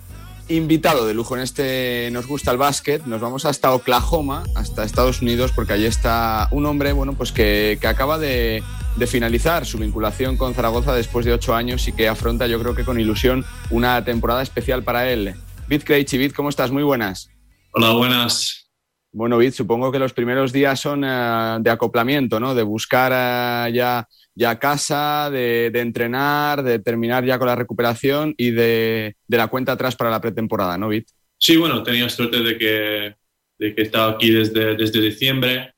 invitado 0.48 1.06
de 1.06 1.14
lujo 1.14 1.36
en 1.36 1.42
este 1.42 2.10
Nos 2.12 2.26
gusta 2.26 2.50
el 2.50 2.58
básquet. 2.58 3.04
Nos 3.06 3.20
vamos 3.20 3.44
hasta 3.44 3.72
Oklahoma, 3.72 4.44
hasta 4.54 4.84
Estados 4.84 5.22
Unidos, 5.22 5.52
porque 5.54 5.72
allí 5.72 5.86
está 5.86 6.48
un 6.50 6.66
hombre, 6.66 6.92
bueno, 6.92 7.14
pues 7.14 7.32
que 7.32 7.78
acaba 7.84 8.18
de, 8.18 8.62
de 8.96 9.06
finalizar 9.06 9.64
su 9.66 9.78
vinculación 9.78 10.36
con 10.36 10.54
Zaragoza 10.54 10.94
después 10.94 11.24
de 11.24 11.32
ocho 11.32 11.54
años 11.54 11.88
y 11.88 11.92
que 11.92 12.08
afronta, 12.08 12.46
yo 12.46 12.60
creo 12.60 12.74
que 12.74 12.84
con 12.84 13.00
ilusión, 13.00 13.44
una 13.70 14.04
temporada 14.04 14.42
especial 14.42 14.82
para 14.82 15.10
él. 15.10 15.34
Krejci, 15.68 16.18
Bit, 16.18 16.34
¿cómo 16.34 16.50
estás? 16.50 16.70
Muy 16.70 16.82
buenas. 16.82 17.30
Hola, 17.72 17.92
buenas. 17.92 18.70
Bueno, 19.10 19.38
Bit, 19.38 19.54
supongo 19.54 19.90
que 19.90 19.98
los 19.98 20.12
primeros 20.12 20.52
días 20.52 20.78
son 20.80 21.04
eh, 21.04 21.56
de 21.60 21.70
acoplamiento, 21.70 22.38
¿no? 22.40 22.54
De 22.54 22.62
buscar 22.62 23.12
eh, 23.14 23.72
ya, 23.72 24.06
ya 24.34 24.58
casa, 24.58 25.30
de, 25.30 25.70
de 25.70 25.80
entrenar, 25.80 26.62
de 26.62 26.78
terminar 26.78 27.24
ya 27.24 27.38
con 27.38 27.46
la 27.46 27.56
recuperación 27.56 28.34
y 28.36 28.50
de, 28.50 29.16
de 29.26 29.36
la 29.36 29.48
cuenta 29.48 29.72
atrás 29.72 29.96
para 29.96 30.10
la 30.10 30.20
pretemporada, 30.20 30.76
¿no, 30.76 30.88
Bit? 30.88 31.08
Sí, 31.38 31.56
bueno, 31.56 31.82
tenía 31.82 32.08
suerte 32.08 32.40
de 32.40 32.58
que, 32.58 33.16
de 33.58 33.74
que 33.74 33.82
estaba 33.82 34.12
aquí 34.12 34.30
desde, 34.30 34.76
desde 34.76 35.00
diciembre, 35.00 35.71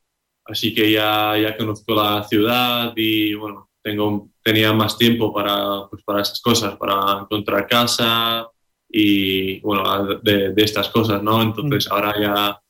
así 0.44 0.74
que 0.74 0.92
ya, 0.92 1.36
ya 1.38 1.56
conozco 1.56 1.94
la 1.94 2.24
ciudad 2.24 2.92
y 2.96 3.34
bueno, 3.34 3.70
tengo, 3.82 4.28
tenía 4.42 4.72
más 4.72 4.96
tiempo 4.96 5.32
para, 5.32 5.86
pues, 5.90 6.02
para 6.04 6.22
esas 6.22 6.40
cosas, 6.40 6.76
para 6.76 7.20
encontrar 7.22 7.66
casa 7.66 8.48
y 8.88 9.60
bueno, 9.60 10.20
de, 10.22 10.52
de 10.52 10.62
estas 10.62 10.88
cosas, 10.88 11.22
¿no? 11.22 11.42
Entonces 11.42 11.90
ahora 11.90 12.14
ya 12.20 12.60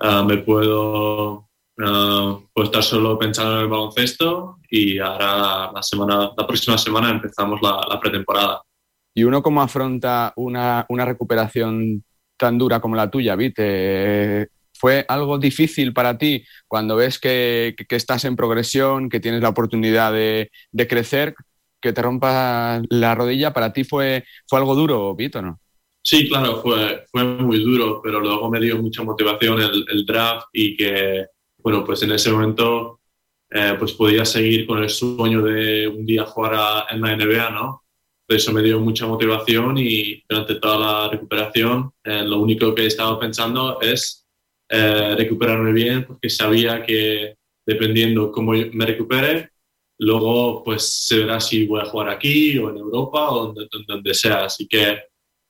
ah, 0.00 0.22
me 0.22 0.38
puedo, 0.38 1.48
ah, 1.80 2.38
puedo 2.52 2.66
estar 2.66 2.82
solo 2.82 3.18
pensando 3.18 3.54
en 3.54 3.60
el 3.62 3.68
baloncesto 3.68 4.58
y 4.68 4.98
ahora 4.98 5.72
la, 5.72 5.82
semana, 5.82 6.30
la 6.36 6.46
próxima 6.46 6.76
semana 6.78 7.10
empezamos 7.10 7.60
la, 7.62 7.80
la 7.88 7.98
pretemporada. 8.00 8.62
¿Y 9.16 9.24
uno 9.24 9.42
cómo 9.42 9.62
afronta 9.62 10.32
una, 10.36 10.84
una 10.88 11.04
recuperación 11.04 12.04
tan 12.36 12.58
dura 12.58 12.80
como 12.80 12.96
la 12.96 13.10
tuya, 13.10 13.36
Bit? 13.36 13.58
¿Fue 14.74 15.04
algo 15.08 15.38
difícil 15.38 15.92
para 15.92 16.18
ti 16.18 16.44
cuando 16.68 16.96
ves 16.96 17.18
que, 17.18 17.74
que- 17.88 17.96
estás 17.96 18.24
en 18.24 18.36
progresión, 18.36 19.08
que 19.08 19.20
tienes 19.20 19.40
la 19.42 19.48
oportunidad 19.50 20.12
de, 20.12 20.50
de 20.72 20.88
crecer, 20.88 21.34
que 21.80 21.92
te 21.92 22.02
rompa 22.02 22.82
la 22.90 23.14
rodilla? 23.14 23.52
¿Para 23.52 23.72
ti 23.72 23.84
fue, 23.84 24.24
fue 24.48 24.58
algo 24.58 24.74
duro, 24.74 25.14
Bit, 25.14 25.36
o 25.36 25.42
no? 25.42 25.60
Sí, 26.02 26.28
claro, 26.28 26.60
fue, 26.60 27.04
fue 27.10 27.24
muy 27.24 27.60
duro, 27.64 28.00
pero 28.02 28.20
luego 28.20 28.50
me 28.50 28.60
dio 28.60 28.76
mucha 28.78 29.02
motivación 29.02 29.60
el, 29.62 30.04
draft 30.04 30.48
y 30.52 30.76
que, 30.76 31.26
bueno, 31.58 31.82
pues 31.84 32.02
en 32.02 32.12
ese 32.12 32.30
momento 32.30 33.00
eh, 33.50 33.74
pues 33.78 33.92
podía 33.94 34.24
seguir 34.26 34.66
con 34.66 34.82
el 34.82 34.90
sueño 34.90 35.42
de 35.42 35.88
un 35.88 36.04
día 36.04 36.24
jugar 36.26 36.86
en 36.90 37.00
la 37.00 37.12
NBA, 37.12 37.50
¿no? 37.50 37.84
Eso 38.28 38.52
me 38.52 38.62
dio 38.62 38.80
mucha 38.80 39.06
motivación 39.06 39.78
y 39.78 40.22
durante 40.28 40.56
toda 40.56 40.78
la 40.78 41.08
recuperación 41.10 41.92
eh, 42.04 42.22
lo 42.24 42.38
único 42.40 42.74
que 42.74 42.86
estaba 42.86 43.18
pensando 43.18 43.80
es 43.80 44.23
eh, 44.68 45.14
recuperarme 45.16 45.72
bien 45.72 46.04
porque 46.04 46.30
sabía 46.30 46.82
que 46.84 47.34
dependiendo 47.66 48.30
cómo 48.32 48.52
me 48.52 48.86
recupere, 48.86 49.50
luego 49.98 50.62
pues 50.64 50.82
se 51.06 51.18
verá 51.20 51.40
si 51.40 51.66
voy 51.66 51.80
a 51.80 51.84
jugar 51.86 52.08
aquí 52.10 52.58
o 52.58 52.70
en 52.70 52.76
Europa 52.78 53.30
o 53.30 53.46
donde, 53.46 53.68
donde 53.86 54.14
sea. 54.14 54.44
Así 54.46 54.66
que 54.68 54.88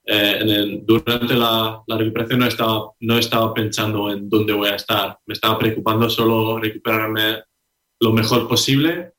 eh, 0.07 0.39
en 0.41 0.49
el- 0.51 0.87
durante 0.87 1.35
la, 1.35 1.83
la 1.87 1.97
recuperación 1.99 2.41
no 2.41 2.47
estaba, 2.47 2.91
no 3.01 3.19
estaba 3.19 3.55
pensando 3.55 4.11
en 4.11 4.29
dónde 4.29 4.53
voy 4.53 4.69
a 4.69 4.77
estar. 4.77 5.19
Me 5.27 5.35
estaba 5.35 5.59
preocupando 5.59 6.09
solo 6.11 6.59
recuperarme 6.59 7.43
lo 8.01 8.13
mejor 8.13 8.49
posible 8.49 9.13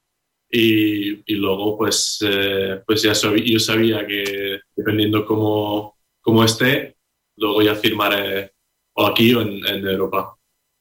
y, 0.49 1.11
y 1.31 1.35
luego 1.35 1.77
pues, 1.77 2.19
eh, 2.27 2.81
pues 2.88 3.03
ya 3.03 3.15
sabía, 3.15 3.43
yo 3.45 3.59
sabía 3.59 4.05
que 4.07 4.59
dependiendo 4.76 5.26
cómo, 5.26 5.97
cómo 6.22 6.43
esté, 6.43 6.97
luego 7.38 7.61
ya 7.63 7.76
firmaré 7.76 8.53
o 8.95 9.07
aquí 9.07 9.34
o 9.34 9.41
en, 9.41 9.65
en 9.65 9.88
Europa. 9.88 10.35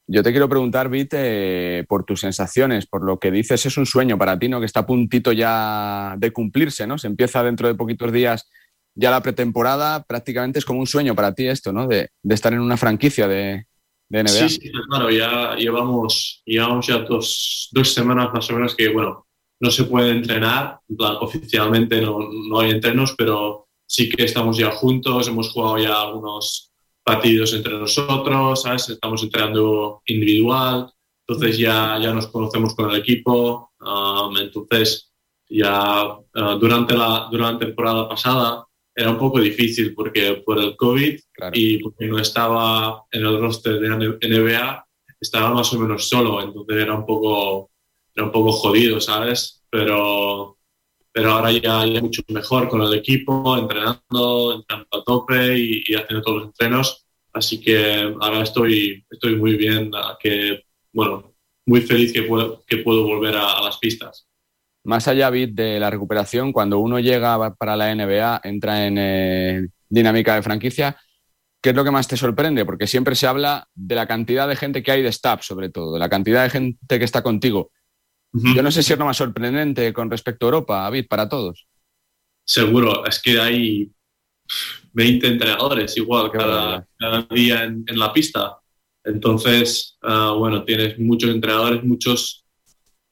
Yo 0.07 0.23
te 0.23 0.33
quiero 0.33 0.49
preguntar, 0.49 0.91
Bit, 0.91 1.15
eh, 1.17 1.85
por 1.89 2.05
tus 2.05 2.21
sensaciones, 2.21 2.87
por 2.87 3.05
lo 3.05 3.19
que 3.19 3.31
dices, 3.31 3.65
es 3.65 3.77
un 3.79 3.87
sueño 3.87 4.19
para 4.19 4.39
ti, 4.39 4.49
¿no? 4.49 4.61
Que 4.61 4.67
está 4.67 4.81
a 4.81 4.87
puntito 4.87 5.33
ya 5.33 6.15
de 6.19 6.31
cumplirse, 6.31 6.87
¿no? 6.87 6.99
Se 6.99 7.07
empieza 7.07 7.43
dentro 7.43 7.69
de 7.69 7.75
poquitos 7.75 8.13
días 8.13 8.51
ya 8.95 9.11
la 9.11 9.23
pretemporada, 9.23 10.05
prácticamente 10.05 10.59
es 10.59 10.65
como 10.65 10.81
un 10.81 10.87
sueño 10.87 11.15
para 11.15 11.35
ti 11.35 11.47
esto, 11.47 11.73
¿no? 11.73 11.87
De, 11.87 12.11
de 12.23 12.35
estar 12.35 12.53
en 12.53 12.61
una 12.61 12.77
franquicia 12.77 13.27
de, 13.27 13.67
de 14.09 14.23
NBA. 14.23 14.29
Sí, 14.29 14.49
sí, 14.49 14.73
claro, 14.89 15.11
ya 15.11 15.57
llevamos, 15.57 16.43
llevamos 16.45 16.87
ya 16.87 16.99
dos, 16.99 17.71
dos 17.73 17.93
semanas 17.93 18.31
más 18.33 18.49
o 18.51 18.55
menos 18.55 18.75
que, 18.77 18.89
bueno, 18.89 19.27
no 19.61 19.71
se 19.71 19.85
puede 19.85 20.11
entrenar, 20.11 20.79
en 20.89 20.97
plan, 20.97 21.17
oficialmente 21.21 22.01
no, 22.01 22.19
no 22.49 22.61
hay 22.61 22.71
entrenos, 22.71 23.15
pero 23.17 23.69
sí 23.87 24.09
que 24.11 24.25
estamos 24.25 24.59
ya 24.59 24.71
juntos, 24.71 25.27
hemos 25.29 25.51
jugado 25.51 25.79
ya 25.79 26.01
algunos 26.01 26.74
partidos 27.05 27.53
entre 27.53 27.79
nosotros, 27.79 28.63
¿sabes? 28.63 28.89
Estamos 28.89 29.23
entrenando 29.23 30.03
individual, 30.07 30.91
entonces 31.27 31.59
ya, 31.59 31.99
ya 32.03 32.13
nos 32.13 32.27
conocemos 32.29 32.75
con 32.75 32.91
el 32.91 32.97
equipo, 32.97 33.73
um, 33.81 34.37
entonces 34.39 35.13
ya 35.49 36.07
uh, 36.17 36.59
durante, 36.59 36.97
la, 36.97 37.29
durante 37.31 37.65
la 37.65 37.69
temporada 37.69 38.09
pasada 38.09 38.67
era 38.95 39.11
un 39.11 39.19
poco 39.19 39.41
difícil 39.41 39.95
porque 39.95 40.43
por 40.45 40.59
el 40.59 40.77
COVID 40.77 41.19
y 41.53 41.79
porque 41.79 42.07
no 42.07 42.19
estaba 42.19 43.05
en 43.11 43.25
el 43.25 43.41
roster 43.41 43.81
de 43.81 43.89
NBA, 43.91 44.87
estaba 45.21 45.51
más 45.51 45.73
o 45.73 45.81
menos 45.81 46.09
solo, 46.09 46.41
entonces 46.41 46.77
era 46.77 46.95
un 46.95 47.05
poco, 47.05 47.71
era 48.15 48.27
un 48.27 48.33
poco 48.33 48.53
jodido, 48.53 49.01
¿sabes? 49.01 49.63
Pero, 49.69 50.54
pero 51.15 51.31
ahora 51.31 51.53
ya, 51.53 51.87
ya 51.87 52.01
mucho 52.01 52.23
mejor 52.27 52.69
con 52.69 52.83
el 52.83 52.93
equipo, 52.93 53.57
entrenando, 53.57 54.57
entrenando 54.57 54.89
a 54.91 55.05
tope 55.05 55.57
y, 55.57 55.95
haciendo 55.95 56.23
todos 56.23 56.39
los 56.39 56.47
entrenos, 56.47 57.07
así 57.33 57.61
que 57.61 58.13
ahora 58.21 58.43
estoy, 58.43 59.07
estoy 59.09 59.37
muy 59.37 59.57
bien, 59.57 59.93
que, 60.19 60.65
bueno, 60.93 61.33
muy 61.67 61.83
feliz 61.83 62.13
que 62.13 62.25
puedo, 62.25 62.65
que 62.67 62.79
puedo 62.79 63.05
volver 63.05 63.37
a, 63.37 63.63
las 63.63 63.79
pistas. 63.79 64.27
Más 64.83 65.07
allá, 65.07 65.31
de 65.31 65.79
la 65.79 65.89
recuperación, 65.89 66.53
cuando 66.53 66.81
uno 66.81 66.99
llega 66.99 67.55
para 67.55 67.77
la 67.77 67.95
NBA, 67.95 68.41
entra 68.43 68.85
en 68.85 68.99
eh, 68.99 69.69
dinámica 69.89 70.35
de 70.35 70.43
franquicia, 70.43 70.97
¿qué 71.63 71.71
es 71.71 71.77
lo 71.77 71.85
que 71.85 71.93
más 71.93 72.09
te 72.09 72.17
sorprende? 72.17 72.65
Porque 72.65 72.89
siempre 72.89 73.15
se 73.15 73.29
habla 73.29 73.69
de 73.73 73.95
la 73.95 74.09
cantidad 74.09 74.49
de 74.49 74.57
gente 74.57 74.83
que 74.83 74.91
hay 74.91 75.03
de 75.03 75.11
staff, 75.11 75.45
sobre 75.45 75.69
todo, 75.69 75.95
de 75.95 76.01
la 76.01 76.09
cantidad 76.09 76.43
de 76.43 76.51
gente 76.51 76.99
que 76.99 77.05
está 77.05 77.23
contigo. 77.23 77.71
Yo 78.35 78.63
no 78.63 78.71
sé 78.73 78.83
si 78.83 78.93
es 78.93 78.99
lo 78.99 79.05
más 79.05 79.17
sorprendente 79.17 79.93
con 79.93 80.11
respecto 80.11 80.47
a 80.47 80.49
Europa, 80.49 80.91
Bit, 80.91 81.07
para 81.07 81.29
todos. 81.29 81.69
Seguro, 82.45 83.07
es 83.07 83.23
que 83.23 83.39
hay 83.39 83.91
20 84.93 85.27
entrenadores 85.27 85.97
igual 85.97 86.33
cada, 86.33 86.87
cada 86.99 87.23
día 87.31 87.63
en, 87.63 87.85
en, 87.87 87.99
la 87.99 88.13
pista. 88.13 88.59
Entonces, 89.05 89.97
uh, 90.03 90.37
bueno, 90.37 90.65
tienes 90.65 90.99
muchos 90.99 91.31
entrenadores, 91.31 91.85
muchos, 91.85 92.45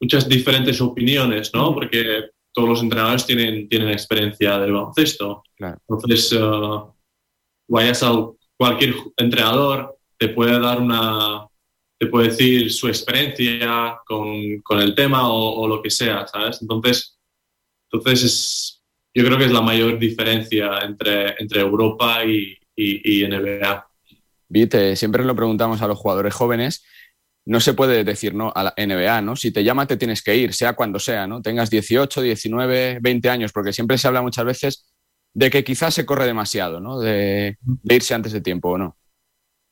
muchas 0.00 0.28
diferentes 0.28 0.80
opiniones, 0.80 1.54
¿no? 1.54 1.72
Porque 1.72 2.30
todos 2.52 2.68
los 2.68 2.82
entrenadores 2.82 3.24
tienen, 3.24 3.68
tienen 3.68 3.90
experiencia 3.90 4.58
del 4.58 4.72
baloncesto. 4.72 5.44
Claro. 5.54 5.80
Entonces, 5.88 6.32
uh, 6.32 6.92
vayas 7.68 8.02
a 8.02 8.12
cualquier 8.56 8.96
entrenador, 9.16 9.96
te 10.18 10.28
puede 10.28 10.58
dar 10.58 10.80
una, 10.80 11.46
te 12.02 12.08
puede 12.08 12.30
decir 12.30 12.72
su 12.72 12.88
experiencia 12.88 13.96
con, 14.04 14.60
con 14.62 14.80
el 14.80 14.92
tema 14.92 15.30
o, 15.30 15.60
o, 15.60 15.68
lo 15.68 15.80
que 15.80 15.88
sea, 15.88 16.26
¿sabes? 16.26 16.60
Entonces, 16.60 17.16
entonces 17.88 18.24
es, 18.24 18.82
yo 19.14 19.24
creo 19.24 19.38
que 19.38 19.44
es 19.44 19.52
la 19.52 19.60
mayor 19.60 20.00
diferencia 20.00 20.80
entre, 20.82 21.36
entre 21.38 21.60
Europa 21.60 22.24
y, 22.24 22.58
y, 22.74 23.22
y 23.22 23.28
NBA. 23.28 23.86
Vite, 24.48 24.96
siempre 24.96 25.24
lo 25.24 25.36
preguntamos 25.36 25.80
a 25.80 25.86
los 25.86 25.96
jugadores 25.96 26.34
jóvenes 26.34 26.84
no 27.44 27.60
se 27.60 27.74
puede 27.74 28.02
decir 28.02 28.34
no 28.34 28.52
a 28.52 28.64
la 28.64 28.74
NBA, 28.76 29.22
¿no? 29.22 29.36
Si 29.36 29.52
te 29.52 29.62
llama 29.62 29.86
te 29.86 29.96
tienes 29.96 30.22
que 30.22 30.36
ir, 30.36 30.54
sea 30.54 30.74
cuando 30.74 30.98
sea, 30.98 31.28
¿no? 31.28 31.40
Tengas 31.40 31.70
18, 31.70 32.20
19, 32.20 32.98
20 33.00 33.30
años, 33.30 33.52
porque 33.52 33.72
siempre 33.72 33.96
se 33.96 34.08
habla 34.08 34.22
muchas 34.22 34.44
veces 34.44 34.92
de 35.34 35.50
que 35.50 35.62
quizás 35.62 35.94
se 35.94 36.04
corre 36.04 36.26
demasiado, 36.26 36.80
¿no? 36.80 36.98
De, 36.98 37.58
de 37.60 37.94
irse 37.94 38.14
antes 38.14 38.32
de 38.32 38.40
tiempo, 38.40 38.70
¿o 38.70 38.78
no? 38.78 38.96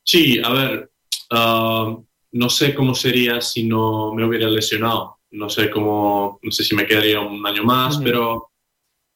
Sí, 0.05 0.41
a 0.43 0.53
ver, 0.53 0.91
ah, 1.31 1.97
no 2.33 2.49
sé 2.49 2.75
cómo 2.75 2.95
sería 2.95 3.41
si 3.41 3.65
no 3.65 4.13
me 4.15 4.25
hubiera 4.25 4.49
lesionado. 4.49 5.19
No 5.33 5.49
sé 5.49 5.71
cómo, 5.71 6.41
no 6.43 6.51
sé 6.51 6.65
si 6.65 6.75
me 6.75 6.87
quedaría 6.87 7.21
un 7.21 7.45
año 7.47 7.63
más, 7.63 7.99
pero 7.99 8.51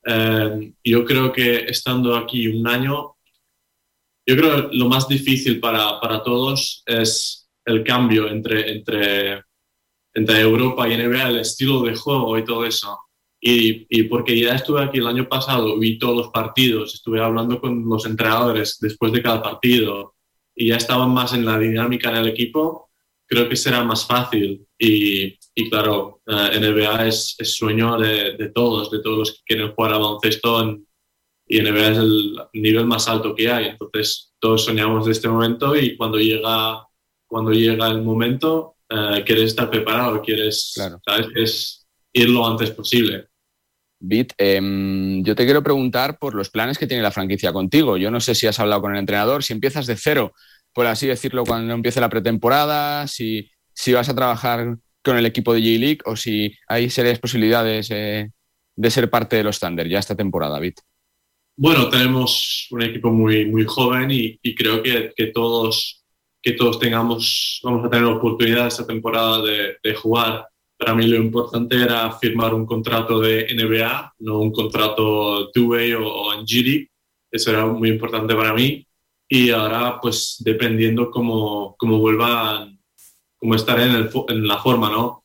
eh, 0.04 0.72
yo 0.84 1.04
creo 1.04 1.32
que 1.32 1.64
estando 1.64 2.16
aquí 2.16 2.46
un 2.46 2.66
año, 2.68 3.16
yo 4.26 4.36
creo 4.36 4.70
que 4.70 4.76
lo 4.76 4.88
más 4.88 5.08
difícil 5.08 5.60
para, 5.60 6.00
para 6.00 6.22
todos 6.22 6.82
es 6.86 7.48
el 7.64 7.82
cambio 7.82 8.28
entre, 8.28 8.72
entre, 8.72 9.42
entre 10.12 10.40
Europa 10.40 10.88
y 10.88 10.96
NBA, 10.96 11.28
el 11.30 11.38
estilo 11.40 11.82
de 11.82 11.96
juego 11.96 12.38
y 12.38 12.44
todo 12.44 12.64
eso. 12.64 12.98
Y, 13.40 13.86
y 13.90 14.04
porque 14.04 14.38
ya 14.38 14.54
estuve 14.54 14.82
aquí 14.82 14.98
el 14.98 15.06
año 15.06 15.28
pasado, 15.28 15.78
vi 15.78 15.98
todos 15.98 16.16
los 16.16 16.28
partidos, 16.28 16.94
estuve 16.94 17.20
hablando 17.20 17.60
con 17.60 17.86
los 17.88 18.06
entrenadores 18.06 18.78
después 18.80 19.12
de 19.12 19.22
cada 19.22 19.42
partido 19.42 20.14
y 20.54 20.68
ya 20.68 20.76
estaban 20.76 21.10
más 21.12 21.34
en 21.34 21.44
la 21.44 21.58
dinámica 21.58 22.10
en 22.10 22.16
el 22.16 22.28
equipo, 22.28 22.83
creo 23.34 23.48
que 23.48 23.56
será 23.56 23.84
más 23.84 24.06
fácil. 24.06 24.66
Y, 24.78 25.38
y 25.54 25.70
claro, 25.70 26.22
eh, 26.26 26.50
NBA 26.54 27.06
es, 27.06 27.36
es 27.38 27.54
sueño 27.56 27.98
de, 27.98 28.36
de 28.36 28.50
todos, 28.50 28.90
de 28.90 29.00
todos 29.02 29.18
los 29.18 29.32
que 29.32 29.38
quieren 29.46 29.72
jugar 29.74 29.94
a 29.94 29.98
baloncesto 29.98 30.62
en- 30.62 30.86
y 31.46 31.58
NBA 31.60 31.88
es 31.92 31.98
el 31.98 32.36
nivel 32.54 32.86
más 32.86 33.08
alto 33.08 33.34
que 33.34 33.50
hay. 33.50 33.66
Entonces, 33.66 34.32
todos 34.40 34.64
soñamos 34.64 35.06
de 35.06 35.12
este 35.12 35.28
momento 35.28 35.76
y 35.76 35.96
cuando 35.96 36.18
llega, 36.18 36.86
cuando 37.26 37.52
llega 37.52 37.88
el 37.88 38.02
momento, 38.02 38.76
eh, 38.88 39.22
quieres 39.26 39.46
estar 39.46 39.70
preparado, 39.70 40.22
quieres, 40.22 40.72
¿sabes? 41.06 41.28
Es 41.34 41.86
ir 42.14 42.30
lo 42.30 42.46
antes 42.46 42.70
posible. 42.70 43.28
Bit, 44.00 44.32
em, 44.38 45.22
yo 45.24 45.34
te 45.34 45.44
quiero 45.44 45.62
preguntar 45.62 46.18
por 46.18 46.34
los 46.34 46.50
planes 46.50 46.76
que 46.78 46.86
tiene 46.86 47.02
la 47.02 47.10
franquicia 47.10 47.52
contigo. 47.52 47.96
Yo 47.96 48.10
no 48.10 48.20
sé 48.20 48.34
si 48.34 48.46
has 48.46 48.60
hablado 48.60 48.82
con 48.82 48.92
el 48.92 48.98
entrenador, 49.00 49.42
si 49.42 49.52
empiezas 49.54 49.86
de 49.86 49.96
cero, 49.96 50.32
por 50.74 50.86
así 50.86 51.06
decirlo, 51.06 51.44
cuando 51.44 51.72
empiece 51.72 52.00
la 52.00 52.08
pretemporada, 52.08 53.06
si, 53.06 53.50
si 53.72 53.92
vas 53.92 54.08
a 54.08 54.14
trabajar 54.14 54.76
con 55.02 55.16
el 55.16 55.26
equipo 55.26 55.54
de 55.54 55.60
J-League 55.60 56.00
o 56.04 56.16
si 56.16 56.54
hay 56.66 56.90
serias 56.90 57.18
posibilidades 57.18 57.88
de 57.88 58.90
ser 58.90 59.08
parte 59.08 59.36
de 59.36 59.44
los 59.44 59.60
Thunder 59.60 59.88
ya 59.88 59.98
esta 60.00 60.16
temporada, 60.16 60.58
Bit. 60.58 60.80
Bueno, 61.56 61.88
tenemos 61.88 62.66
un 62.72 62.82
equipo 62.82 63.12
muy, 63.12 63.46
muy 63.46 63.64
joven 63.64 64.10
y, 64.10 64.38
creo 64.56 64.82
que, 64.82 65.12
que 65.14 65.26
todos, 65.26 66.02
que 66.42 66.52
todos 66.52 66.80
tengamos, 66.80 67.60
vamos 67.62 67.86
a 67.86 67.90
tener 67.90 68.06
oportunidad 68.06 68.66
esta 68.66 68.84
temporada 68.84 69.40
de, 69.42 69.94
jugar. 69.94 70.48
Para 70.76 70.96
mí 70.96 71.06
lo 71.06 71.16
importante 71.16 71.76
era 71.80 72.10
firmar 72.18 72.52
un 72.54 72.66
contrato 72.66 73.20
de 73.20 73.46
NBA, 73.54 74.14
no 74.18 74.40
un 74.40 74.50
contrato 74.50 75.52
two-way 75.52 75.92
o, 75.92 76.08
o 76.08 76.34
en 76.34 76.44
G-League. 76.44 76.88
Eso 77.30 77.50
era 77.50 77.64
muy 77.66 77.90
importante 77.90 78.34
para 78.34 78.52
mí. 78.52 78.84
Y 79.34 79.50
ahora, 79.50 79.98
pues, 80.00 80.36
dependiendo 80.38 81.10
cómo, 81.10 81.74
cómo 81.76 81.98
vuelvan, 81.98 82.78
cómo 83.36 83.56
estaré 83.56 83.82
en, 83.82 84.46
la 84.46 84.58
forma, 84.58 84.88
¿no? 84.88 85.24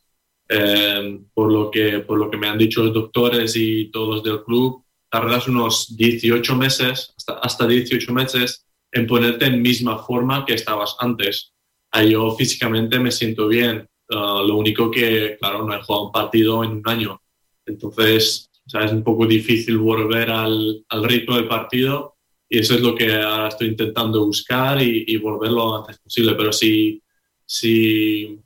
Eh, 0.50 1.20
por, 1.32 1.52
lo 1.52 1.70
que, 1.70 2.00
por 2.00 2.18
lo 2.18 2.28
que 2.32 2.38
me 2.38 2.48
han 2.48 2.58
dicho 2.58 2.84
los 2.84 2.92
doctores 2.92 3.56
y 3.56 3.92
todos 3.92 4.24
del 4.24 4.44
club, 4.44 4.84
tardas 5.12 5.48
unos 5.48 5.96
18 5.96 6.56
meses, 6.56 7.14
hasta, 7.18 7.34
hasta 7.34 7.68
18 7.68 8.12
meses, 8.12 8.66
en 8.92 9.06
ponerte 9.06 9.46
en 9.46 9.62
misma 9.62 10.00
forma 10.00 10.44
que 10.44 10.56
estabas 10.56 10.96
antes. 10.98 11.54
Ahí 11.92 12.14
yo 12.14 12.32
físicamente 12.32 12.98
me 12.98 13.12
siento 13.12 13.48
bien. 13.48 13.88
Ah, 14.10 14.42
lo 14.44 14.56
único 14.56 14.90
que, 14.90 15.38
claro, 15.40 15.64
no 15.68 15.76
he 15.76 15.84
jugado 15.84 16.08
un 16.08 16.12
partido 16.12 16.64
en 16.64 16.72
un 16.72 16.84
año. 16.86 17.22
Entonces, 17.64 18.50
o 18.74 18.80
es 18.80 18.92
un 18.92 19.04
poco 19.04 19.28
difícil 19.28 19.78
volver 19.78 20.32
al, 20.32 20.84
al 20.90 21.04
ritmo 21.04 21.36
del 21.36 21.48
partido 21.48 22.16
y 22.50 22.60
eso 22.60 22.74
es 22.76 22.82
lo 22.82 22.96
que 22.96 23.14
ahora 23.14 23.48
estoy 23.50 23.68
intentando 23.70 24.26
buscar 24.26 24.82
y, 24.82 25.06
y 25.08 25.18
volver 25.18 25.52
lo 25.52 25.78
antes 25.78 26.00
posible. 26.00 26.34
Pero 26.36 26.52
si, 26.52 27.02
si, 27.46 28.40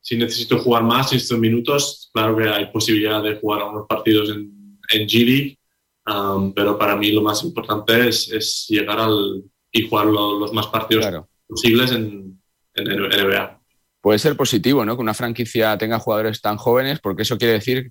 si 0.00 0.16
necesito 0.16 0.58
jugar 0.58 0.82
más 0.82 1.12
estos 1.12 1.38
minutos, 1.38 2.10
claro 2.12 2.36
que 2.36 2.48
hay 2.48 2.66
posibilidad 2.72 3.22
de 3.22 3.36
jugar 3.36 3.62
unos 3.64 3.86
partidos 3.88 4.30
en, 4.30 4.78
en 4.90 5.06
G-League, 5.08 5.58
um, 6.06 6.52
pero 6.52 6.76
para 6.78 6.96
mí 6.96 7.12
lo 7.12 7.22
más 7.22 7.42
importante 7.44 8.08
es, 8.08 8.28
es 8.32 8.66
llegar 8.68 8.98
al, 8.98 9.44
y 9.70 9.88
jugar 9.88 10.06
lo- 10.06 10.38
los 10.38 10.52
más 10.52 10.66
partidos 10.68 11.04
posibles 11.46 11.92
en, 11.92 12.40
en 12.74 12.88
NBA. 12.88 13.60
Puede 14.00 14.18
ser 14.18 14.36
positivo, 14.36 14.84
¿no? 14.84 14.96
Que 14.96 15.02
una 15.02 15.14
franquicia 15.14 15.76
tenga 15.76 15.98
jugadores 15.98 16.40
tan 16.40 16.56
jóvenes, 16.56 17.00
porque 17.00 17.22
eso 17.22 17.36
quiere 17.36 17.54
decir 17.54 17.90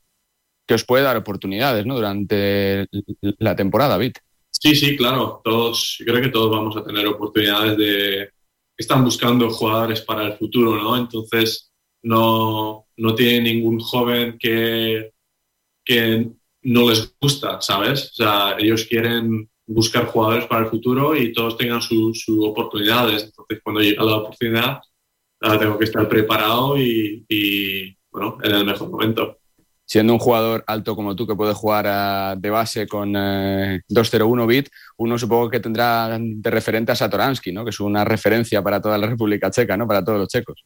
que 0.65 0.73
os 0.73 0.83
puede 0.85 1.03
dar 1.03 1.15
oportunidades, 1.17 1.85
¿no? 1.85 1.95
Durante 1.95 2.87
la 3.39 3.55
temporada, 3.55 3.97
Bit. 3.97 4.17
Sí, 4.59 4.75
sí, 4.75 4.97
claro. 4.97 5.41
Todos, 5.43 5.97
creo 6.03 6.21
que 6.21 6.29
todos 6.29 6.49
vamos 6.49 6.75
a 6.77 6.83
tener 6.83 7.07
oportunidades 7.07 7.77
de. 7.77 8.29
Están 8.75 9.03
buscando 9.03 9.49
jugadores 9.49 10.01
para 10.01 10.25
el 10.27 10.37
futuro, 10.37 10.75
¿no? 10.75 10.97
Entonces, 10.97 11.71
no, 12.03 12.87
no 12.97 13.15
tiene 13.15 13.53
ningún 13.53 13.79
joven 13.79 14.37
que, 14.39 15.11
que 15.83 16.29
no 16.63 16.89
les 16.89 17.15
gusta, 17.19 17.61
¿sabes? 17.61 18.11
O 18.11 18.15
sea, 18.15 18.55
ellos 18.59 18.85
quieren 18.85 19.49
buscar 19.65 20.07
jugadores 20.07 20.45
para 20.45 20.65
el 20.65 20.69
futuro 20.69 21.15
y 21.15 21.33
todos 21.33 21.57
tengan 21.57 21.81
sus 21.81 22.23
oportunidades. 22.29 23.23
Entonces, 23.23 23.59
cuando 23.63 23.81
llega 23.81 24.03
la 24.03 24.17
oportunidad, 24.17 24.79
tengo 25.39 25.77
que 25.77 25.85
estar 25.85 26.07
preparado 26.07 26.77
y, 26.77 27.97
bueno, 28.11 28.37
en 28.43 28.55
el 28.55 28.65
mejor 28.65 28.89
momento. 28.89 29.37
Siendo 29.87 30.11
un 30.11 30.19
jugador 30.19 30.63
alto 30.67 30.95
como 30.95 31.15
tú 31.15 31.25
que 31.25 31.35
puede 31.35 31.53
jugar 31.53 31.85
ah, 31.87 32.35
de 32.37 32.49
base 32.49 32.87
con 32.87 33.15
eh, 33.15 33.81
2-0-1 33.89 34.45
bit, 34.45 34.69
uno 34.97 35.17
supongo 35.17 35.49
que 35.49 35.61
tendrá 35.61 36.17
de 36.19 36.51
referente 36.51 36.91
a 36.91 36.95
Satoransky, 36.95 37.53
¿no? 37.53 37.63
Que 37.63 37.69
es 37.69 37.79
una 37.79 38.03
referencia 38.03 38.61
para 38.61 38.81
toda 38.81 38.97
la 38.97 39.07
República 39.07 39.49
Checa, 39.49 39.77
¿no? 39.77 39.87
Para 39.87 40.03
todos 40.03 40.19
los 40.19 40.27
checos. 40.27 40.65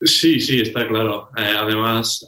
Sí, 0.00 0.40
sí, 0.40 0.62
está 0.62 0.88
claro. 0.88 1.28
Eh, 1.36 1.54
además, 1.56 2.26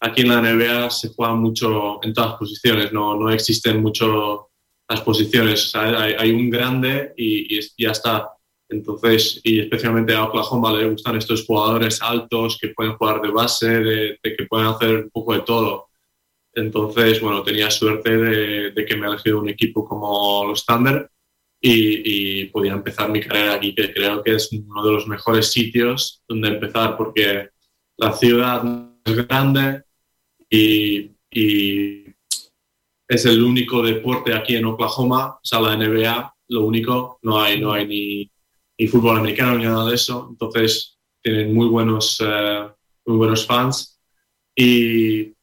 aquí 0.00 0.22
en 0.22 0.28
la 0.28 0.42
NBA 0.42 0.90
se 0.90 1.08
juega 1.08 1.34
mucho 1.34 2.04
en 2.04 2.12
todas 2.12 2.34
posiciones, 2.34 2.92
no, 2.92 3.16
no 3.16 3.30
existen 3.30 3.80
mucho 3.80 4.48
las 4.88 5.00
posiciones. 5.02 5.74
Hay, 5.74 6.30
un 6.30 6.50
grande 6.50 7.12
y, 7.16 7.60
ya 7.76 7.90
está. 7.90 8.30
Entonces, 8.68 9.40
y 9.44 9.60
especialmente 9.60 10.14
a 10.14 10.24
Oklahoma 10.24 10.76
le 10.76 10.90
gustan 10.90 11.16
estos 11.16 11.46
jugadores 11.46 12.02
altos 12.02 12.58
que 12.60 12.68
pueden 12.68 12.94
jugar 12.94 13.20
de 13.22 13.30
base, 13.30 13.68
de, 13.68 14.18
de 14.22 14.36
que 14.36 14.46
pueden 14.46 14.66
hacer 14.66 15.04
un 15.04 15.10
poco 15.10 15.32
de 15.32 15.40
todo. 15.40 15.88
Entonces, 16.54 17.20
bueno, 17.20 17.42
tenía 17.42 17.70
suerte 17.70 18.16
de, 18.16 18.70
de 18.72 18.84
que 18.84 18.96
me 18.96 19.06
ha 19.06 19.10
elegido 19.10 19.40
un 19.40 19.48
equipo 19.48 19.84
como 19.84 20.44
los 20.46 20.66
Thunder 20.66 21.10
y, 21.60 22.42
y 22.42 22.44
podía 22.46 22.72
empezar 22.72 23.10
mi 23.10 23.20
carrera 23.20 23.54
aquí, 23.54 23.74
que 23.74 23.92
creo 23.92 24.22
que 24.22 24.34
es 24.34 24.52
uno 24.52 24.84
de 24.84 24.92
los 24.92 25.06
mejores 25.06 25.50
sitios 25.50 26.22
donde 26.28 26.48
empezar, 26.48 26.96
porque 26.96 27.48
la 27.96 28.12
ciudad 28.12 28.62
es 29.04 29.26
grande 29.26 29.82
y, 30.50 31.10
y 31.30 32.04
es 33.08 33.24
el 33.24 33.42
único 33.42 33.82
deporte 33.82 34.34
aquí 34.34 34.56
en 34.56 34.66
Oklahoma, 34.66 35.36
o 35.36 35.40
sea, 35.42 35.60
la 35.60 35.76
NBA, 35.76 36.34
lo 36.48 36.64
único, 36.64 37.18
no 37.22 37.40
hay, 37.40 37.60
no 37.60 37.72
hay 37.72 37.86
ni, 37.86 38.30
ni 38.78 38.86
fútbol 38.86 39.18
americano 39.18 39.58
ni 39.58 39.64
nada 39.64 39.86
de 39.86 39.94
eso, 39.94 40.28
entonces 40.30 40.98
tienen 41.22 41.52
muy 41.52 41.68
buenos, 41.68 42.22
eh, 42.24 42.68
muy 43.06 43.16
buenos 43.16 43.46
fans 43.46 44.00
y 44.54 45.34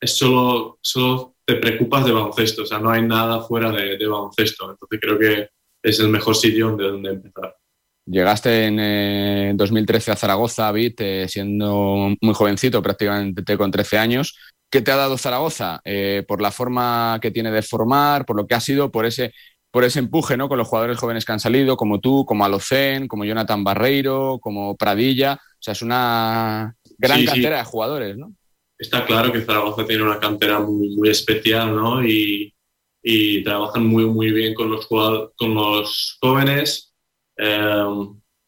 es 0.00 0.16
solo, 0.16 0.78
solo 0.80 1.36
te 1.44 1.56
preocupas 1.56 2.04
de 2.04 2.12
baloncesto, 2.12 2.62
o 2.62 2.66
sea, 2.66 2.78
no 2.78 2.90
hay 2.90 3.02
nada 3.02 3.40
fuera 3.42 3.70
de, 3.70 3.96
de 3.96 4.06
baloncesto, 4.06 4.70
entonces 4.70 5.00
creo 5.00 5.18
que 5.18 5.48
es 5.82 6.00
el 6.00 6.08
mejor 6.08 6.34
sitio 6.36 6.68
donde, 6.68 6.84
donde 6.84 7.10
empezar. 7.10 7.56
Llegaste 8.04 8.66
en 8.66 8.78
eh, 8.80 9.52
2013 9.54 10.10
a 10.10 10.16
Zaragoza, 10.16 10.72
Bit, 10.72 11.00
eh, 11.00 11.28
siendo 11.28 12.14
muy 12.20 12.34
jovencito, 12.34 12.82
prácticamente 12.82 13.56
con 13.56 13.70
13 13.70 13.98
años. 13.98 14.36
¿Qué 14.68 14.80
te 14.80 14.90
ha 14.90 14.96
dado 14.96 15.18
Zaragoza? 15.18 15.80
Eh, 15.84 16.24
por 16.26 16.42
la 16.42 16.50
forma 16.50 17.18
que 17.22 17.30
tiene 17.30 17.52
de 17.52 17.62
formar, 17.62 18.26
por 18.26 18.36
lo 18.36 18.46
que 18.46 18.54
ha 18.54 18.60
sido, 18.60 18.90
por 18.90 19.06
ese, 19.06 19.32
por 19.72 19.82
ese 19.84 19.98
empuje 19.98 20.36
¿no? 20.36 20.48
con 20.48 20.58
los 20.58 20.68
jugadores 20.68 20.98
jóvenes 20.98 21.24
que 21.24 21.32
han 21.32 21.40
salido, 21.40 21.76
como 21.76 21.98
tú, 21.98 22.24
como 22.26 22.44
Alocen, 22.44 23.08
como 23.08 23.24
Jonathan 23.24 23.64
Barreiro, 23.64 24.38
como 24.40 24.76
Pradilla. 24.76 25.34
O 25.34 25.58
sea, 25.62 25.72
es 25.72 25.82
una 25.82 26.76
gran 26.98 27.18
Sí, 27.18 27.24
sí. 27.26 27.32
cantera 27.32 27.58
de 27.58 27.64
jugadores, 27.64 28.16
¿no? 28.16 28.32
está 28.78 29.06
claro 29.06 29.30
que 29.32 29.42
Zaragoza 29.42 29.86
tiene 29.86 30.02
una 30.02 30.18
cantera 30.18 30.58
muy, 30.58 30.88
muy 30.96 31.08
especial, 31.08 31.74
¿no? 31.76 32.04
Y, 32.04 32.52
y 33.00 33.44
trabajan 33.44 33.86
muy, 33.86 34.04
muy 34.06 34.32
bien 34.32 34.54
con 34.54 34.70
los, 34.70 34.86
con 34.88 35.54
los 35.54 36.18
jóvenes. 36.20 36.92
Eh, 37.38 37.84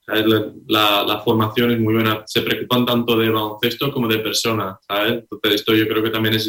¿sabes? 0.04 0.26
la, 0.26 0.52
la- 0.66 1.04
la 1.04 1.20
formación 1.20 1.70
es 1.70 1.78
muy 1.78 1.94
buena. 1.94 2.24
Se 2.26 2.42
preocupan 2.42 2.84
tanto 2.84 3.16
de 3.16 3.30
baloncesto 3.30 3.92
como 3.92 4.08
de 4.08 4.18
personas, 4.18 4.76
¿sabes? 4.88 5.22
Entonces, 5.22 5.60
esto 5.60 5.72
yo 5.74 5.86
creo 5.86 6.02
que 6.02 6.10
también 6.10 6.34
es, 6.34 6.48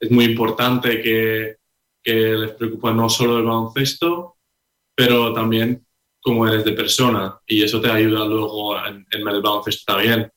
es 0.00 0.10
muy 0.10 0.24
importante 0.24 1.02
que, 1.02 1.57
que 2.08 2.14
les 2.14 2.52
preocupa 2.52 2.90
no 2.90 3.10
solo 3.10 3.36
el 3.36 3.44
baloncesto, 3.44 4.38
pero 4.96 5.30
también 5.34 5.86
cómo 6.22 6.48
eres 6.48 6.64
de 6.64 6.72
persona 6.72 7.38
y 7.46 7.62
eso 7.62 7.82
te 7.82 7.90
ayuda 7.90 8.24
luego 8.24 8.78
en, 8.78 9.06
en 9.10 9.28
el 9.28 9.42
baloncesto 9.42 9.92
también. 9.92 10.30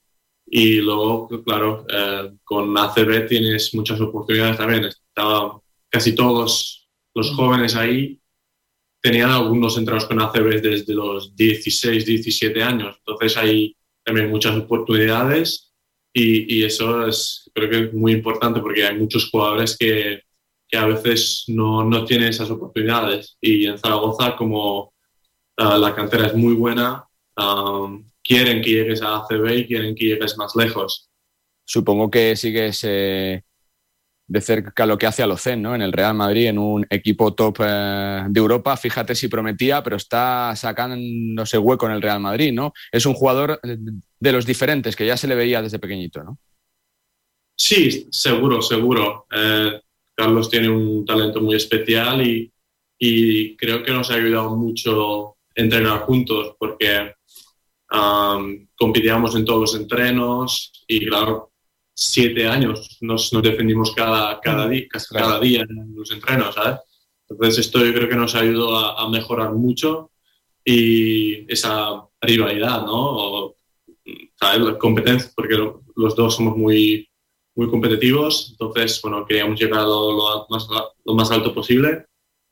Y 0.45 0.81
luego, 0.81 1.29
claro, 1.45 1.85
eh, 1.89 2.33
con 2.43 2.77
ACB 2.77 3.25
tienes 3.25 3.73
muchas 3.73 4.01
oportunidades 4.01 4.57
también. 4.57 4.83
Estaban 4.83 5.61
casi 5.89 6.13
todos 6.13 6.89
los 7.15 7.31
jóvenes 7.35 7.73
ahí 7.77 8.19
tenían 9.01 9.29
algunos 9.29 9.77
entrados 9.77 10.05
con 10.05 10.21
ACB 10.21 10.61
desde 10.61 10.93
los 10.93 11.33
16, 11.37 12.05
17 12.05 12.61
años. 12.61 12.97
Entonces 12.97 13.37
hay 13.37 13.77
también 14.03 14.29
muchas 14.29 14.57
oportunidades 14.57 15.71
y, 16.13 16.53
y 16.53 16.65
eso 16.65 17.07
es, 17.07 17.49
creo 17.53 17.69
que 17.69 17.79
es 17.85 17.93
muy 17.93 18.11
importante 18.11 18.59
porque 18.59 18.85
hay 18.85 18.97
muchos 18.97 19.29
jugadores 19.29 19.77
que, 19.77 20.21
que 20.71 20.77
a 20.77 20.85
veces 20.85 21.43
no, 21.47 21.83
no 21.83 22.05
tienen 22.05 22.29
esas 22.29 22.49
oportunidades. 22.49 23.37
Y 23.41 23.67
en 23.67 23.77
Zaragoza, 23.77 24.37
como 24.37 24.93
ah, 25.57 25.77
la 25.77 25.93
cantera 25.93 26.27
es 26.27 26.33
muy 26.33 26.53
buena, 26.53 27.05
um, 27.37 28.09
quieren 28.23 28.61
que 28.61 28.69
llegues 28.71 29.01
a 29.01 29.17
ACB 29.17 29.51
y 29.57 29.67
quieren 29.67 29.93
que 29.93 30.05
llegues 30.05 30.37
más 30.37 30.55
lejos. 30.55 31.09
Supongo 31.65 32.09
que 32.09 32.37
sigues 32.37 32.79
eh, 32.85 33.43
de 34.27 34.41
cerca 34.41 34.85
lo 34.85 34.97
que 34.97 35.07
hace 35.07 35.23
Alocen, 35.23 35.61
¿no? 35.61 35.75
En 35.75 35.81
el 35.81 35.91
Real 35.91 36.13
Madrid, 36.13 36.47
en 36.47 36.57
un 36.57 36.87
equipo 36.89 37.33
top 37.33 37.57
eh, 37.65 38.23
de 38.29 38.39
Europa. 38.39 38.77
Fíjate 38.77 39.13
si 39.13 39.27
prometía, 39.27 39.83
pero 39.83 39.97
está 39.97 40.55
sacándose 40.55 41.57
hueco 41.57 41.85
en 41.85 41.91
el 41.91 42.01
Real 42.01 42.21
Madrid, 42.21 42.53
¿no? 42.53 42.71
Es 42.93 43.05
un 43.05 43.13
jugador 43.13 43.59
de 43.61 44.31
los 44.31 44.45
diferentes 44.45 44.95
que 44.95 45.05
ya 45.05 45.17
se 45.17 45.27
le 45.27 45.35
veía 45.35 45.61
desde 45.61 45.79
pequeñito, 45.79 46.23
¿no? 46.23 46.39
Sí, 47.57 48.07
seguro, 48.09 48.61
seguro. 48.61 49.27
Eh, 49.31 49.81
Carlos 50.21 50.49
tiene 50.49 50.69
un 50.69 51.03
talento 51.05 51.41
muy 51.41 51.55
especial 51.55 52.25
y, 52.25 52.51
y 52.99 53.55
creo 53.57 53.81
que 53.83 53.91
nos 53.91 54.11
ha 54.11 54.15
ayudado 54.15 54.55
mucho 54.55 55.37
entrenar 55.55 56.01
juntos 56.01 56.55
porque 56.59 57.13
um, 57.91 58.67
en 59.35 59.45
todos 59.45 59.59
los 59.61 59.75
entrenos 59.75 60.71
y 60.87 61.05
claro, 61.07 61.51
siete 61.93 62.47
años 62.47 62.97
nos, 63.01 63.33
nos 63.33 63.43
defendimos 63.43 63.91
cada, 63.93 64.39
cada, 64.39 64.67
día, 64.67 64.85
casi 64.89 65.13
cada 65.13 65.39
día 65.39 65.61
en 65.67 65.95
los 65.95 66.11
entrenos, 66.11 66.55
¿sabes? 66.55 66.79
Entonces 67.29 67.65
esto 67.65 67.83
yo 67.85 67.93
creo 67.93 68.09
que 68.09 68.15
nos 68.15 68.35
ayudó 68.35 68.77
a, 68.77 69.01
a 69.01 69.09
mejorar 69.09 69.53
mucho 69.53 70.11
y 70.63 71.51
esa 71.51 72.03
rivalidad, 72.21 72.85
¿no? 72.85 72.93
O, 72.93 73.55
¿sabes? 74.39 74.61
La 74.61 74.77
competencia, 74.77 75.31
porque 75.35 75.55
lo- 75.55 75.81
los 75.95 76.15
dos 76.15 76.35
somos 76.35 76.55
muy, 76.57 77.07
muy 77.55 77.69
competitivos, 77.69 78.49
entonces, 78.51 78.99
bueno, 79.01 79.25
queríamos 79.25 79.59
llegar 79.59 79.79
a 79.79 79.83
lo, 79.83 80.11
lo 80.13 80.47
más, 80.49 80.67
lo 81.05 81.13
más 81.15 81.31
alto 81.31 81.53
posible 81.53 82.05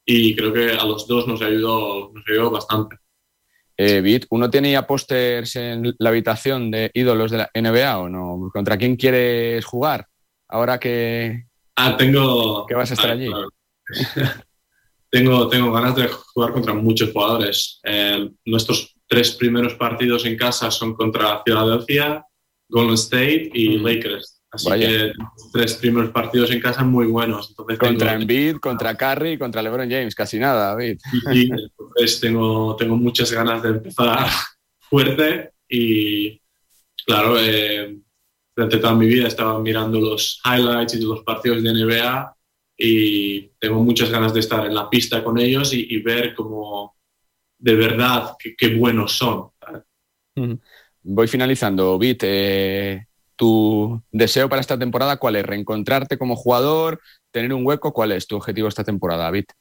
y 0.06 0.36
creo 0.36 0.52
que 0.52 0.72
a 0.72 0.84
los 0.86 1.08
dos 1.08 1.28
nos 1.28 1.42
ayudó, 1.42 2.12
nos 2.14 2.24
ayudó 2.28 2.52
bastante. 2.52 2.98
Eh, 3.78 4.02
Bit, 4.02 4.26
¿uno 4.32 4.50
tiene 4.50 4.72
ya 4.74 4.86
pósters 4.86 5.56
en 5.56 5.96
la 6.00 6.10
habitación 6.10 6.70
de 6.70 6.92
ídolos 6.94 7.32
de 7.32 7.38
la 7.38 7.50
NBA 7.54 7.98
o 8.00 8.10
no? 8.10 8.50
¿Contra 8.52 8.78
quién 8.78 8.98
quieres 8.98 9.64
jugar? 9.66 10.06
Ahora 10.50 10.78
que, 10.80 11.46
Ah, 11.78 11.96
tengo... 11.96 12.66
que 12.66 12.76
vas 12.76 12.92
a 12.92 12.96
estar 12.96 13.12
Ah, 13.12 13.14
allí. 13.14 13.28
claro. 13.28 13.50
tengo, 15.10 15.48
tengo 15.48 15.72
ganas 15.72 15.96
de 15.96 16.08
jugar 16.10 16.52
contra 16.52 16.74
muchos 16.74 17.12
jugadores. 17.14 17.80
Eh, 17.84 18.30
nuestros 18.46 18.94
tres 19.08 19.32
primeros 19.32 19.76
partidos 19.76 20.26
en 20.26 20.36
casa 20.36 20.70
son 20.72 20.94
contra 20.94 21.42
Filadelfia, 21.46 22.26
Golden 22.68 22.96
State 22.96 23.52
y 23.54 23.78
Lakers. 23.78 24.39
Así 24.52 24.70
Vaya. 24.70 24.88
que 24.88 25.14
los 25.16 25.52
tres 25.52 25.74
primeros 25.76 26.10
partidos 26.12 26.50
en 26.52 26.60
casa 26.60 26.84
muy 26.84 27.06
buenos. 27.06 27.50
Entonces 27.50 27.78
Contra 27.78 28.10
tengo, 28.10 28.22
Embiid, 28.22 28.58
contra 28.58 28.96
Curry, 28.96 29.38
contra 29.38 29.62
LeBron 29.62 29.90
James, 29.90 30.16
casi 30.16 30.40
nada, 30.40 30.76
Bit. 30.76 31.02
y- 31.12 31.38
y, 31.40 31.52
entonces 31.52 32.20
tengo, 32.20 32.76
tengo 32.76 32.96
muchas 32.98 33.32
ganas 33.32 33.62
de 33.62 33.70
empezar 33.70 34.28
fuerte 34.80 35.52
y 35.68 36.42
claro, 37.06 37.36
eh, 37.40 37.98
durante 38.56 38.78
toda 38.78 38.96
mi 38.96 39.08
vida 39.08 39.28
estaba 39.28 39.60
mirando 39.60 40.00
los 40.00 40.42
highlights 40.46 40.96
y 40.96 41.02
los 41.02 41.24
partidos 41.24 41.64
de 41.64 41.70
NBA 41.70 42.36
y 42.78 43.42
tengo 43.60 43.84
muchas 43.84 44.10
ganas 44.10 44.34
de 44.34 44.40
estar 44.40 44.66
en 44.66 44.74
la 44.74 44.90
pista 44.90 45.24
con 45.24 45.38
ellos 45.38 45.74
y, 45.74 45.86
y 45.90 46.02
ver 46.02 46.34
cómo 46.34 46.96
de 47.60 47.76
verdad 47.76 48.36
qué, 48.58 48.76
buenos 48.76 49.12
son. 49.14 49.52
Voy 51.04 51.28
finalizando, 51.28 51.98
Bit. 51.98 52.22
eh, 52.24 53.06
¿Tu 53.40 54.04
deseo 54.12 54.50
para 54.50 54.60
esta 54.60 54.78
temporada 54.78 55.16
cuál 55.16 55.38
es? 55.38 55.46
¿Reencontrarte 55.46 56.18
como 56.18 56.36
jugador? 56.36 57.00
¿Tener 57.32 57.54
un 57.54 57.66
hueco? 57.66 57.94
¿Cuál 57.94 58.12
es 58.12 58.28
tu 58.28 58.36
objetivo 58.36 58.68
esta 58.68 58.84
temporada, 58.84 59.32
Bit? 59.32 59.54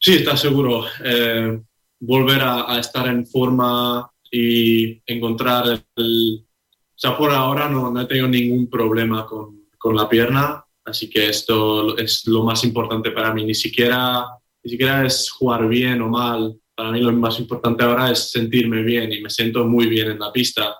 Sí, 0.00 0.14
está 0.14 0.38
seguro. 0.38 0.86
Eh, 1.04 1.60
volver 2.00 2.40
a, 2.40 2.74
a 2.74 2.80
estar 2.80 3.06
en 3.08 3.26
forma 3.26 4.10
y 4.30 5.02
encontrar 5.04 5.84
el... 5.96 6.46
O 6.46 6.98
sea, 6.98 7.14
por 7.18 7.30
ahora 7.30 7.68
no, 7.68 7.90
no 7.90 8.00
he 8.00 8.06
tenido 8.06 8.26
ningún 8.26 8.70
problema 8.70 9.26
con, 9.26 9.66
con 9.76 9.94
la 9.94 10.08
pierna, 10.08 10.64
así 10.86 11.10
que 11.10 11.28
esto 11.28 11.98
es 11.98 12.26
lo 12.26 12.42
más 12.42 12.64
importante 12.64 13.10
para 13.10 13.34
mí. 13.34 13.44
Ni 13.44 13.54
siquiera, 13.54 14.24
ni 14.62 14.70
siquiera 14.70 15.04
es 15.04 15.30
jugar 15.30 15.68
bien 15.68 16.00
o 16.00 16.08
mal. 16.08 16.58
Para 16.74 16.90
mí 16.90 17.00
lo 17.00 17.12
más 17.12 17.38
importante 17.38 17.84
ahora 17.84 18.10
es 18.10 18.30
sentirme 18.30 18.82
bien 18.82 19.12
y 19.12 19.20
me 19.20 19.28
siento 19.28 19.66
muy 19.66 19.88
bien 19.88 20.12
en 20.12 20.20
la 20.20 20.32
pista. 20.32 20.74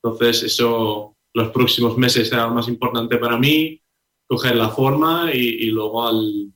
Entonces, 0.00 0.44
eso, 0.44 1.13
los 1.34 1.48
próximos 1.50 1.98
meses 1.98 2.28
será 2.28 2.46
lo 2.46 2.54
más 2.54 2.68
importante 2.68 3.18
para 3.18 3.36
mí, 3.36 3.80
coger 4.26 4.56
la 4.56 4.70
forma 4.70 5.30
y, 5.32 5.38
y 5.38 5.66
luego 5.66 6.06
al, 6.06 6.52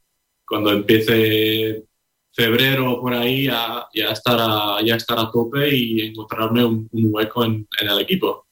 cuando 0.47 0.73
empiece 0.73 1.85
febrero 2.33 2.93
o 2.93 3.01
por 3.01 3.13
ahí 3.15 3.45
ya, 3.45 3.87
ya, 3.93 4.11
estar 4.11 4.39
a, 4.41 4.81
ya 4.85 4.95
estar 4.95 5.19
a 5.19 5.31
tope 5.31 5.75
y 5.75 6.01
encontrarme 6.01 6.65
un, 6.65 6.89
un 6.93 7.09
hueco 7.11 7.45
en, 7.45 7.67
en 7.81 7.89
el 7.89 8.01
equipo. 8.01 8.47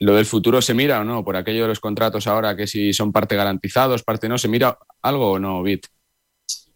¿Lo 0.00 0.14
del 0.14 0.26
futuro 0.26 0.60
se 0.60 0.74
mira 0.74 1.00
o 1.00 1.04
no? 1.04 1.24
Por 1.24 1.36
aquello 1.36 1.62
de 1.62 1.68
los 1.68 1.80
contratos 1.80 2.26
ahora, 2.26 2.54
que 2.54 2.66
si 2.66 2.92
son 2.92 3.12
parte 3.12 3.36
garantizados, 3.36 4.02
parte 4.02 4.28
no, 4.28 4.36
¿se 4.36 4.48
mira 4.48 4.78
algo 5.00 5.32
o 5.32 5.38
no, 5.38 5.62
Bit? 5.62 5.86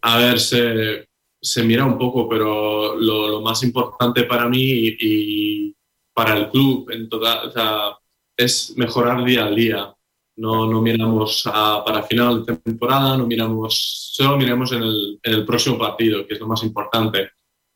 A 0.01 0.17
ver, 0.17 0.39
se, 0.39 1.07
se 1.39 1.63
mira 1.63 1.85
un 1.85 1.97
poco, 1.97 2.27
pero 2.27 2.95
lo, 2.95 3.27
lo 3.27 3.41
más 3.41 3.61
importante 3.61 4.23
para 4.23 4.49
mí 4.49 4.61
y, 4.61 4.97
y 4.99 5.75
para 6.13 6.35
el 6.37 6.49
club 6.49 6.89
en 6.91 7.07
toda, 7.07 7.43
o 7.43 7.51
sea, 7.51 7.97
es 8.45 8.73
mejorar 8.77 9.23
día 9.25 9.45
al 9.45 9.55
día. 9.55 9.93
No, 10.37 10.65
no 10.71 10.81
miramos 10.81 11.43
a- 11.51 11.83
para 11.85 12.03
final 12.03 12.45
de 12.45 12.55
temporada, 12.57 13.17
no 13.17 13.27
miramos, 13.27 14.11
solo 14.13 14.37
miramos 14.37 14.71
en 14.71 14.83
el, 14.83 15.19
en 15.21 15.33
el 15.33 15.45
próximo 15.45 15.77
partido, 15.77 16.25
que 16.25 16.35
es 16.35 16.39
lo 16.39 16.47
más 16.47 16.63
importante. 16.63 17.31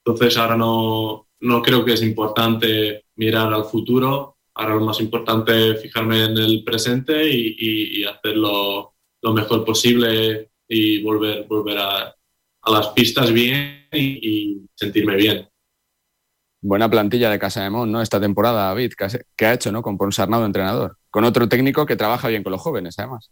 Entonces 0.05 0.37
ahora 0.37 0.55
no, 0.57 1.27
no 1.41 1.61
creo 1.61 1.83
que 1.85 1.93
es 1.93 2.01
importante 2.03 3.05
mirar 3.17 3.53
al 3.53 3.65
futuro, 3.65 4.37
ahora 4.55 4.75
lo 4.75 4.81
más 4.81 4.99
importante 5.01 5.71
es 5.71 5.81
fijarme 5.81 6.23
en 6.25 6.37
el 6.37 6.63
presente 6.63 7.29
y, 7.29 7.55
y, 7.59 8.01
y 8.01 8.03
hacerlo 8.05 8.93
lo 9.21 9.33
mejor 9.33 9.65
posible 9.65 10.51
y 10.67 11.01
volver, 11.03 11.45
volver 11.47 11.77
a, 11.79 12.15
a 12.65 12.71
las 12.71 12.87
pistas 12.89 13.31
bien 13.31 13.87
y, 13.91 14.19
y 14.29 14.61
sentirme 14.75 15.15
bien. 15.15 15.47
Buena 16.65 16.89
plantilla 16.89 17.29
de 17.29 17.39
Casa 17.39 17.61
de 17.61 17.69
Mon, 17.69 17.91
¿no? 17.91 18.01
Esta 18.01 18.21
temporada, 18.21 18.73
Bit, 18.73 18.93
que, 19.35 19.45
ha 19.45 19.53
hecho, 19.53 19.69
¿no? 19.69 19.81
Con 19.81 19.97
Ponsarnado 19.97 20.45
entrenador. 20.45 20.97
Con 21.09 21.25
otro 21.25 21.49
técnico 21.49 21.85
que 21.85 21.97
trabaja 21.97 22.29
bien 22.29 22.41
con 22.41 22.53
los 22.53 22.61
jóvenes, 22.61 22.97
además. 22.97 23.29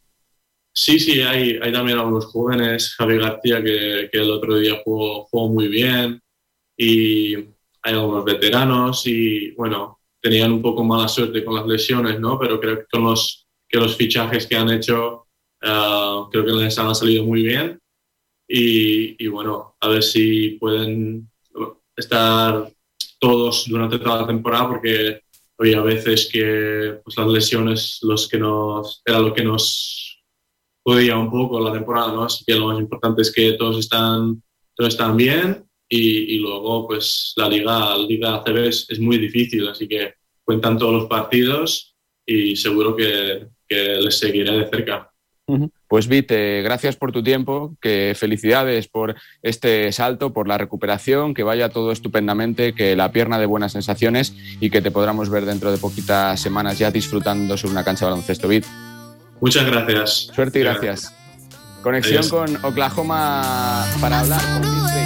Sí, 0.73 0.99
sí, 0.99 1.21
hay, 1.21 1.57
hay 1.61 1.71
también 1.71 1.97
algunos 1.97 2.25
jóvenes, 2.25 2.93
Javi 2.97 3.17
García, 3.17 3.63
que, 3.63 4.09
el 4.11 4.29
otro 4.29 4.57
día 4.57 4.81
jugó, 4.83 5.27
jugó 5.27 5.47
muy 5.47 5.69
bien, 5.69 6.21
y 6.75 7.35
hay 7.35 7.93
algunos 7.93 8.25
veteranos, 8.25 9.07
y 9.07 9.51
bueno, 9.51 10.01
tenían 10.19 10.51
un 10.51 10.61
poco 10.61 10.83
mala 10.83 11.07
suerte 11.07 11.45
con 11.45 11.55
las 11.55 11.65
lesiones, 11.65 12.19
¿no? 12.19 12.37
Pero 12.37 12.59
creo 12.59 12.79
que 12.79 12.85
con 12.91 13.05
los, 13.05 13.47
que 13.69 13.79
los 13.79 13.95
fichajes 13.95 14.45
que 14.45 14.57
han 14.57 14.71
hecho, 14.71 15.27
ah, 15.61 16.27
creo 16.29 16.43
que 16.43 16.51
les 16.51 16.77
han 16.77 16.93
salido 16.93 17.23
muy 17.23 17.43
bien, 17.43 17.79
y 18.45 19.25
bueno, 19.27 19.77
a 19.79 19.87
ver 19.87 20.03
si 20.03 20.57
pueden 20.59 21.31
estar 21.95 22.69
todos 23.21 23.65
durante 23.67 23.99
toda 23.99 24.21
la 24.21 24.27
temporada, 24.27 24.67
porque 24.67 25.21
había 25.59 25.81
veces 25.81 26.27
que 26.31 26.99
pues, 27.03 27.15
las 27.15 27.27
lesiones 27.27 27.99
los 28.01 28.27
que 28.27 28.39
nos, 28.39 29.03
era 29.05 29.19
lo 29.19 29.31
que 29.31 29.43
nos 29.43 30.23
podía 30.83 31.15
un 31.17 31.29
poco 31.29 31.59
la 31.59 31.71
temporada, 31.71 32.11
¿no? 32.13 32.23
Así 32.23 32.43
que 32.43 32.55
lo 32.55 32.67
más 32.67 32.79
importante 32.79 33.21
es 33.21 33.31
que 33.31 33.53
todos 33.53 33.77
están, 33.77 34.41
todos 34.75 34.93
están 34.93 35.15
bien 35.15 35.63
y, 35.87 36.35
y 36.35 36.37
luego 36.39 36.87
pues 36.87 37.33
la 37.35 37.47
liga, 37.47 37.95
la 37.95 37.97
liga 37.99 38.35
ACB 38.37 38.57
es, 38.65 38.89
es 38.89 38.99
muy 38.99 39.19
difícil, 39.19 39.67
así 39.67 39.87
que 39.87 40.15
cuentan 40.43 40.79
todos 40.79 40.93
los 40.93 41.05
partidos 41.05 41.95
y 42.25 42.55
seguro 42.55 42.95
que, 42.95 43.47
que 43.67 44.01
les 44.01 44.17
seguiré 44.17 44.51
de 44.51 44.67
cerca. 44.67 45.13
Pues 45.91 46.07
eh, 46.09 46.61
gracias 46.63 46.95
por 46.95 47.11
tu 47.11 47.21
tiempo, 47.21 47.75
que 47.81 48.15
felicidades 48.17 48.87
por 48.87 49.17
este 49.43 49.91
salto, 49.91 50.31
por 50.31 50.47
la 50.47 50.57
recuperación, 50.57 51.33
que 51.33 51.43
vaya 51.43 51.67
todo 51.67 51.91
estupendamente, 51.91 52.73
que 52.73 52.95
la 52.95 53.11
pierna 53.11 53.37
de 53.39 53.45
buenas 53.45 53.73
sensaciones 53.73 54.33
y 54.61 54.69
que 54.69 54.81
te 54.81 54.89
podamos 54.89 55.29
ver 55.29 55.43
dentro 55.43 55.69
de 55.69 55.77
poquitas 55.77 56.39
semanas 56.39 56.79
ya 56.79 56.91
disfrutando 56.91 57.57
sobre 57.57 57.73
una 57.73 57.83
cancha 57.83 58.05
de 58.05 58.11
baloncesto, 58.11 58.47
Bit. 58.47 58.65
Muchas 59.41 59.65
gracias. 59.65 60.31
Suerte 60.33 60.59
y 60.59 60.61
gracias. 60.61 61.13
Conexión 61.83 62.19
Adiós. 62.19 62.29
con 62.29 62.55
Oklahoma 62.63 63.85
para 63.99 64.21
hablar 64.21 64.39
con 64.39 65.00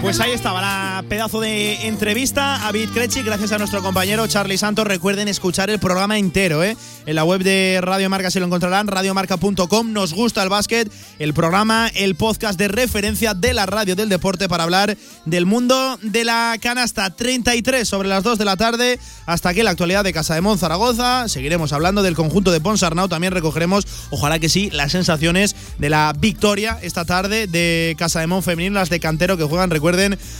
Pues 0.00 0.20
ahí 0.20 0.30
estaba 0.30 0.60
la 0.60 1.04
pedazo 1.08 1.40
de 1.40 1.88
entrevista 1.88 2.66
a 2.66 2.70
Bit 2.70 2.92
Crechi, 2.92 3.22
gracias 3.22 3.50
a 3.50 3.58
nuestro 3.58 3.82
compañero 3.82 4.28
Charlie 4.28 4.56
Santos. 4.56 4.86
Recuerden 4.86 5.26
escuchar 5.26 5.70
el 5.70 5.80
programa 5.80 6.18
entero, 6.18 6.62
¿eh? 6.62 6.76
En 7.04 7.16
la 7.16 7.24
web 7.24 7.42
de 7.42 7.80
Radio 7.82 8.08
Marca 8.08 8.30
se 8.30 8.38
lo 8.38 8.46
encontrarán, 8.46 8.86
radiomarca.com. 8.86 9.92
Nos 9.92 10.14
gusta 10.14 10.42
el 10.44 10.50
básquet, 10.50 10.90
el 11.18 11.34
programa, 11.34 11.88
el 11.94 12.14
podcast 12.14 12.56
de 12.58 12.68
referencia 12.68 13.34
de 13.34 13.54
la 13.54 13.66
radio 13.66 13.96
del 13.96 14.08
deporte 14.08 14.48
para 14.48 14.62
hablar 14.62 14.96
del 15.24 15.46
mundo 15.46 15.98
de 16.02 16.24
la 16.24 16.56
canasta. 16.60 17.10
33 17.10 17.88
sobre 17.88 18.08
las 18.08 18.22
2 18.22 18.38
de 18.38 18.44
la 18.44 18.56
tarde. 18.56 19.00
Hasta 19.26 19.48
aquí 19.48 19.62
la 19.62 19.70
actualidad 19.70 20.04
de 20.04 20.12
Casa 20.12 20.34
de 20.34 20.42
Mon 20.42 20.58
Zaragoza. 20.58 21.28
Seguiremos 21.28 21.72
hablando 21.72 22.04
del 22.04 22.14
conjunto 22.14 22.52
de 22.52 22.60
Ponsarnau. 22.60 23.08
También 23.08 23.32
recogeremos, 23.32 23.86
ojalá 24.10 24.38
que 24.38 24.48
sí, 24.48 24.70
las 24.70 24.92
sensaciones 24.92 25.56
de 25.78 25.90
la 25.90 26.14
victoria 26.16 26.78
esta 26.82 27.04
tarde 27.04 27.48
de 27.48 27.96
Casa 27.98 28.20
de 28.20 28.28
Mon 28.28 28.44
femenino, 28.44 28.74
las 28.74 28.90
de 28.90 29.00
Cantero 29.00 29.36
que 29.36 29.44
juegan, 29.44 29.70
recuerden, 29.70 29.87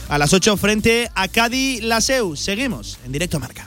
a 0.08 0.18
las 0.18 0.34
8 0.34 0.56
frente 0.58 1.10
a 1.14 1.26
Cádiz 1.28 1.82
Laseu. 1.82 2.36
Seguimos 2.36 2.98
en 3.06 3.12
directo 3.12 3.40
Marca. 3.40 3.66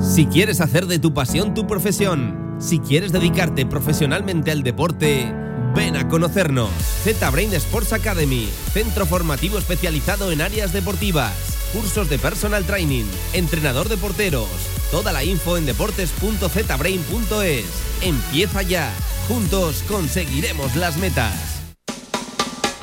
Si 0.00 0.26
quieres 0.26 0.60
hacer 0.60 0.86
de 0.86 0.98
tu 0.98 1.14
pasión 1.14 1.54
tu 1.54 1.68
profesión, 1.68 2.56
si 2.58 2.80
quieres 2.80 3.12
dedicarte 3.12 3.64
profesionalmente 3.64 4.50
al 4.50 4.64
deporte, 4.64 5.32
ven 5.76 5.96
a 5.96 6.08
conocernos. 6.08 6.70
Z-Brain 7.04 7.54
Sports 7.54 7.92
Academy, 7.92 8.48
centro 8.72 9.06
formativo 9.06 9.56
especializado 9.58 10.32
en 10.32 10.40
áreas 10.40 10.72
deportivas, 10.72 11.32
cursos 11.72 12.10
de 12.10 12.18
personal 12.18 12.64
training, 12.64 13.04
entrenador 13.34 13.88
de 13.88 13.98
porteros. 13.98 14.48
Toda 14.90 15.12
la 15.12 15.22
info 15.22 15.56
en 15.56 15.66
deportes.zbrain.es. 15.66 17.64
Empieza 18.02 18.62
ya. 18.62 18.92
Juntos 19.28 19.84
conseguiremos 19.86 20.74
las 20.74 20.96
metas. 20.96 21.51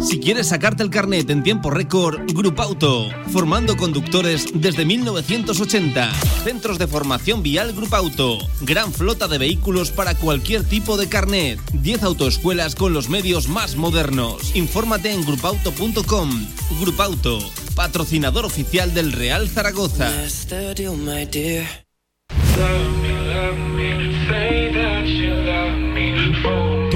Si 0.00 0.18
quieres 0.18 0.48
sacarte 0.48 0.82
el 0.82 0.90
carnet 0.90 1.30
en 1.30 1.42
tiempo 1.42 1.70
récord, 1.70 2.20
Grupauto, 2.34 3.08
formando 3.30 3.76
conductores 3.76 4.46
desde 4.52 4.84
1980. 4.84 6.12
Centros 6.42 6.78
de 6.78 6.88
formación 6.88 7.42
vial 7.42 7.72
Grupauto. 7.72 8.38
Gran 8.62 8.92
flota 8.92 9.28
de 9.28 9.38
vehículos 9.38 9.90
para 9.90 10.16
cualquier 10.16 10.64
tipo 10.64 10.96
de 10.96 11.08
carnet. 11.08 11.60
10 11.72 12.02
autoescuelas 12.02 12.74
con 12.74 12.92
los 12.92 13.08
medios 13.08 13.48
más 13.48 13.76
modernos. 13.76 14.56
Infórmate 14.56 15.12
en 15.12 15.24
grupauto.com. 15.24 16.30
Grupauto, 16.80 17.38
patrocinador 17.76 18.44
oficial 18.44 18.92
del 18.94 19.12
Real 19.12 19.48
Zaragoza. 19.48 20.10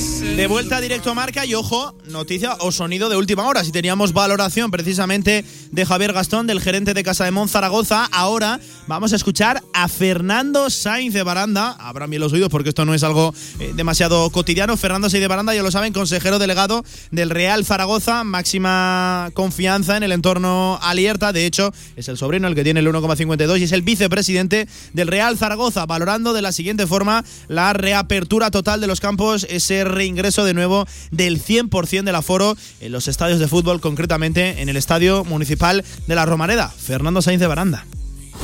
De 0.00 0.46
vuelta 0.46 0.78
a 0.78 0.80
directo 0.80 1.14
Marca 1.14 1.44
y 1.44 1.54
ojo, 1.54 1.94
noticia 2.06 2.56
o 2.60 2.72
sonido 2.72 3.10
de 3.10 3.18
última 3.18 3.46
hora. 3.46 3.62
Si 3.64 3.70
teníamos 3.70 4.14
valoración 4.14 4.70
precisamente 4.70 5.44
de 5.70 5.84
Javier 5.84 6.14
Gastón, 6.14 6.46
del 6.46 6.62
gerente 6.62 6.94
de 6.94 7.02
Casa 7.02 7.26
de 7.26 7.32
Mon 7.32 7.50
Zaragoza, 7.50 8.06
ahora 8.10 8.60
vamos 8.86 9.12
a 9.12 9.16
escuchar 9.16 9.62
a 9.74 9.88
Fernando 9.88 10.70
Sainz 10.70 11.12
de 11.12 11.22
Baranda. 11.22 11.72
Abran 11.72 12.08
bien 12.08 12.22
los 12.22 12.32
oídos 12.32 12.48
porque 12.48 12.70
esto 12.70 12.86
no 12.86 12.94
es 12.94 13.02
algo 13.02 13.34
eh, 13.58 13.72
demasiado 13.76 14.30
cotidiano. 14.30 14.78
Fernando 14.78 15.10
Sainz 15.10 15.20
de 15.20 15.28
Baranda, 15.28 15.54
ya 15.54 15.62
lo 15.62 15.70
saben, 15.70 15.92
consejero 15.92 16.38
delegado 16.38 16.82
del 17.10 17.28
Real 17.28 17.66
Zaragoza, 17.66 18.24
máxima 18.24 19.28
confianza 19.34 19.98
en 19.98 20.02
el 20.02 20.12
entorno 20.12 20.78
Alierta. 20.80 21.34
De 21.34 21.44
hecho, 21.44 21.74
es 21.96 22.08
el 22.08 22.16
sobrino 22.16 22.48
el 22.48 22.54
que 22.54 22.64
tiene 22.64 22.80
el 22.80 22.86
1,52 22.86 23.58
y 23.58 23.64
es 23.64 23.72
el 23.72 23.82
vicepresidente 23.82 24.66
del 24.94 25.08
Real 25.08 25.36
Zaragoza, 25.36 25.84
valorando 25.84 26.32
de 26.32 26.40
la 26.40 26.52
siguiente 26.52 26.86
forma 26.86 27.22
la 27.48 27.74
reapertura 27.74 28.50
total 28.50 28.80
de 28.80 28.86
los 28.86 29.00
campos, 29.00 29.46
ese 29.50 29.89
reingreso 29.90 30.44
de 30.44 30.54
nuevo 30.54 30.86
del 31.10 31.42
100% 31.42 32.04
del 32.04 32.14
aforo 32.14 32.56
en 32.80 32.92
los 32.92 33.08
estadios 33.08 33.38
de 33.38 33.48
fútbol, 33.48 33.80
concretamente 33.80 34.62
en 34.62 34.68
el 34.68 34.76
Estadio 34.76 35.24
Municipal 35.24 35.84
de 36.06 36.14
la 36.14 36.26
Romareda. 36.26 36.68
Fernando 36.68 37.22
Sainz 37.22 37.40
de 37.40 37.46
Baranda. 37.46 37.84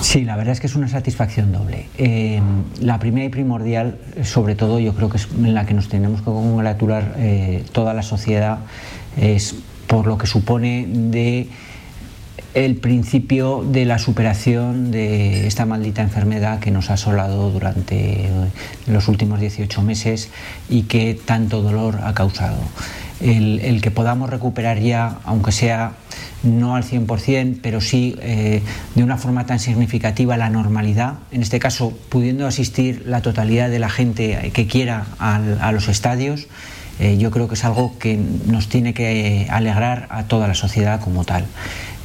Sí, 0.01 0.25
la 0.25 0.37
verdad 0.37 0.53
es 0.53 0.61
que 0.61 0.67
es 0.67 0.75
una 0.75 0.89
satisfacción 0.89 1.53
doble. 1.53 1.87
Eh, 1.97 2.41
la 2.81 2.99
primera 2.99 3.27
y 3.27 3.31
primordial, 3.31 3.99
sobre 4.25 4.55
todo, 4.55 4.79
yo 4.79 4.95
creo 4.95 5.09
que 5.09 5.17
es 5.17 5.29
en 5.37 5.55
la 5.55 5.65
que 5.65 5.75
nos 5.75 5.89
tenemos 5.89 6.21
que 6.21 6.27
congratular 6.27 7.15
eh, 7.17 7.65
toda 7.73 7.95
la 7.95 8.03
sociedad, 8.03 8.59
es 9.17 9.55
por 9.87 10.07
lo 10.07 10.19
que 10.19 10.27
supone 10.27 10.87
de 10.87 11.49
el 12.57 12.77
principio 12.77 13.63
de 13.71 13.85
la 13.85 13.99
superación 13.99 14.91
de 14.91 15.47
esta 15.47 15.67
maldita 15.67 16.01
enfermedad 16.01 16.59
que 16.59 16.71
nos 16.71 16.89
ha 16.89 16.95
asolado 16.95 17.51
durante 17.51 18.31
los 18.87 19.09
últimos 19.09 19.41
18 19.41 19.83
meses 19.83 20.31
y 20.71 20.85
que 20.85 21.13
tanto 21.23 21.61
dolor 21.61 21.99
ha 22.03 22.15
causado. 22.15 22.57
El, 23.21 23.81
que 23.83 23.91
podamos 23.91 24.31
recuperar 24.31 24.79
ya, 24.79 25.19
aunque 25.25 25.53
sea 25.53 25.93
no 26.43 26.77
al 26.77 26.85
100%, 26.85 27.59
pero 27.61 27.83
sí 27.83 28.17
eh, 28.23 28.63
de 28.95 29.05
una 29.05 29.19
forma 29.19 29.45
tan 29.45 29.59
significativa 29.59 30.39
la 30.39 30.49
normalidad, 30.49 31.17
en 31.33 31.43
este 31.43 31.59
caso 31.59 31.93
pudiendo 32.09 32.47
asistir 32.47 33.03
la 33.05 33.21
totalidad 33.21 33.69
de 33.69 33.81
la 33.81 33.91
gente 33.91 34.51
que 34.55 34.67
quiera 34.67 35.05
a 35.19 35.73
los 35.73 35.89
estadios, 35.89 36.47
eh, 36.99 37.19
yo 37.19 37.31
creo 37.31 37.49
que 37.49 37.55
es 37.55 37.65
algo 37.65 37.99
que 37.99 38.19
nos 38.47 38.69
tiene 38.69 38.95
que 38.95 39.47
alegrar 39.51 40.07
a 40.09 40.25
toda 40.25 40.49
la 40.49 40.55
sociedad 40.55 41.01
como 41.01 41.25
tal. 41.25 41.45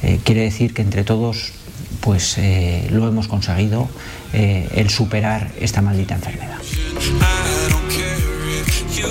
Eh, 0.02 0.20
quiere 0.24 0.42
decir 0.42 0.74
que 0.74 0.82
entre 0.82 1.04
todos 1.04 1.52
pues 2.00 2.36
eh, 2.38 2.88
lo 2.90 3.06
hemos 3.06 3.28
conseguido 3.28 3.88
eh, 4.32 4.68
el 4.74 4.90
superar 4.90 5.52
esta 5.60 5.82
maldita 5.82 6.14
enfermedad. 6.14 6.58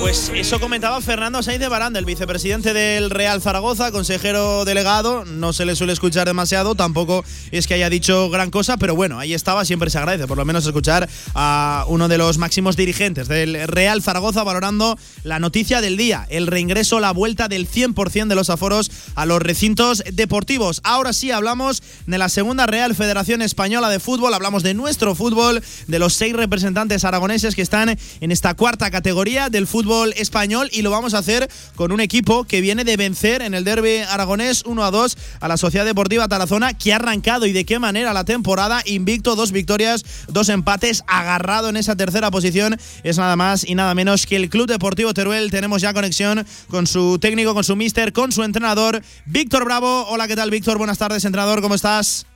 Pues 0.01 0.31
eso 0.33 0.59
comentaba 0.59 0.99
Fernando 0.99 1.43
Sainz 1.43 1.59
de 1.59 1.67
Baranda, 1.67 1.99
el 1.99 2.05
vicepresidente 2.05 2.73
del 2.73 3.11
Real 3.11 3.39
Zaragoza, 3.39 3.91
consejero 3.91 4.65
delegado. 4.65 5.25
No 5.25 5.53
se 5.53 5.63
le 5.63 5.75
suele 5.75 5.93
escuchar 5.93 6.25
demasiado, 6.25 6.73
tampoco 6.73 7.23
es 7.51 7.67
que 7.67 7.75
haya 7.75 7.87
dicho 7.87 8.31
gran 8.31 8.49
cosa, 8.49 8.77
pero 8.77 8.95
bueno, 8.95 9.19
ahí 9.19 9.35
estaba, 9.35 9.63
siempre 9.63 9.91
se 9.91 9.99
agradece 9.99 10.25
por 10.25 10.39
lo 10.39 10.43
menos 10.43 10.65
escuchar 10.65 11.07
a 11.35 11.85
uno 11.87 12.07
de 12.07 12.17
los 12.17 12.39
máximos 12.39 12.75
dirigentes 12.77 13.27
del 13.27 13.67
Real 13.67 14.01
Zaragoza 14.01 14.43
valorando 14.43 14.97
la 15.23 15.37
noticia 15.37 15.81
del 15.81 15.97
día, 15.97 16.25
el 16.31 16.47
reingreso, 16.47 16.99
la 16.99 17.11
vuelta 17.11 17.47
del 17.47 17.69
100% 17.69 18.27
de 18.27 18.35
los 18.35 18.49
aforos 18.49 18.89
a 19.13 19.27
los 19.27 19.39
recintos 19.39 20.03
deportivos. 20.11 20.81
Ahora 20.83 21.13
sí 21.13 21.29
hablamos 21.29 21.83
de 22.07 22.17
la 22.17 22.29
segunda 22.29 22.65
Real 22.65 22.95
Federación 22.95 23.43
Española 23.43 23.87
de 23.89 23.99
Fútbol, 23.99 24.33
hablamos 24.33 24.63
de 24.63 24.73
nuestro 24.73 25.13
fútbol, 25.13 25.61
de 25.85 25.99
los 25.99 26.15
seis 26.15 26.35
representantes 26.35 27.05
aragoneses 27.05 27.53
que 27.53 27.61
están 27.61 27.99
en 28.19 28.31
esta 28.31 28.55
cuarta 28.55 28.89
categoría 28.89 29.51
del 29.51 29.67
fútbol 29.67 29.90
español 30.15 30.69
y 30.71 30.83
lo 30.83 30.91
vamos 30.91 31.13
a 31.13 31.17
hacer 31.17 31.49
con 31.75 31.91
un 31.91 31.99
equipo 31.99 32.45
que 32.45 32.61
viene 32.61 32.83
de 32.83 32.95
vencer 32.95 33.41
en 33.41 33.53
el 33.53 33.63
derby 33.63 33.97
aragonés 33.97 34.63
1 34.65 34.83
a 34.83 34.91
2 34.91 35.17
a 35.41 35.47
la 35.47 35.57
Sociedad 35.57 35.85
Deportiva 35.85 36.27
Tarazona 36.27 36.73
que 36.73 36.93
ha 36.93 36.95
arrancado 36.95 37.45
y 37.45 37.51
de 37.51 37.65
qué 37.65 37.77
manera 37.77 38.13
la 38.13 38.23
temporada 38.23 38.81
invicto, 38.85 39.35
dos 39.35 39.51
victorias, 39.51 40.05
dos 40.27 40.49
empates, 40.49 41.03
agarrado 41.07 41.69
en 41.69 41.77
esa 41.77 41.95
tercera 41.95 42.31
posición 42.31 42.77
es 43.03 43.17
nada 43.17 43.35
más 43.35 43.67
y 43.67 43.75
nada 43.75 43.93
menos 43.93 44.25
que 44.25 44.37
el 44.37 44.49
Club 44.49 44.67
Deportivo 44.67 45.13
Teruel. 45.13 45.51
Tenemos 45.51 45.81
ya 45.81 45.93
conexión 45.93 46.45
con 46.69 46.87
su 46.87 47.19
técnico, 47.19 47.53
con 47.53 47.63
su 47.63 47.75
mister, 47.75 48.13
con 48.13 48.31
su 48.31 48.43
entrenador, 48.43 49.01
Víctor 49.25 49.65
Bravo. 49.65 50.05
Hola, 50.07 50.27
¿qué 50.27 50.35
tal 50.35 50.51
Víctor? 50.51 50.77
Buenas 50.77 50.97
tardes, 50.97 51.25
entrenador, 51.25 51.61
¿cómo 51.61 51.75
estás? 51.75 52.30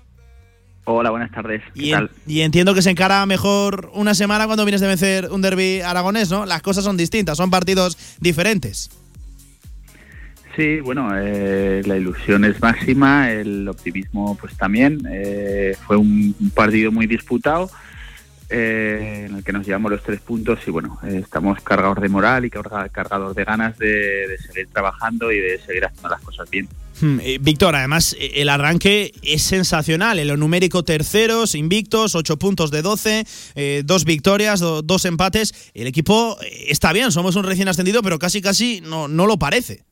Hola, 0.85 1.09
buenas 1.09 1.31
tardes. 1.31 1.61
¿Qué 1.73 1.87
Y, 1.87 1.91
tal? 1.91 2.11
y 2.27 2.41
entiendo 2.41 2.73
que 2.75 2.81
se 2.83 2.91
encara 2.91 3.25
mejor 3.25 3.89
una 3.93 4.13
semana 4.13 4.45
cuando 4.45 4.65
vienes 4.65 4.81
de 4.81 4.87
vencer 4.87 5.29
un 5.31 5.41
derby 5.41 5.81
aragonés, 5.81 6.29
¿no? 6.29 6.45
Las 6.45 6.61
cosas 6.61 6.83
son 6.83 6.95
distintas, 6.95 7.37
son 7.37 7.49
partidos 7.49 7.97
diferentes. 8.19 8.91
Sí, 10.55 10.79
bueno, 10.81 11.09
eh, 11.15 11.81
la 11.85 11.97
ilusión 11.97 12.45
es 12.45 12.61
máxima, 12.61 13.31
el 13.31 13.67
optimismo 13.67 14.37
pues 14.39 14.55
también. 14.55 15.01
Eh, 15.11 15.75
fue 15.85 15.97
un, 15.97 16.35
un 16.39 16.49
partido 16.51 16.91
muy 16.91 17.07
disputado 17.07 17.69
eh, 18.49 19.25
en 19.29 19.37
el 19.37 19.43
que 19.43 19.51
nos 19.53 19.65
llevamos 19.65 19.91
los 19.91 20.03
tres 20.03 20.19
puntos 20.21 20.59
y 20.67 20.71
bueno, 20.71 20.99
eh, 21.03 21.21
estamos 21.23 21.61
cargados 21.61 21.99
de 22.01 22.09
moral 22.09 22.45
y 22.45 22.49
carga- 22.49 22.89
cargados 22.89 23.35
de 23.35 23.43
ganas 23.43 23.77
de, 23.77 24.37
seguir 24.45 24.67
trabajando 24.71 25.31
y 25.31 25.39
de 25.39 25.59
seguir 25.59 25.85
haciendo 25.85 26.09
las 26.09 26.21
cosas 26.21 26.49
bien. 26.49 26.67
Hmm, 27.01 27.19
eh, 27.21 27.39
Víctor, 27.41 27.75
además 27.75 28.15
el 28.19 28.47
arranque 28.47 29.11
es 29.21 29.41
sensacional. 29.41 30.17
En 30.19 30.27
lo 30.29 30.37
numérico 30.37 30.83
terceros, 30.83 31.53
invictos, 31.55 32.15
8 32.15 32.37
puntos 32.37 32.71
de 32.71 32.81
12, 32.81 33.25
eh, 33.55 33.81
dos 33.83 34.05
victorias, 34.05 34.59
do- 34.61 34.81
dos 34.81 35.03
empates. 35.05 35.71
El 35.73 35.87
equipo 35.87 36.37
está 36.67 36.93
bien, 36.93 37.11
somos 37.11 37.35
un 37.35 37.43
recién 37.43 37.67
ascendido, 37.67 38.01
pero 38.01 38.17
casi 38.19 38.41
casi 38.41 38.79
no, 38.81 39.07
no 39.09 39.25
lo 39.25 39.37
parece. 39.37 39.83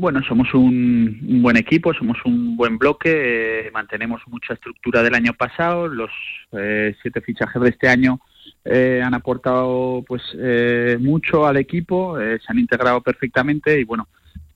Bueno, 0.00 0.22
somos 0.22 0.54
un, 0.54 1.20
un 1.28 1.42
buen 1.42 1.58
equipo, 1.58 1.92
somos 1.92 2.16
un 2.24 2.56
buen 2.56 2.78
bloque, 2.78 3.66
eh, 3.66 3.70
mantenemos 3.70 4.22
mucha 4.28 4.54
estructura 4.54 5.02
del 5.02 5.14
año 5.14 5.34
pasado, 5.34 5.88
los 5.88 6.10
eh, 6.52 6.96
siete 7.02 7.20
fichajes 7.20 7.60
de 7.60 7.68
este 7.68 7.86
año 7.86 8.18
eh, 8.64 9.02
han 9.04 9.12
aportado 9.12 10.02
pues 10.08 10.22
eh, 10.38 10.96
mucho 10.98 11.46
al 11.46 11.58
equipo, 11.58 12.18
eh, 12.18 12.38
se 12.38 12.50
han 12.50 12.58
integrado 12.58 13.02
perfectamente 13.02 13.78
y 13.78 13.84
bueno, 13.84 14.08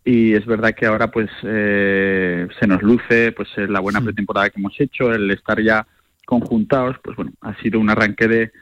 y 0.03 0.33
es 0.33 0.47
verdad 0.47 0.75
que 0.75 0.87
ahora 0.87 1.11
pues 1.11 1.29
eh, 1.43 2.49
se 2.59 2.67
nos 2.67 2.83
luce 2.83 3.33
pues 3.33 3.51
la 3.69 3.81
buena 3.81 4.01
pretemporada 4.01 4.49
que 4.49 4.59
hemos 4.59 4.81
hecho, 4.81 5.13
el 5.13 5.31
estar 5.31 5.61
ya 5.63 5.87
conjuntados, 6.25 6.97
pues 7.05 7.17
bueno, 7.17 7.33
ha 7.43 7.55
sido 7.61 7.81
un 7.81 7.91
arranque 7.91 8.29
de, 8.29 8.53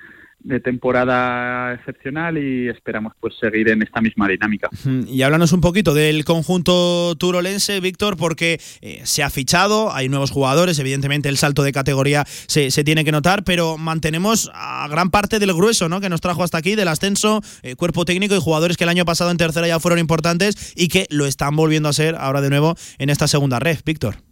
de 0.45 0.61
temporada 0.61 1.75
excepcional 1.75 2.39
y 2.39 2.69
esperamos 2.69 3.13
pues 3.21 3.35
seguir 3.41 3.69
en 3.69 3.83
esta 3.83 4.01
misma 4.01 4.29
dinámica. 4.29 4.69
Y 5.07 5.23
háblanos 5.23 5.53
un 5.53 5.61
poquito 5.61 5.95
del 5.95 6.25
conjunto 6.25 7.15
turolense, 7.17 7.81
Víctor, 7.81 8.17
porque 8.17 8.61
eh, 8.81 9.01
se 9.05 9.23
ha 9.23 9.31
fichado, 9.31 9.93
hay 9.93 10.09
nuevos 10.09 10.31
jugadores, 10.31 10.79
evidentemente 10.79 11.29
el 11.29 11.37
salto 11.37 11.63
de 11.63 11.73
categoría 11.73 12.25
se, 12.27 12.71
se 12.71 12.85
tiene 12.85 13.05
que 13.05 13.13
notar, 13.13 13.45
pero 13.45 13.79
mantenemos 13.79 14.51
a 14.55 14.87
gran 14.89 15.11
parte 15.11 15.39
del 15.39 15.53
grueso 15.53 15.89
¿no? 15.89 16.01
que 16.01 16.09
nos 16.09 16.21
trajo 16.21 16.43
hasta 16.43 16.59
aquí, 16.59 16.75
del 16.75 16.89
ascenso, 16.89 17.41
eh, 17.63 17.77
cuerpo 17.77 18.05
técnico 18.05 18.35
y 18.35 18.41
jugadores 18.41 18.77
que 18.77 18.85
el 18.85 18.91
año 18.91 19.05
pasado 19.05 19.31
en 19.31 19.37
tercera 19.37 19.67
ya 19.67 19.81
fueron 19.81 19.99
importantes 19.99 20.73
y 20.77 20.89
que 20.89 21.07
lo 21.11 21.27
están 21.27 21.57
volviendo 21.57 21.89
a 21.89 21.93
ser 21.93 22.17
ahora 22.17 22.41
de 22.41 22.51
nuevo 22.51 22.77
en 22.99 23.11
esta 23.11 23.29
segunda 23.29 23.59
red, 23.59 23.79
Víctor. 23.85 24.32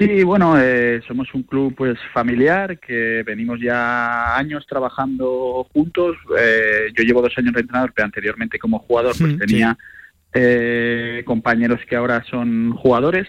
Sí, 0.00 0.22
bueno, 0.22 0.58
eh, 0.58 1.02
somos 1.06 1.28
un 1.34 1.42
club 1.42 1.74
pues 1.76 1.98
familiar 2.14 2.78
que 2.78 3.22
venimos 3.22 3.60
ya 3.60 4.34
años 4.34 4.66
trabajando 4.66 5.66
juntos. 5.74 6.16
Eh, 6.40 6.90
yo 6.96 7.04
llevo 7.04 7.20
dos 7.20 7.36
años 7.36 7.52
de 7.52 7.60
entrenador, 7.60 7.92
pero 7.94 8.06
anteriormente 8.06 8.58
como 8.58 8.78
jugador 8.78 9.14
pues 9.18 9.36
tenía 9.36 9.76
eh, 10.32 11.22
compañeros 11.26 11.80
que 11.86 11.96
ahora 11.96 12.24
son 12.30 12.72
jugadores. 12.72 13.28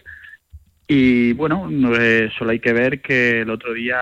Y 0.88 1.34
bueno, 1.34 1.70
no, 1.70 1.94
eh, 1.94 2.32
solo 2.40 2.52
hay 2.52 2.60
que 2.60 2.72
ver 2.72 3.02
que 3.02 3.42
el 3.42 3.50
otro 3.50 3.74
día 3.74 4.00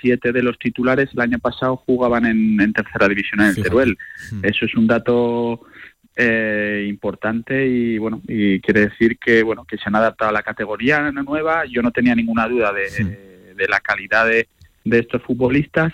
siete 0.00 0.32
de 0.32 0.42
los 0.42 0.58
titulares 0.58 1.10
el 1.12 1.20
año 1.20 1.38
pasado 1.38 1.76
jugaban 1.76 2.24
en, 2.24 2.58
en 2.62 2.72
tercera 2.72 3.08
división 3.08 3.42
en 3.42 3.48
el 3.48 3.62
Teruel. 3.62 3.98
Eso 4.42 4.64
es 4.64 4.74
un 4.74 4.86
dato 4.86 5.60
eh, 6.16 6.86
importante 6.88 7.66
y 7.66 7.98
bueno 7.98 8.22
y 8.28 8.60
quiere 8.60 8.88
decir 8.88 9.18
que 9.18 9.42
bueno 9.42 9.64
que 9.64 9.76
se 9.76 9.84
han 9.86 9.96
adaptado 9.96 10.30
a 10.30 10.34
la 10.34 10.42
categoría 10.42 11.00
nueva. 11.10 11.64
Yo 11.66 11.82
no 11.82 11.90
tenía 11.90 12.14
ninguna 12.14 12.48
duda 12.48 12.72
de, 12.72 13.54
de 13.54 13.68
la 13.68 13.80
calidad 13.80 14.26
de, 14.26 14.48
de 14.84 14.98
estos 14.98 15.22
futbolistas 15.22 15.92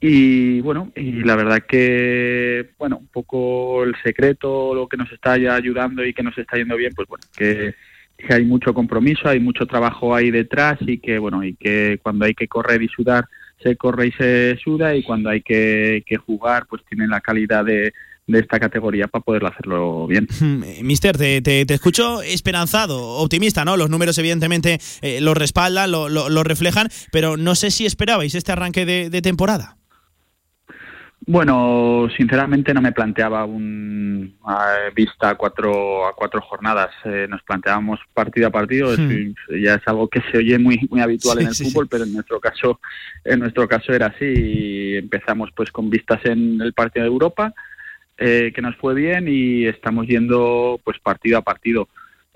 y 0.00 0.60
bueno 0.60 0.92
y 0.94 1.22
la 1.24 1.36
verdad 1.36 1.62
que 1.66 2.70
bueno 2.78 2.98
un 2.98 3.06
poco 3.06 3.84
el 3.84 3.94
secreto 4.02 4.74
lo 4.74 4.88
que 4.88 4.96
nos 4.96 5.10
está 5.10 5.38
ya 5.38 5.54
ayudando 5.54 6.04
y 6.04 6.12
que 6.12 6.22
nos 6.22 6.36
está 6.36 6.56
yendo 6.56 6.76
bien 6.76 6.92
pues 6.94 7.08
bueno 7.08 7.24
que 7.36 7.74
que 8.16 8.32
hay 8.32 8.44
mucho 8.44 8.72
compromiso, 8.72 9.28
hay 9.28 9.40
mucho 9.40 9.66
trabajo 9.66 10.14
ahí 10.14 10.30
detrás 10.30 10.78
y 10.80 10.98
que 10.98 11.18
bueno 11.18 11.44
y 11.44 11.54
que 11.54 11.98
cuando 12.02 12.24
hay 12.24 12.34
que 12.34 12.48
correr 12.48 12.82
y 12.82 12.88
sudar 12.88 13.26
se 13.62 13.76
corre 13.76 14.08
y 14.08 14.12
se 14.12 14.56
suda 14.62 14.94
y 14.94 15.02
cuando 15.02 15.30
hay 15.30 15.42
que, 15.42 16.02
que 16.06 16.16
jugar 16.16 16.66
pues 16.68 16.82
tienen 16.88 17.10
la 17.10 17.20
calidad 17.20 17.64
de, 17.64 17.92
de 18.26 18.40
esta 18.40 18.58
categoría 18.58 19.06
para 19.06 19.22
poderlo 19.22 19.48
hacerlo 19.48 20.06
bien. 20.08 20.26
Eh, 20.64 20.80
Mister, 20.82 21.16
te, 21.16 21.40
te- 21.42 21.64
te 21.64 21.74
escucho 21.74 22.22
esperanzado, 22.22 23.00
optimista, 23.00 23.64
¿no? 23.64 23.76
Los 23.76 23.88
números 23.88 24.18
evidentemente 24.18 24.78
eh, 25.00 25.20
lo 25.20 25.32
respaldan, 25.34 25.90
lo, 25.92 26.08
lo- 26.08 26.28
lo 26.28 26.42
reflejan, 26.42 26.88
pero 27.12 27.36
no 27.36 27.54
sé 27.54 27.70
si 27.70 27.86
esperabais 27.86 28.34
este 28.34 28.50
arranque 28.52 28.84
de, 28.84 29.10
de 29.10 29.22
temporada. 29.22 29.76
Bueno, 31.28 32.08
sinceramente 32.16 32.72
no 32.74 32.80
me 32.80 32.92
planteaba 32.92 33.44
un 33.46 34.36
a 34.44 34.90
vista 34.94 35.30
a 35.30 35.34
cuatro 35.34 36.06
a 36.06 36.12
cuatro 36.14 36.40
jornadas. 36.40 36.90
Eh, 37.04 37.26
nos 37.28 37.42
planteábamos 37.42 37.98
partido 38.14 38.46
a 38.48 38.50
partido. 38.50 38.92
Es- 38.92 39.00
Hmm. 39.00 39.34
ya 39.62 39.74
es 39.74 39.82
algo 39.86 40.08
que 40.08 40.20
se 40.30 40.38
oye 40.38 40.58
muy 40.58 40.86
muy 40.90 41.00
habitual 41.00 41.38
Sí, 41.38 41.42
en 41.42 41.48
el 41.48 41.54
sí, 41.54 41.64
fútbol, 41.64 41.88
pero 41.88 42.04
en 42.04 42.12
nuestro 42.12 42.38
caso 42.38 42.80
en 43.24 43.40
nuestro 43.40 43.66
caso 43.66 43.92
era 43.92 44.06
así. 44.06 44.24
Y 44.24 44.96
empezamos 44.96 45.50
pues 45.56 45.70
con 45.72 45.90
vistas 45.90 46.20
en 46.24 46.60
el 46.60 46.72
partido 46.74 47.04
de 47.04 47.10
Europa, 47.10 47.52
eh, 48.18 48.52
que 48.54 48.62
nos 48.62 48.76
fue 48.76 48.94
bien 48.94 49.26
y 49.28 49.66
estamos 49.66 50.06
yendo 50.06 50.80
pues 50.84 50.98
partido 50.98 51.38
a 51.38 51.42
partido. 51.42 51.88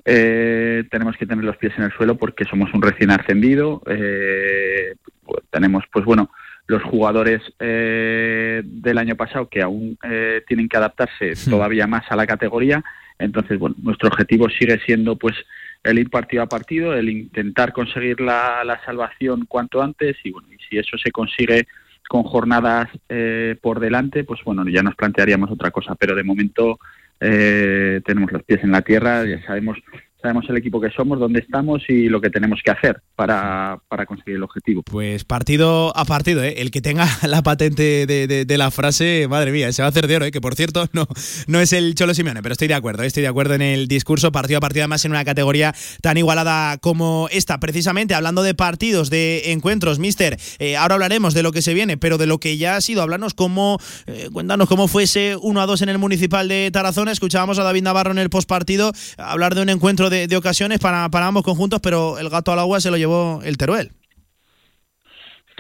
Eh, 0.05 0.85
tenemos 0.91 1.17
que 1.17 1.27
tener 1.27 1.45
los 1.45 1.57
pies 1.57 1.73
en 1.77 1.85
el 1.85 1.93
suelo 1.93 2.17
porque 2.17 2.45
somos 2.45 2.73
un 2.73 2.83
recién 2.83 3.11
ascendido. 3.11 3.83
Eh, 3.87 4.95
pues, 5.25 5.43
tenemos, 5.51 5.85
pues 5.93 6.05
bueno, 6.05 6.31
los 6.67 6.83
jugadores 6.83 7.43
eh, 7.59 8.63
del 8.65 8.99
año 8.99 9.17
pasado 9.17 9.49
que 9.49 9.61
aún 9.61 9.99
eh, 10.03 10.43
tienen 10.47 10.69
que 10.69 10.77
adaptarse 10.77 11.35
todavía 11.49 11.87
más 11.87 12.05
a 12.11 12.17
la 12.17 12.27
categoría. 12.27 12.83
Entonces, 13.19 13.59
bueno, 13.59 13.77
nuestro 13.83 14.09
objetivo 14.09 14.49
sigue 14.49 14.79
siendo, 14.87 15.17
pues, 15.17 15.35
el 15.83 15.99
ir 15.99 16.11
partido 16.11 16.43
a 16.43 16.49
partido, 16.49 16.95
el 16.95 17.09
intentar 17.09 17.73
conseguir 17.73 18.21
la, 18.21 18.65
la 18.65 18.83
salvación 18.85 19.47
cuanto 19.47 19.83
antes 19.83 20.17
y 20.25 20.31
bueno, 20.31 20.49
y 20.53 20.59
si 20.69 20.79
eso 20.79 20.97
se 20.97 21.11
consigue 21.11 21.67
con 22.11 22.25
jornadas 22.25 22.89
eh, 23.09 23.57
por 23.63 23.79
delante, 23.79 24.25
pues 24.25 24.41
bueno, 24.45 24.69
ya 24.69 24.83
nos 24.83 24.97
plantearíamos 24.97 25.49
otra 25.49 25.71
cosa, 25.71 25.95
pero 25.95 26.17
de 26.17 26.25
momento 26.25 26.81
eh, 27.21 28.01
tenemos 28.05 28.33
los 28.33 28.43
pies 28.43 28.65
en 28.65 28.73
la 28.73 28.83
tierra, 28.83 29.25
ya 29.25 29.41
sabemos 29.47 29.79
sabemos 30.21 30.45
el 30.49 30.57
equipo 30.57 30.81
que 30.81 30.91
somos, 30.91 31.19
dónde 31.19 31.41
estamos 31.41 31.83
y 31.89 32.09
lo 32.09 32.21
que 32.21 32.31
tenemos 32.31 32.61
que 32.65 32.71
hacer 32.71 33.03
para, 33.17 33.79
para 33.89 34.07
conseguir 34.07 34.37
el 34.37 34.43
objetivo. 34.43 34.83
Pues 34.85 35.25
partido 35.25 35.97
a 35.97 36.05
partido, 36.05 36.43
¿eh? 36.43 36.55
El 36.59 36.71
que 36.71 36.81
tenga 36.81 37.07
la 37.27 37.43
patente 37.43 38.07
de, 38.07 38.27
de- 38.27 38.59
la 38.61 38.71
frase, 38.71 39.27
madre 39.31 39.53
mía, 39.53 39.73
se 39.73 39.81
va 39.81 39.87
a 39.87 39.89
hacer 39.91 40.07
de 40.07 40.17
oro, 40.17 40.25
¿eh? 40.27 40.31
Que 40.31 40.41
por 40.41 40.55
cierto, 40.55 40.87
no, 40.93 41.07
no 41.47 41.61
es 41.61 41.73
el 41.73 41.95
Cholo 41.95 42.13
Simeone, 42.13 42.43
pero 42.43 42.53
estoy 42.53 42.69
de 42.69 42.75
acuerdo, 42.75 43.03
¿eh? 43.05 43.07
estoy 43.07 43.23
de 43.23 43.29
acuerdo 43.29 43.55
en 43.55 43.63
el 43.63 43.89
discurso, 43.89 44.33
partido 44.33 44.59
a 44.59 44.61
partido, 44.61 44.83
además 44.83 45.05
en 45.07 45.13
una 45.13 45.25
categoría 45.25 45.75
tan 46.03 46.19
igualada 46.19 46.77
como 46.79 47.29
esta. 47.31 47.59
Precisamente 47.61 48.15
hablando 48.15 48.43
de 48.43 48.55
partidos, 48.55 49.09
de 49.09 49.53
encuentros, 49.53 49.99
mister, 49.99 50.37
eh, 50.59 50.77
ahora 50.77 50.95
hablaremos 50.97 51.33
de 51.33 51.43
lo 51.43 51.53
que 51.53 51.63
se 51.63 51.73
viene, 51.73 51.97
pero 51.97 52.19
de 52.19 52.27
lo 52.27 52.39
que 52.39 52.59
ya 52.59 52.77
ha 52.77 52.81
sido, 52.83 53.01
hablarnos 53.01 53.33
cómo, 53.33 53.79
eh, 54.07 54.29
cuéntanos 54.33 54.69
cómo 54.69 54.89
fue 54.89 55.05
ese 55.05 55.37
1 55.41 55.61
a 55.61 55.67
2 55.67 55.81
en 55.83 55.89
el 55.89 55.99
municipal 55.99 56.49
de 56.49 56.69
Tarazona. 56.71 57.13
Escuchábamos 57.13 57.59
a 57.59 57.63
David 57.65 57.83
Navarro 57.85 58.11
en 58.11 58.19
el 58.19 58.29
postpartido 58.29 58.93
hablar 59.17 59.55
de 59.55 59.63
un 59.63 59.71
encuentro 59.71 60.10
de, 60.11 60.27
de 60.27 60.37
ocasiones 60.37 60.79
para, 60.79 61.09
para 61.09 61.27
ambos 61.27 61.43
conjuntos, 61.45 61.81
pero 61.81 62.19
el 62.19 62.29
gato 62.29 62.53
al 62.53 62.59
agua 62.59 62.81
se 62.81 62.91
lo 62.91 62.97
llevó 62.97 63.41
el 63.45 63.57
Teruel. 63.57 63.93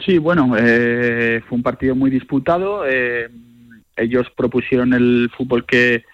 Sí, 0.04 0.18
bueno, 0.18 0.54
eh, 0.58 1.42
fue 1.48 1.56
un 1.56 1.62
partido 1.62 1.94
muy 1.94 2.10
disputado. 2.10 2.84
eh, 2.86 3.28
ellos 3.96 4.26
propusieron 4.36 4.94
el 4.94 5.30
fútbol 5.36 5.66
que, 5.66 6.04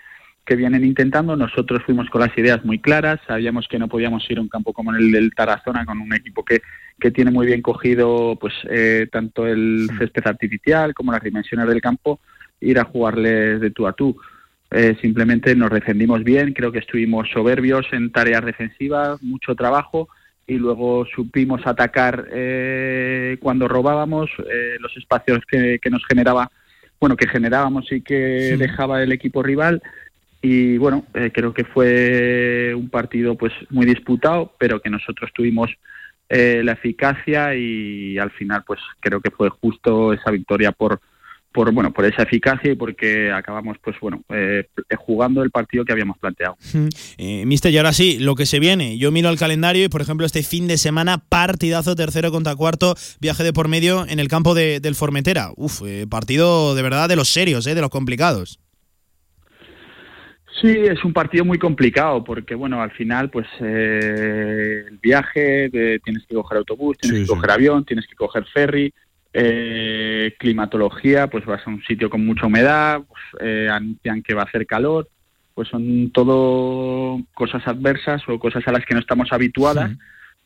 que 0.44 0.56
vienen 0.56 0.84
intentando. 0.84 1.36
Nosotros 1.36 1.82
fuimos 1.84 2.10
con 2.10 2.20
las 2.20 2.36
ideas 2.36 2.64
muy 2.64 2.80
claras. 2.80 3.20
Sabíamos 3.26 3.68
que 3.68 3.78
no 3.78 3.88
podíamos 3.88 4.28
ir 4.30 4.38
a 4.38 4.40
un 4.40 4.48
campo 4.48 4.72
como 4.72 4.92
el 4.92 5.12
del 5.12 5.32
Tarazona, 5.34 5.84
con 5.84 6.00
un 6.00 6.12
equipo 6.12 6.44
que, 6.44 6.62
que 6.98 7.10
tiene 7.10 7.30
muy 7.30 7.46
bien 7.46 7.62
cogido 7.62 8.36
pues 8.40 8.54
eh, 8.68 9.06
tanto 9.10 9.46
el 9.46 9.88
césped 9.98 10.26
artificial 10.26 10.94
como 10.94 11.12
las 11.12 11.22
dimensiones 11.22 11.68
del 11.68 11.80
campo, 11.80 12.20
ir 12.60 12.78
a 12.78 12.84
jugarles 12.84 13.60
de 13.60 13.70
tú 13.70 13.86
a 13.86 13.92
tú. 13.92 14.16
Eh, 14.70 14.96
simplemente 15.00 15.54
nos 15.54 15.70
defendimos 15.70 16.24
bien, 16.24 16.52
creo 16.52 16.72
que 16.72 16.80
estuvimos 16.80 17.28
soberbios 17.30 17.86
en 17.92 18.10
tareas 18.10 18.44
defensivas, 18.44 19.22
mucho 19.22 19.54
trabajo 19.54 20.08
y 20.46 20.54
luego 20.58 21.06
supimos 21.14 21.60
atacar 21.66 22.26
eh, 22.32 23.36
cuando 23.40 23.68
robábamos 23.68 24.28
eh, 24.40 24.76
los 24.80 24.96
espacios 24.96 25.40
que, 25.48 25.78
que 25.80 25.90
nos 25.90 26.04
generaba, 26.06 26.50
bueno, 27.00 27.16
que 27.16 27.28
generábamos 27.28 27.90
y 27.92 28.00
que 28.00 28.50
Sí. 28.52 28.56
dejaba 28.56 29.02
el 29.02 29.12
equipo 29.12 29.42
rival 29.42 29.80
y 30.42 30.76
bueno, 30.78 31.06
eh, 31.14 31.30
creo 31.32 31.52
que 31.54 31.64
fue 31.64 32.72
un 32.76 32.88
partido 32.88 33.36
pues 33.36 33.52
muy 33.70 33.86
disputado, 33.86 34.52
pero 34.58 34.80
que 34.80 34.90
nosotros 34.90 35.30
tuvimos 35.34 35.70
eh, 36.28 36.60
la 36.64 36.72
eficacia 36.72 37.54
y 37.54 38.18
al 38.18 38.30
final 38.32 38.64
pues 38.66 38.80
creo 39.00 39.20
que 39.20 39.30
fue 39.30 39.48
justo 39.48 40.12
esa 40.12 40.30
victoria 40.32 40.72
por 40.72 41.00
por 41.56 41.72
bueno 41.72 41.90
por 41.90 42.04
esa 42.04 42.22
eficacia 42.24 42.70
y 42.72 42.74
porque 42.76 43.32
acabamos 43.32 43.78
pues 43.82 43.96
bueno 43.98 44.22
eh, 44.28 44.66
jugando 44.98 45.42
el 45.42 45.50
partido 45.50 45.86
que 45.86 45.92
habíamos 45.92 46.18
planteado. 46.18 46.58
Eh, 47.16 47.46
Mister, 47.46 47.72
y 47.72 47.78
ahora 47.78 47.94
sí, 47.94 48.18
lo 48.18 48.34
que 48.34 48.44
se 48.44 48.60
viene. 48.60 48.98
Yo 48.98 49.10
miro 49.10 49.30
el 49.30 49.38
calendario 49.38 49.84
y, 49.84 49.88
por 49.88 50.02
ejemplo, 50.02 50.26
este 50.26 50.42
fin 50.42 50.68
de 50.68 50.76
semana, 50.76 51.16
partidazo 51.30 51.94
tercero 51.96 52.30
contra 52.30 52.54
cuarto, 52.54 52.94
viaje 53.20 53.42
de 53.42 53.54
por 53.54 53.68
medio 53.68 54.04
en 54.06 54.20
el 54.20 54.28
campo 54.28 54.54
de- 54.54 54.80
del 54.80 54.94
Formentera. 54.94 55.48
Uf, 55.56 55.80
eh, 55.86 56.06
partido 56.10 56.74
de 56.74 56.82
verdad 56.82 57.08
de 57.08 57.16
los 57.16 57.30
serios, 57.30 57.66
eh, 57.66 57.74
de 57.74 57.80
los 57.80 57.88
complicados. 57.90 58.60
Sí, 60.60 60.68
es 60.68 61.02
un 61.04 61.12
partido 61.14 61.44
muy 61.46 61.58
complicado 61.58 62.22
porque, 62.22 62.54
bueno, 62.54 62.82
al 62.82 62.90
final, 62.90 63.30
pues 63.30 63.46
eh, 63.60 64.84
el 64.88 64.98
viaje, 64.98 65.68
de- 65.70 66.00
tienes 66.04 66.24
que 66.26 66.34
coger 66.34 66.58
autobús, 66.58 66.96
tienes 66.98 67.22
que 67.22 67.26
coger 67.26 67.50
avión, 67.50 67.84
tienes 67.84 68.06
que 68.06 68.14
coger 68.14 68.44
ferry, 68.52 68.92
eh, 69.38 70.34
climatología, 70.38 71.26
pues 71.26 71.44
vas 71.44 71.66
a 71.66 71.70
un 71.70 71.82
sitio 71.84 72.08
con 72.08 72.24
mucha 72.24 72.46
humedad, 72.46 73.02
pues, 73.06 73.22
eh, 73.40 73.68
anuncian 73.70 74.22
que 74.22 74.32
va 74.32 74.42
a 74.42 74.46
hacer 74.46 74.66
calor, 74.66 75.08
pues 75.54 75.68
son 75.68 76.10
todo 76.10 77.20
cosas 77.34 77.66
adversas 77.68 78.22
o 78.28 78.38
cosas 78.38 78.66
a 78.66 78.72
las 78.72 78.86
que 78.86 78.94
no 78.94 79.00
estamos 79.00 79.30
habituadas. 79.32 79.92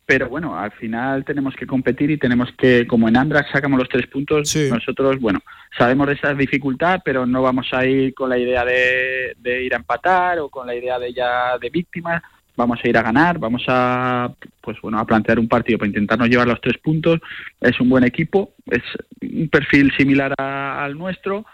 Pero 0.07 0.29
bueno, 0.29 0.59
al 0.59 0.73
final 0.73 1.25
tenemos 1.25 1.55
que 1.55 1.69
competir 1.69 2.11
y 2.11 2.19
tenemos 2.19 2.51
que, 2.59 2.85
como 2.85 3.09
en 3.09 3.17
Andrax 3.17 3.53
sacamos 3.53 3.79
los 3.79 3.89
tres 3.89 4.09
puntos, 4.09 4.57
nosotros, 4.69 5.21
bueno, 5.21 5.39
sabemos 5.79 6.09
de 6.09 6.15
esa 6.15 6.35
dificultad, 6.35 7.01
pero 7.05 7.27
no 7.27 7.43
vamos 7.43 7.69
a 7.71 7.87
ir 7.87 8.12
con 8.12 8.29
la 8.29 8.39
idea 8.39 8.65
de, 8.65 9.37
de 9.39 9.62
ir 9.62 9.73
a 9.73 9.77
empatar 9.77 10.41
o 10.41 10.49
con 10.49 10.67
la 10.67 10.75
idea 10.75 10.99
de 10.99 11.12
ya 11.12 11.57
de 11.59 11.71
víctimas. 11.71 12.21
Vamos 12.61 12.78
a 12.85 12.89
ir 12.91 12.99
a 12.99 13.03
ganar, 13.03 13.39
vamos 13.39 13.65
a, 13.69 14.31
pues 14.61 14.78
bueno, 14.82 14.99
a 14.99 15.07
plantear 15.07 15.39
un 15.39 15.49
partido 15.49 15.78
para 15.78 15.89
intentarnos 15.89 16.28
llevar 16.28 16.47
los 16.47 16.61
tres 16.61 16.77
puntos. 16.77 17.19
Es 17.59 17.81
un 17.81 17.89
buen 17.89 18.05
equipo, 18.05 18.53
es 18.66 18.82
un 19.23 19.49
perfil 19.49 19.91
similar 19.97 20.35
al 20.37 20.99
nuestro, 20.99 21.47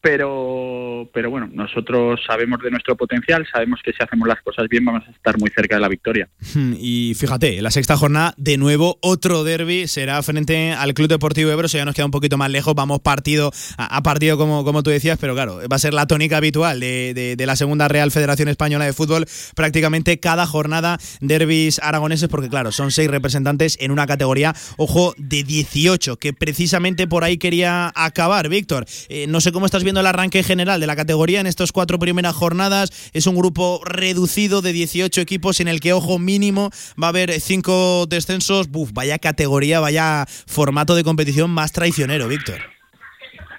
pero, 0.00 1.08
pero 1.12 1.30
bueno, 1.30 1.48
nosotros 1.52 2.20
sabemos 2.26 2.60
de 2.62 2.70
nuestro 2.70 2.96
potencial, 2.96 3.46
sabemos 3.52 3.80
que 3.84 3.92
si 3.92 4.02
hacemos 4.02 4.26
las 4.28 4.40
cosas 4.42 4.66
bien 4.68 4.84
vamos 4.84 5.02
a 5.06 5.10
estar 5.10 5.38
muy 5.38 5.50
cerca 5.50 5.76
de 5.76 5.80
la 5.80 5.88
victoria. 5.88 6.28
Hmm, 6.54 6.74
Y 6.78 7.14
fíjate, 7.14 7.60
la 7.62 7.70
sexta 7.70 7.96
jornada, 7.96 8.34
de 8.36 8.56
nuevo, 8.56 8.98
otro 9.02 9.44
derby 9.44 9.86
será 9.88 10.22
frente 10.22 10.72
al 10.72 10.94
Club 10.94 11.08
Deportivo 11.08 11.50
Ebro. 11.50 11.66
Eso 11.66 11.78
ya 11.78 11.84
nos 11.84 11.94
queda 11.94 12.06
un 12.06 12.10
poquito 12.10 12.38
más 12.38 12.50
lejos. 12.50 12.74
Vamos 12.74 13.00
partido 13.00 13.52
a, 13.76 14.02
partido, 14.02 14.36
como, 14.38 14.64
como 14.64 14.82
tú 14.82 14.90
decías, 14.90 15.18
pero 15.20 15.34
claro, 15.34 15.60
va 15.70 15.76
a 15.76 15.78
ser 15.78 15.94
la 15.94 16.06
tónica 16.06 16.36
habitual 16.38 16.80
de, 16.80 17.12
de- 17.14 17.36
de 17.36 17.46
la 17.46 17.56
segunda 17.56 17.88
Real 17.88 18.10
Federación 18.10 18.48
Española 18.48 18.84
de 18.84 18.92
Fútbol. 18.92 19.26
Prácticamente 19.54 20.18
cada 20.20 20.46
jornada 20.46 20.98
derbis 21.20 21.78
aragoneses, 21.82 22.28
porque 22.28 22.48
claro, 22.48 22.72
son 22.72 22.90
seis 22.90 23.10
representantes 23.10 23.76
en 23.80 23.90
una 23.90 24.06
categoría, 24.06 24.54
ojo, 24.76 25.14
de 25.18 25.42
18, 25.44 26.16
que 26.16 26.32
precisamente 26.32 27.06
por 27.06 27.24
ahí 27.24 27.38
quería 27.38 27.92
acabar. 27.94 28.48
Víctor, 28.48 28.86
eh, 29.08 29.26
no 29.28 29.40
sé 29.40 29.52
cómo 29.52 29.66
estás 29.66 29.82
viendo 29.82 29.89
el 29.98 30.06
arranque 30.06 30.44
general 30.44 30.80
de 30.80 30.86
la 30.86 30.94
categoría 30.94 31.40
en 31.40 31.46
estas 31.46 31.72
cuatro 31.72 31.98
primeras 31.98 32.36
jornadas. 32.36 33.10
Es 33.12 33.26
un 33.26 33.34
grupo 33.34 33.80
reducido 33.84 34.62
de 34.62 34.72
18 34.72 35.20
equipos 35.20 35.58
en 35.58 35.66
el 35.66 35.80
que, 35.80 35.92
ojo, 35.92 36.20
mínimo 36.20 36.70
va 37.02 37.08
a 37.08 37.10
haber 37.10 37.32
cinco 37.40 38.06
descensos. 38.06 38.70
Buf, 38.70 38.92
vaya 38.92 39.18
categoría, 39.18 39.80
vaya 39.80 40.26
formato 40.46 40.94
de 40.94 41.02
competición 41.02 41.50
más 41.50 41.72
traicionero, 41.72 42.28
Víctor. 42.28 42.60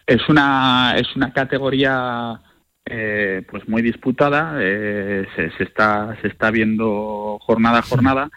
Es 0.08 0.30
una, 0.30 0.96
es 0.98 1.14
una 1.16 1.34
categoría 1.34 2.40
eh, 2.86 3.44
pues 3.50 3.68
muy 3.68 3.82
disputada, 3.82 4.58
eh, 4.60 5.26
se, 5.36 5.52
se 5.52 5.64
está, 5.64 6.18
se 6.22 6.28
está 6.30 6.52
viendo 6.52 7.38
jornada 7.42 7.80
a 7.80 7.84
jornada 7.84 8.30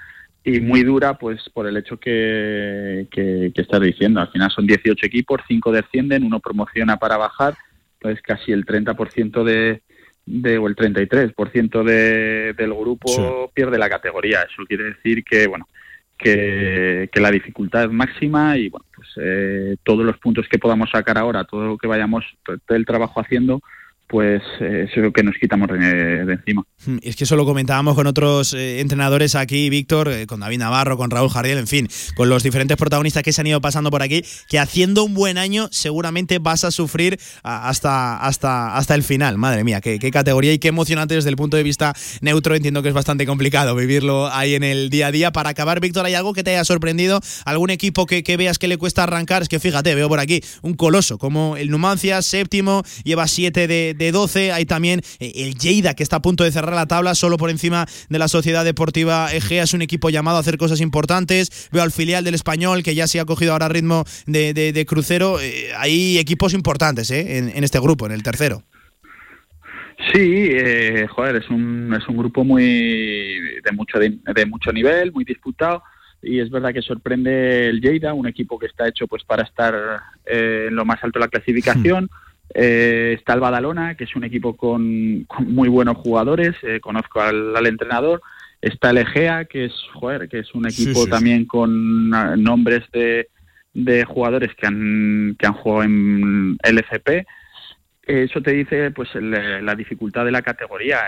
y 0.44 0.60
muy 0.60 0.82
dura 0.82 1.14
pues 1.14 1.40
por 1.54 1.66
el 1.66 1.76
hecho 1.78 1.96
que, 1.96 3.08
que, 3.10 3.50
que 3.54 3.62
estás 3.62 3.80
diciendo. 3.80 4.20
Al 4.20 4.30
final 4.30 4.50
son 4.50 4.66
18 4.66 5.06
equipos, 5.06 5.40
5 5.48 5.72
descienden, 5.72 6.24
uno 6.24 6.38
promociona 6.38 6.98
para 6.98 7.16
bajar, 7.16 7.56
entonces 8.04 8.22
casi 8.22 8.52
el 8.52 8.66
30% 8.66 9.44
de, 9.44 9.82
de, 10.26 10.58
o 10.58 10.68
el 10.68 10.76
33% 10.76 11.82
de, 11.82 12.52
del 12.52 12.74
grupo 12.74 13.50
pierde 13.54 13.78
la 13.78 13.88
categoría. 13.88 14.42
Eso 14.42 14.64
quiere 14.68 14.84
decir 14.84 15.24
que, 15.24 15.46
bueno, 15.46 15.66
que, 16.18 17.08
que 17.10 17.20
la 17.20 17.30
dificultad 17.30 17.84
es 17.84 17.90
máxima 17.90 18.58
y 18.58 18.68
bueno, 18.68 18.84
pues 18.94 19.08
eh, 19.16 19.76
todos 19.82 20.04
los 20.04 20.18
puntos 20.18 20.46
que 20.48 20.58
podamos 20.58 20.90
sacar 20.90 21.16
ahora, 21.16 21.44
todo 21.44 21.64
lo 21.64 21.78
que 21.78 21.86
vayamos, 21.86 22.24
todo 22.44 22.76
el 22.76 22.84
trabajo 22.84 23.20
haciendo, 23.20 23.62
pues 24.06 24.42
eh, 24.60 24.86
eso 24.88 25.00
es 25.00 25.02
lo 25.02 25.12
que 25.12 25.22
nos 25.22 25.34
quitamos 25.40 25.68
de, 25.68 26.20
encima. 26.20 26.64
Hmm, 26.86 26.98
Es 27.02 27.16
que 27.16 27.24
eso 27.24 27.36
lo 27.36 27.44
comentábamos 27.44 27.94
con 27.94 28.06
otros 28.06 28.52
eh, 28.54 28.80
entrenadores 28.80 29.34
aquí, 29.34 29.70
Víctor, 29.70 30.08
eh, 30.08 30.26
con 30.26 30.40
David 30.40 30.58
Navarro, 30.58 30.96
con 30.96 31.10
Raúl 31.10 31.30
Jardiel, 31.30 31.58
en 31.58 31.66
fin, 31.66 31.88
con 32.16 32.28
los 32.28 32.42
diferentes 32.42 32.76
protagonistas 32.76 33.22
que 33.22 33.32
se 33.32 33.40
han 33.40 33.46
ido 33.46 33.60
pasando 33.60 33.90
por 33.90 34.02
aquí, 34.02 34.22
que 34.48 34.58
haciendo 34.58 35.04
un 35.04 35.14
buen 35.14 35.38
año 35.38 35.68
seguramente 35.70 36.38
vas 36.38 36.64
a 36.64 36.70
sufrir 36.70 37.18
hasta, 37.42 38.18
hasta, 38.18 38.76
hasta 38.76 38.94
el 38.94 39.02
final. 39.02 39.38
Madre 39.38 39.64
mía, 39.64 39.80
qué, 39.80 39.98
qué 39.98 40.10
categoría 40.10 40.52
y 40.52 40.58
qué 40.58 40.68
emocionante 40.68 41.14
desde 41.14 41.30
el 41.30 41.36
punto 41.36 41.56
de 41.56 41.62
vista 41.62 41.94
neutro. 42.20 42.54
Entiendo 42.54 42.82
que 42.82 42.88
es 42.88 42.94
bastante 42.94 43.26
complicado 43.26 43.74
vivirlo 43.74 44.28
ahí 44.32 44.54
en 44.54 44.64
el 44.64 44.90
día 44.90 45.08
a 45.08 45.12
día. 45.12 45.32
Para 45.32 45.50
acabar, 45.50 45.80
Víctor, 45.80 46.06
¿hay 46.06 46.14
algo 46.14 46.34
que 46.34 46.44
te 46.44 46.50
haya 46.50 46.64
sorprendido? 46.64 47.20
¿Algún 47.44 47.70
equipo 47.70 48.06
que, 48.06 48.22
que 48.22 48.36
veas 48.36 48.58
que 48.58 48.68
le 48.68 48.76
cuesta 48.76 49.02
arrancar? 49.02 49.42
Es 49.42 49.48
que 49.48 49.60
fíjate, 49.60 49.94
veo 49.94 50.08
por 50.08 50.20
aquí 50.20 50.42
un 50.62 50.74
coloso 50.74 51.18
como 51.18 51.56
el 51.56 51.70
Numancia, 51.70 52.22
séptimo, 52.22 52.82
lleva 53.04 53.26
7 53.26 53.66
de, 53.66 53.93
de 53.94 54.12
12. 54.12 54.52
Hay 54.52 54.66
también 54.66 55.00
eh, 55.20 55.32
el 55.36 55.54
Lleida, 55.54 55.94
que 55.94 56.02
está 56.02 56.16
a 56.16 56.22
punto 56.22 56.44
de 56.44 56.52
cerrar 56.52 56.74
la 56.74 56.86
tabla, 56.86 57.14
solo 57.14 57.36
por 57.36 57.50
encima 57.50 57.86
de 58.08 58.18
la 58.18 58.28
Sociedad 58.28 58.64
Deportiva 58.64 59.32
Egea. 59.32 59.62
Es 59.64 59.74
un 59.74 59.82
equipo 59.82 60.10
llamado 60.10 60.36
a 60.36 60.40
hacer 60.40 60.58
cosas 60.58 60.80
importantes. 60.80 61.68
Veo 61.72 61.82
al 61.82 61.92
filial 61.92 62.24
del 62.24 62.34
Español, 62.34 62.82
que 62.82 62.94
ya 62.94 63.06
se 63.06 63.20
ha 63.20 63.24
cogido 63.24 63.52
ahora 63.52 63.68
ritmo 63.68 64.04
de, 64.26 64.52
de- 64.54 64.72
de 64.72 64.86
crucero. 64.86 65.40
Eh, 65.40 65.68
hay 65.76 66.18
equipos 66.18 66.54
importantes 66.54 67.10
eh, 67.10 67.38
en, 67.38 67.48
en 67.48 67.64
este 67.64 67.80
grupo, 67.80 68.06
en 68.06 68.12
el 68.12 68.22
tercero. 68.22 68.62
Sí, 70.12 70.48
eh, 70.52 71.06
joder, 71.08 71.36
es 71.36 71.48
un, 71.50 71.94
es 71.98 72.06
un 72.08 72.16
grupo 72.16 72.44
muy 72.44 72.62
de 72.64 73.72
mucho 73.72 73.98
de, 73.98 74.18
de 74.34 74.46
mucho 74.46 74.72
nivel, 74.72 75.12
muy 75.12 75.24
disputado 75.24 75.82
y 76.20 76.40
es 76.40 76.50
verdad 76.50 76.72
que 76.72 76.82
sorprende 76.82 77.68
el 77.68 77.80
Lleida, 77.80 78.12
un 78.12 78.26
equipo 78.26 78.58
que 78.58 78.66
está 78.66 78.88
hecho 78.88 79.06
pues 79.06 79.22
para 79.24 79.42
estar 79.44 79.74
eh, 80.26 80.66
en 80.68 80.74
lo 80.74 80.84
más 80.84 81.02
alto 81.04 81.18
de 81.18 81.24
la 81.26 81.28
clasificación. 81.30 82.08
Eh, 82.52 83.14
está 83.18 83.34
el 83.34 83.40
Badalona, 83.40 83.94
que 83.96 84.04
es 84.04 84.14
un 84.16 84.24
equipo 84.24 84.56
con, 84.56 85.24
con 85.24 85.52
muy 85.54 85.68
buenos 85.68 85.96
jugadores, 85.96 86.54
eh, 86.62 86.80
conozco 86.80 87.20
al, 87.20 87.56
al 87.56 87.66
entrenador. 87.66 88.20
Está 88.60 88.90
el 88.90 88.98
Egea, 88.98 89.44
que 89.44 89.66
es, 89.66 89.72
joder, 89.94 90.28
que 90.28 90.38
es 90.40 90.54
un 90.54 90.66
equipo 90.66 91.00
sí, 91.00 91.04
sí. 91.04 91.10
también 91.10 91.44
con 91.46 92.12
ah, 92.14 92.34
nombres 92.36 92.82
de, 92.92 93.28
de 93.72 94.04
jugadores 94.04 94.54
que 94.54 94.66
han, 94.66 95.36
que 95.38 95.46
han 95.46 95.52
jugado 95.54 95.84
en 95.84 96.56
LCP. 96.62 97.26
Eso 98.06 98.42
te 98.42 98.52
dice 98.52 98.90
pues 98.90 99.08
el- 99.14 99.64
la 99.64 99.74
dificultad 99.74 100.24
de 100.26 100.30
la 100.30 100.42
categoría, 100.42 100.98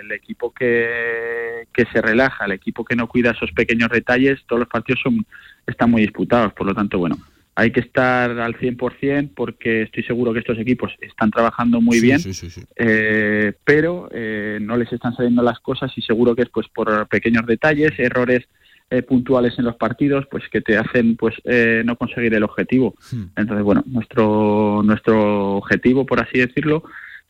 el, 0.00 0.10
equipo 0.12 0.52
que, 0.52 1.66
que 1.72 1.84
se 1.92 2.00
relaja, 2.00 2.46
el 2.46 2.52
equipo 2.52 2.84
que 2.84 2.96
no 2.96 3.06
cuida 3.08 3.32
esos 3.32 3.52
pequeños 3.52 3.90
detalles, 3.90 4.40
todos 4.46 4.60
los 4.60 4.68
partidos 4.68 5.00
son, 5.02 5.24
están 5.66 5.90
muy 5.90 6.02
disputados, 6.02 6.52
por 6.54 6.66
lo 6.66 6.74
tanto, 6.74 6.98
bueno, 6.98 7.16
hay 7.60 7.72
que 7.72 7.80
estar 7.80 8.30
al 8.40 8.54
100% 8.56 9.32
porque 9.34 9.82
estoy 9.82 10.02
seguro 10.04 10.32
que 10.32 10.38
estos 10.38 10.58
equipos 10.58 10.92
están 11.02 11.30
trabajando 11.30 11.80
muy 11.82 11.98
Sí, 11.98 12.06
bien, 12.06 12.18
sí, 12.18 12.32
sí, 12.32 12.48
sí. 12.48 12.62
eh, 12.76 13.52
pero 13.64 14.08
eh, 14.12 14.58
no 14.62 14.76
les 14.78 14.90
están 14.92 15.14
saliendo 15.14 15.42
las 15.42 15.60
cosas 15.60 15.92
y 15.96 16.00
seguro 16.00 16.34
que 16.34 16.42
es 16.42 16.48
pues 16.48 16.68
por 16.68 17.06
pequeños 17.08 17.44
detalles, 17.44 17.92
errores 17.98 18.48
eh, 18.88 19.02
puntuales 19.02 19.58
en 19.58 19.66
los 19.66 19.76
partidos, 19.76 20.26
pues 20.30 20.44
que 20.50 20.62
te 20.62 20.78
hacen 20.78 21.16
pues 21.16 21.34
eh, 21.44 21.82
no 21.84 21.96
conseguir 21.96 22.32
el 22.34 22.42
objetivo. 22.42 22.94
Entonces, 23.36 23.62
bueno, 23.62 23.84
nuestro 23.86 24.82
nuestro 24.82 25.56
objetivo, 25.58 26.06
por 26.06 26.20
así 26.22 26.38
decirlo, 26.38 26.82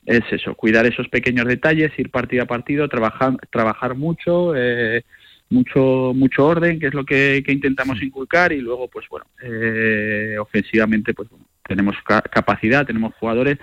es 0.07 0.23
eso, 0.31 0.55
cuidar 0.55 0.87
esos 0.87 1.09
pequeños 1.09 1.47
detalles, 1.47 1.91
ir 1.99 2.11
partido 2.11 2.45
a 2.45 2.47
partido, 2.47 2.89
trabajar 2.89 3.37
trabajar 3.51 3.95
mucho. 3.97 4.55
Eh, 4.57 5.03
mucho 5.51 6.13
mucho 6.15 6.47
orden 6.47 6.79
que 6.79 6.87
es 6.87 6.95
lo 6.95 7.05
que, 7.05 7.43
que 7.45 7.53
intentamos 7.53 8.03
inculcar 8.03 8.53
y 8.53 8.61
luego 8.61 8.89
pues 8.89 9.07
bueno 9.09 9.27
eh, 9.43 10.37
ofensivamente 10.39 11.13
pues 11.13 11.29
bueno, 11.29 11.45
tenemos 11.67 11.97
ca- 12.05 12.23
capacidad 12.23 12.87
tenemos 12.87 13.15
jugadores 13.17 13.59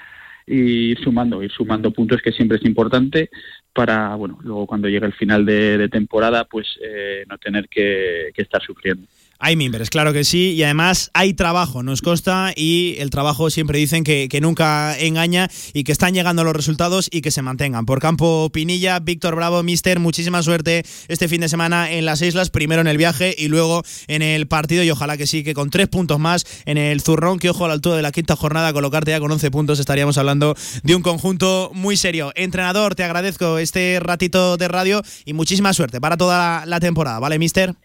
y 0.45 0.91
ir 0.91 0.99
sumando 0.99 1.41
ir 1.41 1.51
sumando 1.51 1.91
puntos 1.91 2.21
que 2.21 2.31
siempre 2.31 2.57
es 2.57 2.65
importante 2.65 3.29
para 3.73 4.15
bueno 4.15 4.37
luego 4.43 4.67
cuando 4.67 4.87
llegue 4.89 5.05
el 5.05 5.13
final 5.13 5.45
de, 5.45 5.77
de 5.77 5.89
temporada 5.89 6.43
pues 6.45 6.77
eh, 6.83 7.25
no 7.29 7.37
tener 7.37 7.67
que, 7.69 8.31
que 8.33 8.41
estar 8.41 8.61
sufriendo 8.61 9.07
Hay 9.39 9.55
mimbres, 9.55 9.91
claro 9.91 10.13
que 10.13 10.23
sí, 10.23 10.53
y 10.53 10.63
además 10.63 11.11
hay 11.13 11.35
trabajo, 11.35 11.83
nos 11.83 12.01
consta, 12.01 12.53
y 12.55 12.95
el 12.97 13.11
trabajo 13.11 13.51
siempre 13.51 13.77
dicen 13.77 14.03
que, 14.03 14.29
que 14.29 14.41
nunca 14.41 14.97
engaña 14.97 15.47
y 15.73 15.83
que 15.83 15.91
están 15.91 16.15
llegando 16.15 16.43
los 16.43 16.55
resultados 16.55 17.07
y 17.11 17.21
que 17.21 17.29
se 17.29 17.43
mantengan. 17.43 17.85
Por 17.85 17.99
campo 17.99 18.49
Pinilla, 18.51 18.99
Víctor 18.99 19.35
Bravo, 19.35 19.61
Mister, 19.61 19.99
muchísima 19.99 20.41
suerte 20.41 20.83
este 21.07 21.27
fin 21.27 21.41
de 21.41 21.49
semana 21.49 21.91
en 21.91 22.05
las 22.05 22.23
islas, 22.23 22.49
primero 22.49 22.81
en 22.81 22.87
el 22.87 22.97
viaje 22.97 23.35
y 23.37 23.47
luego 23.47 23.83
en 24.07 24.23
el 24.23 24.47
partido, 24.47 24.83
y 24.83 24.89
ojalá 24.89 25.17
que 25.17 25.27
sí, 25.27 25.43
que 25.43 25.53
con 25.53 25.69
tres 25.69 25.87
puntos 25.87 26.17
más 26.17 26.43
en 26.65 26.79
el 26.79 27.01
zurrón, 27.01 27.37
que 27.37 27.51
ojo 27.51 27.65
a 27.65 27.67
la 27.67 27.75
altura 27.75 27.95
de 27.97 28.01
la 28.01 28.11
quinta 28.11 28.35
jornada, 28.35 28.73
colocarte 28.73 29.11
ya 29.11 29.19
con 29.19 29.31
11 29.31 29.51
puntos, 29.51 29.79
estaríamos 29.79 30.17
hablando 30.17 30.55
de 30.81 30.95
un 30.95 31.03
conjunto 31.03 31.69
muy 31.75 31.95
serio. 31.95 32.31
Entrenador, 32.33 32.95
te 32.95 33.03
agradezco 33.03 33.59
este 33.59 33.99
ratito 34.01 34.57
de 34.57 34.67
radio 34.67 35.03
y 35.25 35.33
muchísima 35.33 35.73
suerte 35.73 36.01
para 36.01 36.17
toda 36.17 36.37
la, 36.37 36.65
la 36.65 36.79
temporada, 36.79 37.19
¿vale, 37.19 37.37
Mister? 37.37 37.75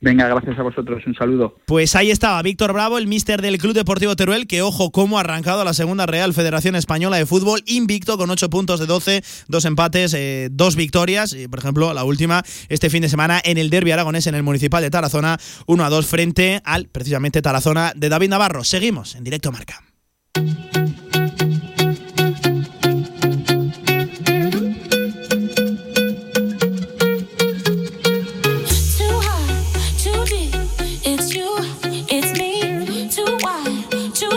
Venga 0.00 0.28
gracias 0.28 0.58
a 0.58 0.62
vosotros 0.62 1.02
un 1.06 1.14
saludo 1.14 1.56
Pues 1.66 1.96
ahí 1.96 2.10
estaba 2.10 2.42
Víctor 2.42 2.72
Bravo, 2.72 2.98
el 2.98 3.06
míster 3.06 3.42
del 3.42 3.58
Club 3.58 3.74
Deportivo 3.74 4.16
Teruel, 4.16 4.46
que 4.46 4.62
ojo 4.62 4.90
cómo 4.90 5.18
ha 5.18 5.20
arrancado 5.20 5.64
la 5.64 5.74
segunda 5.74 6.06
Real 6.06 6.34
Federación 6.34 6.76
Española 6.76 7.16
de 7.16 7.26
Fútbol, 7.26 7.60
invicto 7.66 8.18
con 8.18 8.30
8 8.30 8.50
puntos 8.50 8.80
de 8.80 8.86
12, 8.86 9.22
dos 9.48 9.64
empates, 9.64 10.14
eh, 10.14 10.48
dos 10.50 10.76
victorias, 10.76 11.32
y 11.32 11.48
por 11.48 11.58
ejemplo 11.58 11.94
la 11.94 12.04
última 12.04 12.42
este 12.68 12.90
fin 12.90 13.02
de 13.02 13.08
semana 13.08 13.40
en 13.44 13.58
el 13.58 13.70
derbi 13.70 13.90
aragonés 13.90 14.26
en 14.26 14.34
el 14.34 14.42
Municipal 14.42 14.82
de 14.82 14.90
Tarazona, 14.90 15.38
1 15.66 15.84
a 15.84 15.90
2 15.90 16.06
frente 16.06 16.60
al 16.64 16.86
precisamente 16.86 17.42
Tarazona 17.42 17.92
de 17.96 18.08
David 18.08 18.30
Navarro. 18.30 18.64
Seguimos 18.64 19.14
en 19.14 19.24
directo 19.24 19.52
marca. 19.52 19.82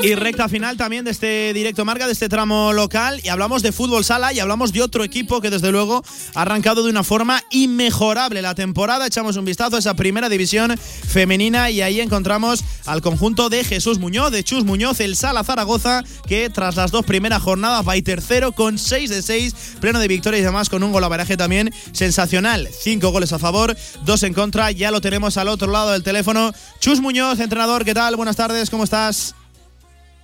Y 0.02 0.16
recta 0.16 0.48
final 0.48 0.78
también 0.78 1.04
de 1.04 1.12
este 1.12 1.54
directo 1.54 1.84
marca, 1.84 2.08
de 2.08 2.14
este 2.14 2.30
tramo 2.30 2.72
local. 2.72 3.20
Y 3.22 3.28
hablamos 3.28 3.62
de 3.62 3.74
fútbol 3.74 4.06
sala 4.06 4.32
y 4.32 4.40
hablamos 4.40 4.72
de 4.72 4.82
otro 4.82 5.04
equipo 5.04 5.42
que 5.42 5.50
desde 5.50 5.74
luego 5.74 6.04
ha 6.36 6.42
arrancado 6.42 6.84
de 6.84 6.90
una 6.90 7.04
forma 7.04 7.44
inmejorable 7.52 8.42
la 8.42 8.56
temporada. 8.56 9.06
Echamos 9.06 9.36
un 9.36 9.44
vistazo 9.44 9.76
a 9.76 9.80
esa 9.80 9.96
primera 9.96 10.30
división 10.30 10.78
femenina 10.78 11.70
y 11.70 11.82
ahí 11.82 12.00
encontramos 12.00 12.64
al 12.86 13.02
conjunto 13.02 13.50
de 13.50 13.66
Jesús 13.66 14.00
Muñoz, 14.00 14.32
de 14.32 14.42
Chus 14.42 14.64
Muñoz, 14.64 15.02
el 15.02 15.18
Sala 15.18 15.44
Zaragoza, 15.44 16.06
que 16.26 16.50
tras 16.50 16.78
las 16.78 16.92
dos 16.92 17.06
primeras 17.06 17.42
jornadas 17.44 17.86
va 17.86 17.98
y 17.98 18.02
tercero 18.02 18.54
con 18.54 18.78
6 18.78 19.10
de 19.10 19.22
6, 19.22 19.56
pleno 19.82 20.00
de 20.00 20.08
victorias 20.08 20.42
y 20.42 20.46
además 20.46 20.70
con 20.70 20.82
un 20.82 20.94
golaveraje 20.94 21.36
también 21.36 21.74
sensacional. 21.92 22.70
Cinco 22.72 23.12
goles 23.12 23.34
a 23.34 23.40
favor, 23.40 23.76
dos 24.06 24.24
en 24.24 24.34
contra. 24.34 24.72
Ya 24.72 24.92
lo 24.92 25.02
tenemos 25.02 25.36
al 25.36 25.50
otro 25.50 25.70
lado 25.70 25.92
del 25.92 26.04
teléfono. 26.04 26.54
Chus 26.80 27.02
Muñoz, 27.02 27.42
entrenador, 27.42 27.84
¿qué 27.84 27.94
tal? 27.94 28.16
Buenas 28.16 28.38
tardes, 28.38 28.70
¿cómo 28.70 28.86
estás? 28.86 29.36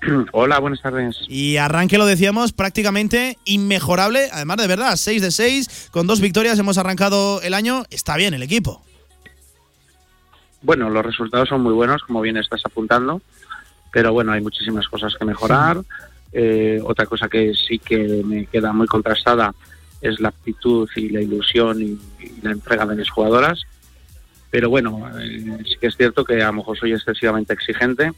Hola, 0.31 0.59
buenas 0.59 0.81
tardes. 0.81 1.17
Y 1.27 1.57
arranque, 1.57 1.97
lo 1.97 2.05
decíamos, 2.05 2.53
prácticamente 2.53 3.37
inmejorable. 3.45 4.29
Además, 4.31 4.57
de 4.57 4.67
verdad, 4.67 4.95
6 4.95 5.21
de 5.21 5.31
6, 5.31 5.89
con 5.91 6.07
dos 6.07 6.21
victorias 6.21 6.57
hemos 6.59 6.77
arrancado 6.77 7.41
el 7.41 7.53
año. 7.53 7.83
Está 7.89 8.15
bien 8.17 8.33
el 8.33 8.43
equipo. 8.43 8.81
Bueno, 10.61 10.89
los 10.89 11.05
resultados 11.05 11.49
son 11.49 11.61
muy 11.61 11.73
buenos, 11.73 12.01
como 12.03 12.21
bien 12.21 12.37
estás 12.37 12.61
apuntando, 12.65 13.21
pero 13.91 14.13
bueno, 14.13 14.31
hay 14.31 14.41
muchísimas 14.41 14.87
cosas 14.87 15.13
que 15.17 15.25
mejorar. 15.25 15.81
Eh, 16.33 16.81
otra 16.83 17.05
cosa 17.05 17.29
que 17.29 17.53
sí 17.53 17.79
que 17.79 18.23
me 18.25 18.45
queda 18.47 18.73
muy 18.73 18.87
contrastada 18.87 19.53
es 20.01 20.19
la 20.19 20.29
actitud 20.29 20.89
y 20.95 21.09
la 21.09 21.21
ilusión 21.21 21.81
y, 21.81 21.99
y 22.19 22.41
la 22.41 22.51
entrega 22.51 22.85
de 22.85 22.95
mis 22.95 23.09
jugadoras. 23.09 23.61
Pero 24.49 24.69
bueno, 24.69 25.07
eh, 25.19 25.57
sí 25.65 25.75
que 25.79 25.87
es 25.87 25.97
cierto 25.97 26.23
que 26.23 26.41
a 26.41 26.47
lo 26.47 26.53
mejor 26.53 26.77
soy 26.77 26.93
excesivamente 26.93 27.53
exigente, 27.53 28.11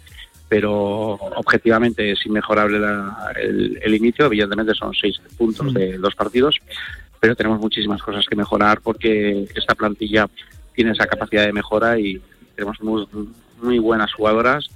pero 0.49 1.11
objetivamente 1.35 2.11
es 2.11 2.25
inmejorable 2.25 2.79
la- 2.79 3.31
el, 3.41 3.79
el 3.81 3.95
inicio. 3.95 4.25
Evidentemente 4.25 4.73
son 4.73 4.93
seis 4.93 5.19
puntos 5.37 5.73
de 5.73 5.97
dos 5.97 6.15
partidos, 6.15 6.55
pero 7.19 7.35
tenemos 7.35 7.59
muchísimas 7.59 8.01
cosas 8.01 8.25
que 8.25 8.35
mejorar 8.35 8.81
porque 8.81 9.47
esta 9.55 9.75
plantilla 9.75 10.27
tiene 10.73 10.91
esa 10.91 11.05
capacidad 11.07 11.45
de 11.45 11.53
mejora 11.53 11.99
y 11.99 12.21
tenemos 12.55 12.81
muy, 12.81 13.07
muy 13.61 13.79
buenas 13.79 14.13
jugadoras 14.13 14.69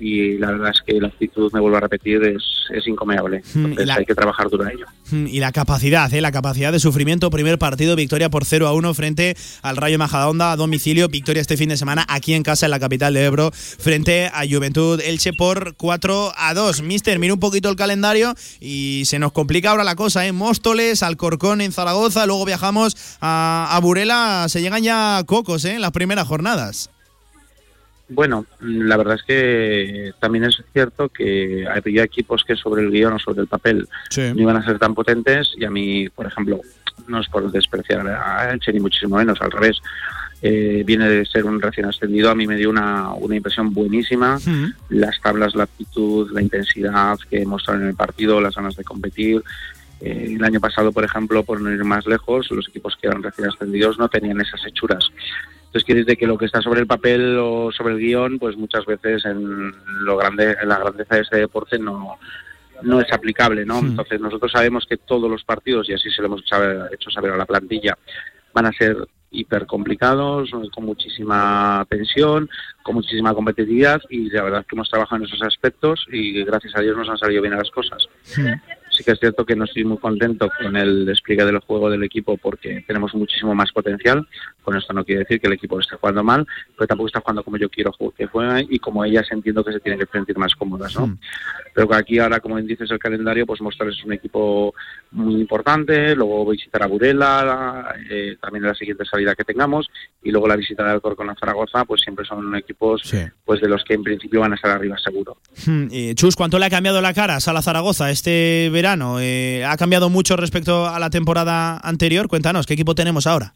y 0.00 0.38
la 0.38 0.52
verdad 0.52 0.70
es 0.74 0.80
que 0.86 1.00
la 1.00 1.08
actitud, 1.08 1.50
me 1.52 1.60
vuelvo 1.60 1.76
a 1.76 1.80
repetir, 1.80 2.22
es, 2.24 2.42
es 2.74 2.86
incomeable. 2.86 3.42
Mm, 3.54 3.58
y 3.58 3.64
Entonces 3.64 3.86
la- 3.86 3.94
hay 3.94 4.04
que 4.04 4.14
trabajar 4.14 4.48
duro 4.48 4.64
en 4.64 4.76
ello. 4.76 4.86
Mm, 5.10 5.26
Y 5.26 5.40
la 5.40 5.52
capacidad, 5.52 6.12
¿eh? 6.12 6.20
la 6.20 6.30
capacidad 6.32 6.70
de 6.70 6.78
sufrimiento. 6.80 7.30
Primer 7.30 7.58
partido, 7.58 7.96
victoria 7.96 8.28
por 8.28 8.44
0 8.44 8.68
a 8.68 8.72
1 8.74 8.94
frente 8.94 9.36
al 9.62 9.76
Rayo 9.76 9.98
Majadahonda 9.98 10.52
a 10.52 10.56
domicilio. 10.56 11.08
Victoria 11.08 11.40
este 11.40 11.56
fin 11.56 11.68
de 11.70 11.76
semana 11.76 12.04
aquí 12.08 12.34
en 12.34 12.42
casa, 12.42 12.66
en 12.66 12.70
la 12.70 12.78
capital 12.80 13.14
de 13.14 13.24
Ebro, 13.24 13.50
frente 13.52 14.26
a 14.26 14.42
Juventud 14.48 15.00
Elche 15.00 15.32
por 15.32 15.74
4 15.76 16.32
a 16.36 16.54
2. 16.54 16.82
Mister, 16.82 17.18
mira 17.18 17.34
un 17.34 17.40
poquito 17.40 17.68
el 17.70 17.76
calendario 17.76 18.34
y 18.60 19.02
se 19.06 19.18
nos 19.18 19.32
complica 19.32 19.70
ahora 19.70 19.84
la 19.84 19.96
cosa, 19.96 20.26
¿eh? 20.26 20.32
Móstoles, 20.32 21.02
Alcorcón 21.02 21.60
en 21.60 21.72
Zaragoza, 21.72 22.26
luego 22.26 22.44
viajamos 22.44 22.96
a, 23.20 23.68
a 23.70 23.80
Burela. 23.80 24.46
Se 24.48 24.60
llegan 24.60 24.82
ya 24.82 25.22
cocos, 25.26 25.64
¿eh? 25.64 25.74
En 25.74 25.80
las 25.80 25.90
primeras 25.92 26.26
jornadas. 26.28 26.90
Bueno, 28.08 28.46
mm, 28.60 28.82
la 28.82 28.96
verdad 28.96 29.16
es 29.16 29.22
que 29.22 30.12
también 30.18 30.44
es 30.44 30.62
cierto 30.72 31.08
que 31.08 31.66
había 31.68 32.04
equipos 32.04 32.44
que 32.44 32.56
sobre 32.56 32.82
el 32.82 32.90
guion 32.90 33.14
o 33.14 33.18
sobre 33.18 33.42
el 33.42 33.46
papel 33.46 33.86
no 34.16 34.42
iban 34.42 34.56
a 34.56 34.64
ser 34.64 34.78
tan 34.78 34.94
potentes 34.94 35.52
y 35.56 35.64
a 35.64 35.70
mí, 35.70 36.08
por 36.08 36.26
ejemplo, 36.26 36.60
no 37.06 37.20
es 37.20 37.28
por 37.28 37.50
despreciar 37.50 38.06
a 38.06 38.52
Elche 38.52 38.72
ni 38.72 38.80
muchísimo 38.80 39.16
menos, 39.16 39.40
al 39.40 39.50
revés. 39.50 39.80
Eh, 40.40 40.84
viene 40.86 41.08
de 41.08 41.26
ser 41.26 41.44
un 41.46 41.60
recién 41.60 41.86
ascendido, 41.86 42.30
a 42.30 42.34
mí 42.34 42.46
me 42.46 42.56
dio 42.56 42.70
una, 42.70 43.12
una 43.12 43.36
impresión 43.36 43.74
buenísima. 43.74 44.38
Las 44.88 45.20
tablas, 45.20 45.54
la 45.54 45.64
actitud, 45.64 46.30
la 46.32 46.42
intensidad 46.42 47.18
que 47.28 47.44
mostraron 47.44 47.82
en 47.82 47.88
el 47.88 47.94
partido, 47.94 48.40
las 48.40 48.54
ganas 48.54 48.76
de 48.76 48.84
competir. 48.84 49.42
Eh, 50.00 50.34
el 50.36 50.44
año 50.44 50.60
pasado, 50.60 50.92
por 50.92 51.04
ejemplo, 51.04 51.42
por 51.42 51.60
no 51.60 51.72
ir 51.72 51.82
más 51.84 52.06
lejos, 52.06 52.50
los 52.52 52.68
equipos 52.68 52.96
que 53.00 53.08
eran 53.08 53.22
recién 53.22 53.48
ascendidos 53.48 53.98
no 53.98 54.08
tenían 54.08 54.40
esas 54.40 54.64
hechuras. 54.66 55.10
Entonces 55.68 55.84
quiere 55.84 56.00
decir 56.00 56.16
que 56.16 56.26
lo 56.26 56.38
que 56.38 56.46
está 56.46 56.62
sobre 56.62 56.80
el 56.80 56.86
papel 56.86 57.36
o 57.38 57.70
sobre 57.70 57.92
el 57.92 58.00
guion, 58.00 58.38
pues 58.38 58.56
muchas 58.56 58.86
veces 58.86 59.22
en 59.26 59.70
lo 60.00 60.16
grande, 60.16 60.56
en 60.62 60.68
la 60.68 60.78
grandeza 60.78 61.16
de 61.16 61.20
este 61.20 61.36
deporte 61.36 61.78
no, 61.78 62.18
no 62.82 63.00
es 63.02 63.12
aplicable, 63.12 63.66
¿no? 63.66 63.80
Entonces 63.80 64.18
nosotros 64.18 64.50
sabemos 64.50 64.86
que 64.88 64.96
todos 64.96 65.30
los 65.30 65.44
partidos, 65.44 65.86
y 65.90 65.92
así 65.92 66.10
se 66.10 66.22
lo 66.22 66.28
hemos 66.28 66.42
hecho 66.90 67.10
saber 67.10 67.32
a 67.32 67.36
la 67.36 67.44
plantilla, 67.44 67.98
van 68.54 68.64
a 68.64 68.72
ser 68.72 68.96
hiper 69.30 69.66
complicados, 69.66 70.50
con 70.74 70.86
muchísima 70.86 71.86
tensión, 71.90 72.48
con 72.82 72.94
muchísima 72.94 73.34
competitividad 73.34 74.00
y 74.08 74.30
la 74.30 74.44
verdad 74.44 74.60
es 74.60 74.66
que 74.66 74.74
hemos 74.74 74.88
trabajado 74.88 75.22
en 75.22 75.28
esos 75.28 75.42
aspectos 75.42 76.06
y 76.10 76.44
gracias 76.44 76.74
a 76.76 76.80
Dios 76.80 76.96
nos 76.96 77.10
han 77.10 77.18
salido 77.18 77.42
bien 77.42 77.54
las 77.54 77.70
cosas. 77.70 78.08
Sí 78.22 78.42
que 79.04 79.12
es 79.12 79.20
cierto 79.20 79.44
que 79.44 79.56
no 79.56 79.64
estoy 79.64 79.84
muy 79.84 79.98
contento 79.98 80.50
con 80.60 80.76
el 80.76 81.06
despliegue 81.06 81.44
del 81.44 81.58
juego 81.58 81.90
del 81.90 82.02
equipo 82.02 82.36
porque 82.36 82.84
tenemos 82.86 83.14
muchísimo 83.14 83.54
más 83.54 83.72
potencial. 83.72 84.26
Con 84.62 84.76
esto 84.76 84.92
no 84.92 85.04
quiere 85.04 85.20
decir 85.20 85.40
que 85.40 85.46
el 85.46 85.54
equipo 85.54 85.78
esté 85.80 85.96
jugando 85.96 86.22
mal, 86.22 86.46
pero 86.76 86.86
tampoco 86.86 87.06
está 87.06 87.20
jugando 87.20 87.42
como 87.42 87.56
yo 87.56 87.68
quiero 87.68 87.92
que 88.16 88.26
juegue 88.26 88.66
y 88.68 88.78
como 88.78 89.04
ellas 89.04 89.26
entiendo 89.30 89.64
que 89.64 89.72
se 89.72 89.80
tienen 89.80 90.00
que 90.00 90.06
sentir 90.10 90.36
más 90.36 90.54
cómodas, 90.54 90.94
¿no? 90.96 91.18
Pero 91.74 91.88
que 91.88 91.96
aquí 91.96 92.18
ahora, 92.18 92.40
como 92.40 92.60
dices 92.60 92.90
el 92.90 92.98
calendario, 92.98 93.46
pues 93.46 93.60
mostrarles 93.60 94.04
un 94.04 94.12
equipo 94.12 94.74
muy 95.12 95.34
importante, 95.34 96.14
luego 96.14 96.50
visitar 96.50 96.82
a 96.82 96.86
Burela, 96.86 97.94
eh, 98.10 98.36
también 98.40 98.64
en 98.64 98.70
la 98.70 98.74
siguiente 98.74 99.04
salida 99.04 99.34
que 99.34 99.44
tengamos, 99.44 99.88
y 100.22 100.30
luego 100.30 100.48
la 100.48 100.56
visita 100.56 100.84
de 100.84 100.90
Alcorcón 100.90 101.30
a 101.30 101.34
Zaragoza, 101.34 101.84
pues 101.84 102.02
siempre 102.02 102.24
son 102.24 102.54
equipos 102.56 103.02
pues 103.44 103.60
de 103.60 103.68
los 103.68 103.84
que 103.84 103.94
en 103.94 104.02
principio 104.02 104.40
van 104.40 104.52
a 104.52 104.56
estar 104.56 104.70
arriba 104.72 104.96
seguro. 104.98 105.38
Eh, 105.90 106.14
Chus, 106.14 106.36
¿cuánto 106.36 106.58
le 106.58 106.66
ha 106.66 106.70
cambiado 106.70 107.00
la 107.00 107.14
cara 107.14 107.36
a 107.36 107.40
Sala 107.40 107.62
Zaragoza 107.62 108.10
este 108.10 108.68
verano? 108.70 108.87
Eh, 109.20 109.64
¿Ha 109.66 109.76
cambiado 109.76 110.08
mucho 110.08 110.36
respecto 110.36 110.86
a 110.86 110.98
la 110.98 111.10
temporada 111.10 111.78
anterior? 111.78 112.26
Cuéntanos, 112.26 112.66
¿qué 112.66 112.72
equipo 112.72 112.94
tenemos 112.94 113.26
ahora? 113.26 113.52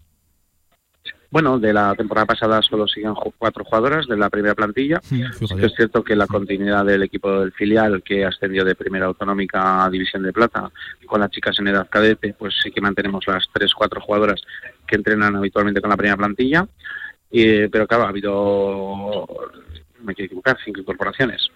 Bueno, 1.31 1.59
de 1.59 1.73
la 1.73 1.95
temporada 1.95 2.27
pasada 2.27 2.61
solo 2.61 2.87
siguen 2.87 3.15
cuatro 3.39 3.65
jugadoras 3.65 4.07
de 4.07 4.19
la 4.19 4.29
primera 4.29 4.55
plantilla. 4.55 5.01
Sí 5.03 5.23
es 5.23 5.73
cierto 5.75 6.05
que 6.05 6.15
la 6.15 6.27
continuidad 6.27 6.85
del 6.85 7.03
equipo 7.05 7.41
del 7.41 7.53
filial 7.53 8.03
que 8.03 8.27
ascendió 8.27 8.63
de 8.67 8.75
primera 8.75 9.07
autonómica 9.07 9.83
a 9.83 9.89
división 9.89 10.23
de 10.23 10.35
plata 10.35 10.71
con 11.07 11.21
las 11.21 11.31
chicas 11.31 11.59
en 11.59 11.69
edad 11.69 11.89
cadete, 11.89 12.35
pues 12.39 12.53
sí 12.63 12.71
que 12.71 12.83
mantenemos 12.83 13.27
las 13.27 13.47
tres, 13.51 13.73
cuatro 13.73 14.03
jugadoras 14.03 14.43
que 14.87 14.97
entrenan 14.97 15.35
habitualmente 15.35 15.81
con 15.81 15.89
la 15.89 15.97
primera 15.97 16.19
plantilla. 16.19 16.69
Eh, 17.31 17.71
pero 17.73 17.87
claro, 17.87 18.05
ha 18.05 18.11
habido, 18.11 19.27
no 19.99 20.05
me 20.05 20.15
quiero 20.15 20.27
equivocar, 20.27 20.59
cinco 20.63 20.81
incorporaciones. 20.81 21.49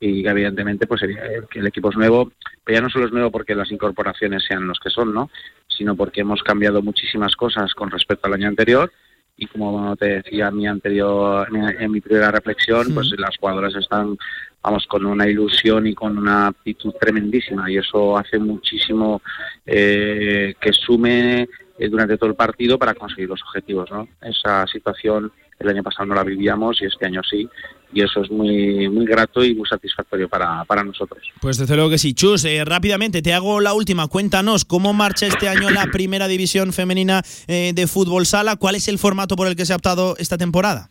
Y 0.00 0.26
evidentemente 0.26 0.86
pues 0.86 1.00
sería 1.00 1.22
que 1.50 1.58
el 1.58 1.66
equipo 1.66 1.90
es 1.90 1.96
nuevo, 1.96 2.30
pero 2.64 2.78
ya 2.78 2.82
no 2.82 2.90
solo 2.90 3.06
es 3.06 3.12
nuevo 3.12 3.30
porque 3.30 3.54
las 3.54 3.70
incorporaciones 3.72 4.44
sean 4.44 4.66
los 4.68 4.78
que 4.78 4.90
son, 4.90 5.12
¿no? 5.12 5.30
Sino 5.66 5.96
porque 5.96 6.20
hemos 6.20 6.42
cambiado 6.42 6.82
muchísimas 6.82 7.34
cosas 7.34 7.74
con 7.74 7.90
respecto 7.90 8.26
al 8.26 8.34
año 8.34 8.48
anterior 8.48 8.92
y 9.38 9.46
como 9.46 9.96
te 9.96 10.20
decía 10.20 10.48
en 10.48 10.56
mi 10.56 10.66
anterior 10.66 11.46
en, 11.54 11.82
en 11.82 11.90
mi 11.92 12.00
primera 12.00 12.30
reflexión 12.32 12.92
pues 12.92 13.08
las 13.16 13.36
jugadoras 13.38 13.74
están 13.76 14.18
vamos 14.62 14.86
con 14.88 15.06
una 15.06 15.28
ilusión 15.28 15.86
y 15.86 15.94
con 15.94 16.18
una 16.18 16.48
actitud 16.48 16.92
tremendísima 17.00 17.70
y 17.70 17.78
eso 17.78 18.18
hace 18.18 18.38
muchísimo 18.38 19.22
eh, 19.64 20.54
que 20.60 20.72
sume 20.72 21.48
eh, 21.78 21.88
durante 21.88 22.18
todo 22.18 22.30
el 22.30 22.36
partido 22.36 22.78
para 22.78 22.94
conseguir 22.94 23.28
los 23.28 23.40
objetivos 23.42 23.88
¿no? 23.92 24.08
esa 24.20 24.66
situación 24.66 25.30
el 25.60 25.68
año 25.68 25.84
pasado 25.84 26.06
no 26.06 26.16
la 26.16 26.24
vivíamos 26.24 26.82
y 26.82 26.86
este 26.86 27.06
año 27.06 27.22
sí 27.22 27.48
y 27.92 28.02
eso 28.02 28.22
es 28.22 28.30
muy 28.30 28.88
muy 28.88 29.06
grato 29.06 29.44
y 29.44 29.54
muy 29.54 29.66
satisfactorio 29.68 30.28
para, 30.28 30.64
para 30.64 30.84
nosotros 30.84 31.22
Pues 31.40 31.58
desde 31.58 31.74
luego 31.74 31.90
que 31.90 31.98
sí. 31.98 32.14
Chus, 32.14 32.44
eh, 32.44 32.64
rápidamente 32.64 33.22
te 33.22 33.32
hago 33.32 33.60
la 33.60 33.74
última. 33.74 34.08
Cuéntanos 34.08 34.64
cómo 34.64 34.92
marcha 34.92 35.26
este 35.26 35.48
año 35.48 35.70
la 35.70 35.86
primera 35.86 36.28
división 36.28 36.72
femenina 36.72 37.22
eh, 37.46 37.72
de 37.74 37.86
fútbol 37.86 38.26
sala. 38.26 38.56
¿Cuál 38.56 38.74
es 38.74 38.88
el 38.88 38.98
formato 38.98 39.36
por 39.36 39.46
el 39.46 39.56
que 39.56 39.64
se 39.66 39.72
ha 39.72 39.76
optado 39.76 40.16
esta 40.18 40.38
temporada? 40.38 40.90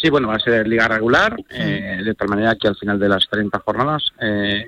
Sí, 0.00 0.08
bueno, 0.08 0.28
va 0.28 0.36
a 0.36 0.40
ser 0.40 0.66
liga 0.66 0.88
regular, 0.88 1.36
eh, 1.50 2.00
de 2.02 2.14
tal 2.14 2.28
manera 2.28 2.56
que 2.56 2.68
al 2.68 2.76
final 2.76 2.98
de 2.98 3.08
las 3.08 3.28
30 3.28 3.58
jornadas, 3.58 4.02
eh, 4.22 4.66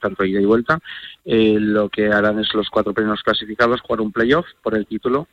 tanto 0.00 0.24
ida 0.24 0.40
y 0.40 0.44
vuelta, 0.44 0.80
eh, 1.24 1.56
lo 1.60 1.88
que 1.88 2.08
harán 2.08 2.40
es 2.40 2.52
los 2.52 2.68
cuatro 2.68 2.92
primeros 2.92 3.22
clasificados 3.22 3.80
jugar 3.80 4.00
un 4.00 4.10
playoff 4.10 4.46
por 4.62 4.76
el 4.76 4.86
título. 4.86 5.28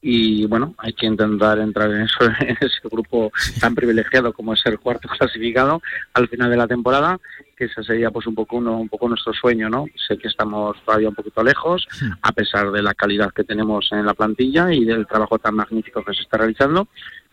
Y 0.00 0.46
bueno, 0.46 0.74
hay 0.78 0.92
que 0.92 1.06
intentar 1.06 1.58
entrar 1.58 1.90
en, 1.90 2.02
eso, 2.02 2.24
en 2.40 2.56
ese 2.60 2.88
grupo 2.90 3.32
tan 3.60 3.74
privilegiado 3.74 4.32
como 4.32 4.54
es 4.54 4.64
el 4.66 4.78
cuarto 4.78 5.08
clasificado 5.18 5.82
al 6.14 6.28
final 6.28 6.50
de 6.50 6.56
la 6.56 6.68
temporada, 6.68 7.18
que 7.56 7.64
ese 7.64 7.82
sería 7.82 8.10
pues 8.10 8.26
un 8.26 8.34
poco 8.34 8.56
uno, 8.56 8.78
un 8.78 8.88
poco 8.88 9.08
nuestro 9.08 9.32
sueño, 9.32 9.68
¿no? 9.68 9.86
Sé 10.06 10.16
que 10.16 10.28
estamos 10.28 10.76
todavía 10.84 11.08
un 11.08 11.14
poquito 11.14 11.42
lejos, 11.42 11.88
a 12.22 12.32
pesar 12.32 12.70
de 12.70 12.82
la 12.82 12.94
calidad 12.94 13.32
que 13.32 13.44
tenemos 13.44 13.88
en 13.90 14.06
la 14.06 14.14
plantilla 14.14 14.72
y 14.72 14.84
del 14.84 15.06
trabajo 15.06 15.38
tan 15.38 15.56
magnífico 15.56 16.04
que 16.04 16.14
se 16.14 16.22
está 16.22 16.38
realizando, 16.38 16.86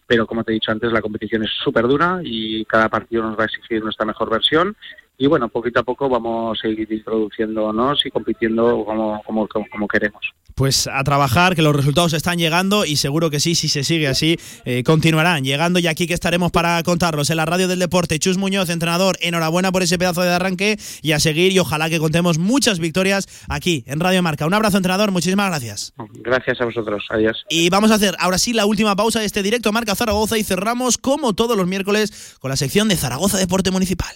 pero 0.08 0.28
como 0.28 0.44
te 0.44 0.52
he 0.52 0.56
dicho 0.56 0.72
antes, 0.72 0.92
la 0.92 1.02
competición 1.02 1.44
es 1.44 1.52
súper 1.64 1.88
dura 1.88 2.20
y 2.24 2.66
cada 2.66 2.90
partido 2.90 3.24
nos 3.24 3.38
va 3.38 3.44
a 3.44 3.48
exigir 3.48 3.84
nuestra 3.84 4.06
mejor 4.06 4.30
versión. 4.30 4.76
Y 5.18 5.28
bueno, 5.28 5.50
poquito 5.50 5.80
a 5.80 5.84
poco 5.84 6.10
vamos 6.10 6.60
a 6.64 6.68
ir 6.68 6.92
introduciéndonos 6.92 8.06
y 8.06 8.12
compitiendo 8.12 8.84
como, 8.86 9.22
como, 9.26 9.48
como, 9.48 9.66
como 9.72 9.88
queremos. 9.88 10.22
Pues 10.56 10.88
a 10.88 11.04
trabajar, 11.04 11.56
que 11.56 11.62
los 11.62 11.76
resultados 11.76 12.14
están 12.14 12.38
llegando 12.38 12.86
y 12.86 12.96
seguro 12.96 13.30
que 13.30 13.42
sí, 13.42 13.56
si 13.56 13.68
se 13.68 13.84
sigue 13.84 14.08
así, 14.08 14.38
eh, 14.64 14.84
continuarán 14.84 15.44
llegando 15.44 15.80
y 15.80 15.88
aquí 15.88 16.08
que 16.08 16.14
estaremos 16.14 16.52
para 16.52 16.82
contarlos 16.84 17.30
en 17.30 17.38
la 17.38 17.46
radio 17.46 17.68
del 17.68 17.80
deporte. 17.80 18.20
Chus 18.20 18.38
Muñoz, 18.38 18.70
entrenador, 18.70 19.18
enhorabuena 19.20 19.72
por 19.72 19.84
ese 19.84 19.98
pedazo 19.98 20.22
de 20.22 20.30
arranque 20.30 20.78
y 21.02 21.12
a 21.12 21.20
seguir 21.20 21.52
y 21.52 21.60
ojalá 21.60 21.90
que 21.90 22.00
contemos 22.00 22.38
muchas 22.38 22.80
victorias 22.80 23.28
aquí 23.50 23.84
en 23.88 24.00
Radio 24.00 24.24
Marca. 24.24 24.46
Un 24.46 24.54
abrazo, 24.54 24.78
entrenador, 24.78 25.12
muchísimas 25.12 25.50
gracias. 25.50 25.94
Gracias 26.22 26.62
a 26.62 26.66
vosotros, 26.66 27.06
adiós. 27.10 27.44
Y 27.50 27.70
vamos 27.70 27.92
a 27.92 27.96
hacer 27.96 28.16
ahora 28.20 28.38
sí 28.38 28.54
la 28.54 28.66
última 28.66 28.96
pausa 28.96 29.20
de 29.20 29.26
este 29.26 29.44
directo 29.44 29.74
Marca 29.74 29.96
Zaragoza 29.96 30.38
y 30.38 30.44
cerramos 30.44 30.98
como 30.98 31.34
todos 31.34 31.58
los 31.58 31.68
miércoles 31.68 32.38
con 32.40 32.50
la 32.50 32.56
sección 32.56 32.88
de 32.88 32.96
Zaragoza 32.96 33.38
Deporte 33.38 33.72
Municipal. 33.72 34.16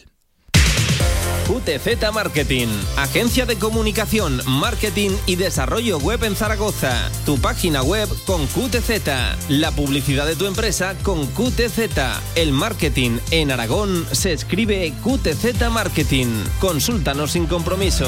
QTZ 1.50 2.14
Marketing, 2.14 2.68
agencia 2.96 3.48
de 3.48 3.58
comunicación, 3.58 4.40
marketing 4.46 5.10
y 5.26 5.36
desarrollo 5.36 5.98
web 5.98 6.24
en 6.24 6.36
Zaragoza. 6.36 7.10
Tu 7.26 7.40
página 7.40 7.82
web 7.82 8.08
con 8.28 8.46
QTZ, 8.46 9.50
la 9.50 9.72
publicidad 9.72 10.28
de 10.28 10.36
tu 10.36 10.46
empresa 10.46 10.94
con 11.02 11.26
QTZ. 11.26 11.90
El 12.36 12.52
marketing 12.52 13.18
en 13.32 13.50
Aragón 13.50 14.06
se 14.12 14.32
escribe 14.32 14.94
QTZ 15.04 15.72
Marketing. 15.72 16.28
Consúltanos 16.60 17.32
sin 17.32 17.48
compromiso. 17.48 18.06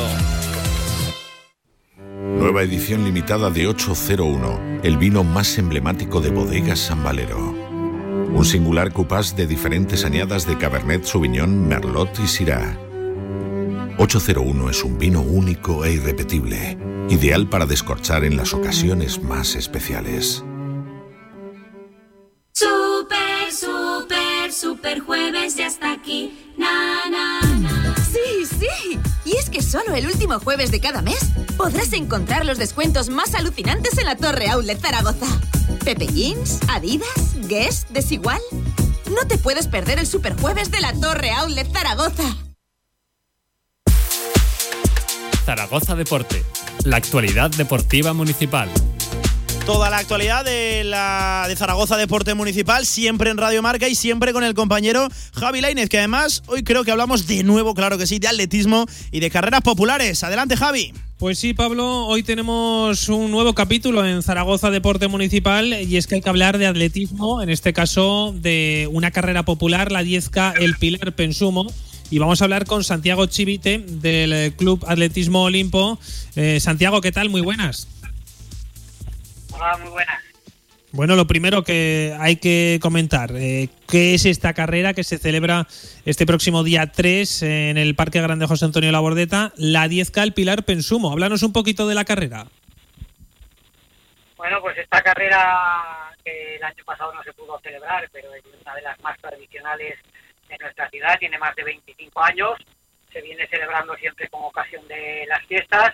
Nueva 2.37 2.61
edición 2.61 3.05
limitada 3.05 3.49
de 3.49 3.65
801, 3.65 4.81
el 4.83 4.97
vino 4.97 5.23
más 5.23 5.57
emblemático 5.57 6.21
de 6.21 6.29
bodegas 6.29 6.77
San 6.77 7.03
Valero. 7.03 7.39
Un 7.39 8.45
singular 8.45 8.93
cupás 8.93 9.35
de 9.35 9.47
diferentes 9.47 10.05
añadas 10.05 10.45
de 10.45 10.59
Cabernet 10.59 11.05
Sauvignon, 11.05 11.67
Merlot 11.67 12.19
y 12.19 12.27
Syrah. 12.27 12.80
801 13.97 14.69
es 14.69 14.83
un 14.83 14.97
vino 14.97 15.21
único 15.21 15.85
e 15.85 15.93
irrepetible, 15.93 16.77
ideal 17.09 17.47
para 17.49 17.65
descorchar 17.65 18.23
en 18.23 18.37
las 18.37 18.53
ocasiones 18.53 19.21
más 19.21 19.55
especiales. 19.55 20.43
Super, 22.53 23.51
super, 23.51 24.51
super 24.51 24.99
jueves 25.01 25.55
ya 25.55 25.67
está 25.67 25.93
aquí. 25.93 26.53
Na, 26.57 27.09
na, 27.09 27.41
na. 27.57 27.95
Sí, 28.11 28.45
sí. 28.45 28.99
Y 29.25 29.35
es 29.37 29.49
que 29.49 29.61
solo 29.61 29.93
el 29.93 30.05
último 30.05 30.39
jueves 30.39 30.71
de 30.71 30.79
cada 30.79 31.01
mes 31.01 31.29
podrás 31.57 31.93
encontrar 31.93 32.45
los 32.45 32.57
descuentos 32.57 33.09
más 33.09 33.35
alucinantes 33.35 33.97
en 33.97 34.05
la 34.05 34.15
Torre 34.15 34.49
Outlet 34.49 34.79
Zaragoza. 34.79 35.27
Pepe 35.83 36.07
Jeans, 36.07 36.59
Adidas, 36.69 37.35
Guess, 37.47 37.87
Desigual. 37.89 38.41
No 39.09 39.27
te 39.27 39.37
puedes 39.37 39.67
perder 39.67 39.99
el 39.99 40.07
super 40.07 40.39
jueves 40.39 40.71
de 40.71 40.79
la 40.81 40.93
Torre 40.93 41.31
Outlet 41.31 41.71
Zaragoza. 41.71 42.40
Zaragoza 45.51 45.95
Deporte, 45.95 46.45
la 46.85 46.95
actualidad 46.95 47.51
deportiva 47.51 48.13
municipal. 48.13 48.69
Toda 49.65 49.89
la 49.89 49.97
actualidad 49.97 50.45
de 50.45 50.85
la 50.85 51.43
de 51.49 51.57
Zaragoza 51.57 51.97
Deporte 51.97 52.33
Municipal, 52.35 52.85
siempre 52.85 53.31
en 53.31 53.35
Radio 53.35 53.61
Marca 53.61 53.89
y 53.89 53.95
siempre 53.95 54.31
con 54.31 54.45
el 54.45 54.53
compañero 54.53 55.09
Javi 55.33 55.59
Lainez, 55.59 55.89
que 55.89 55.97
además 55.97 56.41
hoy 56.47 56.63
creo 56.63 56.85
que 56.85 56.91
hablamos 56.91 57.27
de 57.27 57.43
nuevo, 57.43 57.73
claro 57.73 57.97
que 57.97 58.07
sí, 58.07 58.17
de 58.17 58.29
atletismo 58.29 58.85
y 59.11 59.19
de 59.19 59.29
carreras 59.29 59.59
populares. 59.59 60.23
Adelante, 60.23 60.55
Javi. 60.55 60.93
Pues 61.17 61.37
sí, 61.37 61.53
Pablo, 61.53 62.05
hoy 62.05 62.23
tenemos 62.23 63.09
un 63.09 63.29
nuevo 63.29 63.53
capítulo 63.53 64.05
en 64.05 64.23
Zaragoza 64.23 64.69
Deporte 64.69 65.09
Municipal 65.09 65.73
y 65.83 65.97
es 65.97 66.07
que 66.07 66.15
hay 66.15 66.21
que 66.21 66.29
hablar 66.29 66.59
de 66.59 66.67
atletismo, 66.67 67.41
en 67.41 67.49
este 67.49 67.73
caso 67.73 68.33
de 68.33 68.87
una 68.89 69.11
carrera 69.11 69.43
popular, 69.43 69.91
la 69.91 70.01
10K 70.01 70.53
El 70.61 70.77
Pilar 70.77 71.13
Pensumo. 71.13 71.67
Y 72.11 72.19
vamos 72.19 72.41
a 72.41 72.43
hablar 72.43 72.65
con 72.65 72.83
Santiago 72.83 73.25
Chivite 73.25 73.85
del 73.87 74.33
eh, 74.33 74.53
Club 74.57 74.83
Atletismo 74.85 75.43
Olimpo. 75.43 75.97
Eh, 76.35 76.59
Santiago, 76.59 76.99
¿qué 76.99 77.13
tal? 77.13 77.29
Muy 77.29 77.39
buenas. 77.39 77.87
Hola, 79.53 79.77
muy 79.77 79.91
buenas. 79.91 80.21
Bueno, 80.91 81.15
lo 81.15 81.25
primero 81.25 81.63
que 81.63 82.13
hay 82.19 82.35
que 82.35 82.79
comentar, 82.81 83.31
eh, 83.37 83.69
¿qué 83.87 84.13
es 84.13 84.25
esta 84.25 84.53
carrera 84.53 84.93
que 84.93 85.05
se 85.05 85.19
celebra 85.19 85.67
este 86.03 86.25
próximo 86.25 86.65
día 86.65 86.91
3 86.91 87.43
en 87.43 87.77
el 87.77 87.95
Parque 87.95 88.19
Grande 88.19 88.45
José 88.45 88.65
Antonio 88.65 88.91
Labordeta, 88.91 89.53
la 89.55 89.87
10K 89.87 90.21
el 90.21 90.33
Pilar 90.33 90.63
Pensumo? 90.63 91.13
Háblanos 91.13 91.43
un 91.43 91.53
poquito 91.53 91.87
de 91.87 91.95
la 91.95 92.03
carrera. 92.03 92.45
Bueno, 94.35 94.59
pues 94.59 94.77
esta 94.79 95.01
carrera 95.01 96.11
que 96.25 96.57
el 96.57 96.63
año 96.63 96.83
pasado 96.85 97.13
no 97.13 97.23
se 97.23 97.31
pudo 97.31 97.57
celebrar, 97.61 98.09
pero 98.11 98.33
es 98.35 98.43
una 98.61 98.75
de 98.75 98.81
las 98.81 98.99
más 98.99 99.17
tradicionales 99.21 99.95
de 100.51 100.65
nuestra 100.65 100.89
ciudad, 100.89 101.17
tiene 101.19 101.37
más 101.37 101.55
de 101.55 101.63
25 101.63 102.23
años, 102.23 102.59
se 103.11 103.21
viene 103.21 103.47
celebrando 103.47 103.95
siempre 103.95 104.27
con 104.29 104.43
ocasión 104.43 104.87
de 104.87 105.25
las 105.27 105.45
fiestas 105.45 105.93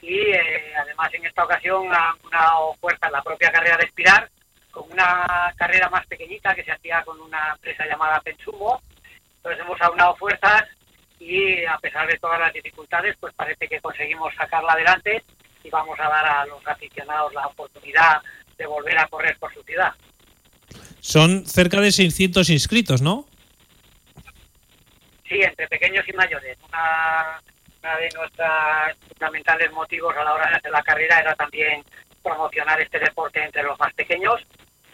y 0.00 0.18
eh, 0.18 0.74
además 0.76 1.12
en 1.14 1.24
esta 1.24 1.44
ocasión 1.44 1.86
ha 1.92 2.14
dado 2.30 2.74
fuerza 2.74 3.10
la 3.10 3.22
propia 3.22 3.50
carrera 3.50 3.78
de 3.78 3.84
Espirar 3.84 4.28
con 4.70 4.90
una 4.90 5.54
carrera 5.56 5.88
más 5.88 6.06
pequeñita 6.06 6.54
que 6.54 6.64
se 6.64 6.72
hacía 6.72 7.02
con 7.04 7.20
una 7.20 7.52
empresa 7.52 7.86
llamada 7.86 8.20
Pensumo. 8.20 8.82
Entonces 9.36 9.64
hemos 9.64 9.80
aunado 9.80 10.16
fuerzas 10.16 10.64
y 11.20 11.64
a 11.64 11.78
pesar 11.78 12.06
de 12.08 12.18
todas 12.18 12.40
las 12.40 12.52
dificultades, 12.52 13.16
pues 13.18 13.32
parece 13.34 13.68
que 13.68 13.80
conseguimos 13.80 14.34
sacarla 14.34 14.72
adelante 14.72 15.22
y 15.62 15.70
vamos 15.70 15.98
a 15.98 16.08
dar 16.08 16.26
a 16.26 16.46
los 16.46 16.66
aficionados 16.66 17.32
la 17.32 17.46
oportunidad 17.46 18.20
de 18.58 18.66
volver 18.66 18.98
a 18.98 19.06
correr 19.06 19.36
por 19.38 19.52
su 19.54 19.62
ciudad. 19.62 19.92
Son 21.00 21.46
cerca 21.46 21.80
de 21.80 21.92
600 21.92 22.50
inscritos, 22.50 23.00
¿no? 23.00 23.26
Sí, 25.34 25.40
entre 25.42 25.66
pequeños 25.66 26.04
y 26.08 26.12
mayores. 26.12 26.56
Una, 26.68 27.40
de 27.98 28.08
nuestros 28.16 28.48
fundamentales 29.08 29.72
motivos 29.72 30.14
a 30.16 30.22
la 30.22 30.32
hora 30.32 30.48
de 30.48 30.56
hacer 30.56 30.70
la 30.70 30.82
carrera 30.82 31.18
era 31.18 31.34
también 31.34 31.82
promocionar 32.22 32.80
este 32.80 33.00
deporte 33.00 33.42
entre 33.42 33.64
los 33.64 33.76
más 33.80 33.92
pequeños 33.94 34.40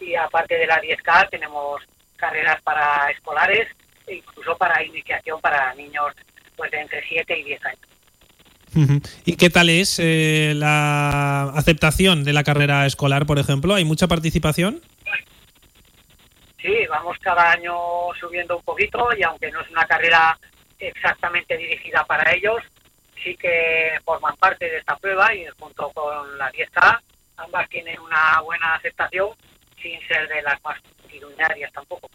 y 0.00 0.14
aparte 0.14 0.56
de 0.56 0.66
la 0.66 0.80
10K 0.80 1.28
tenemos 1.28 1.82
carreras 2.16 2.60
para 2.62 3.10
escolares 3.10 3.68
e 4.06 4.14
incluso 4.14 4.56
para 4.56 4.82
iniciación 4.82 5.42
para 5.42 5.74
niños 5.74 6.14
pues 6.56 6.70
de 6.70 6.80
entre 6.80 7.06
7 7.06 7.38
y 7.38 7.44
10 7.44 7.60
años. 7.66 9.00
¿Y 9.26 9.36
qué 9.36 9.50
tal 9.50 9.68
es 9.68 9.98
eh, 9.98 10.54
la 10.56 11.50
aceptación 11.50 12.24
de 12.24 12.32
la 12.32 12.44
carrera 12.44 12.86
escolar, 12.86 13.26
por 13.26 13.38
ejemplo? 13.38 13.74
¿Hay 13.74 13.84
mucha 13.84 14.08
participación? 14.08 14.80
Sí, 16.60 16.86
vamos 16.88 17.18
cada 17.20 17.52
año 17.52 17.74
subiendo 18.18 18.56
un 18.56 18.62
poquito 18.62 19.08
y 19.16 19.22
aunque 19.22 19.50
no 19.50 19.60
es 19.62 19.70
una 19.70 19.86
carrera 19.86 20.38
exactamente 20.78 21.56
dirigida 21.56 22.04
para 22.04 22.32
ellos, 22.32 22.62
sí 23.22 23.34
que 23.36 23.98
forman 24.04 24.36
parte 24.36 24.68
de 24.68 24.78
esta 24.78 24.96
prueba 24.96 25.34
y 25.34 25.46
junto 25.58 25.90
con 25.90 26.38
la 26.38 26.50
10K 26.52 27.00
ambas 27.38 27.68
tienen 27.70 27.98
una 28.00 28.40
buena 28.42 28.74
aceptación 28.74 29.30
sin 29.80 29.98
ser 30.06 30.28
de 30.28 30.42
las 30.42 30.62
más 30.62 30.78
multitudinarias 31.02 31.72
tampoco. 31.72 32.10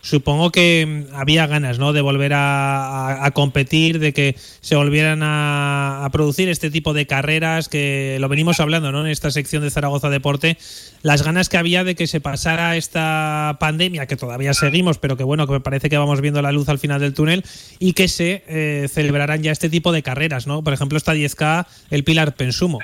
Supongo 0.00 0.50
que 0.52 1.06
mm, 1.10 1.14
había 1.14 1.46
ganas, 1.46 1.78
¿no? 1.78 1.92
De 1.92 2.00
volver 2.00 2.32
a, 2.34 3.24
a- 3.24 3.30
competir, 3.32 3.98
de 3.98 4.12
que 4.12 4.36
se 4.60 4.76
volvieran 4.76 5.22
a, 5.22 6.04
a 6.04 6.10
producir 6.10 6.48
este 6.48 6.70
tipo 6.70 6.92
de 6.94 7.06
carreras, 7.06 7.68
que 7.68 8.16
lo 8.20 8.28
venimos 8.28 8.60
hablando, 8.60 8.92
¿no? 8.92 9.00
En 9.04 9.10
esta 9.10 9.30
sección 9.30 9.62
de 9.62 9.70
Zaragoza 9.70 10.10
Deporte, 10.10 10.56
las 11.02 11.22
ganas 11.22 11.48
que 11.48 11.56
había 11.58 11.84
de 11.84 11.94
que 11.94 12.06
se 12.06 12.20
pasara 12.20 12.76
esta 12.76 13.56
pandemia, 13.60 14.06
que 14.06 14.16
todavía 14.16 14.54
seguimos, 14.54 14.98
pero 14.98 15.16
que 15.16 15.24
bueno, 15.24 15.46
que 15.46 15.52
me 15.54 15.60
parece 15.60 15.88
que 15.90 15.98
vamos 15.98 16.20
viendo 16.20 16.42
la 16.42 16.52
luz 16.52 16.68
al 16.68 16.78
final 16.78 17.00
del 17.00 17.14
túnel, 17.14 17.44
y 17.78 17.92
que 17.92 18.08
se 18.08 18.42
eh, 18.48 18.88
celebraran 18.88 19.42
ya 19.42 19.52
este 19.52 19.68
tipo 19.68 19.92
de 19.92 20.02
carreras, 20.02 20.46
¿no? 20.46 20.62
Por 20.62 20.72
ejemplo, 20.72 20.96
esta 20.98 21.14
10K, 21.14 21.66
el 21.90 22.04
Pilar 22.04 22.34
Pensumo. 22.34 22.78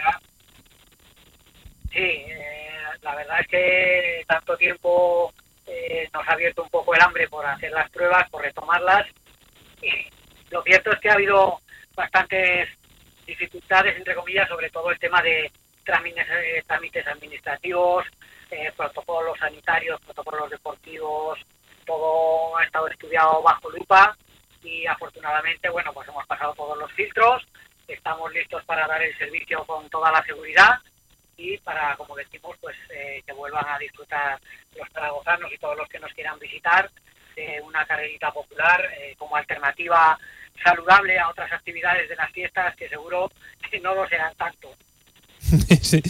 Sí, 1.93 1.99
eh, 1.99 2.27
la 3.03 3.15
verdad 3.15 3.41
es 3.41 3.47
que 3.49 4.25
tanto 4.27 4.57
tiempo 4.57 5.33
eh, 5.83 6.09
nos 6.13 6.27
ha 6.27 6.33
abierto 6.33 6.63
un 6.63 6.71
poco 6.71 6.95
el 6.95 7.03
hambre 7.03 7.29
por 7.29 7.45
hacer 7.45 7.73
las 7.73 7.91
pruebas, 7.91 8.29
por 8.31 8.43
retomarlas. 8.43 9.07
Y 9.81 9.91
lo 10.51 10.63
cierto 10.63 10.93
es 10.93 11.01
que 11.01 11.11
ha 11.11 11.15
habido 11.15 11.61
bastantes 11.95 12.69
dificultades, 13.27 13.97
entre 13.97 14.15
comillas, 14.15 14.49
sobre 14.49 14.71
todo 14.71 14.91
el 14.91 14.99
tema 14.99 15.21
de 15.23 15.51
trámites, 15.85 16.27
eh, 16.31 16.63
trámites 16.67 17.07
administrativos, 17.07 18.05
eh, 18.51 18.71
protocolos 18.77 19.39
sanitarios, 19.39 20.01
protocolos 20.03 20.51
deportivos, 20.51 21.39
todo 21.85 22.57
ha 22.57 22.65
estado 22.65 22.87
estudiado 22.89 23.43
bajo 23.43 23.71
lupa 23.71 24.17
y 24.63 24.87
afortunadamente, 24.87 25.69
bueno, 25.69 25.93
pues 25.93 26.09
hemos 26.09 26.27
pasado 26.27 26.55
todos 26.55 26.79
los 26.79 26.93
filtros, 26.93 27.43
estamos 27.89 28.33
listos 28.33 28.65
para 28.65 28.87
dar 28.87 29.03
el 29.03 29.17
servicio 29.19 29.65
con 29.65 29.89
toda 29.91 30.13
la 30.13 30.23
seguridad 30.23 30.79
y 31.37 31.57
para, 31.59 31.97
como 31.97 32.17
decimos, 32.17 32.57
pues 32.61 32.77
eh, 32.91 33.23
que 33.27 33.33
vuelvan 33.33 33.65
a 33.69 33.79
disfrutar 33.79 34.39
los 34.77 34.89
zaragozanos 34.93 35.53
y 35.53 35.59
todos 35.59 35.77
los 35.77 35.89
que 35.89 35.99
nos 35.99 36.13
quieran 36.13 36.39
visitar 36.39 36.91
de 37.37 37.61
una 37.63 37.85
carrerita 37.87 38.31
popular 38.31 38.89
eh, 38.99 39.15
como 39.17 39.37
alternativa 39.37 40.19
saludable 40.63 41.19
a 41.19 41.29
otras 41.29 41.51
actividades 41.53 42.09
de 42.09 42.17
las 42.17 42.31
fiestas 42.31 42.77
que 42.77 42.89
seguro 42.89 43.31
que 43.71 43.81
no 43.81 43.95
lo 43.95 44.07
serán 44.09 44.35
tanto. 44.37 44.75
Sí, 45.83 46.01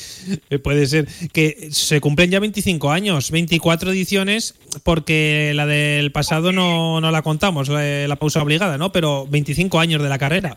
eh, 0.50 0.58
puede 0.58 0.86
ser 0.86 1.06
que 1.32 1.70
se 1.72 2.00
cumplen 2.00 2.30
ya 2.30 2.38
25 2.38 2.92
años, 2.92 3.30
24 3.30 3.90
ediciones, 3.90 4.54
porque 4.84 5.52
la 5.54 5.66
del 5.66 6.12
pasado 6.12 6.52
no, 6.52 7.00
no 7.00 7.10
la 7.10 7.22
contamos, 7.22 7.68
la, 7.68 8.06
la 8.06 8.16
pausa 8.16 8.42
obligada, 8.42 8.78
¿no? 8.78 8.92
Pero 8.92 9.26
25 9.26 9.80
años 9.80 10.02
de 10.02 10.08
la 10.08 10.18
carrera. 10.18 10.56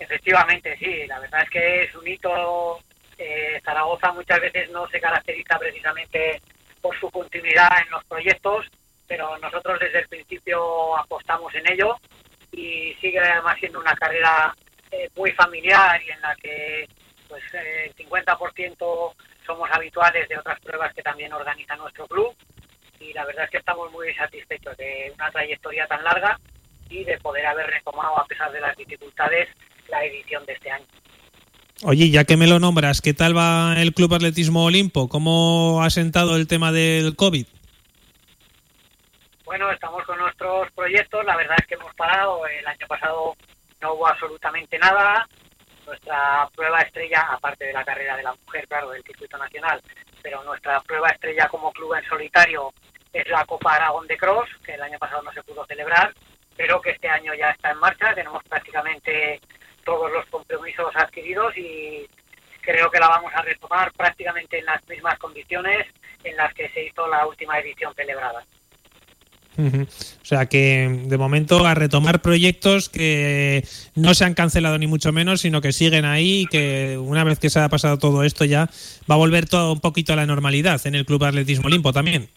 Efectivamente, 0.00 0.76
sí, 0.78 1.06
la 1.06 1.20
verdad 1.20 1.42
es 1.42 1.50
que 1.50 1.82
es 1.84 1.94
un 1.94 2.08
hito. 2.08 2.80
Eh, 3.22 3.60
Zaragoza 3.62 4.12
muchas 4.12 4.40
veces 4.40 4.70
no 4.70 4.88
se 4.88 4.98
caracteriza 4.98 5.58
precisamente 5.58 6.40
por 6.80 6.98
su 6.98 7.10
continuidad 7.10 7.70
en 7.84 7.90
los 7.90 8.02
proyectos, 8.04 8.66
pero 9.06 9.36
nosotros 9.36 9.78
desde 9.78 9.98
el 9.98 10.08
principio 10.08 10.96
apostamos 10.96 11.54
en 11.54 11.70
ello 11.70 11.98
y 12.50 12.94
sigue 12.98 13.20
además 13.20 13.58
siendo 13.60 13.78
una 13.78 13.94
carrera 13.94 14.56
eh, 14.90 15.10
muy 15.14 15.32
familiar 15.32 16.00
y 16.02 16.10
en 16.10 16.20
la 16.22 16.34
que 16.36 16.88
pues 17.28 17.42
eh, 17.52 17.92
el 17.94 18.06
50% 18.08 19.14
somos 19.44 19.70
habituales 19.70 20.26
de 20.26 20.38
otras 20.38 20.58
pruebas 20.60 20.94
que 20.94 21.02
también 21.02 21.34
organiza 21.34 21.76
nuestro 21.76 22.06
club 22.06 22.34
y 23.00 23.12
la 23.12 23.26
verdad 23.26 23.44
es 23.44 23.50
que 23.50 23.58
estamos 23.58 23.92
muy 23.92 24.14
satisfechos 24.14 24.74
de 24.78 25.12
una 25.14 25.30
trayectoria 25.30 25.86
tan 25.86 26.02
larga 26.02 26.40
y 26.88 27.04
de 27.04 27.18
poder 27.18 27.44
haber 27.44 27.66
retomado, 27.66 28.18
a 28.18 28.24
pesar 28.24 28.50
de 28.50 28.60
las 28.62 28.74
dificultades, 28.78 29.50
la 29.88 30.02
edición 30.04 30.46
de 30.46 30.54
este 30.54 30.70
año. 30.70 30.86
Oye, 31.82 32.10
ya 32.10 32.24
que 32.24 32.36
me 32.36 32.46
lo 32.46 32.58
nombras, 32.58 33.00
¿qué 33.00 33.14
tal 33.14 33.34
va 33.34 33.74
el 33.78 33.94
Club 33.94 34.12
Atletismo 34.12 34.66
Olimpo? 34.66 35.08
¿Cómo 35.08 35.82
ha 35.82 35.88
sentado 35.88 36.36
el 36.36 36.46
tema 36.46 36.72
del 36.72 37.16
COVID? 37.16 37.46
Bueno, 39.46 39.70
estamos 39.70 40.04
con 40.04 40.18
nuestros 40.18 40.70
proyectos. 40.72 41.24
La 41.24 41.36
verdad 41.36 41.56
es 41.58 41.66
que 41.66 41.76
hemos 41.76 41.94
parado. 41.94 42.46
El 42.46 42.66
año 42.66 42.86
pasado 42.86 43.34
no 43.80 43.94
hubo 43.94 44.06
absolutamente 44.06 44.78
nada. 44.78 45.26
Nuestra 45.86 46.50
prueba 46.54 46.82
estrella, 46.82 47.22
aparte 47.30 47.64
de 47.64 47.72
la 47.72 47.84
carrera 47.84 48.14
de 48.14 48.24
la 48.24 48.34
mujer, 48.44 48.68
claro, 48.68 48.90
del 48.90 49.02
circuito 49.02 49.38
nacional, 49.38 49.80
pero 50.22 50.44
nuestra 50.44 50.80
prueba 50.82 51.08
estrella 51.08 51.48
como 51.48 51.72
club 51.72 51.94
en 51.94 52.06
solitario 52.06 52.74
es 53.10 53.26
la 53.28 53.46
Copa 53.46 53.76
Aragón 53.76 54.06
de 54.06 54.18
Cross, 54.18 54.50
que 54.62 54.74
el 54.74 54.82
año 54.82 54.98
pasado 54.98 55.22
no 55.22 55.32
se 55.32 55.42
pudo 55.42 55.64
celebrar, 55.64 56.12
pero 56.58 56.78
que 56.82 56.90
este 56.90 57.08
año 57.08 57.32
ya 57.34 57.50
está 57.50 57.70
en 57.70 57.78
marcha. 57.78 58.14
Tenemos 58.14 58.44
prácticamente 58.44 59.40
todos 59.84 60.10
los 60.12 60.26
compromisos 60.26 60.94
adquiridos 60.94 61.56
y 61.56 62.06
creo 62.60 62.90
que 62.90 62.98
la 62.98 63.08
vamos 63.08 63.32
a 63.34 63.42
retomar 63.42 63.92
prácticamente 63.92 64.58
en 64.58 64.66
las 64.66 64.86
mismas 64.88 65.18
condiciones 65.18 65.86
en 66.24 66.36
las 66.36 66.52
que 66.54 66.68
se 66.70 66.86
hizo 66.86 67.06
la 67.08 67.26
última 67.26 67.58
edición 67.58 67.94
celebrada. 67.94 68.44
O 69.58 70.24
sea 70.24 70.46
que 70.46 70.88
de 71.04 71.18
momento 71.18 71.66
a 71.66 71.74
retomar 71.74 72.22
proyectos 72.22 72.88
que 72.88 73.62
no 73.94 74.14
se 74.14 74.24
han 74.24 74.34
cancelado 74.34 74.78
ni 74.78 74.86
mucho 74.86 75.12
menos, 75.12 75.42
sino 75.42 75.60
que 75.60 75.72
siguen 75.72 76.04
ahí 76.04 76.42
y 76.42 76.46
que 76.46 76.96
una 76.98 77.24
vez 77.24 77.38
que 77.38 77.50
se 77.50 77.60
ha 77.60 77.68
pasado 77.68 77.98
todo 77.98 78.24
esto 78.24 78.44
ya 78.44 78.70
va 79.10 79.16
a 79.16 79.18
volver 79.18 79.46
todo 79.48 79.72
un 79.72 79.80
poquito 79.80 80.12
a 80.12 80.16
la 80.16 80.24
normalidad 80.24 80.80
en 80.86 80.94
el 80.94 81.04
Club 81.04 81.24
Atletismo 81.24 81.66
Olimpo 81.66 81.92
también. 81.92 82.28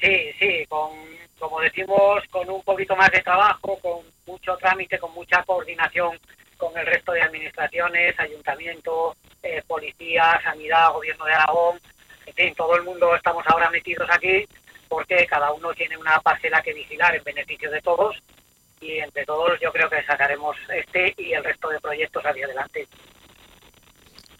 Sí, 0.00 0.16
sí, 0.38 0.64
con, 0.68 0.90
como 1.38 1.60
decimos, 1.60 2.22
con 2.30 2.48
un 2.48 2.62
poquito 2.62 2.96
más 2.96 3.10
de 3.10 3.20
trabajo, 3.20 3.78
con 3.82 4.11
mucho 4.26 4.56
trámite, 4.56 4.98
con 4.98 5.12
mucha 5.14 5.42
coordinación 5.44 6.18
con 6.56 6.76
el 6.78 6.86
resto 6.86 7.12
de 7.12 7.22
administraciones, 7.22 8.18
ayuntamiento, 8.20 9.16
eh, 9.42 9.62
policía, 9.66 10.40
sanidad, 10.44 10.92
gobierno 10.92 11.24
de 11.24 11.32
Aragón, 11.32 11.80
en 12.26 12.34
fin, 12.34 12.54
todo 12.54 12.76
el 12.76 12.82
mundo 12.82 13.14
estamos 13.16 13.44
ahora 13.48 13.68
metidos 13.70 14.08
aquí 14.10 14.46
porque 14.88 15.26
cada 15.26 15.52
uno 15.52 15.72
tiene 15.72 15.96
una 15.96 16.20
parcela 16.20 16.62
que 16.62 16.72
vigilar 16.72 17.16
en 17.16 17.24
beneficio 17.24 17.70
de 17.70 17.80
todos 17.80 18.16
y 18.80 18.98
entre 18.98 19.24
todos 19.24 19.58
yo 19.60 19.72
creo 19.72 19.88
que 19.88 20.02
sacaremos 20.04 20.56
este 20.68 21.14
y 21.16 21.32
el 21.32 21.42
resto 21.42 21.68
de 21.68 21.80
proyectos 21.80 22.24
hacia 22.24 22.44
adelante. 22.44 22.86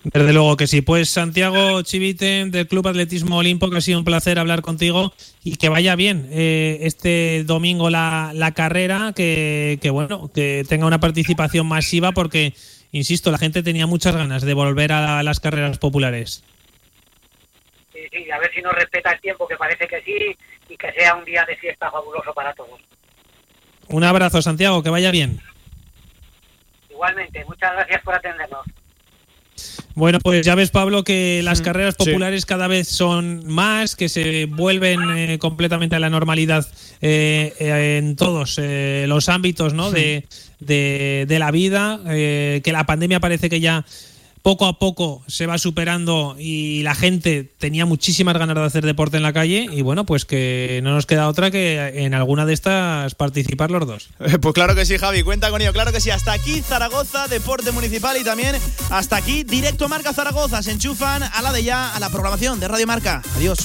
Desde 0.04 0.32
luego 0.32 0.56
que 0.56 0.66
sí. 0.66 0.82
Pues 0.82 1.08
Santiago 1.08 1.82
Chivite 1.82 2.46
del 2.46 2.66
Club 2.66 2.88
Atletismo 2.88 3.38
Olimpo, 3.38 3.70
que 3.70 3.76
ha 3.76 3.80
sido 3.80 3.98
un 3.98 4.04
placer 4.04 4.38
hablar 4.38 4.62
contigo 4.62 5.12
y 5.44 5.56
que 5.56 5.68
vaya 5.68 5.94
bien 5.94 6.28
eh, 6.32 6.78
este 6.82 7.44
domingo 7.44 7.88
la, 7.88 8.32
la 8.34 8.52
carrera, 8.52 9.12
que, 9.14 9.78
que 9.80 9.90
bueno, 9.90 10.30
que 10.34 10.64
tenga 10.68 10.86
una 10.86 10.98
participación 10.98 11.66
masiva 11.66 12.12
porque, 12.12 12.54
insisto, 12.90 13.30
la 13.30 13.38
gente 13.38 13.62
tenía 13.62 13.86
muchas 13.86 14.16
ganas 14.16 14.42
de 14.42 14.54
volver 14.54 14.92
a 14.92 15.22
las 15.22 15.38
carreras 15.38 15.78
populares. 15.78 16.42
Sí, 17.92 18.00
sí, 18.10 18.30
a 18.30 18.38
ver 18.38 18.52
si 18.52 18.60
nos 18.60 18.72
respeta 18.72 19.12
el 19.12 19.20
tiempo, 19.20 19.46
que 19.46 19.56
parece 19.56 19.86
que 19.86 20.02
sí, 20.02 20.36
y 20.68 20.76
que 20.76 20.92
sea 20.92 21.14
un 21.14 21.24
día 21.24 21.44
de 21.46 21.56
fiesta 21.56 21.90
fabuloso 21.90 22.32
para 22.34 22.52
todos. 22.54 22.80
Un 23.88 24.02
abrazo, 24.02 24.42
Santiago, 24.42 24.82
que 24.82 24.90
vaya 24.90 25.12
bien. 25.12 25.40
Igualmente, 26.90 27.44
muchas 27.44 27.72
gracias 27.72 28.02
por 28.02 28.14
atendernos. 28.14 28.66
Bueno, 29.94 30.18
pues 30.20 30.44
ya 30.46 30.54
ves, 30.54 30.70
Pablo, 30.70 31.04
que 31.04 31.42
las 31.42 31.60
Mm, 31.60 31.64
carreras 31.64 31.94
sí. 31.98 32.04
populares 32.04 32.46
cada 32.46 32.66
vez 32.68 32.88
son 32.88 33.46
más, 33.46 33.94
que 33.96 34.08
se 34.08 34.46
vuelven 34.46 35.00
eh, 35.10 35.38
completamente 35.38 35.96
a 35.96 35.98
la 36.00 36.08
normalidad 36.10 36.66
eh, 37.00 37.52
eh, 37.58 37.98
en 37.98 38.16
todos 38.16 38.58
eh, 38.62 39.04
los 39.08 39.28
ámbitos 39.28 39.74
¿no? 39.74 39.90
de, 39.90 40.24
de- 40.60 41.26
de 41.28 41.38
la 41.38 41.50
vida, 41.50 42.00
eh, 42.08 42.60
que 42.64 42.72
la 42.72 42.84
pandemia 42.86 43.20
parece 43.20 43.50
que 43.50 43.60
ya 43.60 43.84
poco 44.42 44.66
a 44.66 44.78
poco 44.78 45.22
se 45.28 45.46
va 45.46 45.58
superando 45.58 46.36
y 46.38 46.82
la 46.82 46.94
gente 46.94 47.50
tenía 47.58 47.86
muchísimas 47.86 48.36
ganas 48.36 48.56
de 48.56 48.62
hacer 48.62 48.84
deporte 48.84 49.16
en 49.16 49.22
la 49.22 49.32
calle 49.32 49.68
y 49.70 49.82
bueno, 49.82 50.04
pues 50.04 50.24
que 50.24 50.80
no 50.82 50.92
nos 50.92 51.06
queda 51.06 51.28
otra 51.28 51.50
que 51.50 52.04
en 52.04 52.14
alguna 52.14 52.44
de 52.44 52.52
estas 52.52 53.14
participar 53.14 53.70
los 53.70 53.86
dos. 53.86 54.10
Pues 54.40 54.54
claro 54.54 54.74
que 54.74 54.84
sí, 54.84 54.98
Javi, 54.98 55.22
cuenta 55.22 55.50
con 55.50 55.62
ello. 55.62 55.72
Claro 55.72 55.92
que 55.92 56.00
sí. 56.00 56.10
Hasta 56.10 56.32
aquí 56.32 56.60
Zaragoza, 56.60 57.28
Deporte 57.28 57.70
Municipal 57.70 58.16
y 58.16 58.24
también 58.24 58.56
hasta 58.90 59.16
aquí 59.16 59.44
Directo 59.44 59.88
Marca 59.88 60.12
Zaragoza. 60.12 60.62
Se 60.62 60.72
enchufan 60.72 61.22
a 61.22 61.42
la 61.42 61.52
de 61.52 61.62
ya, 61.62 61.94
a 61.94 62.00
la 62.00 62.10
programación 62.10 62.58
de 62.58 62.68
Radio 62.68 62.86
Marca. 62.86 63.22
Adiós. 63.36 63.58